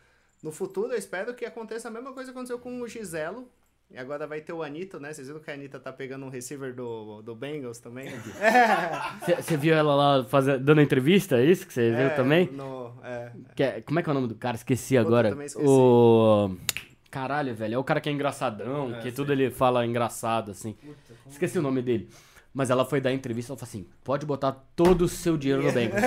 [0.43, 3.51] no futuro eu espero que aconteça a mesma coisa que aconteceu com o Giselo.
[3.91, 5.15] E agora vai ter o Anito, né?
[5.15, 8.07] Vocês viram que a Anitta tá pegando um receiver do, do Bengals também?
[9.41, 12.50] Você viu ela lá fazer, dando entrevista, é isso que você viu É, também?
[12.52, 14.57] No, é, Que é- como é que é o nome do cara?
[14.57, 15.31] Esqueci Puta, agora.
[15.31, 15.67] também esqueci.
[15.67, 16.55] O.
[17.10, 17.75] Caralho, velho.
[17.76, 20.76] É o cara que é engraçadão, É, que tudo ele fala engraçado, assim.
[21.26, 22.10] Esqueci o nome dele.
[22.52, 25.62] Mas ela foi dar entrevista e ela falou assim: pode botar todo o seu dinheiro
[25.62, 26.02] no Bengals.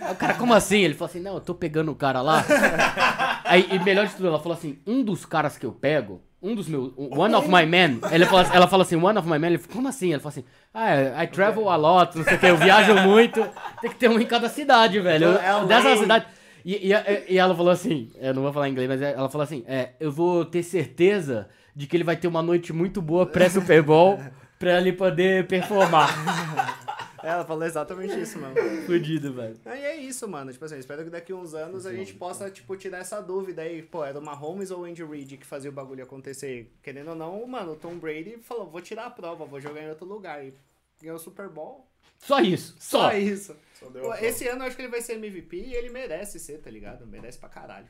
[0.00, 0.80] Aí o cara, como assim?
[0.80, 2.44] Ele falou assim: não, eu tô pegando o cara lá.
[3.44, 6.54] Aí, e melhor de tudo, ela falou assim: um dos caras que eu pego, um
[6.54, 6.92] dos meus.
[6.96, 8.00] One of my men.
[8.12, 9.54] Ele falou, ela falou assim: one of my men.
[9.54, 10.10] Ele como assim?
[10.12, 13.44] Ele falou assim: ah, I travel a lot, não sei o que, eu viajo muito.
[13.80, 15.26] Tem que ter um em cada cidade, velho.
[15.28, 15.64] Eu- LA.
[15.64, 16.26] Dessa cidade.
[16.64, 19.62] E, e, e ela falou assim, eu não vou falar inglês, mas ela falou assim,
[19.68, 23.82] é, eu vou ter certeza de que ele vai ter uma noite muito boa pré-Super
[23.82, 24.18] Bowl
[24.58, 26.08] pra ele poder performar.
[27.26, 28.54] ela falou exatamente isso, mano.
[28.86, 29.56] Fudido, velho.
[29.64, 30.52] Aí é isso, mano.
[30.52, 33.82] Tipo assim, espero que daqui uns anos a gente possa, tipo, tirar essa dúvida aí.
[33.82, 36.72] Pô, era o Mahomes ou o Andy Reid que fazia o bagulho acontecer?
[36.82, 39.88] Querendo ou não, mano, o Tom Brady falou, vou tirar a prova, vou jogar em
[39.88, 40.44] outro lugar.
[40.44, 40.54] E
[41.00, 41.86] ganhou o Super Bowl.
[42.18, 43.10] Só isso, só.
[43.10, 43.56] Só isso.
[43.78, 46.58] Só Pô, esse ano eu acho que ele vai ser MVP e ele merece ser,
[46.58, 47.06] tá ligado?
[47.06, 47.88] Merece pra caralho.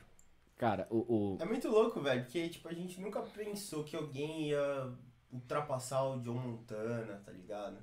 [0.57, 4.49] Cara, o, o- É muito louco, velho, porque tipo, a gente nunca pensou que alguém
[4.49, 4.89] ia
[5.31, 7.77] ultrapassar o John Montana, tá ligado?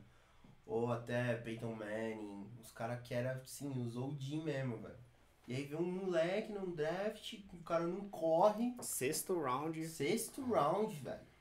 [0.67, 5.03] Ou até Peyton Manning, os caras que era assim, os OG mesmo, velho.
[5.47, 9.85] E aí vem um moleque num draft, o cara não corre, Sexto round.
[9.87, 11.32] sexto round, velho.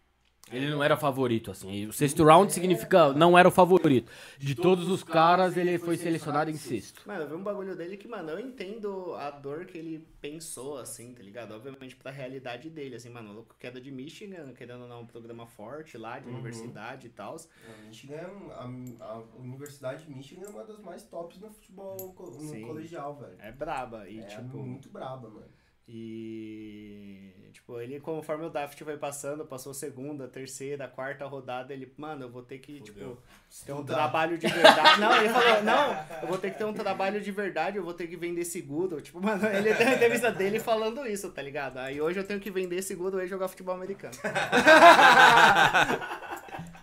[0.51, 1.71] Ele não era favorito, assim.
[1.71, 4.11] E O sexto round significa não era o favorito.
[4.37, 7.01] De todos os caras, ele foi selecionado em sexto.
[7.05, 10.77] Mano, eu vi um bagulho dele que, mano, eu entendo a dor que ele pensou,
[10.77, 11.53] assim, tá ligado?
[11.53, 15.05] Obviamente pra realidade dele, assim, mano, o louco queda de Michigan, querendo ou não, um
[15.05, 16.33] programa forte lá, de Uhum.
[16.33, 17.35] universidade e tal.
[17.37, 18.27] A Michigan, é
[18.65, 22.61] um- a, a Universidade de Michigan é uma das mais tops no futebol no Sim.
[22.67, 23.35] colegial, velho.
[23.39, 24.09] É braba.
[24.09, 24.57] E, é tipo.
[24.57, 25.45] muito braba, mano.
[25.87, 27.31] E.
[27.51, 32.29] Tipo, ele, conforme o draft foi passando, passou segunda, terceira, quarta rodada, ele, mano, eu
[32.29, 33.17] vou ter que, tipo,
[33.65, 34.99] ter um trabalho de verdade.
[34.99, 37.93] Não, ele falou, não, eu vou ter que ter um trabalho de verdade, eu vou
[37.93, 39.01] ter que vender seguro.
[39.01, 41.77] Tipo, mano, ele tem a entrevista dele falando isso, tá ligado?
[41.77, 44.15] Aí hoje eu tenho que vender seguro e jogar futebol americano.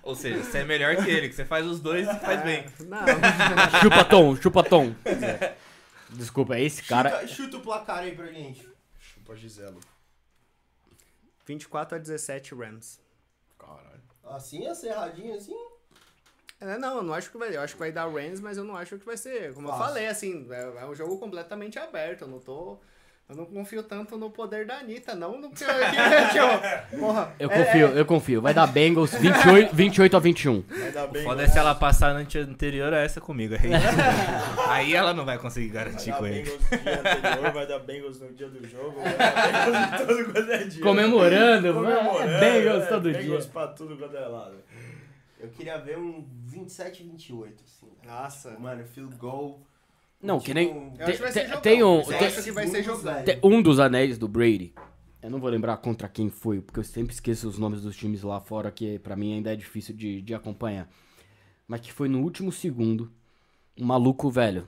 [0.02, 2.64] Ou seja, você é melhor que ele, que você faz os dois e faz bem.
[2.86, 3.04] Não,
[3.80, 4.94] Chupa Tom, chupa Tom.
[6.10, 7.10] Desculpa, é esse cara.
[7.10, 8.67] Chuta, chuta o placar aí pra gente.
[9.28, 9.80] Chupa Giselo.
[11.44, 12.98] 24 a 17 Rams.
[13.58, 14.02] Caralho.
[14.24, 15.54] Assim, acerradinho, assim.
[16.60, 17.54] É, não, eu não acho que vai.
[17.54, 19.52] Eu acho que vai dar Rams, mas eu não acho que vai ser.
[19.54, 22.22] Como eu falei, assim, é, é um jogo completamente aberto.
[22.22, 22.78] Eu não tô.
[23.28, 27.34] Eu não confio tanto no poder da Anitta, não no que, que, que eu, Porra.
[27.38, 28.40] Eu é- confio, eu confio.
[28.40, 30.62] Vai dar Bengals 28, 28 a 21.
[30.62, 31.24] Vai dar bem.
[31.24, 33.54] Foda é se ela passar na anterior a essa comigo.
[33.54, 33.60] Aí,
[34.70, 36.48] aí ela não vai conseguir garantir com Vai dar ele.
[36.48, 40.32] Bengals no dia anterior, vai dar Bengals no dia do jogo, vai dar Bengals todo
[40.32, 40.82] quanto é dia.
[40.82, 43.52] Comemorando, Comemorando, é Bengals é, todo Bengals dia.
[43.52, 44.56] pra tudo quanto é lado.
[45.38, 47.92] Eu queria ver um 27 28, assim.
[48.06, 48.58] Nossa.
[48.58, 49.60] Mano, field goal.
[50.20, 51.62] Não, que nem- Um- Eu acho que vai ser Tem- jogão.
[51.62, 53.22] tem um- Eu acho que vai ser jogão.
[53.24, 54.74] Tem Um dos anéis do Brady,
[55.22, 58.22] eu não vou lembrar contra quem foi, porque eu sempre esqueço os nomes dos times
[58.22, 60.88] lá fora, que pra mim ainda é difícil de, de acompanhar.
[61.66, 63.12] Mas que foi no último segundo,
[63.78, 64.66] um maluco velho.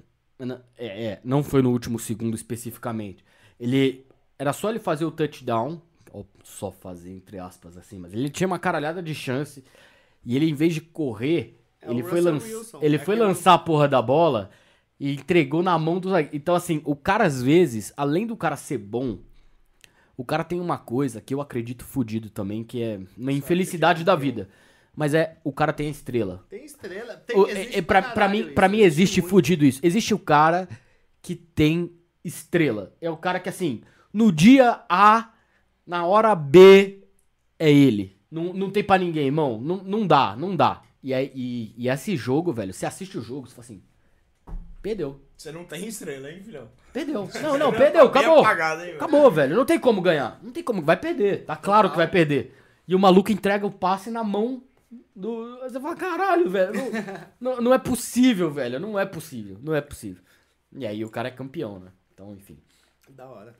[0.78, 3.24] É, é, não foi no último segundo especificamente.
[3.58, 4.06] Ele.
[4.38, 8.46] Era só ele fazer o touchdown, ou só fazer, entre aspas, assim, mas ele tinha
[8.46, 9.62] uma caralhada de chance.
[10.24, 13.16] E ele, em vez de correr, É ele, foi, Russell lanç- Wilson, ele é foi
[13.16, 14.50] lançar a porra da bola
[15.00, 16.36] e entregou na mão do zagueiro.
[16.36, 19.18] Então, assim, o cara, às vezes, além do cara ser bom,
[20.16, 24.14] o cara tem uma coisa que eu acredito fudido também, que é uma infelicidade da
[24.14, 24.48] vida.
[24.94, 26.44] Mas é, o cara tem a estrela.
[26.50, 27.14] Tem estrela.
[27.16, 29.30] Tem, O- é, é, pra, pra mim, caralho pra isso, mim existe muito.
[29.30, 29.80] fudido isso.
[29.82, 30.68] Existe o cara
[31.22, 31.90] que tem
[32.22, 32.94] estrela.
[33.00, 33.80] É o cara que, assim,
[34.12, 35.32] no dia A,
[35.86, 37.04] na hora B,
[37.58, 38.18] é ele.
[38.30, 39.58] Não, não tem pra ninguém, irmão.
[39.60, 40.82] Não, não dá, não dá.
[41.02, 43.82] E, aí, e, e esse jogo, velho, você assiste o jogo, você fala assim,
[44.82, 45.20] perdeu.
[45.36, 46.68] Você não tem estrela, hein, filhão?
[46.92, 47.28] Perdeu.
[47.42, 48.40] Não, não, perdeu, Tá acabou.
[48.40, 48.94] apagado, hein?
[48.94, 49.56] Acabou, velho.
[49.56, 50.38] Não tem como ganhar.
[50.42, 50.82] Não tem como.
[50.82, 51.44] Vai perder.
[51.44, 52.56] Tá claro que vai perder.
[52.86, 54.62] E o maluco entrega o passe na mão
[55.14, 55.58] do.
[55.60, 56.72] Você fala, caralho, velho.
[57.40, 58.78] Não, não, não é possível, velho.
[58.80, 59.58] Não é possível.
[59.62, 60.22] Não é possível.
[60.72, 61.90] E aí o cara é campeão, né?
[62.12, 62.58] Então, enfim.
[63.08, 63.56] Da hora.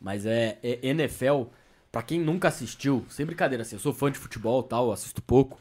[0.00, 1.44] Mas é, é NFL,
[1.92, 5.20] pra quem nunca assistiu, sem brincadeira assim, eu sou fã de futebol e tal, assisto
[5.20, 5.60] pouco.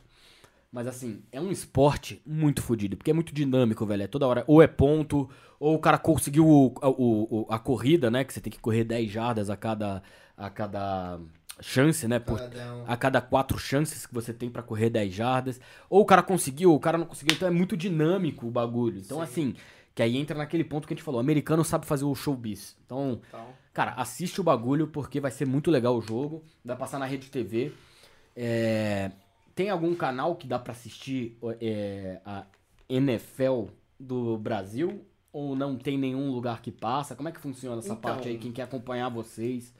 [0.71, 4.03] Mas assim, é um esporte muito fodido, porque é muito dinâmico, velho.
[4.03, 5.27] É toda hora, ou é ponto,
[5.59, 8.23] ou o cara conseguiu o- o- o- a corrida, né?
[8.23, 10.03] Que você tem que correr 10 jardas a cada,
[10.37, 11.19] a cada
[11.59, 12.19] chance, né?
[12.19, 12.39] Por,
[12.87, 15.59] a cada quatro chances que você tem pra correr 10 jardas.
[15.89, 17.35] Ou o cara conseguiu, ou o cara não conseguiu.
[17.35, 18.99] Então é muito dinâmico o bagulho.
[18.99, 19.55] Então, assim,
[19.95, 22.77] que aí entra naquele ponto que a gente falou: o americano sabe fazer o showbiz.
[22.85, 26.43] Então, Então, cara, assiste o bagulho porque vai ser muito legal o jogo.
[26.63, 27.73] Vai passar na rede TV.
[28.35, 29.11] É,
[29.59, 32.45] Tem algum canal que dá pra assistir é, a
[32.87, 33.65] NFL
[33.99, 35.05] do Brasil?
[35.33, 37.13] Ou não tem nenhum lugar que passa?
[37.13, 38.37] Como é que funciona essa Então- parte aí?
[38.37, 39.73] Quem quer acompanhar vocês?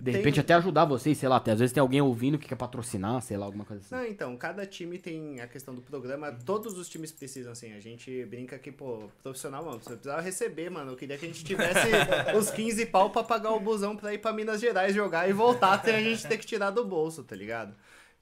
[0.00, 2.48] De Tem- repente até ajudar vocês, sei lá, até às vezes tem alguém ouvindo que
[2.48, 3.94] quer patrocinar, sei lá, alguma coisa assim.
[3.94, 7.78] Não, então, cada time tem a questão do programa, todos os times precisam, assim, a
[7.78, 11.44] gente brinca que, pô, profissional, mano, você precisava receber, mano, eu queria que a gente
[11.44, 11.86] tivesse
[12.36, 15.74] os 15 pau pra pagar o busão pra ir pra Minas Gerais jogar e voltar
[15.74, 17.72] até a gente ter que tirar do bolso, tá ligado?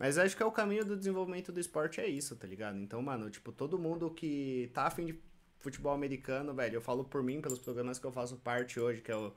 [0.01, 2.79] Mas acho que é o caminho do desenvolvimento do esporte é isso, tá ligado?
[2.79, 5.21] Então, mano, tipo, todo mundo que tá afim de
[5.59, 9.13] futebol americano, velho, eu falo por mim, pelos programas que eu faço parte hoje, que
[9.13, 9.31] é o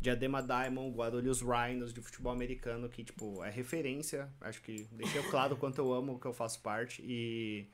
[0.00, 4.28] Diadema Diamond, Guarulhos Rhinos de futebol americano, que, tipo, é referência.
[4.40, 7.00] Acho que deixei claro o quanto eu amo o que eu faço parte.
[7.06, 7.68] E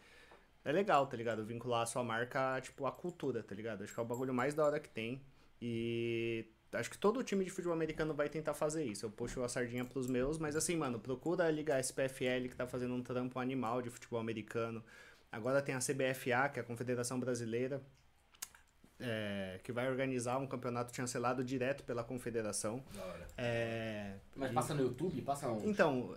[0.66, 1.47] é legal, tá ligado?
[1.47, 3.84] Vincular a sua marca, tipo, à cultura, tá ligado?
[3.84, 5.23] Acho que é o bagulho mais da hora que tem.
[5.62, 9.07] E acho que todo time de futebol americano vai tentar fazer isso.
[9.07, 12.67] Eu puxo a sardinha pros meus, mas assim, mano, procura a Liga SPFL, que tá
[12.67, 14.85] fazendo um trampo animal de futebol americano.
[15.31, 17.83] Agora tem a CBFA, que é a Confederação Brasileira,
[19.01, 22.83] é, que vai organizar um campeonato chancelado direto pela confederação.
[23.36, 25.23] É, Mas e- passa no YouTube?
[25.23, 25.68] Passa onde?
[25.68, 26.15] então,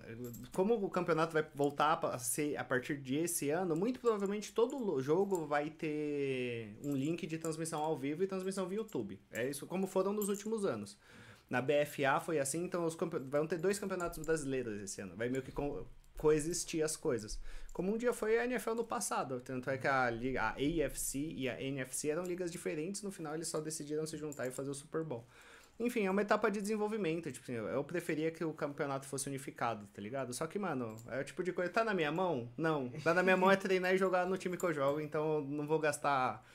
[0.53, 5.00] como o campeonato vai voltar a ser a partir de esse ano, muito provavelmente todo
[5.01, 9.19] jogo vai ter um link de transmissão ao vivo e transmissão via YouTube.
[9.32, 10.98] É isso como foram nos últimos anos.
[11.50, 15.16] Na BFA foi assim, então os campe- vão ter dois campeonatos brasileiros esse ano.
[15.18, 15.51] Vai meio que
[16.22, 17.40] coexistir as coisas.
[17.74, 19.40] Como um dia foi a NFL no passado.
[19.40, 23.33] Tanto é que a, liga, a AFC e a NFC eram ligas diferentes, no final
[23.33, 25.25] eles só decidiram se juntar e fazer o Super Bowl.
[25.80, 27.32] Enfim, é uma etapa de desenvolvimento.
[27.32, 30.32] Tipo assim, eu preferia que o campeonato fosse unificado, tá ligado?
[30.32, 31.72] Só que, mano, é o tipo de coisa.
[31.72, 32.51] Tá na minha mão?
[32.56, 32.90] Não.
[33.03, 35.41] Tá na minha mão é treinar e jogar no time que eu jogo, então eu
[35.41, 36.45] não vou gastar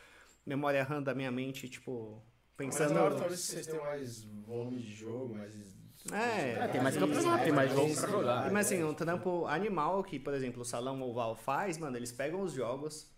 [0.45, 2.23] memória RAM da minha mente, tipo,
[2.57, 2.95] Mas pensando.
[2.95, 5.76] na hora talvez vocês tenham mais volume de jogo, mais.
[6.13, 8.53] É, É, tem mais campeonato, tem mais jogo pra jogar.
[8.53, 12.41] Mas assim, um trampo animal que, por exemplo, o Salão Oval faz, mano, eles pegam
[12.43, 13.11] os jogos,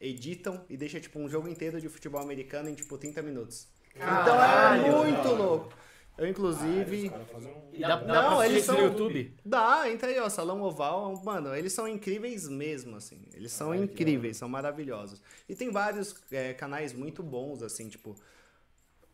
[0.00, 3.68] editam e deixam, tipo, um jogo inteiro de futebol americano em, tipo, 30 minutos.
[3.94, 5.72] Então é muito louco.
[6.18, 7.10] Eu, inclusive.
[7.32, 9.36] Fazem um- E dá, Não, dá pra eles assistir no são- YouTube?
[9.44, 13.24] Dá, entra aí, ó, Salão Oval, mano, eles são incríveis mesmo, assim.
[13.32, 15.22] Eles são que incríveis, são maravilhosos.
[15.48, 18.14] E tem vários é, canais muito bons, assim, tipo.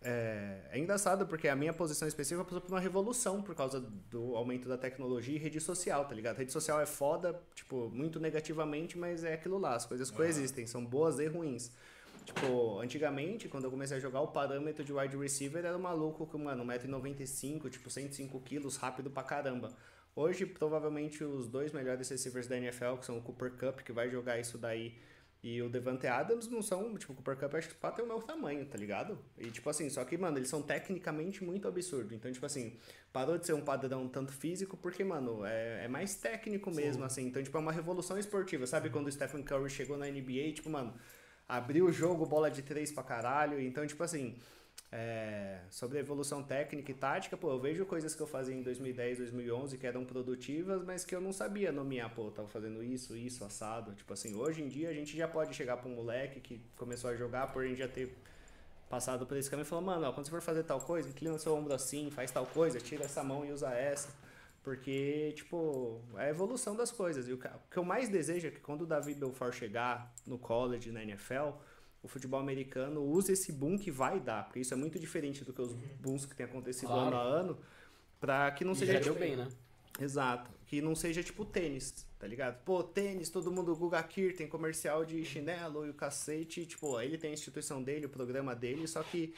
[0.03, 4.37] É, é engraçado porque a minha posição específica passou por uma revolução por causa do
[4.37, 6.37] aumento da tecnologia e rede social, tá ligado?
[6.37, 10.85] Rede social é foda, tipo, muito negativamente, mas é aquilo lá, as coisas coexistem, são
[10.85, 11.73] boas e ruins.
[12.25, 16.27] Tipo, antigamente, quando eu comecei a jogar, o parâmetro de wide receiver era um maluco
[16.27, 19.73] com, mano, 1,95m, tipo, 105 quilos, rápido pra caramba.
[20.15, 24.11] Hoje, provavelmente, os dois melhores receivers da NFL, que são o Cooper Cup, que vai
[24.11, 24.99] jogar isso daí,
[25.43, 28.07] e o Devante Adams, não são, tipo, o Cooper Cup acho que pra ter o
[28.07, 29.19] meu tamanho, tá ligado?
[29.39, 32.13] E, tipo assim, só que, mano, eles são tecnicamente muito absurdos.
[32.13, 32.77] Então, tipo assim,
[33.13, 37.27] parou de ser um padrão tanto físico, porque, mano, é, é mais técnico mesmo, assim.
[37.27, 38.67] Então, tipo, é uma revolução esportiva.
[38.67, 40.95] Sabe quando o Stephen Curry chegou na NBA, tipo, mano,
[41.49, 43.61] abriu o jogo, bola de três pra caralho.
[43.61, 44.37] Então, tipo assim,
[44.91, 49.19] é, sobre evolução técnica e tática, pô, eu vejo coisas que eu fazia em 2010,
[49.19, 53.17] 2011 que eram produtivas, mas que eu não sabia nomear, pô, eu tava fazendo isso,
[53.17, 53.95] isso, assado.
[53.95, 57.11] Tipo assim, hoje em dia a gente já pode chegar pra um moleque que começou
[57.11, 58.17] a jogar por a gente já ter
[58.89, 61.37] passado por esse caminho e falar, mano, ó, quando você for fazer tal coisa, inclina
[61.39, 64.09] seu ombro assim, faz tal coisa, tira essa mão e usa essa.
[64.63, 67.29] Porque, tipo, é a evolução das coisas.
[67.29, 70.91] E o que eu mais desejo é que quando o Davi Belfort chegar no college,
[70.91, 71.51] na NFL,
[72.07, 74.45] o futebol americano use esse boom que vai dar.
[74.45, 77.09] Porque isso é muito diferente do que os booms que tem acontecido Claro.
[77.09, 77.59] ano a ano.
[78.21, 78.93] Pra que não E seja.
[78.95, 79.49] já deu tipo- bem, né?
[80.01, 80.51] Exato.
[80.67, 82.63] Que não seja tipo tênis, tá ligado?
[82.65, 86.65] Pô, tênis, todo mundo, o Guga Kir tem comercial de chinelo e o cacete.
[86.67, 89.33] Tipo, ele tem a instituição dele, o programa dele, só que,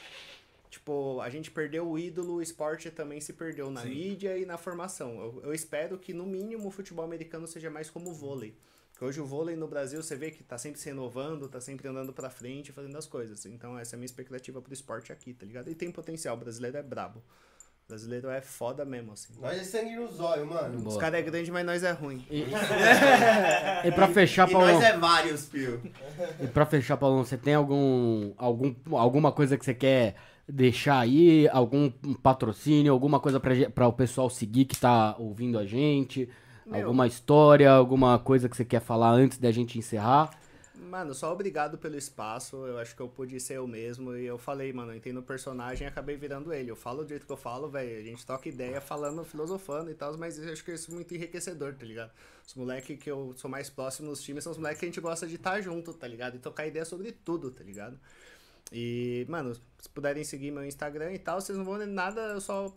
[0.69, 3.89] tipo, a gente perdeu o ídolo, o esporte também se perdeu na Sim.
[3.89, 5.19] mídia e na formação.
[5.21, 8.53] Eu, eu espero que, no mínimo, o futebol americano seja mais como o vôlei.
[8.99, 11.87] Porque hoje o vôlei no Brasil, você vê que tá sempre se renovando, tá sempre
[11.87, 13.45] andando pra frente, fazendo as coisas.
[13.45, 15.69] Então, essa é a minha expectativa pro esporte aqui, tá ligado?
[15.69, 17.19] E tem potencial, o brasileiro é brabo.
[17.19, 19.31] O brasileiro é foda mesmo, assim.
[19.39, 20.75] Nós é sangue nos olhos, mano.
[20.79, 20.99] Os Boa.
[20.99, 22.25] caras é grande, mas nós é ruim.
[22.29, 22.43] E,
[23.87, 25.81] e pra fechar, E Paulão, nós é vários, Pio.
[26.41, 31.47] e pra fechar, Paulão, você tem algum, algum, alguma coisa que você quer deixar aí?
[31.53, 31.89] Algum
[32.21, 36.27] patrocínio, alguma coisa pra, pra o pessoal seguir que tá ouvindo a gente?
[36.69, 36.81] Meu.
[36.81, 40.29] Alguma história, alguma coisa que você quer falar antes da gente encerrar?
[40.75, 42.55] Mano, só obrigado pelo espaço.
[42.65, 44.15] Eu acho que eu pude ser eu mesmo.
[44.15, 46.71] E eu falei, mano, eu entendo o personagem e acabei virando ele.
[46.71, 47.99] Eu falo do jeito que eu falo, velho.
[47.99, 51.13] A gente toca ideia falando, filosofando e tal, mas eu acho que isso é muito
[51.13, 52.11] enriquecedor, tá ligado?
[52.47, 55.01] Os moleques que eu sou mais próximo nos times são os moleques que a gente
[55.01, 56.35] gosta de estar junto, tá ligado?
[56.35, 57.99] E trocar ideia sobre tudo, tá ligado?
[58.71, 62.41] E, mano, se puderem seguir meu Instagram e tal, vocês não vão ver nada, eu
[62.41, 62.73] só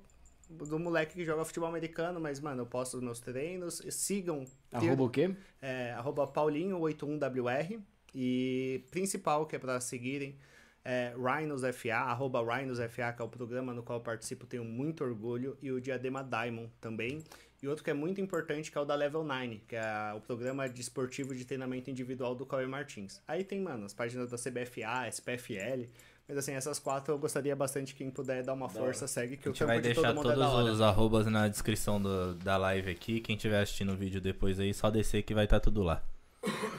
[0.49, 3.83] do moleque que joga futebol americano, mas, mano, eu posto os meus treinos.
[3.91, 4.45] Sigam.
[4.71, 5.35] Arroba o quê?
[5.61, 7.81] É, arroba Paulinho81WR.
[8.15, 10.37] E principal, que é pra seguirem,
[10.85, 15.57] é RhinosFA, arroba RhinosFA, que é o programa no qual eu participo, tenho muito orgulho.
[15.63, 17.23] E o Diadema Diamond também.
[17.63, 20.21] E outro que é muito importante, que é o da Level 9, que é o
[20.21, 23.23] programa de esportivo de treinamento individual do Cauê Martins.
[23.27, 25.87] Aí tem, mano, as páginas da CBFA, SPFL.
[26.29, 29.51] Mas assim, essas quatro eu gostaria bastante quem puder dar uma força, segue, que A
[29.51, 30.73] o gente vai campo de deixar todo mundo é todos da hora.
[30.73, 33.21] os arrobas na descrição do- da live aqui.
[33.21, 36.01] Quem estiver assistindo o vídeo depois aí, só descer que vai estar tudo lá.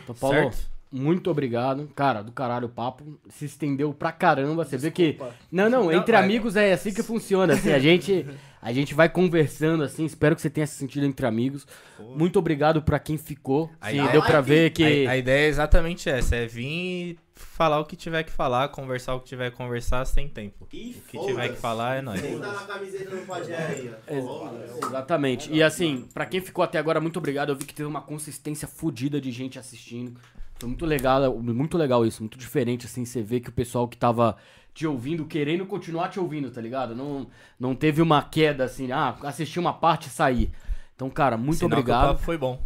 [0.03, 0.69] Então, Paulo, Certo?
[0.91, 1.87] muito obrigado.
[1.95, 3.03] Cara, do caralho o papo.
[3.29, 4.63] Se estendeu pra caramba.
[4.65, 5.11] Você vê que.
[5.11, 5.33] Desculpa.
[5.51, 6.23] Não, não, Não, entre vai.
[6.23, 7.53] amigos é assim que funciona.
[7.53, 8.25] Assim, a gente.
[8.61, 11.67] A gente vai conversando assim, espero que você tenha se sentido entre amigos.
[11.99, 13.69] Muito obrigado pra quem ficou.
[13.89, 15.05] Sim, deu pra ver que.
[15.05, 19.15] A, a ideia é exatamente essa: é vir falar o que tiver que falar, conversar
[19.15, 20.67] o que tiver que conversar sem tempo.
[20.71, 22.21] E O que tiver que falar é nóis.
[22.21, 24.13] Quem tá na camiseta não pode aí, ó.
[24.13, 25.51] Ex- Exatamente.
[25.51, 27.49] E assim, pra quem ficou até agora, muito obrigado.
[27.49, 30.19] Eu vi que teve uma consistência fodida de gente assistindo.
[30.59, 33.97] Foi muito legal, muito legal isso, muito diferente, assim, você vê que o pessoal que
[33.97, 34.37] tava
[34.73, 36.95] te ouvindo, querendo continuar te ouvindo, tá ligado?
[36.95, 37.27] Não,
[37.59, 40.51] não teve uma queda assim, ah, assisti uma parte e saí.
[40.95, 42.07] Então, cara, muito Sinal que o obrigado.
[42.09, 42.63] papo foi bom.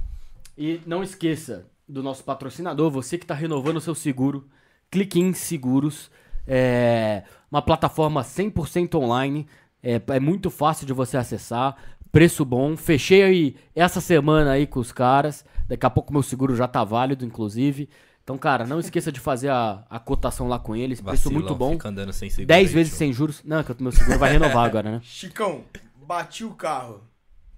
[0.57, 4.47] E não esqueça do nosso patrocinador, você que está renovando o seu seguro,
[4.89, 6.09] clique em Seguros,
[6.45, 9.47] é uma plataforma 100% online,
[9.81, 11.75] é, é muito fácil de você acessar,
[12.11, 12.75] preço bom.
[12.75, 16.83] Fechei aí essa semana aí com os caras, daqui a pouco meu seguro já tá
[16.83, 17.89] válido, inclusive.
[18.23, 21.55] Então, cara, não esqueça de fazer a, a cotação lá com eles, preço Vacilão, muito
[21.55, 21.71] bom.
[21.73, 22.97] Fica andando sem seguro 10 aí, vezes tio.
[22.97, 23.41] sem juros.
[23.45, 24.99] Não, que o meu seguro vai renovar agora, né?
[25.03, 25.63] Chicão,
[26.05, 27.03] bati o carro.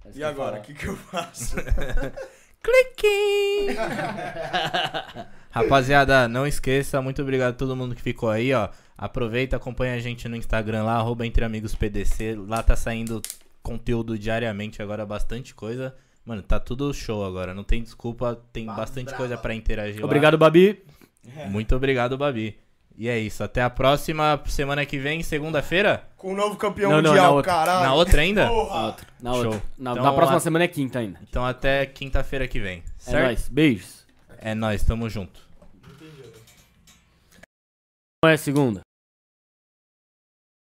[0.05, 1.55] É isso E agora, o que, que eu faço?
[2.61, 3.77] Clique!
[5.51, 8.69] Rapaziada, não esqueça, muito obrigado a todo mundo que ficou aí, ó.
[8.97, 12.35] Aproveita, acompanha a gente no Instagram lá, arroba Entre Amigos PDC.
[12.47, 13.21] Lá tá saindo
[13.63, 15.95] conteúdo diariamente agora, bastante coisa.
[16.25, 19.17] Mano, tá tudo show agora, não tem desculpa, tem bastante brava.
[19.17, 20.05] coisa pra interagir lá.
[20.05, 20.83] Obrigado, Babi.
[21.49, 22.57] Muito obrigado, Babi.
[22.97, 26.03] E é isso, até a próxima semana que vem, segunda-feira?
[26.17, 27.51] Com o novo campeão Não, não, mundial, na outra.
[27.53, 27.85] caralho.
[27.85, 28.47] Na outra ainda?
[28.47, 28.85] Porra!
[28.87, 29.07] Outra.
[29.21, 29.61] Na, outra.
[29.77, 31.17] Na, Então, na próxima a- semana é quinta ainda.
[31.27, 33.23] Então até quinta-feira que vem, É certo?
[33.25, 33.47] nóis.
[33.47, 33.98] Beijos.
[34.41, 35.47] É nóis, tamo junto.
[38.23, 38.81] Não é segunda.